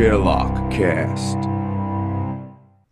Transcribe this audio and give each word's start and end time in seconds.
Sherlock 0.00 0.54
Cast. 0.70 1.36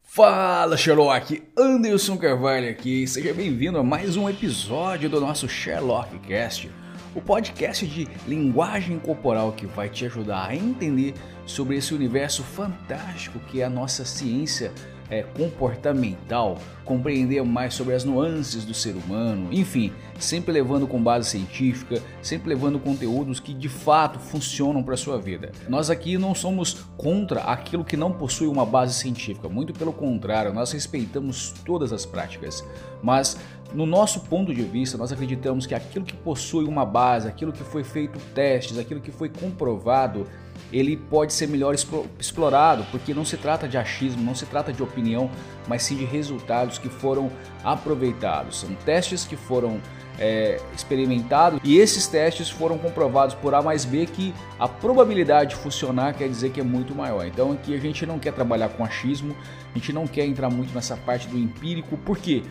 Fala 0.03 0.77
Sherlock, 0.77 1.43
Anderson 1.57 2.19
Carvalho 2.19 2.69
aqui, 2.69 3.07
seja 3.07 3.33
bem-vindo 3.33 3.79
a 3.79 3.83
mais 3.83 4.15
um 4.15 4.29
episódio 4.29 5.09
do 5.09 5.19
nosso 5.19 5.49
Sherlock 5.49 6.19
Cast, 6.19 6.71
o 7.15 7.23
podcast 7.23 7.87
de 7.87 8.07
linguagem 8.27 8.99
corporal 8.99 9.53
que 9.53 9.65
vai 9.65 9.89
te 9.89 10.05
ajudar 10.05 10.49
a 10.49 10.55
entender 10.55 11.15
sobre 11.47 11.79
esse 11.79 11.95
universo 11.95 12.43
fantástico 12.43 13.39
que 13.39 13.63
é 13.63 13.65
a 13.65 13.71
nossa 13.71 14.05
ciência 14.05 14.71
é, 15.11 15.23
comportamental, 15.23 16.59
compreender 16.85 17.43
mais 17.45 17.75
sobre 17.75 17.95
as 17.95 18.05
nuances 18.05 18.65
do 18.65 18.75
ser 18.75 18.95
humano, 18.95 19.49
enfim, 19.53 19.93
sempre 20.19 20.53
levando 20.53 20.87
com 20.87 21.03
base 21.03 21.31
científica, 21.31 22.03
sempre 22.23 22.49
levando 22.49 22.79
conteúdos 22.79 23.41
que 23.41 23.55
de 23.55 23.69
fato 23.69 24.19
funcionam 24.19 24.83
para 24.83 24.95
a 24.95 24.97
sua 24.97 25.19
vida. 25.19 25.53
Nós 25.69 25.91
aqui 25.91 26.17
não 26.19 26.35
somos 26.35 26.85
contra 26.97 27.41
aquilo 27.43 27.85
que 27.85 27.97
não 27.97 28.13
possui 28.13 28.47
uma 28.47 28.67
base 28.67 28.95
científica, 28.95 29.49
muito 29.49 29.73
pelo 29.73 29.93
contrário, 29.93 30.53
nós 30.53 30.73
respeitamos 30.73 31.55
todas 31.65 31.93
as 31.93 32.05
práticas, 32.05 32.65
mas 33.03 33.39
no 33.73 33.85
nosso 33.85 34.21
ponto 34.21 34.55
de 34.55 34.63
vista, 34.63 34.97
nós 34.97 35.13
acreditamos 35.13 35.67
que 35.67 35.75
aquilo 35.75 36.05
que 36.05 36.17
possui 36.17 36.65
uma 36.65 36.87
base, 36.87 37.29
aquilo 37.29 37.53
que 37.53 37.63
foi 37.63 37.85
feito 37.85 38.19
testes, 38.35 38.79
aquilo 38.79 39.01
que 39.01 39.11
foi 39.11 39.29
comprovado, 39.29 40.27
ele 40.73 40.97
pode 40.97 41.33
ser 41.33 41.49
melhor 41.49 41.75
explorado, 42.19 42.85
porque 42.91 43.15
não 43.15 43.25
se 43.25 43.37
trata 43.37 43.69
de 43.69 43.79
achismo, 43.79 44.23
não 44.23 44.35
se 44.35 44.47
trata 44.47 44.73
de 44.73 44.83
opinião, 44.83 45.31
mas 45.67 45.83
sim 45.83 45.97
de 45.97 46.05
resultados 46.05 46.79
que 46.79 46.89
foram 46.89 47.31
aproveitados. 47.65 48.61
São 48.61 48.75
testes 48.85 49.25
que 49.25 49.37
foram 49.37 49.81
é, 50.19 50.61
experimentados 50.75 51.61
e 51.63 51.79
esses 51.79 52.07
testes 52.07 52.51
foram 52.51 52.77
comprovados 52.77 53.35
por 53.35 53.55
A 53.55 53.63
mais 53.63 53.85
B 53.85 54.07
que 54.07 54.35
a 54.59 54.67
probabilidade 54.67 55.51
de 55.51 55.57
funcionar 55.57 56.15
quer 56.15 56.29
dizer 56.29 56.51
que 56.51 56.61
é 56.61 56.65
muito 56.65 56.95
maior. 56.95 57.27
Então 57.27 57.53
aqui 57.53 57.75
a 57.75 57.79
gente 57.79 58.05
não 58.05 58.19
quer 58.19 58.33
trabalhar 58.33 58.69
com 58.71 58.85
achismo, 58.85 59.37
a 59.75 59.79
gente 59.79 59.93
não 59.93 60.07
quer 60.07 60.27
entrar 60.27 60.51
muito 60.51 60.75
nessa 60.75 60.97
parte 60.97 61.29
do 61.29 61.39
empírico, 61.39 61.97
por 61.99 62.19
quê? 62.19 62.43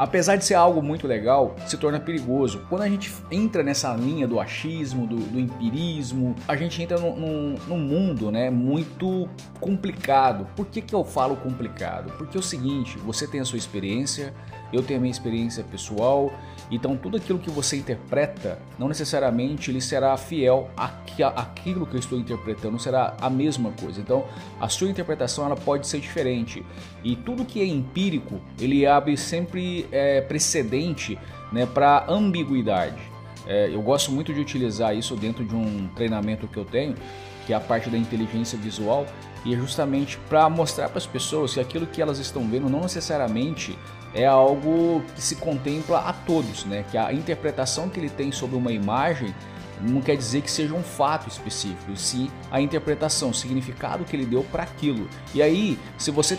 Apesar 0.00 0.36
de 0.36 0.46
ser 0.46 0.54
algo 0.54 0.82
muito 0.82 1.06
legal, 1.06 1.54
se 1.66 1.76
torna 1.76 2.00
perigoso. 2.00 2.64
Quando 2.70 2.80
a 2.80 2.88
gente 2.88 3.12
entra 3.30 3.62
nessa 3.62 3.94
linha 3.94 4.26
do 4.26 4.40
achismo, 4.40 5.06
do, 5.06 5.16
do 5.16 5.38
empirismo, 5.38 6.34
a 6.48 6.56
gente 6.56 6.82
entra 6.82 6.98
num, 6.98 7.14
num, 7.14 7.54
num, 7.68 7.78
mundo 7.78 8.30
né, 8.30 8.48
muito 8.48 9.28
complicado. 9.60 10.46
Por 10.56 10.64
que, 10.64 10.80
que 10.80 10.94
eu 10.94 11.04
falo 11.04 11.36
complicado? 11.36 12.14
Porque 12.16 12.34
é 12.34 12.40
o 12.40 12.42
seguinte, 12.42 12.96
você 13.00 13.26
tem 13.26 13.40
a 13.40 13.44
sua 13.44 13.58
experiência, 13.58 14.32
eu 14.72 14.82
tenho 14.82 14.98
a 14.98 15.02
minha 15.02 15.12
experiência 15.12 15.62
pessoal, 15.62 16.32
então 16.70 16.96
tudo 16.96 17.16
aquilo 17.16 17.38
que 17.38 17.50
você 17.50 17.76
interpreta, 17.76 18.58
não 18.78 18.88
necessariamente 18.88 19.70
ele 19.70 19.80
será 19.80 20.16
fiel 20.16 20.70
àquilo 20.76 21.86
que 21.86 21.94
eu 21.94 22.00
estou 22.00 22.18
interpretando, 22.18 22.78
será 22.78 23.16
a 23.20 23.28
mesma 23.28 23.72
coisa. 23.72 24.00
Então 24.00 24.24
a 24.60 24.68
sua 24.68 24.88
interpretação 24.88 25.44
ela 25.44 25.56
pode 25.56 25.86
ser 25.86 26.00
diferente 26.00 26.64
e 27.02 27.16
tudo 27.16 27.44
que 27.44 27.60
é 27.60 27.66
empírico 27.66 28.40
ele 28.58 28.86
abre 28.86 29.16
sempre 29.16 29.86
é, 29.90 30.20
precedente 30.20 31.18
né, 31.52 31.66
para 31.66 32.04
ambiguidade. 32.08 33.00
É, 33.46 33.68
eu 33.72 33.82
gosto 33.82 34.12
muito 34.12 34.32
de 34.32 34.40
utilizar 34.40 34.96
isso 34.96 35.16
dentro 35.16 35.44
de 35.44 35.54
um 35.54 35.88
treinamento 35.96 36.46
que 36.46 36.56
eu 36.56 36.64
tenho, 36.64 36.94
que 37.46 37.52
é 37.52 37.56
a 37.56 37.60
parte 37.60 37.90
da 37.90 37.98
inteligência 37.98 38.56
visual, 38.56 39.06
e 39.44 39.54
é 39.54 39.56
justamente 39.56 40.18
para 40.28 40.48
mostrar 40.48 40.88
para 40.88 40.98
as 40.98 41.06
pessoas 41.06 41.54
que 41.54 41.60
aquilo 41.60 41.86
que 41.86 42.00
elas 42.00 42.18
estão 42.18 42.46
vendo 42.48 42.68
não 42.68 42.82
necessariamente 42.82 43.76
é 44.14 44.26
algo 44.26 45.02
que 45.14 45.22
se 45.22 45.36
contempla 45.36 46.00
a 46.00 46.12
todos, 46.12 46.64
né? 46.64 46.84
Que 46.90 46.98
a 46.98 47.12
interpretação 47.12 47.88
que 47.88 47.98
ele 47.98 48.10
tem 48.10 48.32
sobre 48.32 48.56
uma 48.56 48.72
imagem 48.72 49.34
não 49.82 50.00
quer 50.00 50.16
dizer 50.16 50.42
que 50.42 50.50
seja 50.50 50.74
um 50.74 50.82
fato 50.82 51.28
específico, 51.28 51.96
sim 51.96 52.30
a 52.50 52.60
interpretação, 52.60 53.30
o 53.30 53.34
significado 53.34 54.04
que 54.04 54.14
ele 54.14 54.26
deu 54.26 54.42
para 54.44 54.62
aquilo. 54.62 55.08
E 55.34 55.40
aí, 55.40 55.78
se 55.96 56.10
você 56.10 56.38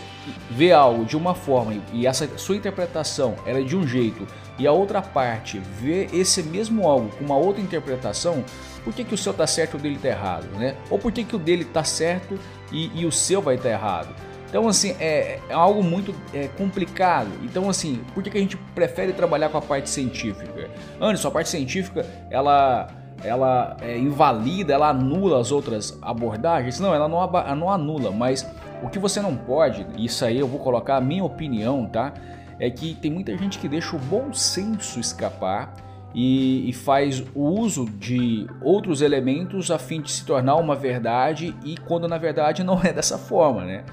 vê 0.50 0.72
algo 0.72 1.06
de 1.06 1.18
uma 1.18 1.34
forma 1.34 1.74
e 1.92 2.06
essa 2.06 2.28
sua 2.38 2.56
interpretação 2.56 3.36
é 3.46 3.60
de 3.62 3.76
um 3.76 3.88
jeito 3.88 4.28
e 4.60 4.68
a 4.68 4.72
outra 4.72 5.02
parte 5.02 5.60
vê 5.60 6.08
esse 6.14 6.44
mesmo 6.44 6.88
algo 6.88 7.10
com 7.18 7.26
uma 7.26 7.38
outra 7.38 7.62
interpretação, 7.62 8.44
por 8.84 8.94
que, 8.94 9.04
que 9.04 9.14
o 9.14 9.18
seu 9.18 9.34
tá 9.34 9.48
certo 9.48 9.76
e 9.76 9.78
o 9.78 9.82
dele 9.82 10.00
tá 10.02 10.10
errado, 10.10 10.48
né? 10.58 10.76
Ou 10.90 11.00
por 11.00 11.12
que, 11.12 11.24
que 11.24 11.36
o 11.36 11.40
dele 11.40 11.66
tá 11.66 11.84
certo 11.84 12.38
e, 12.72 12.92
e 13.00 13.06
o 13.06 13.12
seu 13.12 13.42
vai 13.42 13.56
estar 13.56 13.70
tá 13.70 13.76
errado? 13.76 14.31
Então, 14.52 14.68
assim, 14.68 14.94
é, 15.00 15.40
é 15.48 15.54
algo 15.54 15.82
muito 15.82 16.14
é, 16.34 16.50
complicado. 16.50 17.30
Então, 17.42 17.70
assim, 17.70 18.02
por 18.14 18.22
que, 18.22 18.30
que 18.30 18.38
a 18.38 18.42
gente 18.42 18.58
prefere 18.76 19.14
trabalhar 19.14 19.48
com 19.48 19.58
a 19.58 19.62
parte 19.62 19.90
científica? 19.90 20.70
Anderson, 21.00 21.30
a 21.30 21.32
parte 21.32 21.48
científica, 21.48 22.06
ela, 22.30 22.90
ela 23.24 23.78
é, 23.80 23.98
invalida, 23.98 24.74
ela 24.74 24.90
anula 24.90 25.40
as 25.40 25.54
outras 25.54 25.98
abordagens? 26.02 26.82
Não, 26.82 26.94
ela 26.94 27.08
não, 27.08 27.56
não 27.56 27.72
anula, 27.72 28.12
mas 28.12 28.46
o 28.84 28.90
que 28.90 29.00
você 29.00 29.22
não 29.22 29.38
pode, 29.38 29.88
isso 29.98 30.26
aí 30.26 30.38
eu 30.38 30.48
vou 30.50 30.60
colocar 30.60 30.98
a 30.98 31.02
minha 31.02 31.24
opinião, 31.24 31.86
tá? 31.86 32.14
É 32.60 32.70
que 32.70 32.94
tem 32.96 33.10
muita 33.10 33.38
gente 33.38 33.58
que 33.58 33.70
deixa 33.70 33.96
o 33.96 34.00
bom 34.00 34.34
senso 34.34 35.00
escapar 35.00 35.74
e, 36.14 36.70
e, 36.70 36.74
faz 36.74 37.24
o 37.34 37.42
uso 37.42 37.86
de 37.86 38.46
outros 38.62 39.02
elementos 39.02 39.72
a 39.72 39.80
fim 39.80 40.02
de 40.02 40.12
se 40.12 40.26
tornar 40.26 40.56
uma 40.58 40.76
verdade 40.76 41.56
e 41.64 41.78
quando 41.78 42.06
na 42.06 42.18
verdade 42.18 42.66
não 42.66 42.82
é 42.84 42.92
dessa 42.92 43.18
forma, 43.18 43.64
né? 43.64 43.86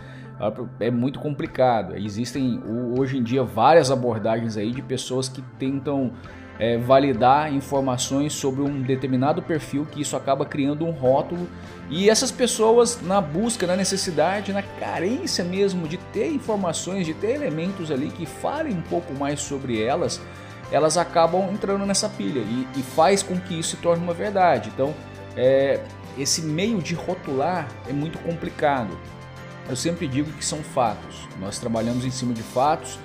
É 0.79 0.91
muito 0.91 1.19
complicado. 1.19 1.97
Existem 1.97 2.63
hoje 2.97 3.19
em 3.19 3.23
dia 3.23 3.43
várias 3.43 3.91
abordagens 3.91 4.57
aí 4.57 4.71
de 4.71 4.83
pessoas 4.83 5.29
que 5.29 5.43
tentam 5.59 6.13
é, 6.59 6.77
validar 6.77 7.53
informações 7.53 8.33
sobre 8.33 8.63
um 8.63 8.83
determinado 8.83 9.43
perfil, 9.43 9.87
que 9.87 10.01
isso 10.01 10.17
acaba 10.17 10.45
criando 10.45 10.85
um 10.85 10.91
rótulo. 10.91 11.49
E 11.91 12.11
essas 12.11 12.31
pessoas, 12.31 13.01
na 13.03 13.21
busca, 13.21 13.67
na 13.67 13.77
necessidade, 13.77 14.53
na 14.53 14.63
carência 14.63 15.45
mesmo 15.45 15.89
de 15.89 15.97
ter 15.97 16.31
informações, 16.31 17.07
de 17.07 17.15
ter 17.15 17.35
elementos 17.35 17.91
ali 17.91 18.09
que 18.09 18.27
falem 18.27 18.75
um 18.75 18.83
pouco 18.83 19.15
mais 19.15 19.41
sobre 19.41 19.83
elas, 19.83 20.21
elas 20.71 20.99
acabam 20.99 21.51
entrando 21.51 21.87
nessa 21.87 22.09
pilha 22.09 22.41
e, 22.41 22.69
e 22.77 22.83
faz 22.83 23.23
com 23.23 23.39
que 23.41 23.59
isso 23.59 23.71
se 23.71 23.77
torne 23.79 24.03
uma 24.03 24.13
verdade. 24.13 24.71
Então, 24.75 24.95
é, 25.37 25.81
esse 26.19 26.43
meio 26.43 26.83
de 26.83 26.95
rotular 26.95 27.69
é 27.89 27.93
muito 27.93 28.19
complicado 28.19 28.91
eu 29.69 29.77
sempre 29.77 30.07
digo 30.07 30.31
que 30.33 30.45
são 30.45 30.63
fatos. 30.63 31.29
Nós 31.41 31.59
trabalhamos 31.59 32.05
em 32.05 32.11
cima 32.11 32.33
de 32.33 32.43
fatos, 32.43 32.99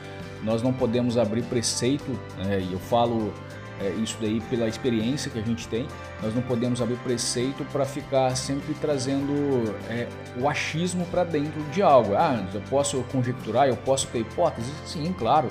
nós 0.44 0.62
não 0.62 0.74
podemos 0.74 1.18
abrir 1.18 1.44
preceito, 1.44 2.12
né, 2.38 2.60
e 2.60 2.74
eu 2.74 2.80
falo 2.80 3.34
é, 3.80 3.90
isso 4.02 4.18
daí 4.22 4.40
pela 4.42 4.68
experiência 4.68 5.30
que 5.30 5.40
a 5.40 5.42
gente 5.42 5.68
tem, 5.68 5.88
nós 6.22 6.34
não 6.34 6.42
podemos 6.42 6.82
abrir 6.82 6.98
preceito 6.98 7.66
para 7.66 7.86
ficar 7.86 8.36
sempre 8.36 8.74
trazendo 8.76 9.76
é, 9.90 10.08
o 10.40 10.48
achismo 10.48 11.06
para 11.08 11.24
dentro 11.24 11.62
de 11.72 11.82
algo. 11.82 12.16
Ah, 12.16 12.46
eu 12.54 12.62
posso 12.62 13.04
conjecturar, 13.12 13.68
eu 13.68 13.78
posso 13.78 14.08
ter 14.08 14.20
hipóteses? 14.20 14.74
Sim, 14.86 15.14
claro, 15.18 15.50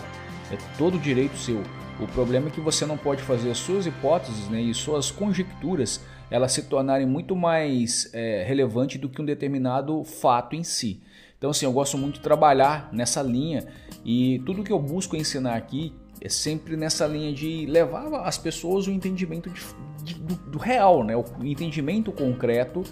é 0.50 0.56
todo 0.78 0.98
direito 0.98 1.36
seu. 1.36 1.62
O 2.00 2.06
problema 2.08 2.48
é 2.48 2.50
que 2.50 2.60
você 2.60 2.86
não 2.86 2.96
pode 2.96 3.22
fazer 3.22 3.50
as 3.50 3.58
suas 3.58 3.86
hipóteses 3.86 4.48
né, 4.48 4.60
e 4.60 4.72
suas 4.72 5.10
conjecturas 5.10 6.00
elas 6.32 6.50
se 6.52 6.62
tornarem 6.62 7.06
muito 7.06 7.36
mais 7.36 8.08
é, 8.14 8.42
relevantes 8.42 8.98
do 8.98 9.06
que 9.06 9.20
um 9.20 9.24
determinado 9.24 10.02
fato 10.02 10.56
em 10.56 10.64
si. 10.64 11.02
Então, 11.36 11.50
assim, 11.50 11.66
eu 11.66 11.72
gosto 11.72 11.98
muito 11.98 12.14
de 12.14 12.20
trabalhar 12.20 12.88
nessa 12.90 13.20
linha 13.20 13.66
e 14.02 14.40
tudo 14.46 14.64
que 14.64 14.72
eu 14.72 14.78
busco 14.78 15.14
ensinar 15.14 15.54
aqui 15.54 15.92
é 16.22 16.30
sempre 16.30 16.74
nessa 16.74 17.06
linha 17.06 17.34
de 17.34 17.66
levar 17.66 18.26
as 18.26 18.38
pessoas 18.38 18.86
o 18.86 18.90
entendimento 18.90 19.50
de, 19.50 19.60
de, 20.02 20.14
do, 20.14 20.34
do, 20.52 20.58
real, 20.58 21.04
né? 21.04 21.14
o 21.14 21.24
entendimento 21.42 22.10
concreto. 22.10 22.82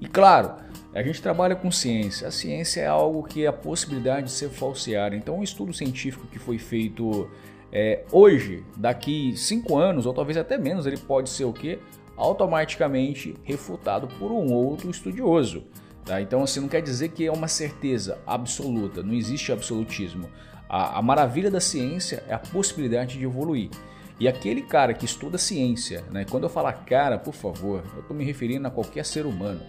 E 0.00 0.06
claro, 0.06 0.54
a 0.94 1.02
gente 1.02 1.20
trabalha 1.20 1.56
com 1.56 1.72
ciência. 1.72 2.28
A 2.28 2.30
ciência 2.30 2.80
é 2.82 2.86
algo 2.86 3.24
que 3.24 3.44
é 3.44 3.48
a 3.48 3.52
possibilidade 3.52 4.26
de 4.26 4.32
ser 4.32 4.50
falseada. 4.50 5.16
Então, 5.16 5.40
um 5.40 5.42
estudo 5.42 5.72
científico 5.72 6.28
que 6.28 6.38
foi 6.38 6.58
feito 6.58 7.28
é, 7.72 8.04
hoje, 8.12 8.62
daqui 8.76 9.36
cinco 9.36 9.76
anos, 9.76 10.06
ou 10.06 10.14
talvez 10.14 10.36
até 10.36 10.56
menos, 10.56 10.86
ele 10.86 10.98
pode 10.98 11.28
ser 11.28 11.44
o 11.44 11.52
quê? 11.52 11.80
Automaticamente 12.16 13.34
refutado 13.42 14.08
por 14.18 14.30
um 14.30 14.52
outro 14.52 14.90
estudioso. 14.90 15.64
Tá? 16.04 16.20
Então, 16.20 16.42
assim, 16.42 16.60
não 16.60 16.68
quer 16.68 16.82
dizer 16.82 17.10
que 17.10 17.26
é 17.26 17.32
uma 17.32 17.48
certeza 17.48 18.18
absoluta, 18.26 19.02
não 19.02 19.14
existe 19.14 19.52
absolutismo. 19.52 20.28
A, 20.68 20.98
a 20.98 21.02
maravilha 21.02 21.50
da 21.50 21.60
ciência 21.60 22.22
é 22.28 22.34
a 22.34 22.38
possibilidade 22.38 23.18
de 23.18 23.24
evoluir. 23.24 23.70
E 24.18 24.28
aquele 24.28 24.62
cara 24.62 24.94
que 24.94 25.04
estuda 25.04 25.36
ciência, 25.36 26.04
né? 26.10 26.24
quando 26.30 26.44
eu 26.44 26.48
falar 26.48 26.72
cara, 26.84 27.18
por 27.18 27.34
favor, 27.34 27.82
eu 27.94 28.00
estou 28.00 28.16
me 28.16 28.24
referindo 28.24 28.66
a 28.68 28.70
qualquer 28.70 29.04
ser 29.04 29.26
humano, 29.26 29.60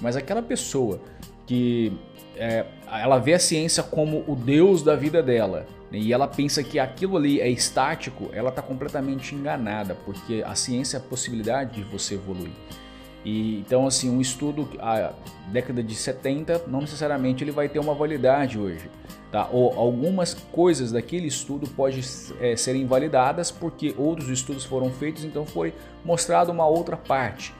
mas 0.00 0.16
aquela 0.16 0.42
pessoa 0.42 1.00
que 1.46 1.98
é, 2.36 2.64
ela 2.86 3.18
vê 3.18 3.34
a 3.34 3.38
ciência 3.38 3.82
como 3.82 4.22
o 4.28 4.36
Deus 4.36 4.82
da 4.82 4.94
vida 4.94 5.22
dela 5.22 5.66
e 5.90 6.12
ela 6.12 6.28
pensa 6.28 6.62
que 6.62 6.78
aquilo 6.78 7.16
ali 7.16 7.40
é 7.40 7.48
estático, 7.48 8.28
ela 8.32 8.50
está 8.50 8.60
completamente 8.60 9.34
enganada, 9.34 9.94
porque 10.04 10.44
a 10.46 10.54
ciência 10.54 10.96
é 10.96 11.00
a 11.00 11.02
possibilidade 11.02 11.76
de 11.76 11.82
você 11.82 12.14
evoluir. 12.14 12.52
E, 13.24 13.58
então, 13.58 13.86
assim, 13.86 14.10
um 14.10 14.20
estudo 14.20 14.68
a 14.78 15.12
década 15.48 15.82
de 15.82 15.94
70 15.94 16.64
não 16.66 16.80
necessariamente 16.80 17.42
ele 17.42 17.50
vai 17.50 17.68
ter 17.68 17.78
uma 17.78 17.94
validade 17.94 18.58
hoje. 18.58 18.90
Tá? 19.30 19.48
Ou 19.52 19.78
algumas 19.78 20.32
coisas 20.32 20.92
daquele 20.92 21.26
estudo 21.26 21.68
podem 21.68 22.00
é, 22.40 22.56
ser 22.56 22.74
invalidadas 22.76 23.50
porque 23.50 23.94
outros 23.98 24.28
estudos 24.30 24.64
foram 24.64 24.90
feitos, 24.90 25.24
então 25.24 25.44
foi 25.44 25.74
mostrado 26.04 26.50
uma 26.50 26.66
outra 26.66 26.96
parte. 26.96 27.54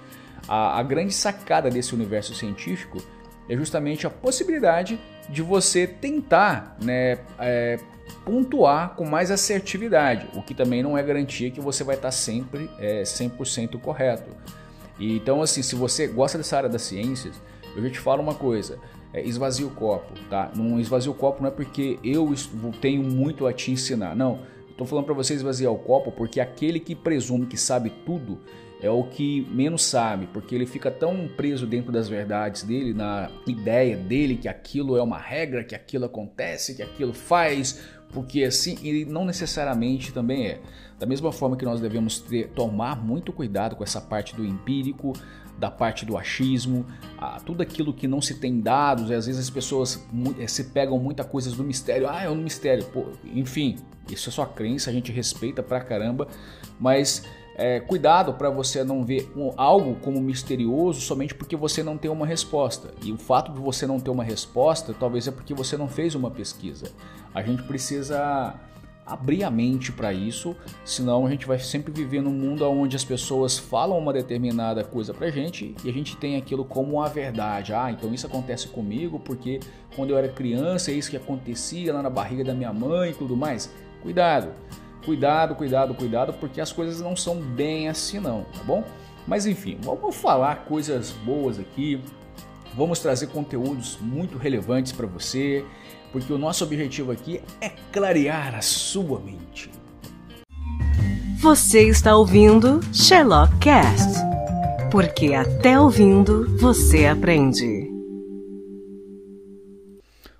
A, 0.46 0.78
a 0.78 0.82
grande 0.82 1.12
sacada 1.12 1.68
desse 1.68 1.94
universo 1.94 2.34
científico 2.34 2.98
é 3.48 3.56
justamente 3.56 4.06
a 4.06 4.10
possibilidade 4.10 4.98
de 5.28 5.42
você 5.42 5.86
tentar 5.86 6.76
né, 6.82 7.18
é, 7.38 7.78
pontuar 8.24 8.94
com 8.94 9.04
mais 9.04 9.30
assertividade, 9.30 10.28
o 10.34 10.42
que 10.42 10.54
também 10.54 10.82
não 10.82 10.96
é 10.96 11.02
garantia 11.02 11.50
que 11.50 11.60
você 11.60 11.82
vai 11.84 11.96
estar 11.96 12.10
sempre 12.10 12.70
é, 12.78 13.02
100% 13.02 13.80
correto. 13.80 14.30
E, 14.98 15.16
então, 15.16 15.42
assim, 15.42 15.62
se 15.62 15.74
você 15.74 16.06
gosta 16.06 16.38
dessa 16.38 16.56
área 16.56 16.68
das 16.68 16.82
ciências, 16.82 17.40
eu 17.76 17.82
já 17.82 17.90
te 17.90 17.98
falo 17.98 18.22
uma 18.22 18.34
coisa, 18.34 18.78
é, 19.12 19.22
esvazie 19.22 19.64
o 19.64 19.70
copo, 19.70 20.12
tá? 20.28 20.50
Não 20.54 20.78
esvazie 20.80 21.10
o 21.10 21.14
copo 21.14 21.42
não 21.42 21.48
é 21.48 21.52
porque 21.52 21.98
eu 22.02 22.32
tenho 22.80 23.02
muito 23.02 23.46
a 23.46 23.52
te 23.52 23.70
ensinar, 23.70 24.14
não. 24.14 24.40
Estou 24.68 24.86
falando 24.86 25.06
para 25.06 25.14
você 25.14 25.34
esvaziar 25.34 25.72
o 25.72 25.78
copo 25.78 26.12
porque 26.12 26.40
aquele 26.40 26.78
que 26.78 26.94
presume 26.94 27.46
que 27.46 27.56
sabe 27.56 27.90
tudo 28.04 28.40
é 28.80 28.88
o 28.88 29.02
que 29.02 29.44
menos 29.50 29.82
sabe, 29.82 30.28
porque 30.32 30.54
ele 30.54 30.66
fica 30.66 30.88
tão 30.88 31.26
preso 31.26 31.66
dentro 31.66 31.90
das 31.90 32.08
verdades 32.08 32.62
dele, 32.62 32.94
na 32.94 33.28
ideia 33.44 33.96
dele 33.96 34.36
que 34.36 34.46
aquilo 34.46 34.96
é 34.96 35.02
uma 35.02 35.18
regra, 35.18 35.64
que 35.64 35.74
aquilo 35.74 36.04
acontece, 36.04 36.76
que 36.76 36.82
aquilo 36.82 37.12
faz, 37.12 37.80
porque 38.12 38.44
assim, 38.44 38.78
ele 38.82 39.04
não 39.04 39.24
necessariamente 39.24 40.12
também 40.12 40.46
é. 40.46 40.60
Da 40.98 41.06
mesma 41.06 41.30
forma 41.30 41.56
que 41.56 41.64
nós 41.64 41.80
devemos 41.80 42.18
ter, 42.18 42.48
tomar 42.48 43.02
muito 43.02 43.32
cuidado 43.32 43.76
com 43.76 43.84
essa 43.84 44.00
parte 44.00 44.34
do 44.34 44.44
empírico, 44.44 45.12
da 45.58 45.70
parte 45.70 46.06
do 46.06 46.16
achismo, 46.16 46.86
tudo 47.44 47.62
aquilo 47.62 47.92
que 47.92 48.06
não 48.06 48.20
se 48.20 48.34
tem 48.34 48.60
dados, 48.60 49.10
e 49.10 49.14
às 49.14 49.26
vezes 49.26 49.40
as 49.40 49.50
pessoas 49.50 50.06
eh, 50.38 50.46
se 50.46 50.64
pegam 50.64 50.98
muita 50.98 51.24
coisas 51.24 51.52
do 51.54 51.64
mistério, 51.64 52.08
ah, 52.08 52.22
é 52.22 52.30
um 52.30 52.36
mistério, 52.36 52.84
Pô, 52.86 53.06
enfim, 53.24 53.76
isso 54.08 54.28
é 54.28 54.32
sua 54.32 54.46
crença, 54.46 54.88
a 54.88 54.92
gente 54.92 55.10
respeita 55.10 55.62
pra 55.62 55.80
caramba, 55.80 56.28
mas 56.78 57.24
é, 57.58 57.80
cuidado 57.80 58.34
para 58.34 58.48
você 58.48 58.84
não 58.84 59.04
ver 59.04 59.30
um, 59.36 59.52
algo 59.56 59.96
como 59.96 60.20
misterioso 60.20 61.00
somente 61.00 61.34
porque 61.34 61.56
você 61.56 61.82
não 61.82 61.98
tem 61.98 62.08
uma 62.08 62.24
resposta. 62.24 62.94
E 63.02 63.12
o 63.12 63.18
fato 63.18 63.52
de 63.52 63.58
você 63.58 63.84
não 63.84 63.98
ter 63.98 64.10
uma 64.10 64.22
resposta 64.22 64.94
talvez 64.98 65.26
é 65.26 65.32
porque 65.32 65.52
você 65.52 65.76
não 65.76 65.88
fez 65.88 66.14
uma 66.14 66.30
pesquisa. 66.30 66.92
A 67.34 67.42
gente 67.42 67.64
precisa 67.64 68.54
abrir 69.04 69.42
a 69.42 69.50
mente 69.50 69.90
para 69.90 70.12
isso, 70.12 70.54
senão 70.84 71.26
a 71.26 71.30
gente 71.30 71.46
vai 71.46 71.58
sempre 71.58 71.90
viver 71.90 72.20
num 72.22 72.30
mundo 72.30 72.68
onde 72.70 72.94
as 72.94 73.04
pessoas 73.04 73.58
falam 73.58 73.98
uma 73.98 74.12
determinada 74.12 74.84
coisa 74.84 75.12
pra 75.12 75.30
gente 75.30 75.74
e 75.82 75.88
a 75.88 75.92
gente 75.92 76.16
tem 76.16 76.36
aquilo 76.36 76.64
como 76.64 77.02
a 77.02 77.08
verdade. 77.08 77.72
Ah, 77.72 77.90
então 77.90 78.14
isso 78.14 78.26
acontece 78.26 78.68
comigo 78.68 79.18
porque 79.18 79.58
quando 79.96 80.10
eu 80.10 80.18
era 80.18 80.28
criança 80.28 80.92
é 80.92 80.94
isso 80.94 81.10
que 81.10 81.16
acontecia 81.16 81.92
lá 81.92 82.02
na 82.02 82.10
barriga 82.10 82.44
da 82.44 82.54
minha 82.54 82.72
mãe 82.72 83.10
e 83.10 83.14
tudo 83.14 83.36
mais. 83.36 83.68
Cuidado, 84.00 84.52
cuidado, 85.08 85.54
cuidado, 85.54 85.94
cuidado, 85.94 86.32
porque 86.34 86.60
as 86.60 86.70
coisas 86.70 87.00
não 87.00 87.16
são 87.16 87.36
bem 87.36 87.88
assim 87.88 88.20
não, 88.20 88.44
tá 88.52 88.62
bom? 88.62 88.84
Mas 89.26 89.46
enfim, 89.46 89.78
vamos 89.80 90.14
falar 90.14 90.66
coisas 90.66 91.12
boas 91.24 91.58
aqui, 91.58 91.98
vamos 92.74 92.98
trazer 92.98 93.28
conteúdos 93.28 93.98
muito 94.02 94.36
relevantes 94.36 94.92
para 94.92 95.06
você 95.06 95.64
porque 96.12 96.30
o 96.30 96.36
nosso 96.36 96.62
objetivo 96.62 97.10
aqui 97.10 97.40
é 97.58 97.70
clarear 97.90 98.54
a 98.54 98.60
sua 98.60 99.18
mente. 99.18 99.70
Você 101.40 101.88
está 101.88 102.14
ouvindo 102.14 102.80
Sherlock 102.92 103.56
Cast, 103.60 104.12
porque 104.90 105.32
até 105.32 105.80
ouvindo 105.80 106.54
você 106.58 107.06
aprende. 107.06 107.88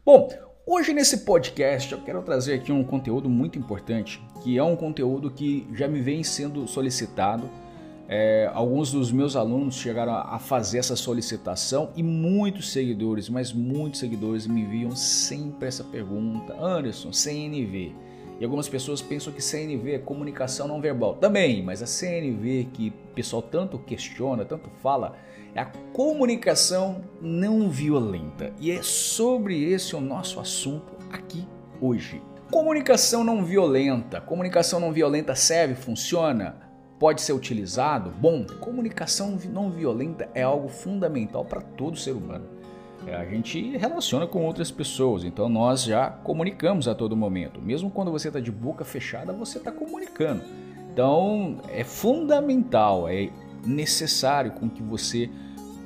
Bom, 0.04 0.28
hoje 0.70 0.92
nesse 0.92 1.18
podcast 1.18 1.92
eu 1.92 2.00
quero 2.00 2.20
trazer 2.22 2.54
aqui 2.54 2.70
um 2.70 2.84
conteúdo 2.84 3.28
muito 3.28 3.58
importante, 3.58 4.22
que 4.42 4.58
é 4.58 4.62
um 4.62 4.76
conteúdo 4.76 5.30
que 5.30 5.66
já 5.72 5.88
me 5.88 6.00
vem 6.00 6.22
sendo 6.22 6.68
solicitado 6.68 7.48
é, 8.10 8.50
alguns 8.54 8.90
dos 8.90 9.12
meus 9.12 9.36
alunos 9.36 9.74
chegaram 9.74 10.14
a 10.14 10.38
fazer 10.38 10.78
essa 10.78 10.96
solicitação 10.96 11.90
e 11.94 12.02
muitos 12.02 12.72
seguidores, 12.72 13.28
mas 13.28 13.52
muitos 13.52 14.00
seguidores 14.00 14.46
me 14.46 14.62
enviam 14.62 14.96
sempre 14.96 15.68
essa 15.68 15.84
pergunta: 15.84 16.56
Anderson, 16.58 17.12
CNV. 17.12 17.94
E 18.40 18.44
algumas 18.44 18.66
pessoas 18.66 19.02
pensam 19.02 19.30
que 19.30 19.42
CNV 19.42 19.92
é 19.92 19.98
comunicação 19.98 20.66
não 20.66 20.80
verbal. 20.80 21.16
Também, 21.16 21.62
mas 21.62 21.82
a 21.82 21.86
CNV 21.86 22.68
que 22.72 22.88
o 22.88 23.14
pessoal 23.14 23.42
tanto 23.42 23.78
questiona, 23.78 24.42
tanto 24.42 24.70
fala, 24.82 25.14
é 25.54 25.60
a 25.60 25.66
comunicação 25.92 27.02
não 27.20 27.68
violenta. 27.70 28.52
E 28.58 28.70
é 28.70 28.82
sobre 28.82 29.64
esse 29.64 29.94
o 29.96 30.00
nosso 30.00 30.40
assunto 30.40 30.94
aqui 31.10 31.46
hoje. 31.80 32.22
Comunicação 32.50 33.22
não 33.24 33.44
violenta. 33.44 34.20
Comunicação 34.20 34.80
não 34.80 34.92
violenta 34.92 35.34
serve, 35.34 35.74
funciona? 35.74 36.68
pode 36.98 37.22
ser 37.22 37.32
utilizado? 37.32 38.10
Bom, 38.10 38.44
comunicação 38.60 39.38
não 39.50 39.70
violenta 39.70 40.28
é 40.34 40.42
algo 40.42 40.68
fundamental 40.68 41.44
para 41.44 41.60
todo 41.60 41.96
ser 41.96 42.12
humano. 42.12 42.44
É, 43.06 43.14
a 43.14 43.24
gente 43.24 43.76
relaciona 43.76 44.26
com 44.26 44.44
outras 44.44 44.70
pessoas, 44.70 45.24
então 45.24 45.48
nós 45.48 45.84
já 45.84 46.10
comunicamos 46.10 46.88
a 46.88 46.94
todo 46.94 47.16
momento. 47.16 47.62
Mesmo 47.62 47.90
quando 47.90 48.10
você 48.10 48.28
está 48.28 48.40
de 48.40 48.50
boca 48.50 48.84
fechada, 48.84 49.32
você 49.32 49.58
está 49.58 49.70
comunicando. 49.70 50.42
Então 50.92 51.58
é 51.68 51.84
fundamental, 51.84 53.08
é 53.08 53.30
necessário 53.64 54.52
com 54.52 54.68
que 54.68 54.82
você 54.82 55.30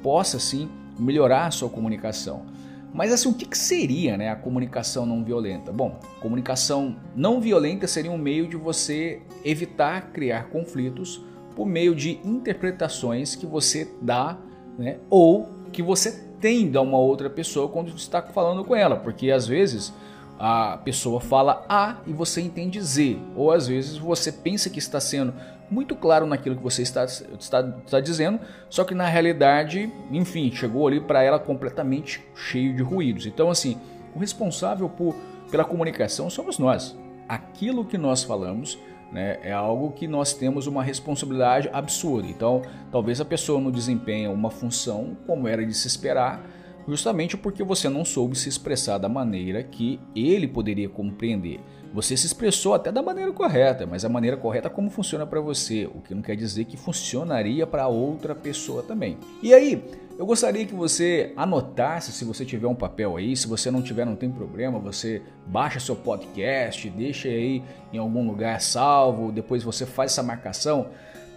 possa 0.02 0.38
sim 0.38 0.68
melhorar 0.98 1.46
a 1.46 1.50
sua 1.50 1.68
comunicação. 1.68 2.44
Mas 2.92 3.12
assim, 3.12 3.30
o 3.30 3.34
que, 3.34 3.56
seria 3.56 4.16
né, 4.16 4.28
a 4.28 4.36
comunicação 4.36 5.06
não 5.06 5.24
violenta? 5.24 5.72
Bom, 5.72 5.98
comunicação 6.20 6.96
não 7.16 7.40
violenta 7.40 7.86
seria 7.86 8.10
um 8.10 8.18
meio 8.18 8.46
de 8.46 8.56
você 8.56 9.22
evitar 9.44 10.12
criar 10.12 10.50
conflitos 10.50 11.24
por 11.56 11.66
meio 11.66 11.94
de 11.94 12.20
interpretações 12.24 13.34
que 13.34 13.46
você 13.46 13.90
dá 14.00 14.38
né, 14.78 14.98
ou 15.08 15.48
que 15.72 15.82
você 15.82 16.12
tem 16.40 16.70
da 16.70 16.82
uma 16.82 16.98
outra 16.98 17.30
pessoa 17.30 17.68
quando 17.68 17.94
está 17.94 18.20
falando 18.20 18.64
com 18.64 18.76
ela, 18.76 18.96
porque 18.96 19.30
às 19.30 19.46
vezes 19.46 19.92
a 20.38 20.76
pessoa 20.78 21.20
fala 21.20 21.64
A 21.68 21.98
e 22.06 22.12
você 22.12 22.40
entende 22.40 22.80
Z, 22.80 23.16
ou 23.36 23.52
às 23.52 23.68
vezes 23.68 23.96
você 23.96 24.32
pensa 24.32 24.68
que 24.68 24.80
está 24.80 25.00
sendo 25.00 25.32
muito 25.70 25.96
claro 25.96 26.26
naquilo 26.26 26.56
que 26.56 26.62
você 26.62 26.82
está, 26.82 27.04
está, 27.04 27.60
está 27.84 28.00
dizendo, 28.00 28.40
só 28.68 28.84
que 28.84 28.94
na 28.94 29.06
realidade, 29.06 29.90
enfim, 30.10 30.50
chegou 30.50 30.86
ali 30.86 31.00
para 31.00 31.22
ela 31.22 31.38
completamente 31.38 32.22
cheio 32.34 32.74
de 32.74 32.82
ruídos. 32.82 33.26
Então, 33.26 33.50
assim, 33.50 33.78
o 34.14 34.18
responsável 34.18 34.88
por, 34.88 35.14
pela 35.50 35.64
comunicação 35.64 36.28
somos 36.28 36.58
nós. 36.58 36.96
Aquilo 37.28 37.84
que 37.84 37.96
nós 37.96 38.22
falamos 38.22 38.78
né, 39.10 39.38
é 39.42 39.52
algo 39.52 39.92
que 39.92 40.06
nós 40.06 40.34
temos 40.34 40.66
uma 40.66 40.82
responsabilidade 40.82 41.70
absurda. 41.72 42.28
Então, 42.28 42.62
talvez 42.90 43.20
a 43.20 43.24
pessoa 43.24 43.60
não 43.60 43.70
desempenhe 43.70 44.28
uma 44.28 44.50
função 44.50 45.16
como 45.26 45.48
era 45.48 45.64
de 45.64 45.74
se 45.74 45.86
esperar 45.86 46.44
justamente 46.86 47.36
porque 47.36 47.62
você 47.62 47.88
não 47.88 48.04
soube 48.04 48.36
se 48.36 48.48
expressar 48.48 48.98
da 48.98 49.08
maneira 49.08 49.62
que 49.62 50.00
ele 50.14 50.48
poderia 50.48 50.88
compreender. 50.88 51.60
Você 51.92 52.16
se 52.16 52.26
expressou 52.26 52.74
até 52.74 52.90
da 52.90 53.02
maneira 53.02 53.30
correta, 53.32 53.86
mas 53.86 54.04
a 54.04 54.08
maneira 54.08 54.36
correta 54.36 54.70
como 54.70 54.90
funciona 54.90 55.26
para 55.26 55.40
você, 55.40 55.86
o 55.94 56.00
que 56.00 56.14
não 56.14 56.22
quer 56.22 56.36
dizer 56.36 56.64
que 56.64 56.76
funcionaria 56.76 57.66
para 57.66 57.86
outra 57.86 58.34
pessoa 58.34 58.82
também. 58.82 59.18
E 59.42 59.52
aí, 59.52 59.84
eu 60.18 60.24
gostaria 60.24 60.64
que 60.64 60.74
você 60.74 61.32
anotasse, 61.36 62.12
se 62.12 62.24
você 62.24 62.44
tiver 62.44 62.66
um 62.66 62.74
papel 62.74 63.16
aí, 63.16 63.36
se 63.36 63.46
você 63.46 63.70
não 63.70 63.82
tiver, 63.82 64.04
não 64.04 64.16
tem 64.16 64.30
problema, 64.30 64.78
você 64.78 65.22
baixa 65.46 65.80
seu 65.80 65.96
podcast, 65.96 66.88
deixa 66.90 67.28
aí 67.28 67.62
em 67.92 67.98
algum 67.98 68.26
lugar 68.26 68.60
salvo, 68.60 69.30
depois 69.30 69.62
você 69.62 69.84
faz 69.84 70.12
essa 70.12 70.22
marcação. 70.22 70.86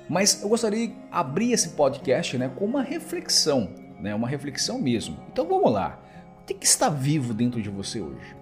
Mas 0.08 0.42
eu 0.42 0.50
gostaria 0.50 0.88
de 0.88 0.94
abrir 1.12 1.52
esse 1.52 1.70
podcast 1.70 2.38
né, 2.38 2.50
com 2.56 2.64
uma 2.64 2.82
reflexão 2.82 3.86
né? 4.00 4.14
Uma 4.14 4.28
reflexão 4.28 4.80
mesmo. 4.80 5.18
Então 5.32 5.48
vamos 5.48 5.72
lá. 5.72 6.00
O 6.42 6.46
que, 6.46 6.64
está 6.64 6.90
vivo 6.90 7.34
dentro 7.34 7.62
de 7.62 7.70
você 7.70 8.00
hoje? 8.00 8.36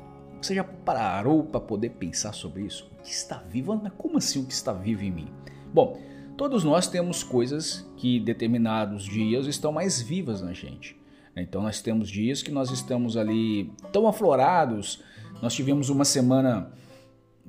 Você 0.44 0.56
já 0.56 0.64
parou 0.66 1.46
para 1.46 1.62
poder 1.62 1.92
pensar 1.92 2.34
sobre 2.34 2.64
isso? 2.64 2.92
O 3.00 3.02
que 3.02 3.10
está 3.10 3.38
vivo? 3.50 3.82
Como 3.98 4.18
assim 4.18 4.42
o 4.42 4.46
que 4.46 4.52
está 4.52 4.74
vivo 4.74 5.02
em 5.02 5.10
mim? 5.10 5.28
Bom, 5.74 5.98
todos 6.36 6.66
nós 6.66 6.86
temos 6.86 7.24
coisas 7.24 7.90
que 7.96 8.20
determinados 8.20 9.06
dias 9.06 9.48
estão 9.48 9.72
mais 9.72 10.02
vivas 10.02 10.42
na 10.42 10.52
gente. 10.52 11.00
Então 11.34 11.62
nós 11.62 11.82
temos 11.82 12.10
dias 12.10 12.44
que 12.44 12.52
nós 12.52 12.72
estamos 12.72 13.16
ali 13.16 13.72
tão 13.94 14.06
aflorados. 14.06 15.02
Nós 15.42 15.54
tivemos 15.54 15.88
uma 15.88 16.04
semana 16.04 16.74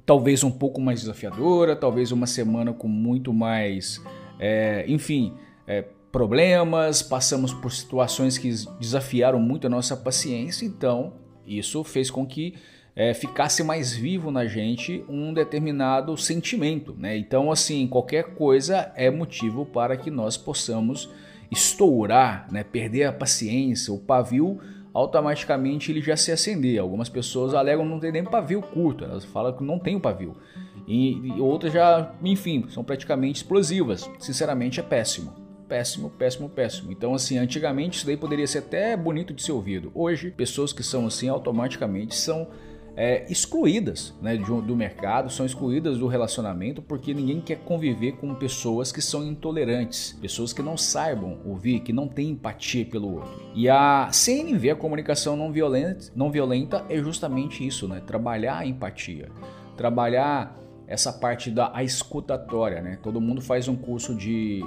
talvez 0.06 0.44
um 0.44 0.50
pouco 0.52 0.80
mais 0.80 1.00
desafiadora, 1.00 1.74
talvez 1.74 2.12
uma 2.12 2.28
semana 2.28 2.72
com 2.72 2.86
muito 2.86 3.32
mais, 3.32 4.00
é, 4.38 4.84
enfim, 4.86 5.34
é, 5.66 5.82
problemas, 6.12 7.02
passamos 7.02 7.52
por 7.52 7.72
situações 7.72 8.38
que 8.38 8.50
desafiaram 8.78 9.40
muito 9.40 9.66
a 9.66 9.70
nossa 9.70 9.96
paciência, 9.96 10.64
então 10.64 11.14
isso 11.44 11.82
fez 11.82 12.08
com 12.08 12.24
que 12.24 12.54
é, 12.96 13.12
ficasse 13.12 13.62
mais 13.62 13.92
vivo 13.92 14.30
na 14.30 14.46
gente 14.46 15.04
um 15.08 15.32
determinado 15.32 16.16
sentimento. 16.16 16.94
Né? 16.96 17.16
Então, 17.16 17.50
assim, 17.50 17.86
qualquer 17.86 18.34
coisa 18.34 18.92
é 18.94 19.10
motivo 19.10 19.66
para 19.66 19.96
que 19.96 20.10
nós 20.10 20.36
possamos 20.36 21.10
estourar, 21.50 22.46
né? 22.50 22.62
perder 22.62 23.04
a 23.04 23.12
paciência, 23.12 23.92
o 23.92 23.98
pavio 23.98 24.60
automaticamente 24.92 25.90
ele 25.90 26.00
já 26.00 26.16
se 26.16 26.30
acender. 26.30 26.78
Algumas 26.78 27.08
pessoas 27.08 27.52
alegam 27.52 27.84
não 27.84 27.98
ter 27.98 28.12
nem 28.12 28.22
pavio 28.22 28.62
curto, 28.62 29.04
elas 29.04 29.24
falam 29.24 29.52
que 29.52 29.64
não 29.64 29.78
tem 29.78 29.96
o 29.96 30.00
pavio. 30.00 30.36
E, 30.86 31.28
e 31.28 31.40
outras 31.40 31.72
já, 31.72 32.12
enfim, 32.22 32.66
são 32.68 32.84
praticamente 32.84 33.38
explosivas. 33.38 34.08
Sinceramente 34.20 34.78
é 34.78 34.82
péssimo. 34.82 35.32
péssimo, 35.66 36.10
péssimo, 36.10 36.48
péssimo. 36.48 36.92
Então, 36.92 37.12
assim, 37.12 37.38
antigamente 37.38 37.96
isso 37.96 38.06
daí 38.06 38.16
poderia 38.16 38.46
ser 38.46 38.58
até 38.58 38.96
bonito 38.96 39.34
de 39.34 39.42
ser 39.42 39.50
ouvido. 39.50 39.90
Hoje, 39.94 40.30
pessoas 40.30 40.72
que 40.72 40.82
são 40.82 41.06
assim 41.06 41.28
automaticamente 41.28 42.14
são 42.14 42.46
é, 42.96 43.30
excluídas 43.30 44.14
né, 44.22 44.36
do, 44.36 44.62
do 44.62 44.76
mercado, 44.76 45.30
são 45.30 45.44
excluídas 45.44 45.98
do 45.98 46.06
relacionamento 46.06 46.80
porque 46.80 47.12
ninguém 47.12 47.40
quer 47.40 47.58
conviver 47.58 48.12
com 48.12 48.34
pessoas 48.34 48.92
que 48.92 49.02
são 49.02 49.24
intolerantes, 49.24 50.12
pessoas 50.20 50.52
que 50.52 50.62
não 50.62 50.76
saibam 50.76 51.38
ouvir, 51.44 51.80
que 51.80 51.92
não 51.92 52.06
têm 52.06 52.30
empatia 52.30 52.84
pelo 52.84 53.14
outro. 53.14 53.42
E 53.54 53.68
a 53.68 54.08
CNV, 54.12 54.70
a 54.70 54.76
comunicação 54.76 55.36
não 55.36 55.50
violenta, 55.50 56.12
não 56.14 56.30
violenta 56.30 56.84
é 56.88 56.98
justamente 56.98 57.66
isso, 57.66 57.88
né? 57.88 58.00
Trabalhar 58.06 58.58
a 58.58 58.66
empatia, 58.66 59.28
trabalhar 59.76 60.56
essa 60.86 61.12
parte 61.12 61.50
da 61.50 61.70
a 61.74 61.82
escutatória, 61.82 62.80
né? 62.80 62.98
Todo 63.02 63.20
mundo 63.20 63.40
faz 63.40 63.66
um 63.66 63.74
curso 63.74 64.14
de 64.14 64.62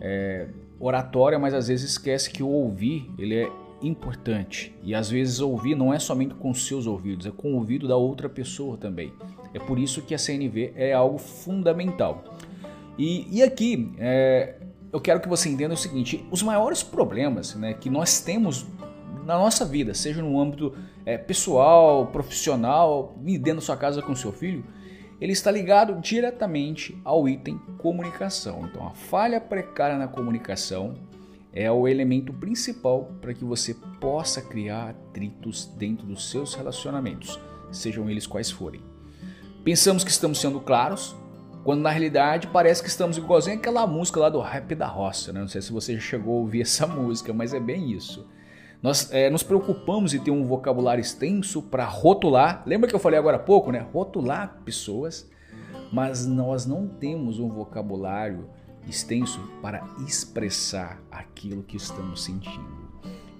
é, 0.00 0.46
oratória, 0.78 1.38
mas 1.38 1.54
às 1.54 1.68
vezes 1.68 1.90
esquece 1.90 2.30
que 2.30 2.42
o 2.42 2.48
ouvir 2.48 3.10
ele 3.18 3.34
é 3.34 3.63
importante. 3.86 4.74
E 4.82 4.94
às 4.94 5.10
vezes 5.10 5.40
ouvir 5.40 5.74
não 5.74 5.92
é 5.92 5.98
somente 5.98 6.34
com 6.34 6.52
seus 6.54 6.86
ouvidos, 6.86 7.26
é 7.26 7.30
com 7.30 7.52
o 7.52 7.56
ouvido 7.56 7.86
da 7.86 7.96
outra 7.96 8.28
pessoa 8.28 8.76
também. 8.76 9.12
É 9.52 9.58
por 9.58 9.78
isso 9.78 10.02
que 10.02 10.14
a 10.14 10.18
CNV 10.18 10.72
é 10.74 10.92
algo 10.92 11.18
fundamental. 11.18 12.24
E, 12.98 13.26
e 13.30 13.42
aqui 13.42 13.92
é, 13.98 14.56
eu 14.92 15.00
quero 15.00 15.20
que 15.20 15.28
você 15.28 15.48
entenda 15.48 15.74
o 15.74 15.76
seguinte: 15.76 16.24
os 16.30 16.42
maiores 16.42 16.82
problemas 16.82 17.54
né, 17.54 17.74
que 17.74 17.90
nós 17.90 18.20
temos 18.20 18.66
na 19.24 19.38
nossa 19.38 19.64
vida, 19.64 19.94
seja 19.94 20.22
no 20.22 20.38
âmbito 20.38 20.74
é, 21.04 21.16
pessoal, 21.16 22.06
profissional, 22.06 23.14
dentro 23.18 23.56
da 23.56 23.60
sua 23.60 23.76
casa 23.76 24.02
com 24.02 24.14
seu 24.14 24.32
filho, 24.32 24.64
ele 25.20 25.32
está 25.32 25.50
ligado 25.50 26.00
diretamente 26.00 27.00
ao 27.04 27.28
item 27.28 27.58
comunicação. 27.78 28.68
Então, 28.70 28.86
a 28.86 28.90
falha 28.90 29.40
precária 29.40 29.96
na 29.96 30.06
comunicação 30.06 30.94
é 31.54 31.70
o 31.70 31.86
elemento 31.86 32.32
principal 32.32 33.12
para 33.20 33.32
que 33.32 33.44
você 33.44 33.74
possa 34.00 34.42
criar 34.42 34.90
atritos 34.90 35.66
dentro 35.76 36.04
dos 36.04 36.28
seus 36.28 36.54
relacionamentos, 36.54 37.38
sejam 37.70 38.10
eles 38.10 38.26
quais 38.26 38.50
forem. 38.50 38.82
Pensamos 39.62 40.02
que 40.02 40.10
estamos 40.10 40.40
sendo 40.40 40.60
claros, 40.60 41.14
quando 41.62 41.80
na 41.80 41.90
realidade 41.90 42.48
parece 42.48 42.82
que 42.82 42.88
estamos 42.88 43.16
igualzinho 43.16 43.56
aquela 43.56 43.86
música 43.86 44.20
lá 44.20 44.28
do 44.28 44.40
rap 44.40 44.74
da 44.74 44.86
roça, 44.86 45.32
né? 45.32 45.40
Não 45.40 45.48
sei 45.48 45.62
se 45.62 45.72
você 45.72 45.94
já 45.94 46.00
chegou 46.00 46.34
a 46.34 46.40
ouvir 46.40 46.60
essa 46.62 46.86
música, 46.88 47.32
mas 47.32 47.54
é 47.54 47.60
bem 47.60 47.92
isso. 47.92 48.28
Nós 48.82 49.10
é, 49.12 49.30
nos 49.30 49.42
preocupamos 49.42 50.12
em 50.12 50.18
ter 50.18 50.30
um 50.30 50.44
vocabulário 50.44 51.00
extenso 51.00 51.62
para 51.62 51.86
rotular. 51.86 52.62
Lembra 52.66 52.86
que 52.90 52.94
eu 52.94 53.00
falei 53.00 53.18
agora 53.18 53.36
há 53.36 53.40
pouco, 53.40 53.72
né? 53.72 53.86
Rotular 53.92 54.60
pessoas, 54.64 55.30
mas 55.90 56.26
nós 56.26 56.66
não 56.66 56.86
temos 56.86 57.38
um 57.38 57.48
vocabulário 57.48 58.50
extenso 58.88 59.40
para 59.60 59.86
expressar 60.06 61.02
aquilo 61.10 61.62
que 61.62 61.76
estamos 61.76 62.22
sentindo. 62.22 62.84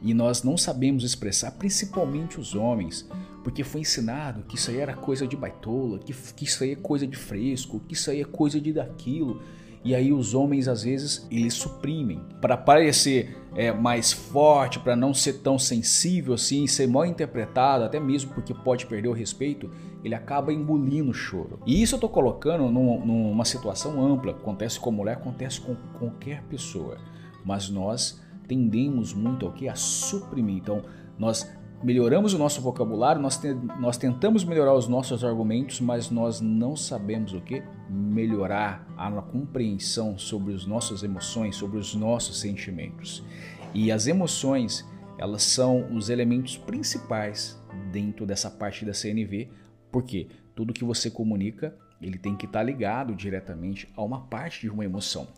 E 0.02 0.12
nós 0.12 0.42
não 0.42 0.56
sabemos 0.56 1.02
expressar, 1.02 1.52
principalmente 1.52 2.38
os 2.38 2.54
homens, 2.54 3.08
porque 3.42 3.64
foi 3.64 3.80
ensinado 3.80 4.42
que 4.42 4.56
isso 4.56 4.70
aí 4.70 4.78
era 4.78 4.94
coisa 4.94 5.26
de 5.26 5.34
baitola, 5.34 5.98
que, 5.98 6.12
que 6.12 6.44
isso 6.44 6.62
aí 6.62 6.72
é 6.72 6.76
coisa 6.76 7.06
de 7.06 7.16
fresco, 7.16 7.80
que 7.88 7.94
isso 7.94 8.10
aí 8.10 8.20
é 8.20 8.24
coisa 8.24 8.60
de 8.60 8.72
daquilo. 8.72 9.40
E 9.82 9.94
aí 9.94 10.12
os 10.12 10.34
homens 10.34 10.68
às 10.68 10.82
vezes 10.82 11.26
eles 11.30 11.54
suprimem 11.54 12.20
para 12.40 12.56
parecer 12.56 13.36
é, 13.54 13.72
mais 13.72 14.12
forte, 14.12 14.78
para 14.78 14.94
não 14.96 15.14
ser 15.14 15.34
tão 15.40 15.58
sensível 15.58 16.34
assim, 16.34 16.66
ser 16.66 16.86
mal 16.86 17.06
interpretado, 17.06 17.84
até 17.84 18.00
mesmo 18.00 18.32
porque 18.34 18.52
pode 18.52 18.86
perder 18.86 19.08
o 19.08 19.12
respeito, 19.12 19.70
ele 20.04 20.14
acaba 20.14 20.52
engolindo 20.52 21.10
o 21.10 21.14
choro. 21.14 21.58
E 21.66 21.82
isso 21.82 21.94
eu 21.94 21.96
estou 21.96 22.10
colocando 22.10 22.70
num, 22.70 23.04
numa 23.04 23.44
situação 23.44 24.04
ampla, 24.04 24.32
acontece 24.32 24.78
com 24.78 24.90
a 24.90 24.92
mulher, 24.92 25.14
acontece 25.14 25.60
com 25.60 25.74
qualquer 25.98 26.42
pessoa, 26.42 26.98
mas 27.42 27.70
nós 27.70 28.22
tendemos 28.46 29.14
muito 29.14 29.46
ao 29.46 29.52
que 29.52 29.66
a 29.66 29.74
suprimir. 29.74 30.58
Então 30.58 30.82
nós 31.18 31.50
melhoramos 31.82 32.34
o 32.34 32.38
nosso 32.38 32.60
vocabulário, 32.60 33.20
nós, 33.20 33.38
te, 33.38 33.54
nós 33.78 33.96
tentamos 33.96 34.44
melhorar 34.44 34.74
os 34.74 34.86
nossos 34.88 35.24
argumentos, 35.24 35.80
mas 35.80 36.10
nós 36.10 36.40
não 36.40 36.76
sabemos 36.76 37.32
o 37.32 37.40
que? 37.40 37.62
Melhorar 37.88 38.86
a 38.96 39.10
compreensão 39.22 40.18
sobre 40.18 40.54
as 40.54 40.66
nossas 40.66 41.02
emoções, 41.02 41.56
sobre 41.56 41.78
os 41.78 41.94
nossos 41.94 42.40
sentimentos. 42.40 43.24
E 43.72 43.90
as 43.90 44.06
emoções, 44.06 44.86
elas 45.18 45.42
são 45.42 45.94
os 45.94 46.10
elementos 46.10 46.56
principais 46.56 47.58
dentro 47.90 48.26
dessa 48.26 48.50
parte 48.50 48.84
da 48.84 48.92
CNV, 48.92 49.48
porque 49.94 50.26
tudo 50.56 50.72
que 50.72 50.82
você 50.82 51.08
comunica, 51.08 51.72
ele 52.02 52.18
tem 52.18 52.34
que 52.34 52.46
estar 52.46 52.64
ligado 52.64 53.14
diretamente 53.14 53.88
a 53.96 54.02
uma 54.02 54.22
parte 54.22 54.62
de 54.62 54.68
uma 54.68 54.84
emoção. 54.84 55.28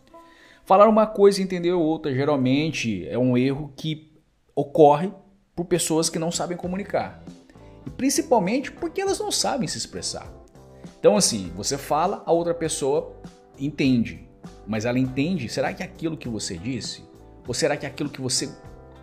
Falar 0.65 0.89
uma 0.89 1.05
coisa 1.05 1.39
e 1.39 1.43
entender 1.43 1.73
outra, 1.73 2.11
geralmente 2.11 3.07
é 3.07 3.19
um 3.19 3.37
erro 3.37 3.71
que 3.75 4.11
ocorre 4.55 5.11
por 5.55 5.65
pessoas 5.65 6.09
que 6.09 6.17
não 6.17 6.31
sabem 6.31 6.57
comunicar. 6.57 7.23
E 7.85 7.91
principalmente 7.91 8.71
porque 8.71 8.99
elas 8.99 9.19
não 9.19 9.31
sabem 9.31 9.67
se 9.67 9.77
expressar. 9.77 10.27
Então, 10.99 11.15
assim, 11.15 11.51
você 11.55 11.77
fala, 11.77 12.23
a 12.25 12.31
outra 12.31 12.55
pessoa 12.55 13.15
entende. 13.59 14.27
Mas 14.65 14.85
ela 14.85 14.97
entende, 14.97 15.47
será 15.49 15.71
que 15.71 15.83
é 15.83 15.85
aquilo 15.85 16.17
que 16.17 16.27
você 16.27 16.57
disse? 16.57 17.03
Ou 17.47 17.53
será 17.53 17.77
que 17.77 17.85
é 17.85 17.89
aquilo 17.89 18.09
que 18.09 18.21
você 18.21 18.49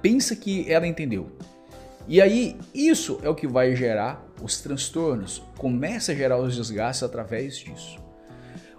pensa 0.02 0.34
que 0.34 0.68
ela 0.68 0.84
entendeu? 0.84 1.30
E 2.08 2.20
aí, 2.20 2.58
isso 2.74 3.20
é 3.22 3.28
o 3.28 3.36
que 3.36 3.46
vai 3.46 3.76
gerar 3.76 4.33
os 4.44 4.60
transtornos. 4.60 5.42
Começa 5.56 6.12
a 6.12 6.14
gerar 6.14 6.38
os 6.38 6.54
desgastes 6.54 7.02
através 7.02 7.56
disso. 7.56 7.98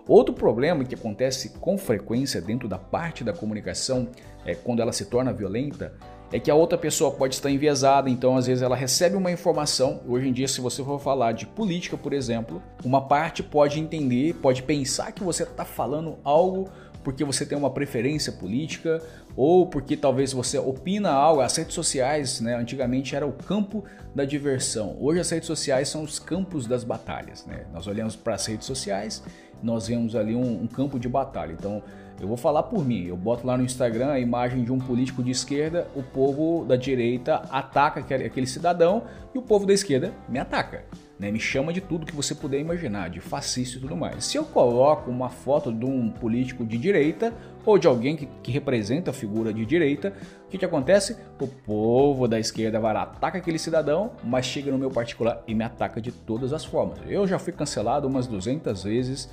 Outro 0.08 0.36
problema 0.36 0.86
que 0.86 0.94
acontece 0.94 1.50
com 1.60 1.76
frequência 1.78 2.40
dentro 2.40 2.68
da 2.68 2.78
parte 2.78 3.24
da 3.24 3.34
comunicação, 3.34 4.08
é 4.46 4.54
quando 4.54 4.80
ela 4.80 4.94
se 4.94 5.06
torna 5.06 5.34
violenta, 5.34 5.94
é 6.32 6.40
que 6.40 6.52
a 6.52 6.56
outra 6.56 6.78
pessoa 6.78 7.12
pode 7.12 7.34
estar 7.34 7.50
enviesada, 7.50 8.08
então 8.08 8.38
às 8.38 8.46
vezes 8.46 8.62
ela 8.62 8.76
recebe 8.76 9.16
uma 9.16 9.32
informação. 9.32 10.02
Hoje 10.08 10.28
em 10.28 10.34
dia, 10.34 10.48
se 10.48 10.62
você 10.62 10.84
for 10.84 11.00
falar 11.00 11.32
de 11.32 11.48
política, 11.48 11.98
por 11.98 12.14
exemplo, 12.14 12.62
uma 12.84 13.02
parte 13.08 13.42
pode 13.42 13.80
entender, 13.80 14.36
pode 14.36 14.62
pensar 14.62 15.12
que 15.12 15.24
você 15.24 15.42
está 15.42 15.66
falando 15.66 16.20
algo 16.24 16.70
porque 17.04 17.24
você 17.24 17.46
tem 17.46 17.58
uma 17.58 17.70
preferência 17.70 18.32
política 18.32 19.02
ou 19.36 19.68
porque 19.68 19.98
talvez 19.98 20.32
você 20.34 20.58
opina 20.58 21.12
algo. 21.12 21.42
As 21.42 21.56
redes 21.56 21.74
sociais, 21.74 22.40
né, 22.40 22.56
antigamente 22.56 23.16
era 23.16 23.26
o 23.26 23.34
campo 23.34 23.84
da 24.14 24.24
diversão. 24.24 24.96
Hoje 25.00 25.20
as 25.20 25.30
redes 25.30 25.48
sociais 25.48 25.90
são 25.90 26.04
os 26.04 26.20
campos 26.20 26.66
das 26.66 26.84
batalhas. 26.84 27.46
Né? 27.46 27.66
Nós 27.74 27.88
olhamos 27.88 28.16
para 28.16 28.36
as 28.36 28.46
redes 28.46 28.66
sociais, 28.66 29.24
nós 29.62 29.88
vemos 29.88 30.16
ali 30.16 30.36
um, 30.36 30.64
um 30.64 30.68
campo 30.68 31.00
de 31.00 31.10
batalha. 31.10 31.52
Então 31.52 31.84
eu 32.20 32.28
vou 32.30 32.38
falar 32.38 32.64
por 32.64 32.86
mim, 32.86 33.06
eu 33.06 33.18
boto 33.18 33.46
lá 33.46 33.58
no 33.58 33.64
Instagram 33.64 34.08
a 34.08 34.20
imagem 34.20 34.64
de 34.64 34.72
um 34.72 34.80
político 34.80 35.22
de 35.22 35.32
esquerda, 35.32 35.86
o 35.94 36.02
povo 36.02 36.64
da 36.66 36.78
direita 36.78 37.42
ataca 37.50 38.00
aquele 38.00 38.48
cidadão 38.48 39.04
e 39.34 39.38
o 39.38 39.42
povo 39.42 39.66
da 39.66 39.74
esquerda 39.74 40.14
me 40.30 40.40
ataca. 40.40 40.86
Né? 41.20 41.30
Me 41.30 41.40
chama 41.40 41.74
de 41.74 41.82
tudo 41.82 42.06
que 42.06 42.16
você 42.16 42.34
puder 42.34 42.60
imaginar, 42.60 43.10
de 43.10 43.20
fascista 43.20 43.78
e 43.78 43.82
tudo 43.82 43.98
mais. 43.98 44.24
Se 44.26 44.38
eu 44.38 44.46
coloco 44.46 45.12
uma 45.12 45.30
foto 45.30 45.74
de 45.74 45.86
um 45.86 46.10
político 46.10 46.66
de 46.66 46.78
direita 46.78 47.34
ou 47.66 47.78
de 47.78 47.88
alguém 47.88 48.16
que, 48.16 48.28
que 48.44 48.52
representa 48.52 49.12
a 49.12 49.14
figura 49.14 49.54
de 49.54 49.66
direita, 49.66 50.14
o 50.46 50.50
que, 50.50 50.58
que 50.58 50.66
acontece? 50.66 51.18
O 51.40 51.48
povo 51.48 52.28
da 52.28 52.40
esquerda 52.40 52.80
vai 52.80 52.94
lá, 52.94 53.04
ataca 53.04 53.38
aquele 53.38 53.58
cidadão, 53.58 54.12
mas 54.24 54.46
chega 54.46 54.72
no 54.72 54.78
meu 54.78 54.92
particular 54.92 55.44
e 55.48 55.56
me 55.56 55.64
ataca 55.64 56.00
de 56.00 56.12
todas 56.12 56.54
as 56.54 56.64
formas. 56.64 57.00
Eu 57.08 57.28
já 57.28 57.40
fui 57.40 57.52
cancelado 57.52 58.08
umas 58.08 58.28
200 58.28 58.84
vezes 58.84 59.30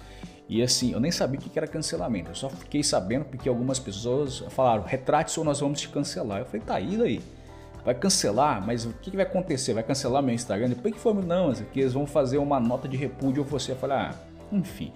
e 0.48 0.62
assim, 0.62 0.92
eu 0.92 1.00
nem 1.00 1.10
sabia 1.10 1.38
o 1.38 1.42
que 1.42 1.58
era 1.58 1.66
cancelamento. 1.66 2.30
Eu 2.30 2.34
só 2.34 2.48
fiquei 2.48 2.82
sabendo 2.82 3.24
porque 3.24 3.48
algumas 3.48 3.78
pessoas 3.78 4.40
falaram: 4.50 4.82
retrate-se 4.82 5.38
ou 5.38 5.44
nós 5.44 5.60
vamos 5.60 5.80
te 5.80 5.88
cancelar. 5.88 6.40
Eu 6.40 6.46
falei: 6.46 6.60
tá, 6.60 6.74
aí 6.74 6.96
daí? 6.96 7.20
Vai 7.84 7.94
cancelar? 7.94 8.64
Mas 8.64 8.84
o 8.84 8.92
que, 8.92 9.16
vai 9.16 9.24
acontecer? 9.24 9.72
Vai 9.72 9.82
cancelar 9.82 10.22
meu 10.22 10.34
Instagram? 10.34 10.68
Depois 10.68 10.94
que 10.94 11.00
for, 11.00 11.14
não, 11.14 11.52
que 11.52 11.80
eles 11.80 11.94
vão 11.94 12.06
fazer 12.06 12.38
uma 12.38 12.60
nota 12.60 12.86
de 12.86 12.96
repúdio 12.96 13.42
ou 13.42 13.48
você 13.48 13.72
vai 13.72 13.80
falar: 13.80 14.10
ah, 14.10 14.54
enfim. 14.54 14.92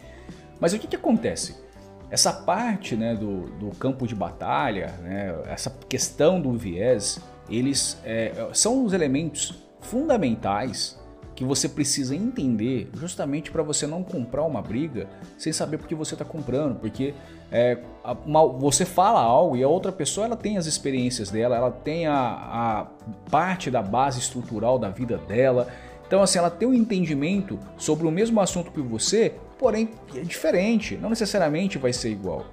Mas 0.60 0.72
o 0.72 0.78
que, 0.78 0.86
que 0.86 0.96
acontece? 0.96 1.65
Essa 2.10 2.32
parte 2.32 2.96
né, 2.96 3.14
do, 3.14 3.50
do 3.58 3.70
campo 3.76 4.06
de 4.06 4.14
batalha, 4.14 4.94
né, 5.02 5.34
essa 5.46 5.70
questão 5.88 6.40
do 6.40 6.52
viés, 6.52 7.20
eles 7.48 7.98
é, 8.04 8.48
são 8.52 8.84
os 8.84 8.92
elementos 8.92 9.66
fundamentais 9.80 10.98
que 11.36 11.44
você 11.44 11.68
precisa 11.68 12.16
entender 12.16 12.88
justamente 12.94 13.50
para 13.50 13.62
você 13.62 13.86
não 13.86 14.02
comprar 14.02 14.42
uma 14.44 14.62
briga 14.62 15.06
sem 15.36 15.52
saber 15.52 15.76
por 15.76 15.86
que 15.86 15.94
você 15.94 16.14
está 16.14 16.24
comprando, 16.24 16.80
porque 16.80 17.14
é, 17.52 17.78
uma, 18.24 18.46
você 18.48 18.86
fala 18.86 19.20
algo 19.20 19.54
e 19.54 19.62
a 19.62 19.68
outra 19.68 19.92
pessoa 19.92 20.26
ela 20.26 20.36
tem 20.36 20.56
as 20.56 20.64
experiências 20.64 21.30
dela, 21.30 21.54
ela 21.54 21.70
tem 21.70 22.06
a, 22.06 22.16
a 22.16 22.86
parte 23.30 23.70
da 23.70 23.82
base 23.82 24.18
estrutural 24.18 24.78
da 24.78 24.88
vida 24.88 25.18
dela, 25.18 25.68
então 26.06 26.22
assim 26.22 26.38
ela 26.38 26.50
tem 26.50 26.66
um 26.66 26.72
entendimento 26.72 27.58
sobre 27.76 28.06
o 28.06 28.10
mesmo 28.10 28.40
assunto 28.40 28.70
que 28.70 28.80
você, 28.80 29.34
porém 29.58 29.90
é 30.14 30.20
diferente, 30.20 30.96
não 30.96 31.10
necessariamente 31.10 31.78
vai 31.78 31.92
ser 31.92 32.10
igual. 32.10 32.46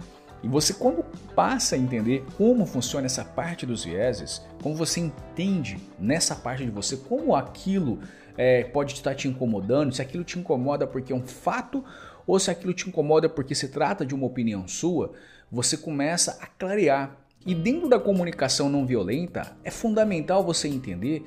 E 0.43 0.47
você, 0.47 0.73
quando 0.73 1.03
passa 1.33 1.75
a 1.75 1.79
entender 1.79 2.25
como 2.37 2.65
funciona 2.65 3.05
essa 3.05 3.23
parte 3.23 3.65
dos 3.65 3.85
vieses, 3.85 4.41
como 4.61 4.75
você 4.75 4.99
entende 4.99 5.77
nessa 5.97 6.35
parte 6.35 6.65
de 6.65 6.69
você, 6.69 6.97
como 6.97 7.33
aquilo 7.33 7.99
é, 8.37 8.65
pode 8.65 8.93
estar 8.93 9.15
te 9.15 9.27
incomodando, 9.27 9.93
se 9.93 10.01
aquilo 10.01 10.23
te 10.23 10.37
incomoda 10.37 10.85
porque 10.85 11.13
é 11.13 11.15
um 11.15 11.25
fato 11.25 11.83
ou 12.27 12.37
se 12.39 12.51
aquilo 12.51 12.73
te 12.73 12.89
incomoda 12.89 13.29
porque 13.29 13.55
se 13.55 13.69
trata 13.69 14.05
de 14.05 14.13
uma 14.13 14.25
opinião 14.25 14.67
sua, 14.67 15.13
você 15.49 15.77
começa 15.77 16.37
a 16.41 16.47
clarear. 16.47 17.17
E 17.45 17.53
dentro 17.53 17.87
da 17.87 17.99
comunicação 17.99 18.69
não 18.69 18.85
violenta, 18.85 19.55
é 19.63 19.71
fundamental 19.71 20.43
você 20.43 20.67
entender 20.67 21.25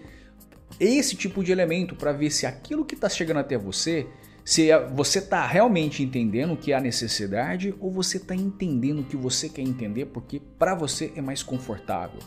esse 0.81 1.15
tipo 1.17 1.45
de 1.45 1.53
elemento 1.53 1.95
para 1.95 2.13
ver 2.13 2.31
se 2.31 2.47
aquilo 2.47 2.85
que 2.85 2.95
está 2.95 3.09
chegando 3.09 3.39
até 3.39 3.57
você, 3.57 4.07
se 4.47 4.69
você 4.95 5.19
está 5.19 5.45
realmente 5.45 6.05
entendendo 6.05 6.53
o 6.53 6.57
que 6.57 6.71
é 6.71 6.77
a 6.77 6.81
necessidade 6.81 7.75
ou 7.81 7.91
você 7.91 8.17
está 8.17 8.33
entendendo 8.33 9.01
o 9.01 9.05
que 9.05 9.17
você 9.17 9.49
quer 9.49 9.63
entender 9.63 10.07
porque 10.07 10.41
para 10.57 10.73
você 10.73 11.13
é 11.17 11.21
mais 11.21 11.43
confortável. 11.43 12.21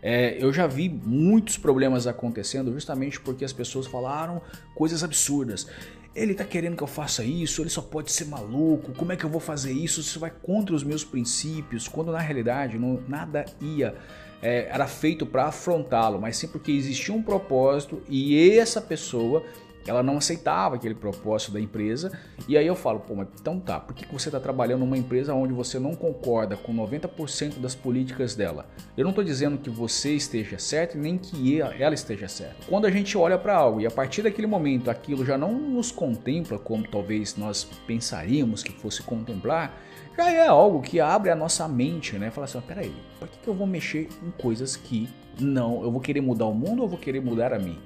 É, 0.00 0.42
eu 0.42 0.50
já 0.50 0.66
vi 0.66 0.88
muitos 0.88 1.58
problemas 1.58 2.06
acontecendo 2.06 2.72
justamente 2.72 3.20
porque 3.20 3.44
as 3.44 3.52
pessoas 3.52 3.86
falaram 3.86 4.40
coisas 4.74 5.04
absurdas. 5.04 5.66
Ele 6.14 6.32
tá 6.32 6.42
querendo 6.42 6.74
que 6.74 6.82
eu 6.82 6.86
faça 6.86 7.22
isso, 7.22 7.60
ele 7.60 7.68
só 7.68 7.82
pode 7.82 8.12
ser 8.12 8.24
maluco, 8.24 8.94
como 8.94 9.12
é 9.12 9.16
que 9.16 9.24
eu 9.24 9.30
vou 9.30 9.40
fazer 9.40 9.70
isso? 9.70 10.00
Isso 10.00 10.18
vai 10.18 10.30
contra 10.30 10.74
os 10.74 10.82
meus 10.82 11.04
princípios, 11.04 11.86
quando 11.86 12.10
na 12.10 12.18
realidade 12.18 12.78
não, 12.78 13.02
nada 13.06 13.44
ia, 13.60 13.94
é, 14.40 14.68
era 14.72 14.86
feito 14.86 15.26
para 15.26 15.44
afrontá-lo, 15.44 16.18
mas 16.18 16.38
sim 16.38 16.48
porque 16.48 16.72
existia 16.72 17.14
um 17.14 17.22
propósito 17.22 18.02
e 18.08 18.58
essa 18.58 18.80
pessoa 18.80 19.44
ela 19.88 20.02
não 20.02 20.18
aceitava 20.18 20.76
aquele 20.76 20.94
propósito 20.94 21.52
da 21.52 21.60
empresa. 21.60 22.12
E 22.46 22.56
aí 22.56 22.66
eu 22.66 22.76
falo, 22.76 23.00
pô, 23.00 23.14
mas 23.14 23.28
então 23.40 23.58
tá, 23.58 23.80
por 23.80 23.94
que 23.94 24.06
você 24.12 24.28
está 24.28 24.38
trabalhando 24.38 24.80
numa 24.80 24.98
empresa 24.98 25.34
onde 25.34 25.52
você 25.52 25.78
não 25.78 25.94
concorda 25.94 26.56
com 26.56 26.74
90% 26.74 27.58
das 27.58 27.74
políticas 27.74 28.34
dela? 28.34 28.66
Eu 28.96 29.04
não 29.04 29.10
estou 29.10 29.24
dizendo 29.24 29.58
que 29.58 29.70
você 29.70 30.14
esteja 30.14 30.58
certo 30.58 30.98
nem 30.98 31.16
que 31.16 31.60
ela 31.60 31.94
esteja 31.94 32.28
certa. 32.28 32.66
Quando 32.68 32.86
a 32.86 32.90
gente 32.90 33.16
olha 33.16 33.38
para 33.38 33.56
algo 33.56 33.80
e 33.80 33.86
a 33.86 33.90
partir 33.90 34.22
daquele 34.22 34.46
momento 34.46 34.90
aquilo 34.90 35.24
já 35.24 35.38
não 35.38 35.52
nos 35.52 35.90
contempla 35.90 36.58
como 36.58 36.86
talvez 36.86 37.36
nós 37.36 37.64
pensaríamos 37.86 38.62
que 38.62 38.72
fosse 38.72 39.02
contemplar, 39.02 39.74
já 40.16 40.32
é 40.32 40.48
algo 40.48 40.82
que 40.82 41.00
abre 41.00 41.30
a 41.30 41.36
nossa 41.36 41.68
mente, 41.68 42.18
né? 42.18 42.30
Fala 42.30 42.44
assim, 42.44 42.60
peraí, 42.60 42.92
por 43.20 43.28
que, 43.28 43.38
que 43.38 43.48
eu 43.48 43.54
vou 43.54 43.66
mexer 43.66 44.08
em 44.22 44.30
coisas 44.32 44.76
que 44.76 45.08
não, 45.40 45.82
eu 45.82 45.92
vou 45.92 46.00
querer 46.00 46.20
mudar 46.20 46.46
o 46.46 46.54
mundo 46.54 46.80
ou 46.80 46.86
eu 46.86 46.88
vou 46.88 46.98
querer 46.98 47.20
mudar 47.20 47.52
a 47.52 47.58
mim? 47.58 47.78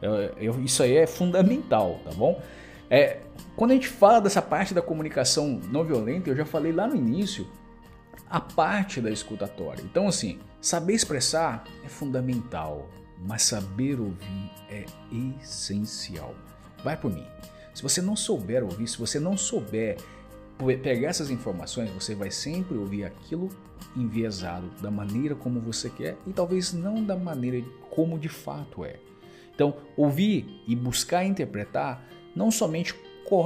Eu, 0.00 0.14
eu, 0.14 0.60
isso 0.62 0.82
aí 0.82 0.96
é 0.96 1.06
fundamental, 1.06 2.00
tá 2.04 2.10
bom? 2.12 2.40
É, 2.88 3.20
quando 3.56 3.72
a 3.72 3.74
gente 3.74 3.88
fala 3.88 4.20
dessa 4.20 4.42
parte 4.42 4.74
da 4.74 4.82
comunicação 4.82 5.60
não 5.70 5.84
violenta, 5.84 6.30
eu 6.30 6.36
já 6.36 6.44
falei 6.44 6.72
lá 6.72 6.86
no 6.86 6.96
início, 6.96 7.46
a 8.28 8.40
parte 8.40 9.00
da 9.00 9.10
escutatória. 9.10 9.82
Então, 9.82 10.08
assim, 10.08 10.38
saber 10.60 10.94
expressar 10.94 11.64
é 11.84 11.88
fundamental, 11.88 12.88
mas 13.26 13.42
saber 13.42 14.00
ouvir 14.00 14.50
é 14.70 14.84
essencial. 15.40 16.34
Vai 16.82 16.96
por 16.96 17.12
mim. 17.12 17.26
Se 17.74 17.82
você 17.82 18.00
não 18.00 18.16
souber 18.16 18.64
ouvir, 18.64 18.88
se 18.88 18.98
você 18.98 19.20
não 19.20 19.36
souber 19.36 19.96
pegar 20.82 21.08
essas 21.08 21.30
informações, 21.30 21.90
você 21.90 22.14
vai 22.14 22.30
sempre 22.30 22.76
ouvir 22.76 23.04
aquilo 23.04 23.48
enviesado 23.96 24.68
da 24.80 24.90
maneira 24.90 25.34
como 25.34 25.60
você 25.60 25.88
quer 25.88 26.16
e 26.26 26.32
talvez 26.32 26.72
não 26.72 27.02
da 27.02 27.16
maneira 27.16 27.64
como 27.90 28.18
de 28.18 28.28
fato 28.28 28.84
é. 28.84 28.96
Então, 29.60 29.74
ouvir 29.94 30.62
e 30.66 30.74
buscar 30.74 31.22
interpretar 31.22 32.02
não 32.34 32.50
somente 32.50 32.94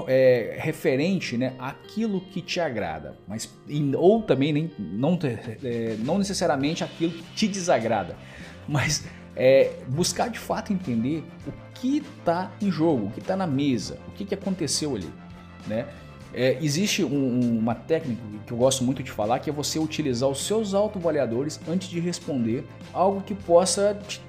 é, 0.07 0.57
referente 0.61 1.37
né, 1.37 1.55
àquilo 1.59 2.21
que 2.21 2.41
te 2.41 2.61
agrada, 2.61 3.19
mas 3.27 3.53
ou 3.99 4.23
também 4.23 4.53
nem, 4.53 4.71
não, 4.79 5.19
é, 5.25 5.97
não 5.99 6.17
necessariamente 6.17 6.85
aquilo 6.85 7.11
que 7.11 7.23
te 7.35 7.49
desagrada, 7.49 8.17
mas 8.69 9.05
é, 9.35 9.73
buscar 9.89 10.31
de 10.31 10.39
fato 10.39 10.73
entender 10.73 11.25
o 11.49 11.53
que 11.75 11.97
está 11.97 12.53
em 12.63 12.71
jogo, 12.71 13.07
o 13.07 13.11
que 13.11 13.19
está 13.19 13.35
na 13.35 13.49
mesa, 13.49 13.99
o 14.07 14.13
que, 14.13 14.25
que 14.25 14.35
aconteceu 14.35 14.95
ali. 14.95 15.11
Né? 15.67 15.85
É, 16.33 16.59
existe 16.63 17.03
um, 17.03 17.59
uma 17.59 17.75
técnica 17.75 18.23
que 18.47 18.53
eu 18.53 18.57
gosto 18.57 18.85
muito 18.85 19.03
de 19.03 19.11
falar, 19.11 19.41
que 19.41 19.51
é 19.51 19.53
você 19.53 19.81
utilizar 19.81 20.29
os 20.29 20.47
seus 20.47 20.75
autoavaliadores 20.75 21.59
antes 21.69 21.89
de 21.89 21.99
responder 21.99 22.65
algo 22.93 23.21
que 23.21 23.35
possa 23.35 23.99
te 24.07 24.21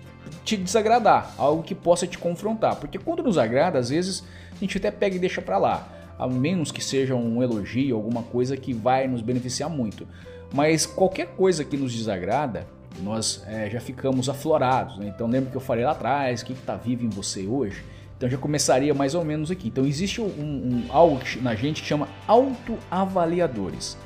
te 0.43 0.57
desagradar, 0.57 1.33
algo 1.37 1.63
que 1.63 1.75
possa 1.75 2.05
te 2.07 2.17
confrontar. 2.17 2.75
Porque 2.75 2.97
quando 2.97 3.23
nos 3.23 3.37
agrada, 3.37 3.79
às 3.79 3.89
vezes 3.89 4.23
a 4.51 4.59
gente 4.59 4.77
até 4.77 4.91
pega 4.91 5.15
e 5.15 5.19
deixa 5.19 5.41
para 5.41 5.57
lá, 5.57 5.87
a 6.17 6.27
menos 6.27 6.71
que 6.71 6.83
seja 6.83 7.15
um 7.15 7.41
elogio, 7.41 7.95
alguma 7.95 8.23
coisa 8.23 8.55
que 8.55 8.73
vai 8.73 9.07
nos 9.07 9.21
beneficiar 9.21 9.69
muito. 9.69 10.07
Mas 10.53 10.85
qualquer 10.85 11.27
coisa 11.27 11.65
que 11.65 11.75
nos 11.75 11.93
desagrada, 11.93 12.67
nós 13.01 13.43
é, 13.47 13.69
já 13.69 13.79
ficamos 13.79 14.29
aflorados. 14.29 14.97
Né? 14.97 15.11
Então 15.13 15.27
lembra 15.27 15.51
que 15.51 15.57
eu 15.57 15.61
falei 15.61 15.83
lá 15.83 15.91
atrás, 15.91 16.41
o 16.41 16.45
que 16.45 16.53
está 16.53 16.75
vivo 16.75 17.05
em 17.05 17.09
você 17.09 17.45
hoje? 17.45 17.83
Então 18.17 18.29
já 18.29 18.37
começaria 18.37 18.93
mais 18.93 19.13
ou 19.13 19.25
menos 19.25 19.51
aqui. 19.51 19.67
Então 19.67 19.85
existe 19.85 20.21
um, 20.21 20.25
um 20.25 20.85
algo 20.89 21.19
na 21.41 21.53
gente 21.55 21.81
que 21.81 21.87
chama 21.87 22.07
autoavaliadores. 22.27 23.97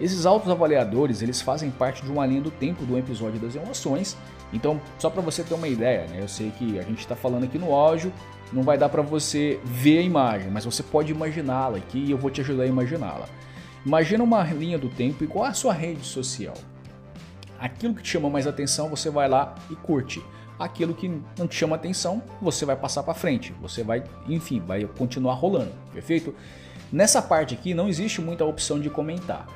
Esses 0.00 0.24
autoavaliadores, 0.24 1.20
eles 1.20 1.42
fazem 1.42 1.70
parte 1.70 2.02
de 2.02 2.10
uma 2.10 2.24
linha 2.24 2.40
do 2.40 2.50
tempo 2.50 2.86
do 2.86 2.96
episódio 2.96 3.38
das 3.38 3.54
emoções 3.54 4.16
então, 4.52 4.80
só 4.98 5.08
para 5.08 5.22
você 5.22 5.42
ter 5.42 5.54
uma 5.54 5.68
ideia, 5.68 6.06
né? 6.08 6.18
eu 6.20 6.28
sei 6.28 6.50
que 6.50 6.78
a 6.78 6.82
gente 6.82 6.98
está 6.98 7.14
falando 7.14 7.44
aqui 7.44 7.58
no 7.58 7.72
áudio, 7.72 8.12
não 8.52 8.62
vai 8.62 8.76
dar 8.76 8.88
para 8.88 9.02
você 9.02 9.60
ver 9.64 9.98
a 9.98 10.02
imagem, 10.02 10.50
mas 10.50 10.64
você 10.64 10.82
pode 10.82 11.12
imaginá-la 11.12 11.78
aqui 11.78 11.98
e 11.98 12.10
eu 12.10 12.18
vou 12.18 12.30
te 12.30 12.40
ajudar 12.40 12.64
a 12.64 12.66
imaginá-la. 12.66 13.28
Imagina 13.86 14.22
uma 14.22 14.42
linha 14.42 14.78
do 14.78 14.88
tempo 14.88 15.24
igual 15.24 15.44
a 15.44 15.54
sua 15.54 15.72
rede 15.72 16.04
social. 16.04 16.54
Aquilo 17.58 17.94
que 17.94 18.02
te 18.02 18.08
chama 18.08 18.28
mais 18.28 18.46
atenção, 18.46 18.88
você 18.88 19.08
vai 19.08 19.28
lá 19.28 19.54
e 19.70 19.76
curte. 19.76 20.22
Aquilo 20.58 20.94
que 20.94 21.08
não 21.38 21.46
te 21.46 21.54
chama 21.54 21.76
atenção, 21.76 22.22
você 22.40 22.66
vai 22.66 22.76
passar 22.76 23.02
para 23.02 23.14
frente. 23.14 23.54
Você 23.62 23.82
vai, 23.82 24.02
enfim, 24.28 24.60
vai 24.60 24.84
continuar 24.84 25.34
rolando, 25.34 25.72
perfeito? 25.92 26.34
Nessa 26.92 27.22
parte 27.22 27.54
aqui 27.54 27.72
não 27.72 27.88
existe 27.88 28.20
muita 28.20 28.44
opção 28.44 28.80
de 28.80 28.90
comentar. 28.90 29.46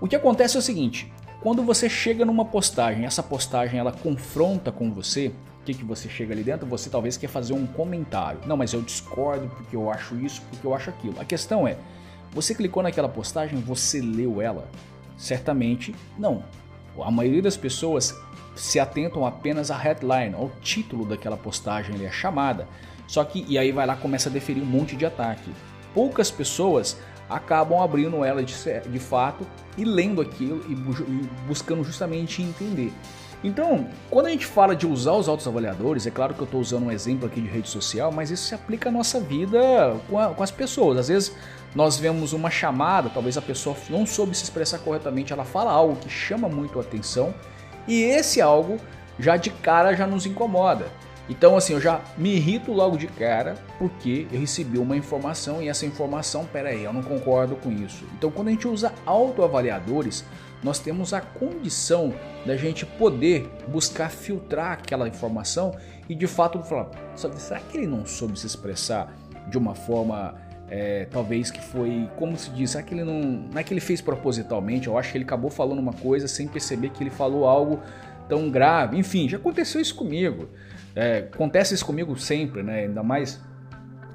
O 0.00 0.06
que 0.06 0.16
acontece 0.16 0.56
é 0.56 0.58
o 0.58 0.62
seguinte: 0.62 1.12
quando 1.46 1.62
você 1.62 1.88
chega 1.88 2.24
numa 2.24 2.44
postagem, 2.44 3.06
essa 3.06 3.22
postagem 3.22 3.78
ela 3.78 3.92
confronta 3.92 4.72
com 4.72 4.92
você, 4.92 5.28
o 5.28 5.64
que, 5.64 5.74
que 5.74 5.84
você 5.84 6.08
chega 6.08 6.34
ali 6.34 6.42
dentro? 6.42 6.66
Você 6.66 6.90
talvez 6.90 7.16
quer 7.16 7.28
fazer 7.28 7.52
um 7.52 7.64
comentário. 7.64 8.40
Não, 8.48 8.56
mas 8.56 8.72
eu 8.72 8.82
discordo 8.82 9.46
porque 9.46 9.76
eu 9.76 9.88
acho 9.88 10.16
isso, 10.16 10.42
porque 10.50 10.66
eu 10.66 10.74
acho 10.74 10.90
aquilo. 10.90 11.14
A 11.20 11.24
questão 11.24 11.68
é, 11.68 11.78
você 12.32 12.52
clicou 12.52 12.82
naquela 12.82 13.08
postagem, 13.08 13.60
você 13.60 14.00
leu 14.00 14.42
ela? 14.42 14.68
Certamente 15.16 15.94
não. 16.18 16.42
A 17.00 17.12
maioria 17.12 17.42
das 17.42 17.56
pessoas 17.56 18.12
se 18.56 18.80
atentam 18.80 19.24
apenas 19.24 19.70
à 19.70 19.76
headline, 19.76 20.34
ao 20.34 20.50
título 20.60 21.04
daquela 21.04 21.36
postagem, 21.36 21.94
ali, 21.94 22.08
a 22.08 22.10
chamada. 22.10 22.66
Só 23.06 23.22
que, 23.22 23.46
e 23.48 23.56
aí 23.56 23.70
vai 23.70 23.86
lá 23.86 23.94
começa 23.94 24.28
a 24.28 24.32
deferir 24.32 24.64
um 24.64 24.66
monte 24.66 24.96
de 24.96 25.06
ataque. 25.06 25.48
Poucas 25.94 26.28
pessoas 26.28 26.98
acabam 27.28 27.80
abrindo 27.80 28.24
ela 28.24 28.42
de, 28.42 28.54
de 28.88 28.98
fato 28.98 29.46
e 29.76 29.84
lendo 29.84 30.20
aquilo 30.20 30.64
e, 30.68 30.72
e 30.72 31.28
buscando 31.46 31.82
justamente 31.84 32.42
entender. 32.42 32.92
Então, 33.44 33.88
quando 34.10 34.26
a 34.26 34.30
gente 34.30 34.46
fala 34.46 34.74
de 34.74 34.86
usar 34.86 35.12
os 35.12 35.28
autoavaliadores, 35.28 36.06
é 36.06 36.10
claro 36.10 36.34
que 36.34 36.40
eu 36.40 36.46
estou 36.46 36.60
usando 36.60 36.86
um 36.86 36.90
exemplo 36.90 37.26
aqui 37.26 37.40
de 37.40 37.48
rede 37.48 37.68
social, 37.68 38.10
mas 38.10 38.30
isso 38.30 38.44
se 38.44 38.54
aplica 38.54 38.88
à 38.88 38.92
nossa 38.92 39.20
vida 39.20 39.96
com, 40.08 40.18
a, 40.18 40.28
com, 40.30 40.42
as 40.42 40.50
pessoas. 40.50 40.98
Às 40.98 41.08
vezes 41.08 41.36
nós 41.74 41.98
vemos 41.98 42.32
uma 42.32 42.50
chamada, 42.50 43.10
talvez 43.10 43.36
a 43.36 43.42
pessoa 43.42 43.76
não 43.90 44.06
soube 44.06 44.36
se 44.36 44.44
expressar 44.44 44.78
corretamente, 44.78 45.32
ela 45.32 45.44
fala 45.44 45.70
algo 45.70 45.96
que 45.96 46.08
chama 46.08 46.48
muito 46.48 46.78
a 46.78 46.82
atenção 46.82 47.34
e 47.86 48.02
esse 48.02 48.40
algo 48.40 48.78
já 49.18 49.36
de 49.36 49.50
cara 49.50 49.94
já 49.94 50.06
nos 50.06 50.26
incomoda. 50.26 50.86
Então, 51.28 51.56
assim, 51.56 51.72
eu 51.72 51.80
já 51.80 52.00
me 52.16 52.36
irrito 52.36 52.72
logo 52.72 52.96
de 52.96 53.08
cara 53.08 53.56
porque 53.78 54.26
eu 54.30 54.38
recebi 54.38 54.78
uma 54.78 54.96
informação 54.96 55.60
e 55.60 55.68
essa 55.68 55.84
informação, 55.84 56.44
peraí, 56.44 56.84
eu 56.84 56.92
não 56.92 57.02
concordo 57.02 57.56
com 57.56 57.70
isso. 57.70 58.04
Então, 58.16 58.30
quando 58.30 58.48
a 58.48 58.50
gente 58.52 58.68
usa 58.68 58.92
autoavaliadores, 59.04 60.24
nós 60.62 60.78
temos 60.78 61.12
a 61.12 61.20
condição 61.20 62.14
da 62.44 62.56
gente 62.56 62.86
poder 62.86 63.48
buscar 63.68 64.10
filtrar 64.10 64.72
aquela 64.72 65.08
informação 65.08 65.74
e 66.08 66.14
de 66.14 66.26
fato 66.26 66.62
falar: 66.62 66.90
será 67.14 67.60
que 67.60 67.76
ele 67.76 67.86
não 67.86 68.06
soube 68.06 68.38
se 68.38 68.46
expressar 68.46 69.12
de 69.48 69.58
uma 69.58 69.74
forma 69.74 70.34
é, 70.68 71.06
talvez 71.10 71.50
que 71.50 71.60
foi, 71.60 72.08
como 72.16 72.36
se 72.36 72.50
diz, 72.50 72.70
será 72.70 72.82
que 72.82 72.94
ele 72.94 73.04
não, 73.04 73.20
não 73.20 73.58
é 73.58 73.62
que 73.62 73.72
ele 73.72 73.80
fez 73.80 74.00
propositalmente? 74.00 74.88
Eu 74.88 74.98
acho 74.98 75.12
que 75.12 75.18
ele 75.18 75.24
acabou 75.24 75.50
falando 75.50 75.78
uma 75.78 75.92
coisa 75.92 76.26
sem 76.26 76.48
perceber 76.48 76.90
que 76.90 77.02
ele 77.02 77.10
falou 77.10 77.46
algo 77.46 77.80
tão 78.28 78.50
grave. 78.50 78.98
Enfim, 78.98 79.28
já 79.28 79.36
aconteceu 79.36 79.80
isso 79.80 79.94
comigo. 79.94 80.48
É, 80.94 81.28
acontece 81.32 81.74
isso 81.74 81.84
comigo 81.84 82.16
sempre, 82.16 82.62
né? 82.62 82.80
Ainda 82.80 83.02
mais 83.02 83.40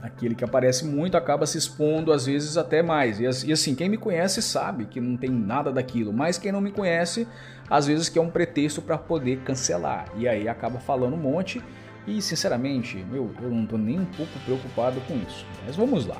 aquele 0.02 0.34
que 0.34 0.44
aparece 0.44 0.86
muito 0.86 1.16
acaba 1.16 1.46
se 1.46 1.58
expondo 1.58 2.12
às 2.12 2.26
vezes 2.26 2.58
até 2.58 2.82
mais. 2.82 3.20
E, 3.20 3.52
assim, 3.52 3.76
quem 3.76 3.88
me 3.88 3.98
conhece 3.98 4.42
sabe 4.42 4.86
que 4.86 5.00
não 5.00 5.16
tem 5.16 5.30
nada 5.30 5.72
daquilo, 5.72 6.12
mas 6.12 6.38
quem 6.38 6.52
não 6.52 6.62
me 6.62 6.72
conhece, 6.72 7.28
às 7.70 7.86
vezes 7.86 8.10
que 8.10 8.18
é 8.18 8.22
um 8.22 8.30
pretexto 8.30 8.82
para 8.82 8.98
poder 8.98 9.42
cancelar. 9.42 10.06
E 10.18 10.28
aí 10.28 10.48
acaba 10.50 10.80
falando 10.80 11.14
um 11.14 11.20
monte. 11.20 11.62
E 12.08 12.20
sinceramente, 12.20 12.98
meu, 13.12 13.32
eu 13.42 13.50
não 13.52 13.66
tô 13.66 13.78
nem 13.78 14.00
um 14.00 14.06
pouco 14.06 14.32
preocupado 14.44 15.00
com 15.02 15.16
isso. 15.18 15.46
Mas 15.66 15.76
vamos 15.76 16.08
lá. 16.08 16.18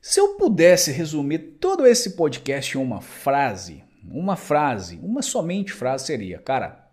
Se 0.00 0.20
eu 0.20 0.36
pudesse 0.36 0.92
resumir 0.92 1.56
todo 1.58 1.84
esse 1.84 2.10
podcast 2.10 2.78
em 2.78 2.80
uma 2.80 3.00
frase, 3.00 3.82
uma 4.08 4.36
frase, 4.36 5.00
uma 5.02 5.22
somente 5.22 5.72
frase 5.72 6.06
seria, 6.06 6.38
cara, 6.38 6.88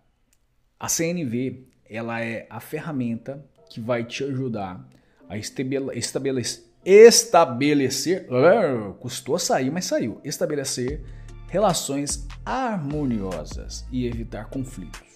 a 0.79 0.87
CNV 0.87 1.67
ela 1.87 2.19
é 2.19 2.47
a 2.49 2.59
ferramenta 2.59 3.45
que 3.69 3.79
vai 3.79 4.03
te 4.03 4.23
ajudar 4.23 4.89
a 5.29 5.37
estabelecer, 5.37 6.63
estabelecer, 6.83 8.27
custou 8.99 9.37
sair, 9.37 9.69
mas 9.69 9.85
saiu, 9.85 10.19
estabelecer 10.23 11.03
relações 11.47 12.27
harmoniosas 12.43 13.85
e 13.91 14.07
evitar 14.07 14.49
conflitos. 14.49 15.10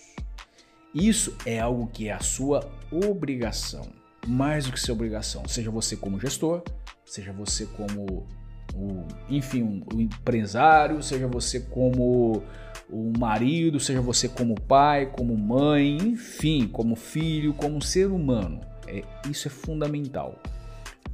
Isso 0.95 1.35
é 1.45 1.59
algo 1.59 1.87
que 1.87 2.07
é 2.07 2.13
a 2.13 2.21
sua 2.21 2.71
obrigação, 2.89 3.85
mais 4.25 4.65
do 4.65 4.71
que 4.71 4.79
sua 4.79 4.95
obrigação, 4.95 5.45
seja 5.45 5.69
você 5.69 5.97
como 5.97 6.17
gestor, 6.17 6.63
seja 7.05 7.33
você 7.33 7.65
como 7.65 8.25
o, 8.73 9.03
enfim, 9.29 9.83
o 9.93 9.99
empresário, 9.99 11.03
seja 11.03 11.27
você 11.27 11.59
como 11.59 12.41
o 12.89 13.11
marido, 13.19 13.77
seja 13.77 13.99
você 13.99 14.29
como 14.29 14.55
pai, 14.55 15.11
como 15.11 15.35
mãe, 15.35 15.97
enfim, 15.97 16.65
como 16.67 16.95
filho, 16.95 17.53
como 17.53 17.81
ser 17.81 18.07
humano. 18.07 18.61
É, 18.87 19.03
isso 19.29 19.49
é 19.49 19.51
fundamental. 19.51 20.41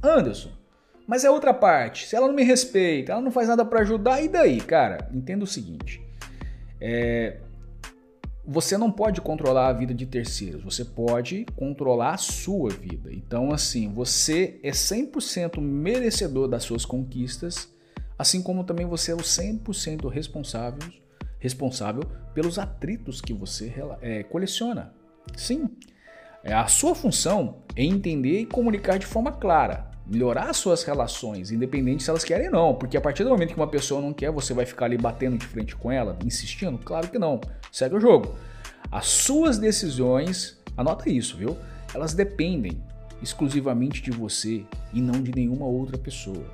Anderson, 0.00 0.50
mas 1.08 1.24
é 1.24 1.30
outra 1.30 1.52
parte. 1.52 2.06
Se 2.06 2.14
ela 2.14 2.28
não 2.28 2.34
me 2.34 2.44
respeita, 2.44 3.12
ela 3.12 3.20
não 3.20 3.32
faz 3.32 3.48
nada 3.48 3.64
para 3.64 3.80
ajudar, 3.80 4.22
e 4.22 4.28
daí, 4.28 4.60
cara? 4.60 5.08
Entenda 5.12 5.42
o 5.42 5.46
seguinte: 5.46 6.00
é, 6.80 7.38
você 8.44 8.76
não 8.76 8.90
pode 8.90 9.20
controlar 9.20 9.68
a 9.68 9.72
vida 9.72 9.94
de 9.94 10.04
terceiros, 10.04 10.64
você 10.64 10.84
pode 10.84 11.46
controlar 11.54 12.14
a 12.14 12.18
sua 12.18 12.70
vida. 12.70 13.12
Então, 13.12 13.52
assim, 13.52 13.92
você 13.92 14.58
é 14.62 14.72
100% 14.72 15.60
merecedor 15.60 16.48
das 16.48 16.64
suas 16.64 16.84
conquistas, 16.84 17.72
assim 18.18 18.42
como 18.42 18.64
também 18.64 18.86
você 18.86 19.12
é 19.12 19.14
o 19.14 19.18
100% 19.18 20.08
responsável, 20.08 20.92
responsável 21.38 22.02
pelos 22.34 22.58
atritos 22.58 23.20
que 23.20 23.32
você 23.32 23.72
é, 24.00 24.24
coleciona. 24.24 24.92
Sim, 25.36 25.68
é, 26.42 26.52
a 26.52 26.66
sua 26.66 26.96
função 26.96 27.62
é 27.76 27.84
entender 27.84 28.40
e 28.40 28.46
comunicar 28.46 28.98
de 28.98 29.06
forma 29.06 29.30
clara, 29.30 29.91
melhorar 30.06 30.52
suas 30.52 30.82
relações, 30.82 31.50
independente 31.50 32.02
se 32.02 32.10
elas 32.10 32.24
querem 32.24 32.48
ou 32.48 32.52
não, 32.52 32.74
porque 32.74 32.96
a 32.96 33.00
partir 33.00 33.24
do 33.24 33.30
momento 33.30 33.54
que 33.54 33.60
uma 33.60 33.68
pessoa 33.68 34.00
não 34.00 34.12
quer, 34.12 34.30
você 34.30 34.52
vai 34.52 34.66
ficar 34.66 34.86
ali 34.86 34.98
batendo 34.98 35.38
de 35.38 35.46
frente 35.46 35.76
com 35.76 35.90
ela, 35.90 36.18
insistindo? 36.24 36.78
Claro 36.78 37.08
que 37.08 37.18
não. 37.18 37.40
Segue 37.70 37.96
o 37.96 38.00
jogo. 38.00 38.34
As 38.90 39.06
suas 39.06 39.58
decisões, 39.58 40.60
anota 40.76 41.08
isso, 41.08 41.36
viu? 41.36 41.56
Elas 41.94 42.14
dependem 42.14 42.82
exclusivamente 43.22 44.02
de 44.02 44.10
você 44.10 44.64
e 44.92 45.00
não 45.00 45.22
de 45.22 45.32
nenhuma 45.34 45.66
outra 45.66 45.96
pessoa. 45.96 46.44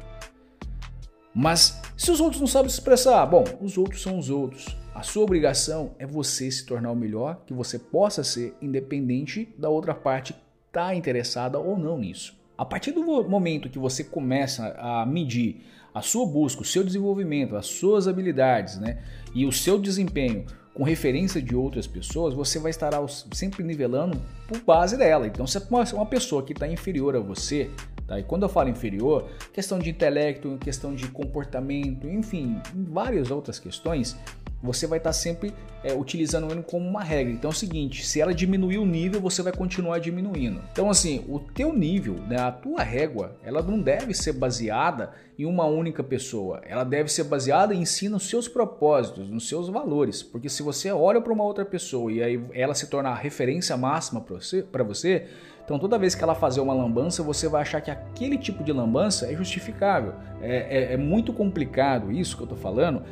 Mas 1.34 1.80
se 1.96 2.10
os 2.10 2.20
outros 2.20 2.40
não 2.40 2.46
sabem 2.46 2.68
se 2.68 2.76
expressar, 2.76 3.24
bom, 3.26 3.44
os 3.60 3.78
outros 3.78 4.02
são 4.02 4.18
os 4.18 4.28
outros. 4.28 4.76
A 4.94 5.02
sua 5.02 5.24
obrigação 5.24 5.94
é 5.98 6.06
você 6.06 6.50
se 6.50 6.66
tornar 6.66 6.90
o 6.90 6.96
melhor 6.96 7.42
que 7.46 7.54
você 7.54 7.78
possa 7.78 8.24
ser, 8.24 8.54
independente 8.60 9.48
da 9.56 9.68
outra 9.68 9.94
parte 9.94 10.34
estar 10.66 10.88
tá 10.88 10.94
interessada 10.94 11.58
ou 11.58 11.78
não 11.78 11.98
nisso. 11.98 12.37
A 12.58 12.64
partir 12.64 12.90
do 12.90 13.04
momento 13.04 13.70
que 13.70 13.78
você 13.78 14.02
começa 14.02 14.74
a 14.76 15.06
medir 15.06 15.64
a 15.94 16.02
sua 16.02 16.26
busca, 16.26 16.62
o 16.62 16.64
seu 16.64 16.82
desenvolvimento, 16.82 17.54
as 17.56 17.66
suas 17.66 18.08
habilidades 18.08 18.78
né, 18.78 18.98
e 19.32 19.46
o 19.46 19.52
seu 19.52 19.78
desempenho 19.78 20.44
com 20.74 20.82
referência 20.82 21.40
de 21.40 21.54
outras 21.54 21.86
pessoas, 21.86 22.34
você 22.34 22.58
vai 22.58 22.70
estar 22.70 22.92
sempre 23.32 23.64
nivelando 23.64 24.20
por 24.46 24.60
base 24.60 24.96
dela. 24.96 25.26
Então, 25.26 25.46
se 25.46 25.58
é 25.58 25.62
uma 25.94 26.06
pessoa 26.06 26.42
que 26.42 26.52
está 26.52 26.68
inferior 26.68 27.16
a 27.16 27.20
você, 27.20 27.70
tá? 28.06 28.18
e 28.18 28.22
quando 28.22 28.44
eu 28.44 28.48
falo 28.48 28.68
inferior, 28.68 29.28
questão 29.52 29.78
de 29.78 29.90
intelecto, 29.90 30.56
questão 30.60 30.94
de 30.94 31.08
comportamento, 31.08 32.08
enfim, 32.08 32.60
várias 32.74 33.30
outras 33.30 33.58
questões, 33.58 34.16
você 34.62 34.86
vai 34.86 34.98
estar 34.98 35.12
sempre 35.12 35.54
é, 35.84 35.94
utilizando 35.94 36.50
ele 36.50 36.62
como 36.62 36.88
uma 36.88 37.02
regra. 37.02 37.32
Então 37.32 37.50
é 37.50 37.52
o 37.52 37.56
seguinte, 37.56 38.04
se 38.04 38.20
ela 38.20 38.34
diminuir 38.34 38.78
o 38.78 38.86
nível, 38.86 39.20
você 39.20 39.42
vai 39.42 39.52
continuar 39.52 39.98
diminuindo. 39.98 40.60
Então 40.72 40.90
assim, 40.90 41.24
o 41.28 41.38
teu 41.38 41.72
nível, 41.72 42.14
né, 42.14 42.40
a 42.40 42.50
tua 42.50 42.82
régua, 42.82 43.36
ela 43.44 43.62
não 43.62 43.80
deve 43.80 44.12
ser 44.14 44.32
baseada 44.32 45.12
em 45.38 45.44
uma 45.44 45.66
única 45.66 46.02
pessoa. 46.02 46.60
Ela 46.66 46.82
deve 46.82 47.08
ser 47.08 47.24
baseada 47.24 47.74
em 47.74 47.84
si 47.84 48.08
nos 48.08 48.28
seus 48.28 48.48
propósitos, 48.48 49.30
nos 49.30 49.48
seus 49.48 49.68
valores. 49.68 50.22
Porque 50.22 50.48
se 50.48 50.62
você 50.62 50.90
olha 50.90 51.20
para 51.20 51.32
uma 51.32 51.44
outra 51.44 51.64
pessoa 51.64 52.10
e 52.10 52.22
aí 52.22 52.40
ela 52.52 52.74
se 52.74 52.88
torna 52.88 53.10
a 53.10 53.14
referência 53.14 53.76
máxima 53.76 54.20
para 54.20 54.36
você, 54.36 54.64
você, 54.88 55.26
então 55.64 55.78
toda 55.78 55.98
vez 55.98 56.14
que 56.14 56.24
ela 56.24 56.34
fazer 56.34 56.60
uma 56.60 56.72
lambança, 56.72 57.22
você 57.22 57.46
vai 57.46 57.62
achar 57.62 57.80
que 57.80 57.90
aquele 57.90 58.38
tipo 58.38 58.64
de 58.64 58.72
lambança 58.72 59.30
é 59.30 59.36
justificável. 59.36 60.14
É, 60.40 60.90
é, 60.90 60.92
é 60.94 60.96
muito 60.96 61.32
complicado 61.32 62.10
isso 62.10 62.36
que 62.36 62.42
eu 62.42 62.46
estou 62.46 62.58
falando 62.58 63.02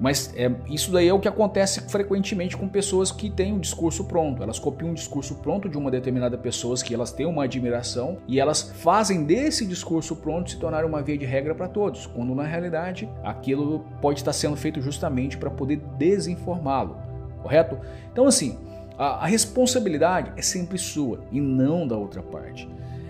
mas 0.00 0.32
é, 0.34 0.50
isso 0.66 0.90
daí 0.90 1.08
é 1.08 1.12
o 1.12 1.20
que 1.20 1.28
acontece 1.28 1.82
frequentemente 1.82 2.56
com 2.56 2.66
pessoas 2.66 3.12
que 3.12 3.28
têm 3.28 3.52
um 3.52 3.58
discurso 3.58 4.04
pronto. 4.04 4.42
Elas 4.42 4.58
copiam 4.58 4.90
um 4.90 4.94
discurso 4.94 5.34
pronto 5.36 5.68
de 5.68 5.76
uma 5.76 5.90
determinada 5.90 6.38
pessoa 6.38 6.70
que 6.76 6.94
elas 6.94 7.12
têm 7.12 7.26
uma 7.26 7.44
admiração 7.44 8.18
e 8.26 8.40
elas 8.40 8.62
fazem 8.62 9.24
desse 9.24 9.66
discurso 9.66 10.16
pronto 10.16 10.50
se 10.50 10.56
tornar 10.56 10.86
uma 10.86 11.02
via 11.02 11.18
de 11.18 11.26
regra 11.26 11.54
para 11.54 11.68
todos, 11.68 12.06
quando 12.06 12.34
na 12.34 12.44
realidade 12.44 13.10
aquilo 13.22 13.84
pode 14.00 14.20
estar 14.20 14.32
sendo 14.32 14.56
feito 14.56 14.80
justamente 14.80 15.36
para 15.36 15.50
poder 15.50 15.82
desinformá-lo, 15.98 16.96
correto? 17.42 17.76
Então 18.12 18.26
assim, 18.26 18.56
a, 18.96 19.24
a, 19.24 19.26
responsabilidade 19.26 20.32
é 20.36 20.42
sempre 20.42 20.78
sua 20.78 21.20
e 21.32 21.40
não 21.40 21.86
da 21.86 21.96
outra 21.96 22.22
parte. 22.22 22.68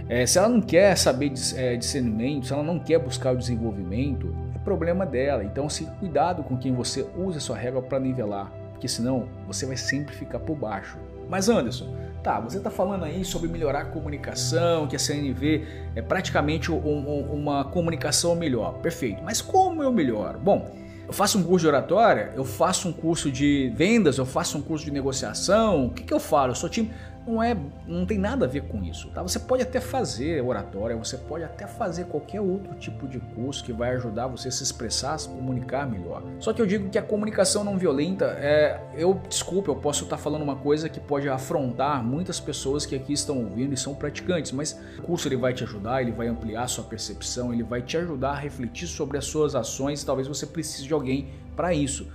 É, 0.08 0.26
se 0.26 0.38
ela 0.38 0.48
não 0.48 0.60
quer 0.60 0.96
saber 0.96 1.28
de, 1.28 1.56
é, 1.56 1.76
discernimento, 1.76 2.46
se 2.46 2.52
ela 2.52 2.64
não 2.64 2.80
quer 2.80 2.98
buscar 2.98 3.34
o 3.34 3.36
desenvolvimento, 3.36 4.34
problema 4.64 5.06
dela. 5.06 5.44
Então, 5.44 5.68
se 5.68 5.84
cuidado 5.98 6.42
com 6.42 6.56
quem 6.56 6.74
você 6.74 7.06
usa 7.16 7.40
sua 7.40 7.56
régua 7.56 7.82
para 7.82 7.98
nivelar, 7.98 8.52
porque 8.72 8.88
senão 8.88 9.28
você 9.46 9.66
vai 9.66 9.76
sempre 9.76 10.14
ficar 10.14 10.40
por 10.40 10.56
baixo. 10.56 10.98
Mas 11.28 11.48
Anderson, 11.48 11.94
tá, 12.22 12.40
você 12.40 12.58
está 12.58 12.70
falando 12.70 13.04
aí 13.04 13.24
sobre 13.24 13.48
melhorar 13.48 13.82
a 13.82 13.84
comunicação, 13.84 14.86
que 14.86 14.96
a 14.96 14.98
CNV 14.98 15.66
é 15.94 16.02
praticamente 16.02 16.72
um, 16.72 16.76
um, 16.76 17.32
uma 17.32 17.64
comunicação 17.64 18.34
melhor. 18.34 18.74
Perfeito. 18.78 19.22
Mas 19.22 19.40
como 19.40 19.82
eu 19.82 19.92
melhoro? 19.92 20.38
Bom, 20.40 20.70
eu 21.06 21.12
faço 21.12 21.38
um 21.38 21.42
curso 21.42 21.64
de 21.64 21.68
oratória, 21.68 22.30
eu 22.36 22.44
faço 22.44 22.88
um 22.88 22.92
curso 22.92 23.30
de 23.32 23.72
vendas, 23.74 24.16
eu 24.16 24.24
faço 24.24 24.56
um 24.58 24.62
curso 24.62 24.84
de 24.84 24.92
negociação. 24.92 25.86
O 25.86 25.90
que, 25.90 26.04
que 26.04 26.14
eu 26.14 26.20
falo? 26.20 26.52
Eu 26.52 26.54
sou 26.54 26.68
time 26.68 26.90
não 27.26 27.42
é, 27.42 27.56
não 27.86 28.06
tem 28.06 28.18
nada 28.18 28.46
a 28.46 28.48
ver 28.48 28.62
com 28.62 28.82
isso, 28.82 29.08
tá? 29.10 29.22
Você 29.22 29.38
pode 29.38 29.62
até 29.62 29.80
fazer 29.80 30.42
oratória, 30.42 30.96
você 30.96 31.16
pode 31.16 31.44
até 31.44 31.66
fazer 31.66 32.04
qualquer 32.06 32.40
outro 32.40 32.74
tipo 32.74 33.06
de 33.06 33.20
curso 33.20 33.62
que 33.62 33.72
vai 33.72 33.94
ajudar 33.96 34.26
você 34.26 34.48
a 34.48 34.50
se 34.50 34.62
expressar, 34.62 35.14
a 35.14 35.18
se 35.18 35.28
comunicar 35.28 35.88
melhor. 35.88 36.22
Só 36.38 36.52
que 36.52 36.60
eu 36.60 36.66
digo 36.66 36.88
que 36.88 36.98
a 36.98 37.02
comunicação 37.02 37.62
não 37.62 37.76
violenta 37.76 38.36
é, 38.38 38.80
eu 38.94 39.20
desculpe, 39.28 39.68
eu 39.68 39.76
posso 39.76 40.04
estar 40.04 40.16
falando 40.16 40.42
uma 40.42 40.56
coisa 40.56 40.88
que 40.88 40.98
pode 40.98 41.28
afrontar 41.28 42.02
muitas 42.02 42.40
pessoas 42.40 42.86
que 42.86 42.96
aqui 42.96 43.12
estão 43.12 43.38
ouvindo 43.38 43.74
e 43.74 43.76
são 43.76 43.94
praticantes, 43.94 44.52
mas 44.52 44.78
o 44.98 45.02
curso 45.02 45.28
ele 45.28 45.36
vai 45.36 45.52
te 45.52 45.62
ajudar, 45.64 46.02
ele 46.02 46.12
vai 46.12 46.28
ampliar 46.28 46.64
a 46.64 46.68
sua 46.68 46.84
percepção, 46.84 47.52
ele 47.52 47.62
vai 47.62 47.82
te 47.82 47.96
ajudar 47.96 48.30
a 48.30 48.36
refletir 48.36 48.86
sobre 48.86 49.18
as 49.18 49.26
suas 49.26 49.54
ações, 49.54 50.02
talvez 50.02 50.26
você 50.26 50.46
precise 50.46 50.86
de 50.86 50.94
alguém 50.94 51.28
para 51.54 51.74
isso. 51.74 52.06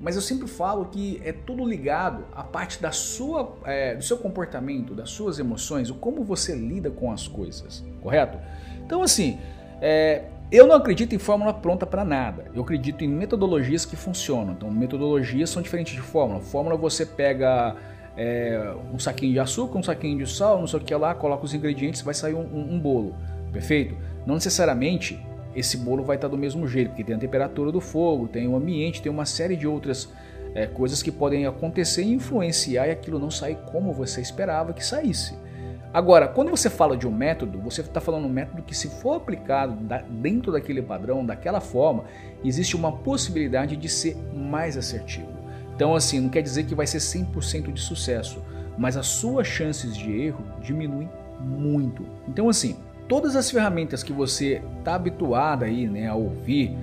Mas 0.00 0.14
eu 0.14 0.22
sempre 0.22 0.46
falo 0.46 0.86
que 0.86 1.20
é 1.24 1.32
tudo 1.32 1.64
ligado 1.64 2.24
à 2.34 2.42
parte 2.42 2.80
da 2.82 2.92
sua, 2.92 3.56
é, 3.64 3.94
do 3.94 4.04
seu 4.04 4.18
comportamento, 4.18 4.94
das 4.94 5.10
suas 5.10 5.38
emoções, 5.38 5.88
o 5.88 5.94
como 5.94 6.22
você 6.22 6.54
lida 6.54 6.90
com 6.90 7.10
as 7.10 7.26
coisas, 7.26 7.82
correto? 8.02 8.38
Então, 8.84 9.02
assim, 9.02 9.38
é, 9.80 10.24
eu 10.52 10.66
não 10.66 10.76
acredito 10.76 11.14
em 11.14 11.18
fórmula 11.18 11.52
pronta 11.52 11.86
para 11.86 12.04
nada. 12.04 12.44
Eu 12.54 12.62
acredito 12.62 13.02
em 13.02 13.08
metodologias 13.08 13.84
que 13.84 13.96
funcionam. 13.96 14.52
Então, 14.52 14.70
metodologias 14.70 15.48
são 15.50 15.62
diferentes 15.62 15.94
de 15.94 16.02
fórmula. 16.02 16.40
Fórmula 16.40 16.76
você 16.76 17.06
pega 17.06 17.74
é, 18.16 18.74
um 18.92 18.98
saquinho 18.98 19.32
de 19.32 19.40
açúcar, 19.40 19.78
um 19.78 19.82
saquinho 19.82 20.18
de 20.18 20.30
sal, 20.30 20.58
não 20.58 20.66
sei 20.66 20.78
o 20.78 20.82
que 20.82 20.94
lá, 20.94 21.14
coloca 21.14 21.44
os 21.44 21.52
ingredientes, 21.54 22.02
vai 22.02 22.14
sair 22.14 22.34
um, 22.34 22.42
um, 22.42 22.74
um 22.74 22.78
bolo, 22.78 23.14
perfeito? 23.52 23.96
Não 24.26 24.34
necessariamente 24.34 25.20
esse 25.56 25.76
bolo 25.76 26.04
vai 26.04 26.16
estar 26.16 26.28
do 26.28 26.36
mesmo 26.36 26.68
jeito, 26.68 26.90
porque 26.90 27.02
tem 27.02 27.16
a 27.16 27.18
temperatura 27.18 27.72
do 27.72 27.80
fogo, 27.80 28.28
tem 28.28 28.46
o 28.46 28.54
ambiente, 28.54 29.00
tem 29.00 29.10
uma 29.10 29.24
série 29.24 29.56
de 29.56 29.66
outras 29.66 30.08
é, 30.54 30.66
coisas 30.66 31.02
que 31.02 31.10
podem 31.10 31.46
acontecer 31.46 32.02
e 32.02 32.12
influenciar 32.12 32.86
e 32.86 32.90
aquilo 32.90 33.18
não 33.18 33.30
sair 33.30 33.56
como 33.72 33.92
você 33.92 34.20
esperava 34.20 34.72
que 34.72 34.84
saísse. 34.84 35.34
Agora, 35.92 36.28
quando 36.28 36.50
você 36.50 36.68
fala 36.68 36.94
de 36.94 37.06
um 37.06 37.10
método, 37.10 37.58
você 37.58 37.80
está 37.80 38.02
falando 38.02 38.26
um 38.26 38.30
método 38.30 38.62
que, 38.62 38.76
se 38.76 38.88
for 38.88 39.14
aplicado 39.14 39.78
dentro 40.10 40.52
daquele 40.52 40.82
padrão, 40.82 41.24
daquela 41.24 41.60
forma, 41.60 42.04
existe 42.44 42.76
uma 42.76 42.92
possibilidade 42.92 43.76
de 43.76 43.88
ser 43.88 44.14
mais 44.34 44.76
assertivo. 44.76 45.28
Então, 45.74 45.94
assim, 45.94 46.20
não 46.20 46.28
quer 46.28 46.42
dizer 46.42 46.64
que 46.64 46.74
vai 46.74 46.86
ser 46.86 46.98
100% 46.98 47.72
de 47.72 47.80
sucesso, 47.80 48.42
mas 48.76 48.96
as 48.96 49.06
suas 49.06 49.46
chances 49.46 49.96
de 49.96 50.10
erro 50.10 50.44
diminuem 50.60 51.08
muito. 51.40 52.06
Então, 52.28 52.48
assim, 52.48 52.76
todas 53.08 53.36
as 53.36 53.50
ferramentas 53.50 54.02
que 54.02 54.12
você 54.12 54.62
está 54.78 54.94
habituado 54.94 55.64
aí, 55.64 55.86
né, 55.86 56.08
a 56.08 56.14
ouvir, 56.14 56.76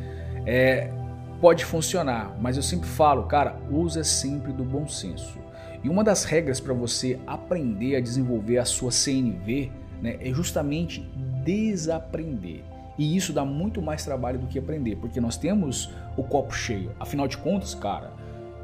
é, 0.45 0.91
pode 1.39 1.65
funcionar, 1.65 2.35
mas 2.39 2.57
eu 2.57 2.63
sempre 2.63 2.87
falo, 2.87 3.23
cara, 3.23 3.57
usa 3.69 4.03
sempre 4.03 4.51
do 4.51 4.63
bom 4.63 4.87
senso. 4.87 5.37
E 5.83 5.89
uma 5.89 6.03
das 6.03 6.23
regras 6.23 6.61
para 6.61 6.73
você 6.73 7.19
aprender 7.27 7.97
a 7.97 7.99
desenvolver 7.99 8.57
a 8.57 8.65
sua 8.65 8.91
CNV 8.91 9.69
né, 10.01 10.17
é 10.21 10.33
justamente 10.33 11.01
desaprender. 11.43 12.63
E 12.97 13.17
isso 13.17 13.33
dá 13.33 13.43
muito 13.43 13.81
mais 13.81 14.05
trabalho 14.05 14.39
do 14.39 14.47
que 14.47 14.57
aprender, 14.57 14.95
porque 14.97 15.19
nós 15.19 15.35
temos 15.35 15.91
o 16.15 16.23
copo 16.23 16.53
cheio. 16.53 16.91
Afinal 16.99 17.27
de 17.27 17.37
contas, 17.37 17.75
cara, 17.75 18.13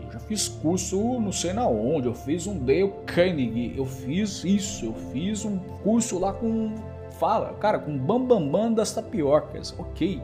eu 0.02 0.12
já 0.12 0.20
fiz 0.20 0.48
curso 0.48 1.20
não 1.20 1.32
sei 1.32 1.52
na 1.52 1.68
onde, 1.68 2.08
eu 2.08 2.14
fiz 2.14 2.48
um 2.48 2.58
Dale 2.58 2.94
Carnegie, 3.06 3.74
eu 3.76 3.86
fiz 3.86 4.44
isso, 4.46 4.86
eu 4.86 4.94
fiz 5.12 5.44
um 5.44 5.58
curso 5.84 6.18
lá 6.20 6.32
com 6.32 6.76
fala, 7.20 7.54
cara, 7.60 7.78
com 7.78 7.98
bambambam 7.98 8.40
bam, 8.40 8.52
bam 8.52 8.74
das 8.74 8.94
tapiocas, 8.94 9.76
ok. 9.78 10.22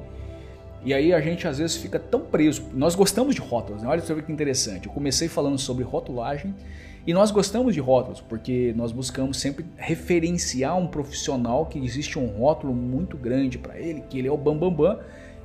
E 0.84 0.94
aí 0.94 1.14
a 1.14 1.20
gente 1.20 1.48
às 1.48 1.58
vezes 1.58 1.76
fica 1.76 2.00
tão 2.00 2.22
preso. 2.22 2.70
Nós 2.74 2.96
gostamos 2.96 3.36
de 3.36 3.42
rótulos, 3.42 3.82
né? 3.82 3.90
olha 3.90 4.02
só 4.02 4.14
que 4.16 4.32
interessante. 4.32 4.88
Eu 4.88 4.94
comecei 4.94 5.28
falando 5.28 5.58
sobre 5.58 5.84
rotulagem 5.84 6.54
e 7.06 7.14
nós 7.14 7.32
gostamos 7.32 7.74
de 7.74 7.80
rótulos 7.80 8.22
porque 8.22 8.74
nós 8.78 8.92
buscamos 8.92 9.38
sempre 9.38 9.66
referenciar 9.76 10.78
um 10.78 10.88
profissional 10.88 11.66
que 11.66 11.80
existe 11.80 12.18
um 12.20 12.28
rótulo 12.28 12.74
muito 12.74 13.18
grande 13.18 13.58
para 13.58 13.80
ele, 13.80 14.02
que 14.10 14.20
ele 14.20 14.28
é 14.28 14.32
o 14.32 14.38
bambambam, 14.38 14.72
bam, 14.72 14.96
bam, 14.96 15.00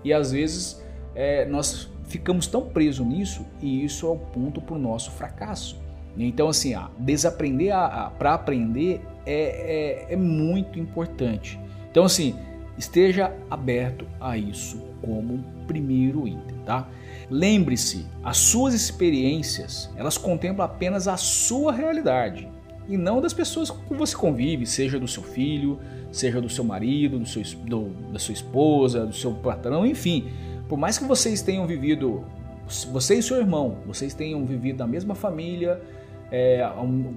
e 0.05 0.13
às 0.13 0.31
vezes 0.31 0.85
é, 1.15 1.47
nós 1.47 1.91
ficamos 2.05 2.47
tão 2.47 2.63
presos 2.69 3.07
nisso 3.07 3.47
e 3.63 3.85
isso 3.85 4.07
é 4.07 4.11
o 4.11 4.17
ponto 4.17 4.61
para 4.61 4.75
o 4.75 4.79
nosso 4.79 5.11
fracasso. 5.13 5.81
Então, 6.17 6.49
assim, 6.49 6.75
ah, 6.75 6.91
desaprender 6.99 7.73
para 8.19 8.35
aprender 8.35 9.01
é, 9.27 10.07
é, 10.09 10.15
é 10.15 10.17
muito 10.17 10.79
importante. 10.79 11.59
Então, 11.91 12.05
assim, 12.05 12.35
esteja 12.79 13.35
aberto 13.51 14.07
a 14.21 14.37
isso 14.37 14.81
como 15.03 15.43
primeiro 15.67 16.27
item, 16.27 16.59
tá? 16.65 16.89
Lembre-se, 17.31 18.07
as 18.23 18.37
suas 18.37 18.75
experiências, 18.75 19.91
elas 19.97 20.19
contemplam 20.19 20.65
apenas 20.65 21.07
a 21.07 21.17
sua 21.17 21.73
realidade 21.73 22.49
e 22.89 22.97
não 22.97 23.21
das 23.21 23.33
pessoas 23.33 23.71
com 23.71 23.81
que 23.85 23.95
você 23.95 24.17
convive, 24.17 24.67
seja 24.67 24.99
do 24.99 25.07
seu 25.07 25.23
filho, 25.23 25.79
seja 26.11 26.41
do 26.41 26.49
seu 26.49 26.65
marido, 26.65 27.19
do 27.19 27.27
seu, 27.27 27.43
do, 27.65 27.91
da 28.13 28.19
sua 28.19 28.33
esposa, 28.33 29.07
do 29.07 29.15
seu 29.15 29.33
patrão, 29.33 29.87
enfim. 29.87 30.29
Por 30.69 30.77
mais 30.77 30.99
que 30.99 31.05
vocês 31.05 31.41
tenham 31.41 31.67
vivido, 31.67 32.25
você 32.91 33.17
e 33.17 33.23
seu 33.23 33.37
irmão, 33.37 33.79
vocês 33.87 34.13
tenham 34.13 34.45
vivido 34.45 34.79
na 34.79 34.87
mesma 34.87 35.15
família, 35.15 35.81
é, 36.31 36.65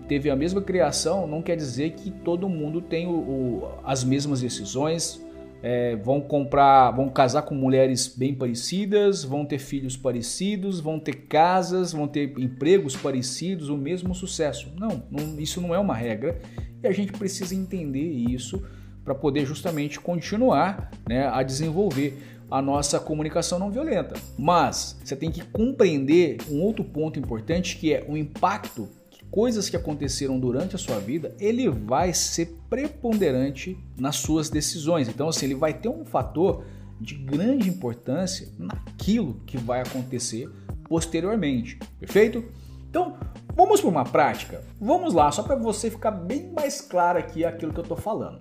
teve 0.07 0.29
a 0.29 0.35
mesma 0.35 0.61
criação, 0.61 1.27
não 1.27 1.41
quer 1.41 1.55
dizer 1.55 1.91
que 1.91 2.09
todo 2.09 2.49
mundo 2.49 2.81
tem 2.81 3.07
o, 3.07 3.11
o, 3.11 3.69
as 3.83 4.03
mesmas 4.03 4.41
decisões, 4.41 5.23
é, 5.61 5.95
vão 5.95 6.19
comprar, 6.19 6.91
vão 6.91 7.07
casar 7.09 7.43
com 7.43 7.55
mulheres 7.55 8.07
bem 8.07 8.33
parecidas, 8.35 9.23
vão 9.23 9.45
ter 9.45 9.59
filhos 9.59 9.95
parecidos, 9.95 10.81
vão 10.81 10.99
ter 10.99 11.13
casas, 11.27 11.93
vão 11.93 12.05
ter 12.05 12.37
empregos 12.37 12.97
parecidos, 12.97 13.69
o 13.69 13.77
mesmo 13.77 14.13
sucesso. 14.13 14.69
Não, 14.77 15.03
não 15.09 15.39
isso 15.39 15.61
não 15.61 15.73
é 15.73 15.79
uma 15.79 15.95
regra 15.95 16.37
e 16.83 16.87
a 16.87 16.91
gente 16.91 17.13
precisa 17.13 17.55
entender 17.55 18.01
isso 18.01 18.61
para 19.05 19.15
poder 19.15 19.45
justamente 19.45 19.99
continuar 19.99 20.91
né, 21.07 21.27
a 21.27 21.41
desenvolver 21.43 22.17
a 22.51 22.61
nossa 22.61 22.99
comunicação 22.99 23.57
não 23.57 23.71
violenta. 23.71 24.15
Mas 24.37 24.99
você 25.01 25.15
tem 25.15 25.31
que 25.31 25.45
compreender 25.45 26.39
um 26.49 26.61
outro 26.61 26.83
ponto 26.83 27.17
importante 27.17 27.77
que 27.77 27.93
é 27.93 28.05
o 28.07 28.17
impacto 28.17 28.89
coisas 29.33 29.67
que 29.67 29.75
aconteceram 29.75 30.39
durante 30.39 30.75
a 30.75 30.77
sua 30.77 30.99
vida, 30.99 31.35
ele 31.39 31.67
vai 31.67 32.13
ser 32.13 32.55
preponderante 32.69 33.75
nas 33.97 34.17
suas 34.17 34.47
decisões. 34.47 35.09
Então, 35.09 35.27
assim, 35.27 35.47
ele 35.47 35.55
vai 35.55 35.73
ter 35.73 35.89
um 35.89 36.05
fator 36.05 36.63
de 37.01 37.15
grande 37.15 37.67
importância 37.67 38.47
naquilo 38.59 39.41
que 39.47 39.57
vai 39.57 39.81
acontecer 39.81 40.47
posteriormente. 40.87 41.79
Perfeito? 41.99 42.45
Então, 42.87 43.17
vamos 43.55 43.81
para 43.81 43.89
uma 43.89 44.03
prática? 44.05 44.63
Vamos 44.79 45.15
lá, 45.15 45.31
só 45.31 45.41
para 45.41 45.55
você 45.55 45.89
ficar 45.89 46.11
bem 46.11 46.53
mais 46.53 46.79
claro 46.79 47.17
aqui 47.17 47.43
aquilo 47.43 47.73
que 47.73 47.79
eu 47.79 47.83
estou 47.83 47.97
falando. 47.97 48.39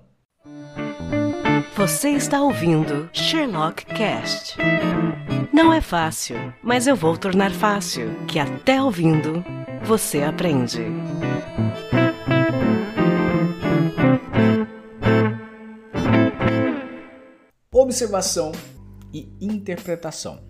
Você 1.70 2.10
está 2.10 2.42
ouvindo 2.42 3.08
Sherlock 3.12 3.86
Cast. 3.86 4.56
Não 5.52 5.72
é 5.72 5.80
fácil, 5.80 6.36
mas 6.62 6.86
eu 6.86 6.96
vou 6.96 7.16
tornar 7.16 7.52
fácil, 7.52 8.10
que 8.26 8.38
até 8.38 8.82
ouvindo 8.82 9.44
você 9.84 10.22
aprende. 10.22 10.80
Observação 17.72 18.52
e 19.12 19.32
interpretação. 19.40 20.42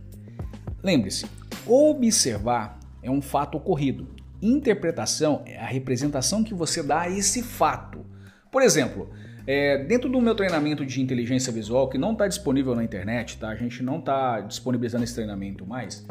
Lembre-se, 0.83 1.27
observar 1.67 2.81
é 3.03 3.11
um 3.11 3.21
fato 3.21 3.59
ocorrido. 3.59 4.09
Interpretação 4.41 5.43
é 5.47 5.59
a 5.59 5.67
representação 5.67 6.43
que 6.43 6.55
você 6.55 6.83
dá 6.83 7.03
a 7.03 7.11
esse 7.11 7.43
fato. 7.43 8.05
Por 8.51 8.63
exemplo, 8.63 9.11
é, 9.47 9.79
dentro 9.85 10.09
do 10.09 10.21
meu 10.21 10.35
treinamento 10.35 10.85
de 10.85 11.01
inteligência 11.01 11.53
visual, 11.53 11.89
que 11.89 11.99
não 11.99 12.13
está 12.13 12.29
disponível 12.29 12.75
na 12.75 12.85
internet, 12.85 13.39
tá? 13.39 13.49
A 13.49 13.57
gente 13.57 13.83
não 13.83 13.99
está 13.99 14.41
disponibilizando 14.41 15.05
esse 15.05 15.15
treinamento 15.15 15.67
mais 15.67 16.05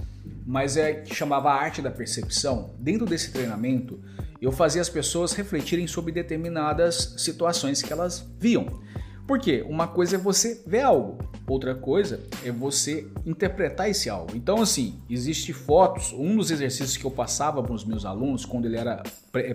mas 0.46 0.78
é 0.78 0.94
que 0.94 1.14
chamava 1.14 1.52
Arte 1.52 1.82
da 1.82 1.92
Percepção. 1.92 2.72
Dentro 2.80 3.06
desse 3.06 3.32
treinamento, 3.32 4.00
eu 4.42 4.52
fazia 4.52 4.82
as 4.82 4.90
pessoas 4.90 5.34
refletirem 5.34 5.88
sobre 5.88 6.12
determinadas 6.12 7.16
situações 7.18 7.82
que 7.82 7.94
elas 7.94 8.28
viam. 8.40 8.82
Porque 9.28 9.62
uma 9.62 9.88
coisa 9.88 10.16
é 10.16 10.20
você 10.20 10.62
ver 10.66 10.82
algo, 10.82 11.20
outra 11.48 11.76
coisa 11.76 12.20
é 12.44 12.52
você 12.52 13.08
interpretar 13.26 13.90
esse 13.90 14.10
algo. 14.10 14.36
Então, 14.36 14.62
assim, 14.62 15.00
existe 15.10 15.54
fotos. 15.54 16.12
Um 16.12 16.36
dos 16.36 16.52
exercícios 16.52 16.98
que 16.98 17.06
eu 17.06 17.12
passava 17.12 17.64
para 17.64 17.74
os 17.74 17.86
meus 17.86 18.04
alunos 18.04 18.44
quando 18.44 18.66
ele 18.66 18.78
era 18.78 19.04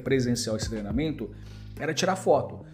presencial 0.02 0.56
esse 0.56 0.70
treinamento 0.70 1.30
era 1.78 1.92
tirar 1.92 2.16
foto. 2.16 2.64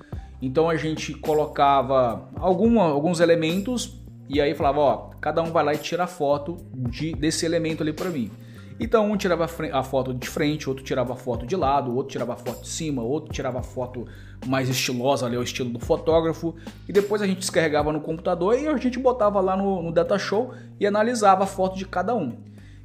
Então 0.43 0.69
a 0.69 0.77
gente 0.77 1.15
colocava 1.15 2.29
alguma, 2.35 2.83
alguns 2.83 3.21
elementos 3.21 3.97
e 4.29 4.41
aí 4.41 4.57
falava, 4.57 4.81
ó, 4.81 4.97
cada 5.21 5.41
um 5.41 5.53
vai 5.53 5.65
lá 5.65 5.73
e 5.73 5.79
tira 5.79 6.03
a 6.03 6.09
foto 6.09 6.57
de, 6.75 7.13
desse 7.13 7.47
elemento 7.47 7.85
ali 7.85 7.93
para 7.93 8.11
mim. 8.11 8.29
Então 8.81 9.09
um 9.09 9.17
tirava 9.17 9.45
a 9.45 9.83
foto 9.85 10.13
de 10.13 10.29
frente, 10.29 10.69
outro 10.69 10.83
tirava 10.83 11.13
a 11.13 11.17
foto 11.17 11.47
de 11.47 11.55
lado, 11.55 11.95
outro 11.95 12.11
tirava 12.11 12.33
a 12.33 12.37
foto 12.37 12.63
de 12.63 12.69
cima, 12.69 13.03
outro 13.03 13.33
tirava 13.33 13.61
a 13.61 13.63
foto 13.63 14.05
mais 14.45 14.69
estilosa 14.69 15.27
ali, 15.27 15.37
o 15.37 15.43
estilo 15.45 15.71
do 15.71 15.79
fotógrafo. 15.79 16.57
E 16.89 16.93
depois 16.93 17.23
a 17.23 17.27
gente 17.27 17.39
descarregava 17.39 17.93
no 17.93 18.01
computador 18.01 18.59
e 18.59 18.67
a 18.67 18.77
gente 18.79 18.99
botava 18.99 19.41
lá 19.41 19.57
no, 19.57 19.81
no 19.81 19.93
Data 19.93 20.19
Show 20.19 20.55
e 20.81 20.85
analisava 20.85 21.45
a 21.45 21.47
foto 21.47 21.79
de 21.79 21.87
cada 21.87 22.17
um. 22.17 22.37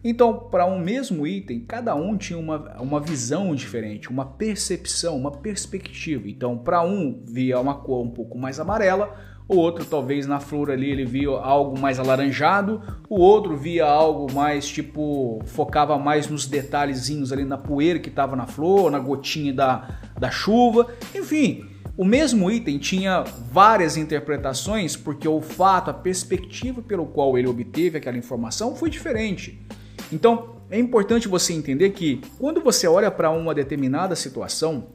Então, 0.09 0.33
para 0.33 0.65
um 0.65 0.79
mesmo 0.79 1.27
item, 1.27 1.59
cada 1.59 1.93
um 1.93 2.15
tinha 2.15 2.39
uma, 2.39 2.77
uma 2.79 2.97
visão 2.97 3.53
diferente, 3.53 4.09
uma 4.09 4.23
percepção, 4.23 5.17
uma 5.17 5.31
perspectiva. 5.31 6.29
Então, 6.29 6.57
para 6.57 6.81
um 6.81 7.21
via 7.25 7.59
uma 7.59 7.75
cor 7.75 8.05
um 8.05 8.09
pouco 8.09 8.37
mais 8.37 8.57
amarela, 8.57 9.13
o 9.49 9.57
outro 9.57 9.83
talvez 9.83 10.25
na 10.25 10.39
flor 10.39 10.71
ali 10.71 10.89
ele 10.89 11.03
via 11.03 11.31
algo 11.31 11.77
mais 11.77 11.99
alaranjado, 11.99 12.81
o 13.09 13.19
outro 13.19 13.57
via 13.57 13.85
algo 13.85 14.31
mais 14.31 14.65
tipo 14.65 15.41
focava 15.43 15.97
mais 15.99 16.29
nos 16.29 16.45
detalhezinhos 16.45 17.33
ali 17.33 17.43
na 17.43 17.57
poeira 17.57 17.99
que 17.99 18.07
estava 18.07 18.33
na 18.33 18.47
flor, 18.47 18.89
na 18.89 18.99
gotinha 18.99 19.51
da, 19.51 19.99
da 20.17 20.31
chuva, 20.31 20.87
enfim. 21.13 21.65
O 21.97 22.05
mesmo 22.05 22.49
item 22.49 22.77
tinha 22.77 23.25
várias 23.51 23.97
interpretações 23.97 24.95
porque 24.95 25.27
o 25.27 25.41
fato, 25.41 25.91
a 25.91 25.93
perspectiva 25.93 26.81
pelo 26.81 27.07
qual 27.07 27.37
ele 27.37 27.49
obteve 27.49 27.97
aquela 27.97 28.17
informação 28.17 28.73
foi 28.73 28.89
diferente. 28.89 29.67
Então, 30.11 30.57
é 30.69 30.79
importante 30.79 31.27
você 31.27 31.53
entender 31.53 31.91
que 31.91 32.21
quando 32.37 32.61
você 32.61 32.87
olha 32.87 33.09
para 33.09 33.29
uma 33.29 33.53
determinada 33.53 34.15
situação, 34.15 34.87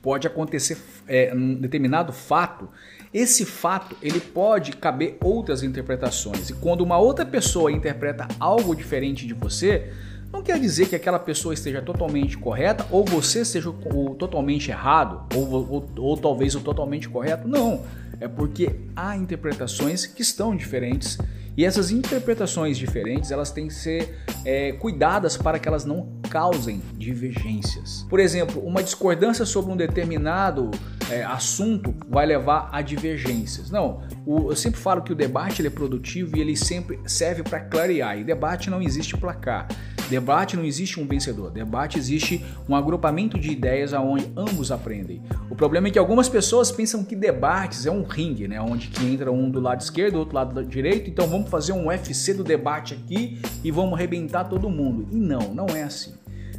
pode 0.00 0.26
acontecer 0.26 0.78
é, 1.06 1.32
um 1.34 1.54
determinado 1.54 2.12
fato 2.12 2.68
esse 3.12 3.44
fato 3.44 3.94
ele 4.00 4.20
pode 4.20 4.72
caber 4.72 5.18
outras 5.22 5.62
interpretações 5.62 6.48
e 6.48 6.54
quando 6.54 6.80
uma 6.80 6.96
outra 6.96 7.26
pessoa 7.26 7.70
interpreta 7.70 8.26
algo 8.40 8.74
diferente 8.74 9.26
de 9.26 9.34
você, 9.34 9.92
não 10.32 10.42
quer 10.42 10.58
dizer 10.58 10.88
que 10.88 10.96
aquela 10.96 11.18
pessoa 11.18 11.52
esteja 11.52 11.82
totalmente 11.82 12.38
correta 12.38 12.86
ou 12.90 13.04
você 13.04 13.44
seja 13.44 13.68
o, 13.68 14.14
totalmente 14.14 14.70
errado 14.70 15.26
ou, 15.36 15.46
ou, 15.46 15.90
ou 15.98 16.16
talvez 16.16 16.54
o 16.54 16.60
totalmente 16.60 17.06
correto. 17.06 17.46
Não, 17.46 17.82
é 18.18 18.26
porque 18.26 18.74
há 18.96 19.14
interpretações 19.14 20.06
que 20.06 20.22
estão 20.22 20.56
diferentes 20.56 21.18
e 21.56 21.64
essas 21.64 21.90
interpretações 21.90 22.78
diferentes 22.78 23.30
elas 23.30 23.50
têm 23.50 23.68
que 23.68 23.74
ser 23.74 24.18
é, 24.44 24.72
cuidadas 24.72 25.36
para 25.36 25.58
que 25.58 25.68
elas 25.68 25.84
não 25.84 26.20
causem 26.30 26.80
divergências. 26.96 28.06
Por 28.08 28.18
exemplo, 28.18 28.64
uma 28.64 28.82
discordância 28.82 29.44
sobre 29.44 29.72
um 29.72 29.76
determinado 29.76 30.70
é, 31.10 31.22
assunto 31.22 31.94
vai 32.08 32.24
levar 32.24 32.70
a 32.72 32.80
divergências. 32.80 33.70
Não, 33.70 34.02
o, 34.24 34.50
eu 34.50 34.56
sempre 34.56 34.80
falo 34.80 35.02
que 35.02 35.12
o 35.12 35.14
debate 35.14 35.64
é 35.64 35.70
produtivo 35.70 36.36
e 36.36 36.40
ele 36.40 36.56
sempre 36.56 36.98
serve 37.06 37.42
para 37.42 37.60
clarear. 37.60 38.18
E 38.18 38.24
debate 38.24 38.70
não 38.70 38.80
existe 38.80 39.16
placar. 39.16 39.68
Debate 40.12 40.58
não 40.58 40.64
existe 40.66 41.00
um 41.00 41.06
vencedor. 41.06 41.50
Debate 41.50 41.98
existe 41.98 42.44
um 42.68 42.76
agrupamento 42.76 43.38
de 43.38 43.50
ideias 43.50 43.94
aonde 43.94 44.30
ambos 44.36 44.70
aprendem. 44.70 45.22
O 45.48 45.56
problema 45.56 45.88
é 45.88 45.90
que 45.90 45.98
algumas 45.98 46.28
pessoas 46.28 46.70
pensam 46.70 47.02
que 47.02 47.16
debates 47.16 47.86
é 47.86 47.90
um 47.90 48.02
ringue, 48.02 48.46
né, 48.46 48.60
onde 48.60 48.88
que 48.88 49.06
entra 49.06 49.32
um 49.32 49.48
do 49.48 49.58
lado 49.58 49.80
esquerdo, 49.80 50.16
outro 50.16 50.34
lado 50.34 50.52
do 50.52 50.68
direito. 50.68 51.08
Então 51.08 51.26
vamos 51.26 51.48
fazer 51.48 51.72
um 51.72 51.86
UFC 51.86 52.34
do 52.34 52.44
debate 52.44 52.92
aqui 52.92 53.40
e 53.64 53.70
vamos 53.70 53.94
arrebentar 53.94 54.44
todo 54.44 54.68
mundo. 54.68 55.08
E 55.10 55.16
não, 55.16 55.54
não 55.54 55.66
é 55.74 55.82
assim. 55.82 56.12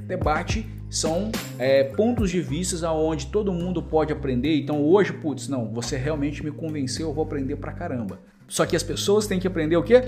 Debate 0.08 0.68
são 0.90 1.32
é, 1.60 1.84
pontos 1.84 2.32
de 2.32 2.42
vista 2.42 2.88
aonde 2.88 3.28
todo 3.28 3.54
mundo 3.54 3.84
pode 3.84 4.12
aprender. 4.12 4.58
Então 4.58 4.84
hoje, 4.84 5.14
putz, 5.14 5.48
não, 5.48 5.72
você 5.72 5.96
realmente 5.96 6.44
me 6.44 6.50
convenceu, 6.50 7.10
eu 7.10 7.14
vou 7.14 7.24
aprender 7.24 7.56
pra 7.58 7.72
caramba. 7.72 8.20
Só 8.54 8.68
que 8.68 8.76
as 8.76 8.84
pessoas 8.84 9.26
têm 9.26 9.40
que 9.40 9.48
aprender 9.48 9.76
o 9.78 9.82
quê? 9.82 10.04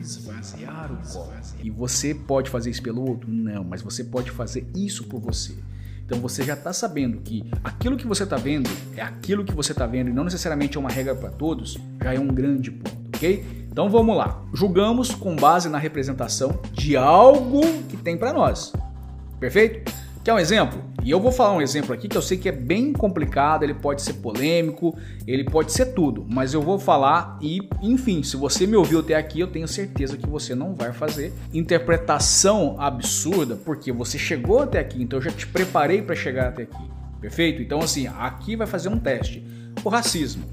Esvaziar 0.00 0.92
o 0.92 0.96
copo. 1.12 1.32
E 1.60 1.68
você 1.68 2.14
pode 2.14 2.48
fazer 2.48 2.70
isso 2.70 2.80
pelo 2.84 3.04
outro? 3.04 3.28
Não, 3.28 3.64
mas 3.64 3.82
você 3.82 4.04
pode 4.04 4.30
fazer 4.30 4.64
isso 4.76 5.08
por 5.08 5.20
você. 5.20 5.56
Então 6.06 6.20
você 6.20 6.44
já 6.44 6.54
está 6.54 6.72
sabendo 6.72 7.20
que 7.20 7.50
aquilo 7.64 7.96
que 7.96 8.06
você 8.06 8.22
está 8.22 8.36
vendo 8.36 8.70
é 8.96 9.02
aquilo 9.02 9.44
que 9.44 9.52
você 9.52 9.72
está 9.72 9.88
vendo 9.88 10.08
e 10.08 10.12
não 10.12 10.22
necessariamente 10.22 10.76
é 10.76 10.80
uma 10.80 10.88
regra 10.88 11.16
para 11.16 11.30
todos, 11.30 11.78
já 12.00 12.14
é 12.14 12.20
um 12.20 12.28
grande 12.28 12.70
ponto, 12.70 12.96
ok? 13.16 13.66
Então 13.68 13.90
vamos 13.90 14.16
lá. 14.16 14.40
Julgamos 14.54 15.12
com 15.12 15.34
base 15.34 15.68
na 15.68 15.78
representação 15.78 16.60
de 16.72 16.96
algo 16.96 17.60
que 17.88 17.96
tem 17.96 18.16
para 18.16 18.32
nós. 18.32 18.72
Perfeito? 19.40 19.92
Quer 20.22 20.34
um 20.34 20.38
exemplo? 20.38 20.80
E 21.02 21.10
eu 21.10 21.18
vou 21.18 21.32
falar 21.32 21.54
um 21.54 21.62
exemplo 21.62 21.94
aqui 21.94 22.08
que 22.08 22.16
eu 22.16 22.20
sei 22.20 22.36
que 22.36 22.48
é 22.48 22.52
bem 22.52 22.92
complicado, 22.92 23.62
ele 23.62 23.72
pode 23.72 24.02
ser 24.02 24.14
polêmico, 24.14 24.96
ele 25.26 25.44
pode 25.44 25.72
ser 25.72 25.86
tudo, 25.86 26.26
mas 26.28 26.52
eu 26.52 26.60
vou 26.60 26.78
falar 26.78 27.38
e, 27.40 27.66
enfim, 27.80 28.22
se 28.22 28.36
você 28.36 28.66
me 28.66 28.76
ouviu 28.76 29.00
até 29.00 29.14
aqui, 29.14 29.40
eu 29.40 29.46
tenho 29.46 29.66
certeza 29.66 30.18
que 30.18 30.28
você 30.28 30.54
não 30.54 30.74
vai 30.74 30.92
fazer 30.92 31.32
interpretação 31.54 32.76
absurda, 32.78 33.56
porque 33.56 33.90
você 33.90 34.18
chegou 34.18 34.60
até 34.60 34.78
aqui, 34.78 35.02
então 35.02 35.18
eu 35.18 35.22
já 35.22 35.30
te 35.30 35.46
preparei 35.46 36.02
para 36.02 36.14
chegar 36.14 36.48
até 36.48 36.64
aqui. 36.64 36.90
Perfeito? 37.18 37.62
Então 37.62 37.80
assim, 37.80 38.06
aqui 38.06 38.54
vai 38.54 38.66
fazer 38.66 38.90
um 38.90 38.98
teste. 38.98 39.42
O 39.82 39.88
racismo, 39.88 40.44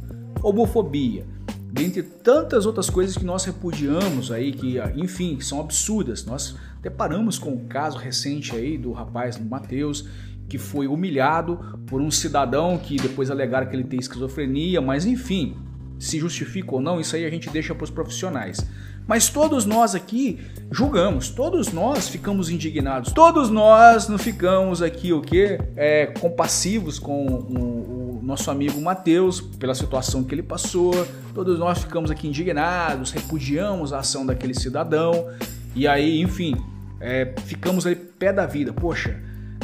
homofobia, 0.41 1.25
dentre 1.71 2.01
tantas 2.01 2.65
outras 2.65 2.89
coisas 2.89 3.17
que 3.17 3.25
nós 3.25 3.43
repudiamos 3.43 4.31
aí, 4.31 4.53
que 4.53 4.77
enfim, 4.95 5.41
são 5.41 5.59
absurdas. 5.59 6.25
Nós 6.25 6.55
deparamos 6.81 7.37
com 7.37 7.53
o 7.53 7.65
caso 7.65 7.97
recente 7.97 8.55
aí 8.55 8.77
do 8.77 8.93
rapaz 8.93 9.37
Mateus 9.37 10.07
que 10.47 10.57
foi 10.57 10.87
humilhado 10.87 11.59
por 11.85 12.01
um 12.01 12.09
cidadão 12.09 12.77
que 12.77 12.97
depois 12.97 13.29
alegaram 13.29 13.67
que 13.67 13.75
ele 13.75 13.83
tem 13.83 13.99
esquizofrenia, 13.99 14.81
mas 14.81 15.05
enfim, 15.05 15.57
se 15.99 16.19
justifica 16.19 16.75
ou 16.75 16.81
não, 16.81 16.99
isso 16.99 17.15
aí 17.15 17.25
a 17.25 17.29
gente 17.29 17.49
deixa 17.49 17.73
para 17.73 17.83
os 17.83 17.89
profissionais. 17.89 18.65
Mas 19.07 19.29
todos 19.29 19.65
nós 19.65 19.95
aqui 19.95 20.37
julgamos, 20.69 21.29
todos 21.29 21.71
nós 21.71 22.09
ficamos 22.09 22.49
indignados, 22.49 23.13
todos 23.13 23.49
nós 23.49 24.09
não 24.09 24.17
ficamos 24.17 24.81
aqui 24.81 25.13
o 25.13 25.21
que 25.21 25.57
é, 25.77 26.07
compassivos 26.07 26.99
com 26.99 27.25
o, 27.25 28.19
o 28.19 28.21
nosso 28.21 28.51
amigo 28.51 28.81
Mateus 28.81 29.39
pela 29.39 29.73
situação 29.73 30.25
que 30.25 30.35
ele 30.35 30.43
passou. 30.43 30.93
Todos 31.33 31.57
nós 31.57 31.79
ficamos 31.79 32.11
aqui 32.11 32.27
indignados, 32.27 33.11
repudiamos 33.11 33.93
a 33.93 33.99
ação 33.99 34.25
daquele 34.25 34.53
cidadão 34.53 35.29
e 35.73 35.87
aí, 35.87 36.19
enfim, 36.21 36.55
é, 36.99 37.33
ficamos 37.45 37.87
ali 37.87 37.95
pé 37.95 38.33
da 38.33 38.45
vida. 38.45 38.73
Poxa, 38.73 39.17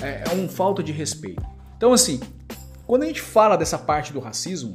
é, 0.04 0.24
é 0.30 0.36
um 0.36 0.48
falta 0.48 0.84
de 0.84 0.92
respeito. 0.92 1.44
Então, 1.78 1.94
assim, 1.94 2.20
quando 2.86 3.04
a 3.04 3.06
gente 3.06 3.22
fala 3.22 3.56
dessa 3.56 3.78
parte 3.78 4.12
do 4.12 4.20
racismo, 4.20 4.74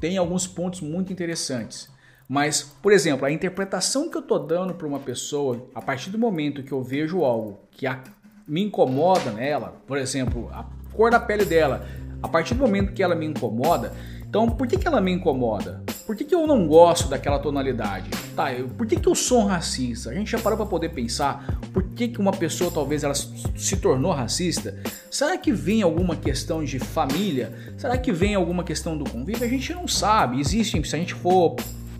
tem 0.00 0.16
alguns 0.16 0.46
pontos 0.46 0.80
muito 0.80 1.12
interessantes. 1.12 1.90
Mas, 2.28 2.62
por 2.62 2.92
exemplo, 2.92 3.26
a 3.26 3.30
interpretação 3.30 4.08
que 4.08 4.16
eu 4.16 4.22
estou 4.22 4.38
dando 4.38 4.74
para 4.74 4.86
uma 4.86 5.00
pessoa, 5.00 5.68
a 5.74 5.82
partir 5.82 6.10
do 6.10 6.18
momento 6.18 6.62
que 6.62 6.72
eu 6.72 6.82
vejo 6.82 7.24
algo 7.24 7.58
que 7.70 7.86
a, 7.86 8.02
me 8.46 8.62
incomoda 8.62 9.30
nela, 9.32 9.74
por 9.86 9.98
exemplo, 9.98 10.48
a 10.52 10.64
cor 10.92 11.10
da 11.10 11.20
pele 11.20 11.44
dela, 11.44 11.86
a 12.22 12.28
partir 12.28 12.54
do 12.54 12.60
momento 12.60 12.92
que 12.92 13.02
ela 13.02 13.14
me 13.14 13.26
incomoda, 13.26 13.92
então 14.30 14.48
por 14.48 14.68
que, 14.68 14.78
que 14.78 14.86
ela 14.86 15.00
me 15.00 15.10
incomoda? 15.10 15.82
Por 16.06 16.14
que, 16.14 16.24
que 16.24 16.34
eu 16.34 16.46
não 16.46 16.64
gosto 16.64 17.08
daquela 17.08 17.40
tonalidade? 17.40 18.10
Tá, 18.36 18.52
eu, 18.54 18.68
por 18.68 18.86
que, 18.86 18.94
que 18.94 19.08
eu 19.08 19.14
sou 19.14 19.40
um 19.40 19.46
racista? 19.46 20.10
A 20.10 20.14
gente 20.14 20.30
já 20.30 20.38
parou 20.38 20.56
para 20.56 20.66
poder 20.66 20.90
pensar 20.90 21.58
por 21.72 21.82
que, 21.82 22.06
que 22.06 22.20
uma 22.20 22.30
pessoa 22.30 22.70
talvez 22.70 23.02
ela 23.02 23.12
se 23.12 23.76
tornou 23.78 24.12
racista? 24.12 24.80
Será 25.10 25.36
que 25.36 25.50
vem 25.50 25.82
alguma 25.82 26.14
questão 26.14 26.62
de 26.62 26.78
família? 26.78 27.52
Será 27.76 27.98
que 27.98 28.12
vem 28.12 28.36
alguma 28.36 28.62
questão 28.62 28.96
do 28.96 29.02
convívio? 29.02 29.44
A 29.44 29.50
gente 29.50 29.74
não 29.74 29.88
sabe. 29.88 30.38
Existem, 30.38 30.82
se 30.84 30.94
a 30.94 30.98
gente 31.00 31.14
for 31.14 31.56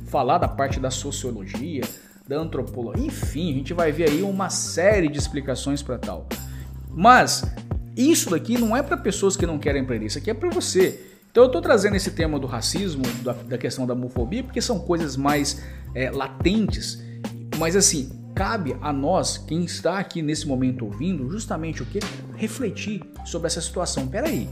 falar 0.06 0.38
da 0.38 0.46
parte 0.46 0.78
da 0.78 0.90
sociologia, 0.90 1.82
da 2.28 2.36
antropologia, 2.36 3.04
enfim, 3.04 3.50
a 3.50 3.54
gente 3.54 3.74
vai 3.74 3.90
ver 3.90 4.08
aí 4.08 4.22
uma 4.22 4.50
série 4.50 5.08
de 5.08 5.18
explicações 5.18 5.82
para 5.82 5.98
tal. 5.98 6.28
Mas 6.88 7.42
isso 7.96 8.30
daqui 8.30 8.56
não 8.56 8.76
é 8.76 8.84
para 8.84 8.96
pessoas 8.96 9.36
que 9.36 9.44
não 9.44 9.58
querem 9.58 9.82
aprender, 9.82 10.06
isso 10.06 10.18
aqui 10.18 10.30
é 10.30 10.34
para 10.34 10.48
você. 10.48 11.09
Então 11.30 11.44
eu 11.44 11.46
estou 11.46 11.62
trazendo 11.62 11.96
esse 11.96 12.10
tema 12.10 12.38
do 12.38 12.46
racismo, 12.46 13.02
da, 13.22 13.32
da, 13.32 13.56
questão 13.56 13.86
da 13.86 13.94
homofobia, 13.94 14.42
porque 14.42 14.60
são 14.60 14.80
coisas 14.80 15.16
mais 15.16 15.62
é, 15.94 16.10
latentes, 16.10 17.00
mas 17.56 17.76
assim, 17.76 18.10
cabe 18.34 18.76
a 18.80 18.92
nós, 18.92 19.38
quem 19.38 19.64
está 19.64 19.98
aqui 19.98 20.22
nesse 20.22 20.48
momento 20.48 20.84
ouvindo, 20.84 21.30
justamente 21.30 21.82
o 21.82 21.86
que? 21.86 22.00
Refletir 22.36 23.02
sobre 23.24 23.46
essa 23.46 23.60
situação. 23.60 24.08
Peraí, 24.08 24.48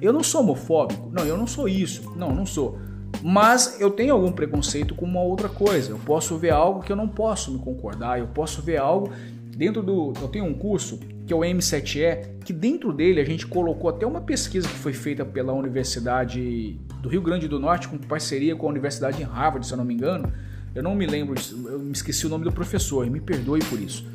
eu 0.00 0.12
não 0.12 0.22
sou 0.22 0.42
homofóbico, 0.42 1.10
não, 1.12 1.24
eu 1.24 1.36
não 1.36 1.46
sou 1.46 1.68
isso, 1.68 2.12
não, 2.16 2.32
não 2.32 2.46
sou. 2.46 2.78
Mas 3.22 3.80
eu 3.80 3.90
tenho 3.90 4.14
algum 4.14 4.30
preconceito 4.30 4.94
com 4.94 5.04
uma 5.04 5.20
outra 5.20 5.48
coisa. 5.48 5.90
Eu 5.90 5.98
posso 5.98 6.36
ver 6.36 6.50
algo 6.50 6.82
que 6.82 6.92
eu 6.92 6.96
não 6.96 7.08
posso 7.08 7.50
me 7.50 7.58
concordar, 7.58 8.20
eu 8.20 8.28
posso 8.28 8.62
ver 8.62 8.76
algo 8.76 9.10
dentro 9.58 9.82
do. 9.82 10.12
Eu 10.22 10.28
tenho 10.28 10.44
um 10.44 10.54
curso 10.54 11.00
que 11.26 11.32
é 11.32 11.36
o 11.36 11.40
M7E, 11.40 12.38
que 12.44 12.52
dentro 12.52 12.92
dele 12.92 13.20
a 13.20 13.24
gente 13.24 13.46
colocou 13.46 13.90
até 13.90 14.06
uma 14.06 14.20
pesquisa 14.20 14.66
que 14.66 14.76
foi 14.76 14.94
feita 14.94 15.24
pela 15.24 15.52
Universidade 15.52 16.80
do 17.02 17.08
Rio 17.08 17.20
Grande 17.20 17.48
do 17.48 17.58
Norte, 17.58 17.88
com 17.88 17.98
parceria 17.98 18.54
com 18.56 18.66
a 18.66 18.70
Universidade 18.70 19.18
de 19.18 19.24
Harvard, 19.24 19.66
se 19.66 19.74
eu 19.74 19.76
não 19.76 19.84
me 19.84 19.92
engano. 19.92 20.32
Eu 20.74 20.82
não 20.82 20.94
me 20.94 21.06
lembro, 21.06 21.34
eu 21.66 21.78
me 21.80 21.92
esqueci 21.92 22.24
o 22.24 22.28
nome 22.28 22.44
do 22.44 22.52
professor, 22.52 23.04
me 23.10 23.20
perdoe 23.20 23.58
por 23.64 23.80
isso. 23.80 24.06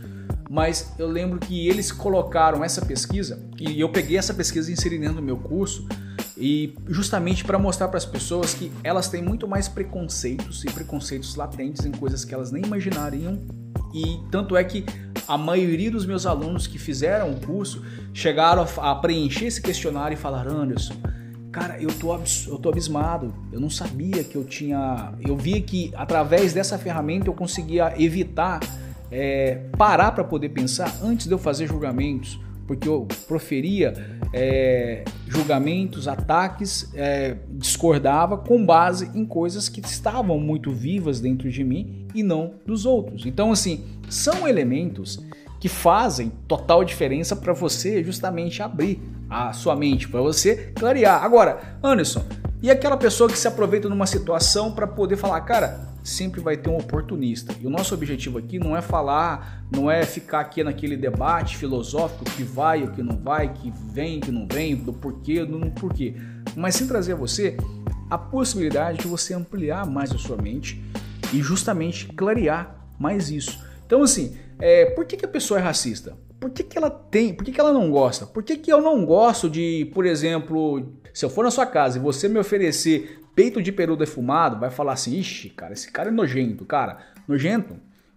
Mas 0.50 0.94
eu 0.98 1.08
lembro 1.08 1.40
que 1.40 1.68
eles 1.68 1.92
colocaram 1.92 2.64
essa 2.64 2.86
pesquisa, 2.86 3.44
e 3.60 3.80
eu 3.80 3.90
peguei 3.90 4.18
essa 4.18 4.34
pesquisa 4.34 4.70
e 4.70 4.74
inseri 4.74 4.98
dentro 4.98 5.16
do 5.16 5.22
meu 5.22 5.38
curso, 5.38 5.86
e 6.38 6.74
justamente 6.88 7.44
para 7.44 7.60
mostrar 7.60 7.90
para 7.90 7.98
as 7.98 8.06
pessoas 8.06 8.54
que 8.54 8.72
elas 8.84 9.10
têm 9.10 9.22
muito 9.22 9.48
mais 9.48 9.68
preconceitos 9.68 10.64
e 10.64 10.68
preconceitos 10.68 11.36
latentes 11.36 11.86
em 11.86 11.92
coisas 11.92 12.24
que 12.24 12.34
elas 12.34 12.52
nem 12.52 12.64
imaginariam. 12.64 13.42
E 13.94 14.20
tanto 14.32 14.56
é 14.56 14.64
que 14.64 14.86
a 15.28 15.38
maioria 15.38 15.90
dos 15.90 16.06
meus 16.06 16.26
alunos 16.26 16.68
que 16.68 16.78
fizeram 16.78 17.32
o 17.32 17.40
curso 17.40 17.84
chegaram 18.14 18.66
a, 18.78 18.96
preencher 18.96 19.46
esse 19.46 19.62
questionário 19.62 20.16
e 20.16 20.18
falaram: 20.18 20.62
Anderson, 20.62 20.96
cara, 21.52 21.82
eu 21.82 21.90
tô, 21.90 22.16
eu 22.48 22.58
tô 22.58 22.70
abismado. 22.70 23.34
Eu 23.52 23.60
não 23.60 23.70
sabia 23.70 24.24
que 24.24 24.36
eu 24.36 24.44
tinha. 24.44 25.14
Eu 25.22 25.36
vi 25.38 25.62
que 25.62 25.92
através 25.96 26.54
dessa 26.54 26.78
ferramenta 26.78 27.28
eu 27.28 27.34
conseguia 27.34 27.94
evitar 28.02 28.60
é, 29.12 29.62
parar 29.78 30.12
para 30.12 30.24
poder 30.24 30.50
pensar 30.50 31.00
antes 31.04 31.28
de 31.28 31.34
eu 31.34 31.38
fazer 31.38 31.68
julgamentos, 31.68 32.40
porque 32.68 32.88
eu 32.88 33.08
proferia 33.28 33.94
é, 34.34 35.04
julgamentos, 35.28 36.08
ataques, 36.08 36.90
é, 36.94 37.38
discordava 37.50 38.38
com 38.38 38.66
base 38.66 39.12
em 39.14 39.26
coisas 39.26 39.68
que 39.68 39.82
estavam 39.82 40.40
muito 40.40 40.72
vivas 40.72 41.20
dentro 41.20 41.50
de 41.50 41.64
mim 41.64 42.08
e 42.14 42.24
não 42.24 42.56
dos 42.66 42.86
outros. 42.86 43.26
Então, 43.26 43.52
assim, 43.52 43.84
são 44.10 44.48
elementos 44.48 45.20
que 45.60 45.70
fazem 45.70 46.32
total 46.48 46.84
diferença 46.84 47.36
para 47.36 47.54
você 47.54 48.04
justamente 48.04 48.62
abrir 48.62 49.02
a 49.30 49.54
sua 49.54 49.76
mente, 49.76 50.08
para 50.08 50.22
você 50.22 50.74
clarear. 50.76 51.24
Agora, 51.24 51.78
Anderson, 51.82 52.24
e 52.64 52.72
aquela 52.72 52.96
pessoa 52.96 53.30
que 53.30 53.38
se 53.38 53.46
aproveita 53.46 53.90
numa 53.90 54.08
situação 54.08 54.72
para 54.72 54.88
poder 54.88 55.18
falar, 55.18 55.42
cara, 55.42 55.82
sempre 56.02 56.40
vai 56.40 56.56
ter 56.56 56.70
um 56.70 56.78
oportunista. 56.78 57.54
E 57.60 57.68
o 57.68 57.70
nosso 57.70 57.94
objetivo 57.94 58.38
aqui 58.38 58.58
não 58.58 58.76
é 58.76 58.82
falar, 58.82 59.66
não 59.70 59.92
é 59.92 60.06
ficar 60.06 60.40
aqui 60.40 60.64
naquele 60.64 60.96
debate 60.96 61.58
filosófico 61.58 62.24
que 62.24 62.42
vai, 62.42 62.82
o 62.84 62.92
que 62.94 63.04
não 63.04 63.18
vai, 63.18 63.52
que 63.52 63.70
vem, 63.92 64.22
que 64.22 64.32
não 64.32 64.48
vem, 64.48 64.78
do 64.78 64.94
porquê, 64.94 65.44
do 65.44 65.60
não 65.60 65.70
porquê, 65.72 66.16
mas 66.56 66.76
sim 66.76 66.88
trazer 66.88 67.12
a 67.12 67.16
você 67.18 67.58
a 68.10 68.18
possibilidade 68.18 69.00
de 69.00 69.08
você 69.08 69.34
ampliar 69.34 69.86
mais 69.86 70.14
a 70.14 70.18
sua 70.18 70.38
mente 70.38 70.82
e 71.34 71.42
justamente 71.42 72.08
clarear 72.14 72.78
mais 72.98 73.30
isso. 73.30 73.60
Então, 73.86 74.04
assim, 74.04 74.38
é, 74.58 74.86
por 74.86 75.04
que, 75.04 75.18
que 75.18 75.26
a 75.26 75.28
pessoa 75.28 75.60
é 75.60 75.64
racista? 75.64 76.16
Por 76.40 76.50
que, 76.50 76.64
que 76.64 76.78
ela 76.78 76.90
tem? 76.90 77.34
Por 77.34 77.44
que, 77.44 77.52
que 77.52 77.60
ela 77.60 77.74
não 77.74 77.92
gosta? 77.92 78.26
Por 78.26 78.42
que, 78.42 78.56
que 78.56 78.72
eu 78.72 78.82
não 78.82 79.06
gosto 79.06 79.50
de, 79.50 79.92
por 79.94 80.06
exemplo, 80.06 80.94
se 81.14 81.24
eu 81.24 81.30
for 81.30 81.44
na 81.44 81.52
sua 81.52 81.66
casa 81.66 81.98
e 81.98 82.02
você 82.02 82.28
me 82.28 82.40
oferecer 82.40 83.22
peito 83.36 83.62
de 83.62 83.72
peru 83.72 83.96
defumado, 83.96 84.60
vai 84.60 84.72
falar 84.72 84.94
assim: 84.94 85.18
ixi, 85.18 85.50
cara, 85.50 85.74
esse 85.74 85.92
cara 85.92 86.10
é 86.10 86.12
nojento. 86.12 86.66
Cara, 86.66 87.00
nojento? 87.28 87.76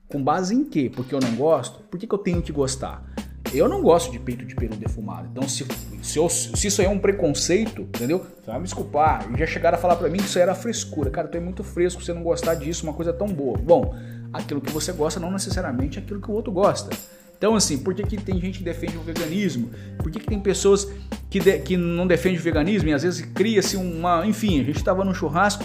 Com 0.08 0.22
base 0.22 0.54
em 0.54 0.64
quê? 0.64 0.90
Porque 0.94 1.14
eu 1.14 1.20
não 1.20 1.34
gosto? 1.34 1.80
Por 1.84 1.98
que, 1.98 2.06
que 2.06 2.14
eu 2.14 2.18
tenho 2.18 2.40
que 2.40 2.52
gostar? 2.52 3.04
Eu 3.52 3.68
não 3.68 3.82
gosto 3.82 4.10
de 4.10 4.18
peito 4.18 4.44
de 4.44 4.54
peru 4.54 4.76
defumado. 4.76 5.28
Então, 5.30 5.48
se, 5.48 5.64
se, 6.02 6.18
eu, 6.18 6.28
se 6.28 6.66
isso 6.66 6.80
aí 6.80 6.86
é 6.86 6.90
um 6.90 6.98
preconceito, 6.98 7.82
entendeu? 7.82 8.18
Você 8.18 8.46
vai 8.50 8.58
me 8.58 8.64
desculpar. 8.64 9.28
E 9.32 9.38
já 9.38 9.46
chegaram 9.46 9.78
a 9.78 9.80
falar 9.80 9.96
para 9.96 10.08
mim 10.08 10.18
que 10.18 10.24
isso 10.24 10.38
aí 10.38 10.42
era 10.42 10.54
frescura. 10.54 11.10
Cara, 11.10 11.28
tu 11.28 11.36
é 11.36 11.40
muito 11.40 11.62
fresco 11.62 12.02
você 12.02 12.12
não 12.12 12.22
gostar 12.22 12.54
disso, 12.54 12.84
uma 12.84 12.92
coisa 12.92 13.12
tão 13.12 13.28
boa. 13.28 13.56
Bom, 13.58 13.94
aquilo 14.32 14.60
que 14.60 14.72
você 14.72 14.92
gosta 14.92 15.20
não 15.20 15.30
necessariamente 15.30 15.98
é 15.98 16.02
aquilo 16.02 16.20
que 16.20 16.30
o 16.30 16.34
outro 16.34 16.52
gosta. 16.52 16.90
Então, 17.36 17.54
assim, 17.54 17.78
por 17.78 17.94
que, 17.94 18.02
que 18.02 18.16
tem 18.16 18.40
gente 18.40 18.58
que 18.58 18.64
defende 18.64 18.96
o 18.96 19.00
veganismo? 19.00 19.70
Por 19.98 20.10
que, 20.10 20.18
que 20.20 20.26
tem 20.26 20.40
pessoas 20.40 20.88
que, 21.28 21.38
de, 21.38 21.58
que 21.58 21.76
não 21.76 22.06
defendem 22.06 22.38
o 22.38 22.42
veganismo 22.42 22.88
e 22.88 22.94
às 22.94 23.02
vezes 23.02 23.26
cria-se 23.34 23.76
uma. 23.76 24.26
Enfim, 24.26 24.60
a 24.60 24.64
gente 24.64 24.76
estava 24.76 25.04
num 25.04 25.14
churrasco 25.14 25.64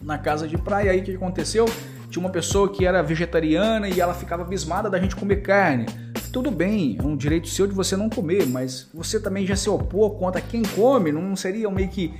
na 0.00 0.18
casa 0.18 0.48
de 0.48 0.58
praia, 0.58 0.90
aí 0.90 1.00
o 1.00 1.02
que 1.02 1.14
aconteceu? 1.14 1.66
Tinha 2.10 2.24
uma 2.24 2.30
pessoa 2.30 2.68
que 2.68 2.84
era 2.84 3.02
vegetariana 3.02 3.88
e 3.88 4.00
ela 4.00 4.14
ficava 4.14 4.42
abismada 4.42 4.90
da 4.90 4.98
gente 4.98 5.14
comer 5.14 5.42
carne. 5.42 5.86
Tudo 6.32 6.50
bem, 6.50 6.96
é 6.98 7.02
um 7.02 7.16
direito 7.16 7.48
seu 7.48 7.66
de 7.66 7.74
você 7.74 7.96
não 7.96 8.08
comer, 8.08 8.46
mas 8.46 8.88
você 8.94 9.20
também 9.20 9.46
já 9.46 9.56
se 9.56 9.68
opor 9.68 10.16
contra 10.16 10.40
quem 10.40 10.62
come, 10.62 11.12
não 11.12 11.36
seria 11.36 11.70
meio 11.70 11.88
que 11.88 12.14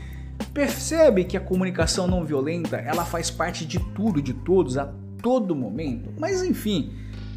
Percebe 0.52 1.24
que 1.24 1.36
a 1.36 1.40
comunicação 1.40 2.06
não 2.06 2.24
violenta, 2.24 2.76
ela 2.76 3.04
faz 3.04 3.30
parte 3.30 3.64
de 3.64 3.78
tudo, 3.94 4.20
de 4.20 4.32
todos, 4.32 4.76
a 4.76 4.92
todo 5.22 5.54
momento. 5.54 6.10
Mas 6.18 6.42
enfim, 6.42 6.92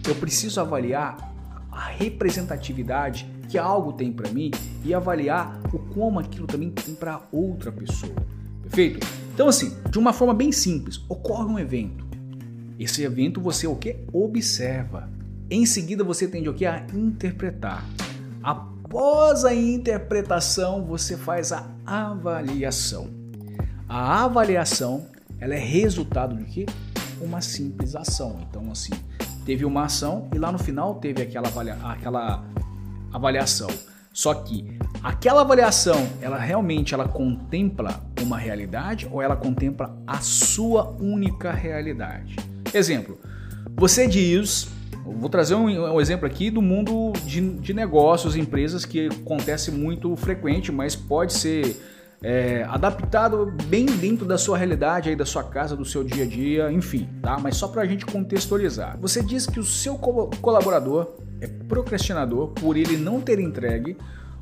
eu 0.08 0.16
preciso 0.16 0.60
avaliar 0.60 1.34
a 1.72 1.88
representatividade 1.88 3.28
que 3.50 3.58
algo 3.58 3.94
tem 3.94 4.12
para 4.12 4.30
mim 4.32 4.52
e 4.84 4.94
avaliar 4.94 5.60
o 5.72 5.80
como 5.80 6.20
aquilo 6.20 6.48
também 6.48 6.70
tem 6.70 6.94
para 6.96 7.22
outra 7.32 7.72
pessoa. 7.72 8.16
Perfeito? 8.62 9.06
Então 9.34 9.48
assim, 9.48 9.76
de 9.90 9.98
uma 9.98 10.14
forma 10.14 10.34
bem 10.34 10.52
simples, 10.52 11.04
ocorre 11.10 11.52
um 11.52 11.60
evento. 11.60 12.06
Esse 12.80 13.04
evento 13.04 13.40
você 13.40 13.68
o 13.68 13.76
que 13.76 13.98
observa. 14.12 15.10
Em 15.50 15.66
seguida 15.66 16.04
você 16.04 16.28
tende 16.28 16.50
o 16.50 16.54
que 16.54 16.66
a 16.66 16.86
interpretar. 16.94 17.86
Após 18.42 19.46
a 19.46 19.54
interpretação, 19.54 20.86
você 20.86 21.16
faz 21.16 21.52
a 21.52 21.68
avaliação. 21.86 23.10
A 23.88 24.24
avaliação, 24.24 25.08
ela 25.40 25.54
é 25.54 25.60
resultado 25.60 26.36
de 26.36 26.46
quê? 26.46 26.66
Uma 27.22 27.42
simples 27.42 27.96
ação. 27.96 28.40
Então 28.50 28.72
assim, 28.72 28.94
teve 29.46 29.66
uma 29.66 29.84
ação 29.84 30.28
e 30.34 30.38
lá 30.38 30.52
no 30.52 30.58
final 30.58 30.96
teve 30.96 31.22
aquela, 31.22 31.48
avalia 31.48 31.78
aquela 31.84 32.44
avaliação. 33.12 33.70
Só 34.12 34.34
que 34.34 34.78
aquela 35.02 35.42
avaliação, 35.42 36.08
ela 36.22 36.38
realmente 36.38 36.94
ela 36.94 37.08
contempla 37.08 38.04
uma 38.22 38.38
realidade 38.38 39.08
ou 39.12 39.22
ela 39.22 39.36
contempla 39.36 39.96
a 40.06 40.20
sua 40.20 40.90
única 41.00 41.52
realidade? 41.52 42.36
Exemplo, 42.74 43.20
você 43.76 44.08
diz, 44.08 44.70
vou 45.04 45.30
trazer 45.30 45.56
um, 45.56 45.66
um 45.66 46.00
exemplo 46.00 46.28
aqui 46.28 46.50
do 46.50 46.62
mundo 46.62 47.12
de, 47.26 47.42
de 47.60 47.74
negócios, 47.74 48.36
empresas 48.36 48.86
que 48.86 49.08
acontece 49.08 49.72
muito 49.72 50.16
frequente, 50.16 50.72
mas 50.72 50.96
pode 50.96 51.34
ser 51.34 51.76
é, 52.24 52.66
adaptado 52.70 53.54
bem 53.66 53.86
dentro 53.86 54.26
da 54.26 54.38
sua 54.38 54.58
realidade, 54.58 55.10
aí 55.10 55.16
da 55.16 55.26
sua 55.26 55.44
casa, 55.44 55.76
do 55.76 55.84
seu 55.84 56.06
dia 56.06 56.24
a 56.24 56.28
dia, 56.28 56.72
enfim, 56.72 57.10
tá? 57.22 57.38
Mas 57.38 57.58
só 57.58 57.68
para 57.68 57.82
a 57.82 57.86
gente 57.86 58.06
contextualizar. 58.06 58.98
Você 59.02 59.22
diz 59.22 59.46
que 59.46 59.60
o 59.60 59.64
seu 59.64 59.96
colaborador 59.96 61.16
é 61.42 61.48
procrastinador 61.48 62.48
por 62.48 62.78
ele 62.78 62.96
não 62.96 63.20
ter 63.20 63.40
entregue 63.40 63.98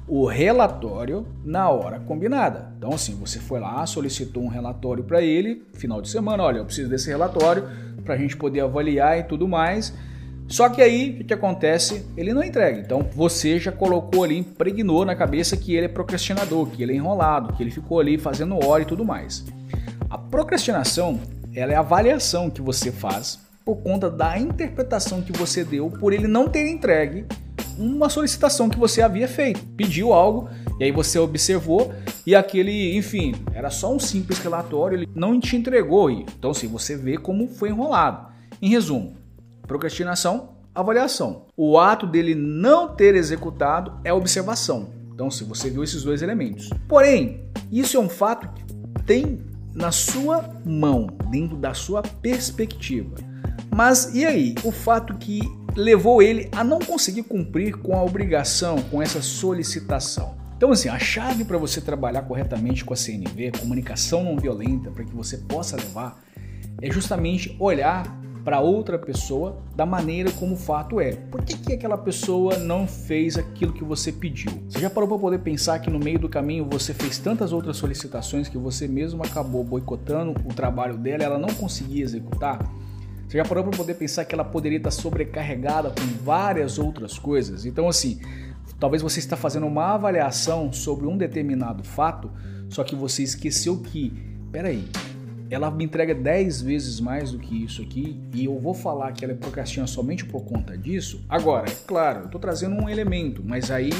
o 0.07 0.25
relatório 0.25 1.25
na 1.43 1.69
hora 1.69 1.99
combinada. 1.99 2.71
Então, 2.77 2.91
assim, 2.93 3.15
você 3.15 3.39
foi 3.39 3.59
lá, 3.59 3.83
solicitou 3.85 4.43
um 4.43 4.49
relatório 4.49 5.03
para 5.03 5.21
ele, 5.21 5.63
final 5.73 6.01
de 6.01 6.09
semana, 6.09 6.43
olha, 6.43 6.57
eu 6.59 6.65
preciso 6.65 6.89
desse 6.89 7.09
relatório 7.09 7.63
para 8.03 8.13
a 8.13 8.17
gente 8.17 8.37
poder 8.37 8.61
avaliar 8.61 9.17
e 9.17 9.23
tudo 9.23 9.47
mais. 9.47 9.93
Só 10.51 10.67
que 10.67 10.81
aí, 10.81 11.17
o 11.21 11.23
que 11.23 11.33
acontece? 11.33 12.05
Ele 12.17 12.33
não 12.33 12.43
entrega. 12.43 12.77
Então 12.77 13.07
você 13.15 13.57
já 13.57 13.71
colocou 13.71 14.25
ali, 14.25 14.37
impregnou 14.37 15.05
na 15.05 15.15
cabeça 15.15 15.55
que 15.55 15.75
ele 15.75 15.85
é 15.85 15.89
procrastinador, 15.89 16.67
que 16.67 16.83
ele 16.83 16.91
é 16.91 16.95
enrolado, 16.97 17.53
que 17.53 17.63
ele 17.63 17.71
ficou 17.71 18.01
ali 18.01 18.17
fazendo 18.17 18.61
hora 18.61 18.83
e 18.83 18.85
tudo 18.85 19.05
mais. 19.05 19.45
A 20.09 20.17
procrastinação, 20.17 21.21
ela 21.55 21.71
é 21.71 21.75
a 21.75 21.79
avaliação 21.79 22.49
que 22.49 22.61
você 22.61 22.91
faz 22.91 23.39
por 23.63 23.77
conta 23.77 24.09
da 24.09 24.37
interpretação 24.37 25.21
que 25.21 25.31
você 25.31 25.63
deu 25.63 25.89
por 25.89 26.11
ele 26.11 26.27
não 26.27 26.49
ter 26.49 26.67
entregue 26.67 27.25
uma 27.77 28.09
solicitação 28.09 28.69
que 28.69 28.77
você 28.77 29.01
havia 29.01 29.29
feito. 29.29 29.65
Pediu 29.77 30.11
algo 30.11 30.49
e 30.81 30.83
aí 30.83 30.91
você 30.91 31.17
observou 31.17 31.93
e 32.27 32.35
aquele, 32.35 32.97
enfim, 32.97 33.35
era 33.53 33.69
só 33.69 33.95
um 33.95 33.99
simples 33.99 34.39
relatório, 34.39 34.97
ele 34.97 35.07
não 35.15 35.39
te 35.39 35.55
entregou. 35.55 36.11
Então, 36.11 36.51
assim, 36.51 36.67
você 36.67 36.97
vê 36.97 37.17
como 37.17 37.47
foi 37.47 37.69
enrolado. 37.69 38.29
Em 38.61 38.69
resumo, 38.69 39.15
Procrastinação, 39.67 40.55
avaliação. 40.73 41.45
O 41.55 41.77
ato 41.79 42.07
dele 42.07 42.35
não 42.35 42.95
ter 42.95 43.15
executado 43.15 43.99
é 44.03 44.13
observação. 44.13 44.89
Então, 45.13 45.29
se 45.29 45.43
você 45.43 45.69
viu 45.69 45.83
esses 45.83 46.03
dois 46.03 46.21
elementos. 46.21 46.69
Porém, 46.87 47.45
isso 47.71 47.97
é 47.97 47.99
um 47.99 48.09
fato 48.09 48.49
que 48.53 48.63
tem 49.03 49.39
na 49.73 49.91
sua 49.91 50.49
mão, 50.65 51.07
dentro 51.29 51.55
da 51.57 51.73
sua 51.73 52.01
perspectiva. 52.01 53.15
Mas 53.73 54.13
e 54.13 54.25
aí? 54.25 54.55
O 54.63 54.71
fato 54.71 55.17
que 55.17 55.41
levou 55.75 56.21
ele 56.21 56.49
a 56.51 56.63
não 56.63 56.79
conseguir 56.79 57.23
cumprir 57.23 57.77
com 57.77 57.95
a 57.95 58.03
obrigação, 58.03 58.81
com 58.83 59.01
essa 59.01 59.21
solicitação. 59.21 60.35
Então, 60.57 60.71
assim, 60.71 60.89
a 60.89 60.99
chave 60.99 61.43
para 61.43 61.57
você 61.57 61.81
trabalhar 61.81 62.21
corretamente 62.23 62.85
com 62.85 62.93
a 62.93 62.97
CNV, 62.97 63.53
comunicação 63.59 64.23
não 64.23 64.37
violenta, 64.37 64.91
para 64.91 65.03
que 65.03 65.15
você 65.15 65.37
possa 65.37 65.75
levar, 65.75 66.21
é 66.81 66.91
justamente 66.91 67.55
olhar 67.59 68.20
para 68.43 68.59
outra 68.59 68.97
pessoa 68.97 69.57
da 69.75 69.85
maneira 69.85 70.31
como 70.31 70.55
o 70.55 70.57
fato 70.57 70.99
é. 70.99 71.11
Por 71.11 71.43
que, 71.43 71.57
que 71.57 71.73
aquela 71.73 71.97
pessoa 71.97 72.57
não 72.57 72.87
fez 72.87 73.37
aquilo 73.37 73.73
que 73.73 73.83
você 73.83 74.11
pediu? 74.11 74.51
Você 74.67 74.79
já 74.79 74.89
parou 74.89 75.07
para 75.07 75.19
poder 75.19 75.39
pensar 75.39 75.79
que 75.79 75.89
no 75.89 75.99
meio 75.99 76.17
do 76.17 76.27
caminho 76.27 76.67
você 76.69 76.93
fez 76.93 77.19
tantas 77.19 77.53
outras 77.53 77.77
solicitações 77.77 78.49
que 78.49 78.57
você 78.57 78.87
mesmo 78.87 79.23
acabou 79.23 79.63
boicotando 79.63 80.31
o 80.45 80.53
trabalho 80.53 80.97
dela, 80.97 81.23
ela 81.23 81.37
não 81.37 81.49
conseguia 81.49 82.03
executar? 82.03 82.59
Você 83.27 83.37
já 83.37 83.45
parou 83.45 83.63
para 83.63 83.77
poder 83.77 83.93
pensar 83.93 84.25
que 84.25 84.35
ela 84.35 84.43
poderia 84.43 84.77
estar 84.77 84.91
sobrecarregada 84.91 85.89
com 85.91 86.23
várias 86.23 86.77
outras 86.77 87.17
coisas? 87.17 87.65
Então, 87.65 87.87
assim, 87.87 88.19
talvez 88.79 89.01
você 89.01 89.19
está 89.19 89.37
fazendo 89.37 89.67
uma 89.67 89.93
avaliação 89.93 90.73
sobre 90.73 91.07
um 91.07 91.15
determinado 91.15 91.83
fato, 91.83 92.29
só 92.69 92.83
que 92.83 92.95
você 92.95 93.23
esqueceu 93.23 93.77
que, 93.77 94.11
peraí, 94.51 94.83
ela 95.51 95.69
me 95.69 95.83
entrega 95.83 96.15
10 96.15 96.61
vezes 96.61 97.01
mais 97.01 97.33
do 97.33 97.37
que 97.37 97.65
isso 97.65 97.81
aqui 97.81 98.17
e 98.33 98.45
eu 98.45 98.57
vou 98.57 98.73
falar 98.73 99.11
que 99.11 99.25
ela 99.25 99.33
é 99.33 99.35
procrastina 99.35 99.85
somente 99.85 100.23
por 100.23 100.45
conta 100.45 100.77
disso. 100.77 101.21
Agora, 101.27 101.69
é 101.69 101.75
claro, 101.85 102.21
eu 102.21 102.25
estou 102.27 102.39
trazendo 102.39 102.81
um 102.81 102.87
elemento, 102.87 103.43
mas 103.45 103.69
aí 103.69 103.91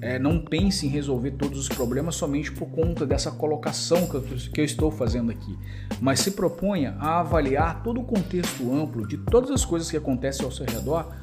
é, 0.00 0.18
não 0.18 0.40
pense 0.40 0.84
em 0.84 0.88
resolver 0.88 1.30
todos 1.30 1.60
os 1.60 1.68
problemas 1.68 2.16
somente 2.16 2.50
por 2.50 2.68
conta 2.70 3.06
dessa 3.06 3.30
colocação 3.30 4.08
que 4.08 4.14
eu, 4.16 4.22
que 4.22 4.60
eu 4.60 4.64
estou 4.64 4.90
fazendo 4.90 5.30
aqui, 5.30 5.56
mas 6.00 6.18
se 6.18 6.32
proponha 6.32 6.96
a 6.98 7.20
avaliar 7.20 7.84
todo 7.84 8.00
o 8.00 8.04
contexto 8.04 8.74
amplo 8.74 9.06
de 9.06 9.16
todas 9.16 9.52
as 9.52 9.64
coisas 9.64 9.88
que 9.88 9.96
acontecem 9.96 10.44
ao 10.44 10.50
seu 10.50 10.66
redor 10.66 11.14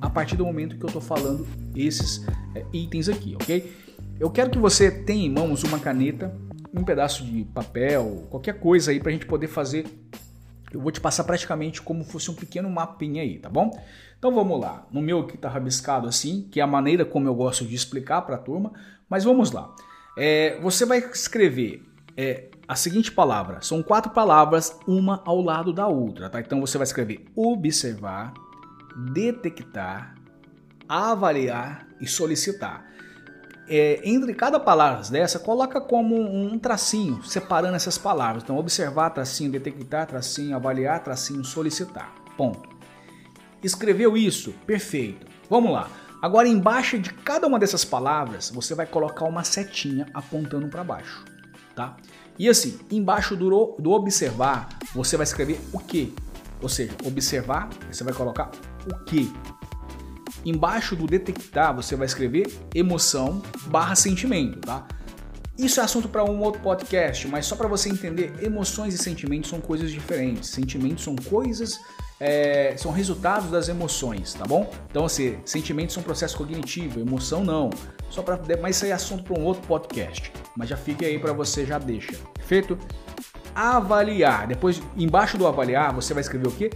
a 0.00 0.10
partir 0.10 0.34
do 0.34 0.44
momento 0.44 0.76
que 0.76 0.82
eu 0.82 0.88
estou 0.88 1.00
falando 1.00 1.46
esses 1.76 2.26
é, 2.52 2.64
itens 2.72 3.08
aqui, 3.08 3.36
ok? 3.36 3.72
Eu 4.18 4.28
quero 4.28 4.50
que 4.50 4.58
você 4.58 4.90
tenha 4.90 5.24
em 5.24 5.30
mãos 5.30 5.62
uma 5.62 5.78
caneta 5.78 6.34
um 6.72 6.84
pedaço 6.84 7.24
de 7.24 7.44
papel, 7.44 8.26
qualquer 8.30 8.58
coisa 8.58 8.90
aí 8.90 9.00
para 9.00 9.10
a 9.10 9.12
gente 9.12 9.26
poder 9.26 9.48
fazer. 9.48 9.86
Eu 10.72 10.80
vou 10.80 10.92
te 10.92 11.00
passar 11.00 11.24
praticamente 11.24 11.82
como 11.82 12.04
fosse 12.04 12.30
um 12.30 12.34
pequeno 12.34 12.70
mapinha 12.70 13.22
aí, 13.22 13.38
tá 13.38 13.48
bom? 13.48 13.70
Então 14.18 14.32
vamos 14.32 14.60
lá. 14.60 14.86
No 14.92 15.02
meu 15.02 15.20
aqui 15.20 15.36
tá 15.36 15.48
rabiscado 15.48 16.06
assim, 16.06 16.46
que 16.50 16.60
é 16.60 16.62
a 16.62 16.66
maneira 16.66 17.04
como 17.04 17.26
eu 17.26 17.34
gosto 17.34 17.64
de 17.64 17.74
explicar 17.74 18.22
para 18.22 18.36
a 18.36 18.38
turma, 18.38 18.72
mas 19.08 19.24
vamos 19.24 19.50
lá. 19.50 19.74
É, 20.16 20.58
você 20.60 20.84
vai 20.84 20.98
escrever 20.98 21.82
é, 22.16 22.48
a 22.68 22.76
seguinte 22.76 23.10
palavra. 23.10 23.60
São 23.62 23.82
quatro 23.82 24.12
palavras, 24.12 24.78
uma 24.86 25.22
ao 25.24 25.40
lado 25.40 25.72
da 25.72 25.88
outra, 25.88 26.30
tá? 26.30 26.40
Então 26.40 26.60
você 26.60 26.78
vai 26.78 26.84
escrever 26.84 27.24
observar, 27.34 28.32
detectar, 29.12 30.14
avaliar 30.88 31.88
e 32.00 32.06
solicitar 32.06 32.89
é, 33.70 34.00
entre 34.02 34.34
cada 34.34 34.58
palavra 34.58 35.08
dessa, 35.08 35.38
coloca 35.38 35.80
como 35.80 36.20
um 36.20 36.58
tracinho, 36.58 37.22
separando 37.22 37.76
essas 37.76 37.96
palavras. 37.96 38.42
Então, 38.42 38.58
observar, 38.58 39.10
tracinho, 39.10 39.52
detectar, 39.52 40.08
tracinho, 40.08 40.56
avaliar, 40.56 41.04
tracinho, 41.04 41.44
solicitar. 41.44 42.12
Ponto. 42.36 42.68
Escreveu 43.62 44.16
isso? 44.16 44.52
Perfeito. 44.66 45.24
Vamos 45.48 45.70
lá. 45.70 45.88
Agora, 46.20 46.48
embaixo 46.48 46.98
de 46.98 47.14
cada 47.14 47.46
uma 47.46 47.60
dessas 47.60 47.84
palavras, 47.84 48.50
você 48.50 48.74
vai 48.74 48.86
colocar 48.86 49.24
uma 49.24 49.44
setinha 49.44 50.06
apontando 50.12 50.68
para 50.68 50.82
baixo, 50.82 51.24
tá? 51.74 51.96
E 52.38 52.48
assim, 52.48 52.78
embaixo 52.90 53.36
do, 53.36 53.76
do 53.78 53.92
observar, 53.92 54.68
você 54.94 55.16
vai 55.16 55.24
escrever 55.24 55.60
o 55.72 55.78
que? 55.78 56.12
Ou 56.60 56.68
seja, 56.68 56.92
observar, 57.04 57.70
você 57.90 58.02
vai 58.02 58.12
colocar 58.12 58.50
o 58.86 59.04
que? 59.04 59.32
Embaixo 60.44 60.96
do 60.96 61.06
detectar, 61.06 61.74
você 61.74 61.96
vai 61.96 62.06
escrever 62.06 62.50
emoção 62.74 63.42
barra 63.66 63.94
sentimento, 63.94 64.60
tá? 64.60 64.86
Isso 65.58 65.78
é 65.78 65.82
assunto 65.82 66.08
para 66.08 66.24
um 66.24 66.40
outro 66.40 66.62
podcast, 66.62 67.28
mas 67.28 67.44
só 67.44 67.54
para 67.54 67.68
você 67.68 67.90
entender, 67.90 68.32
emoções 68.40 68.94
e 68.94 68.98
sentimentos 68.98 69.50
são 69.50 69.60
coisas 69.60 69.90
diferentes. 69.90 70.48
Sentimentos 70.48 71.04
são 71.04 71.14
coisas, 71.14 71.78
é, 72.18 72.74
são 72.78 72.90
resultados 72.90 73.50
das 73.50 73.68
emoções, 73.68 74.32
tá 74.32 74.46
bom? 74.46 74.72
Então, 74.90 75.04
assim, 75.04 75.38
sentimentos 75.44 75.92
são 75.92 76.02
processo 76.02 76.36
cognitivo, 76.38 76.98
emoção 76.98 77.44
não. 77.44 77.68
Só 78.08 78.22
para, 78.22 78.40
mas 78.60 78.76
isso 78.76 78.86
aí 78.86 78.90
é 78.90 78.94
assunto 78.94 79.22
para 79.22 79.38
um 79.38 79.44
outro 79.44 79.62
podcast. 79.68 80.32
Mas 80.56 80.70
já 80.70 80.78
fique 80.78 81.04
aí 81.04 81.18
para 81.18 81.34
você, 81.34 81.66
já 81.66 81.78
deixa. 81.78 82.12
Perfeito? 82.34 82.78
Avaliar. 83.54 84.46
Depois, 84.46 84.80
embaixo 84.96 85.36
do 85.36 85.46
avaliar, 85.46 85.92
você 85.92 86.14
vai 86.14 86.22
escrever 86.22 86.48
o 86.48 86.52
quê? 86.52 86.70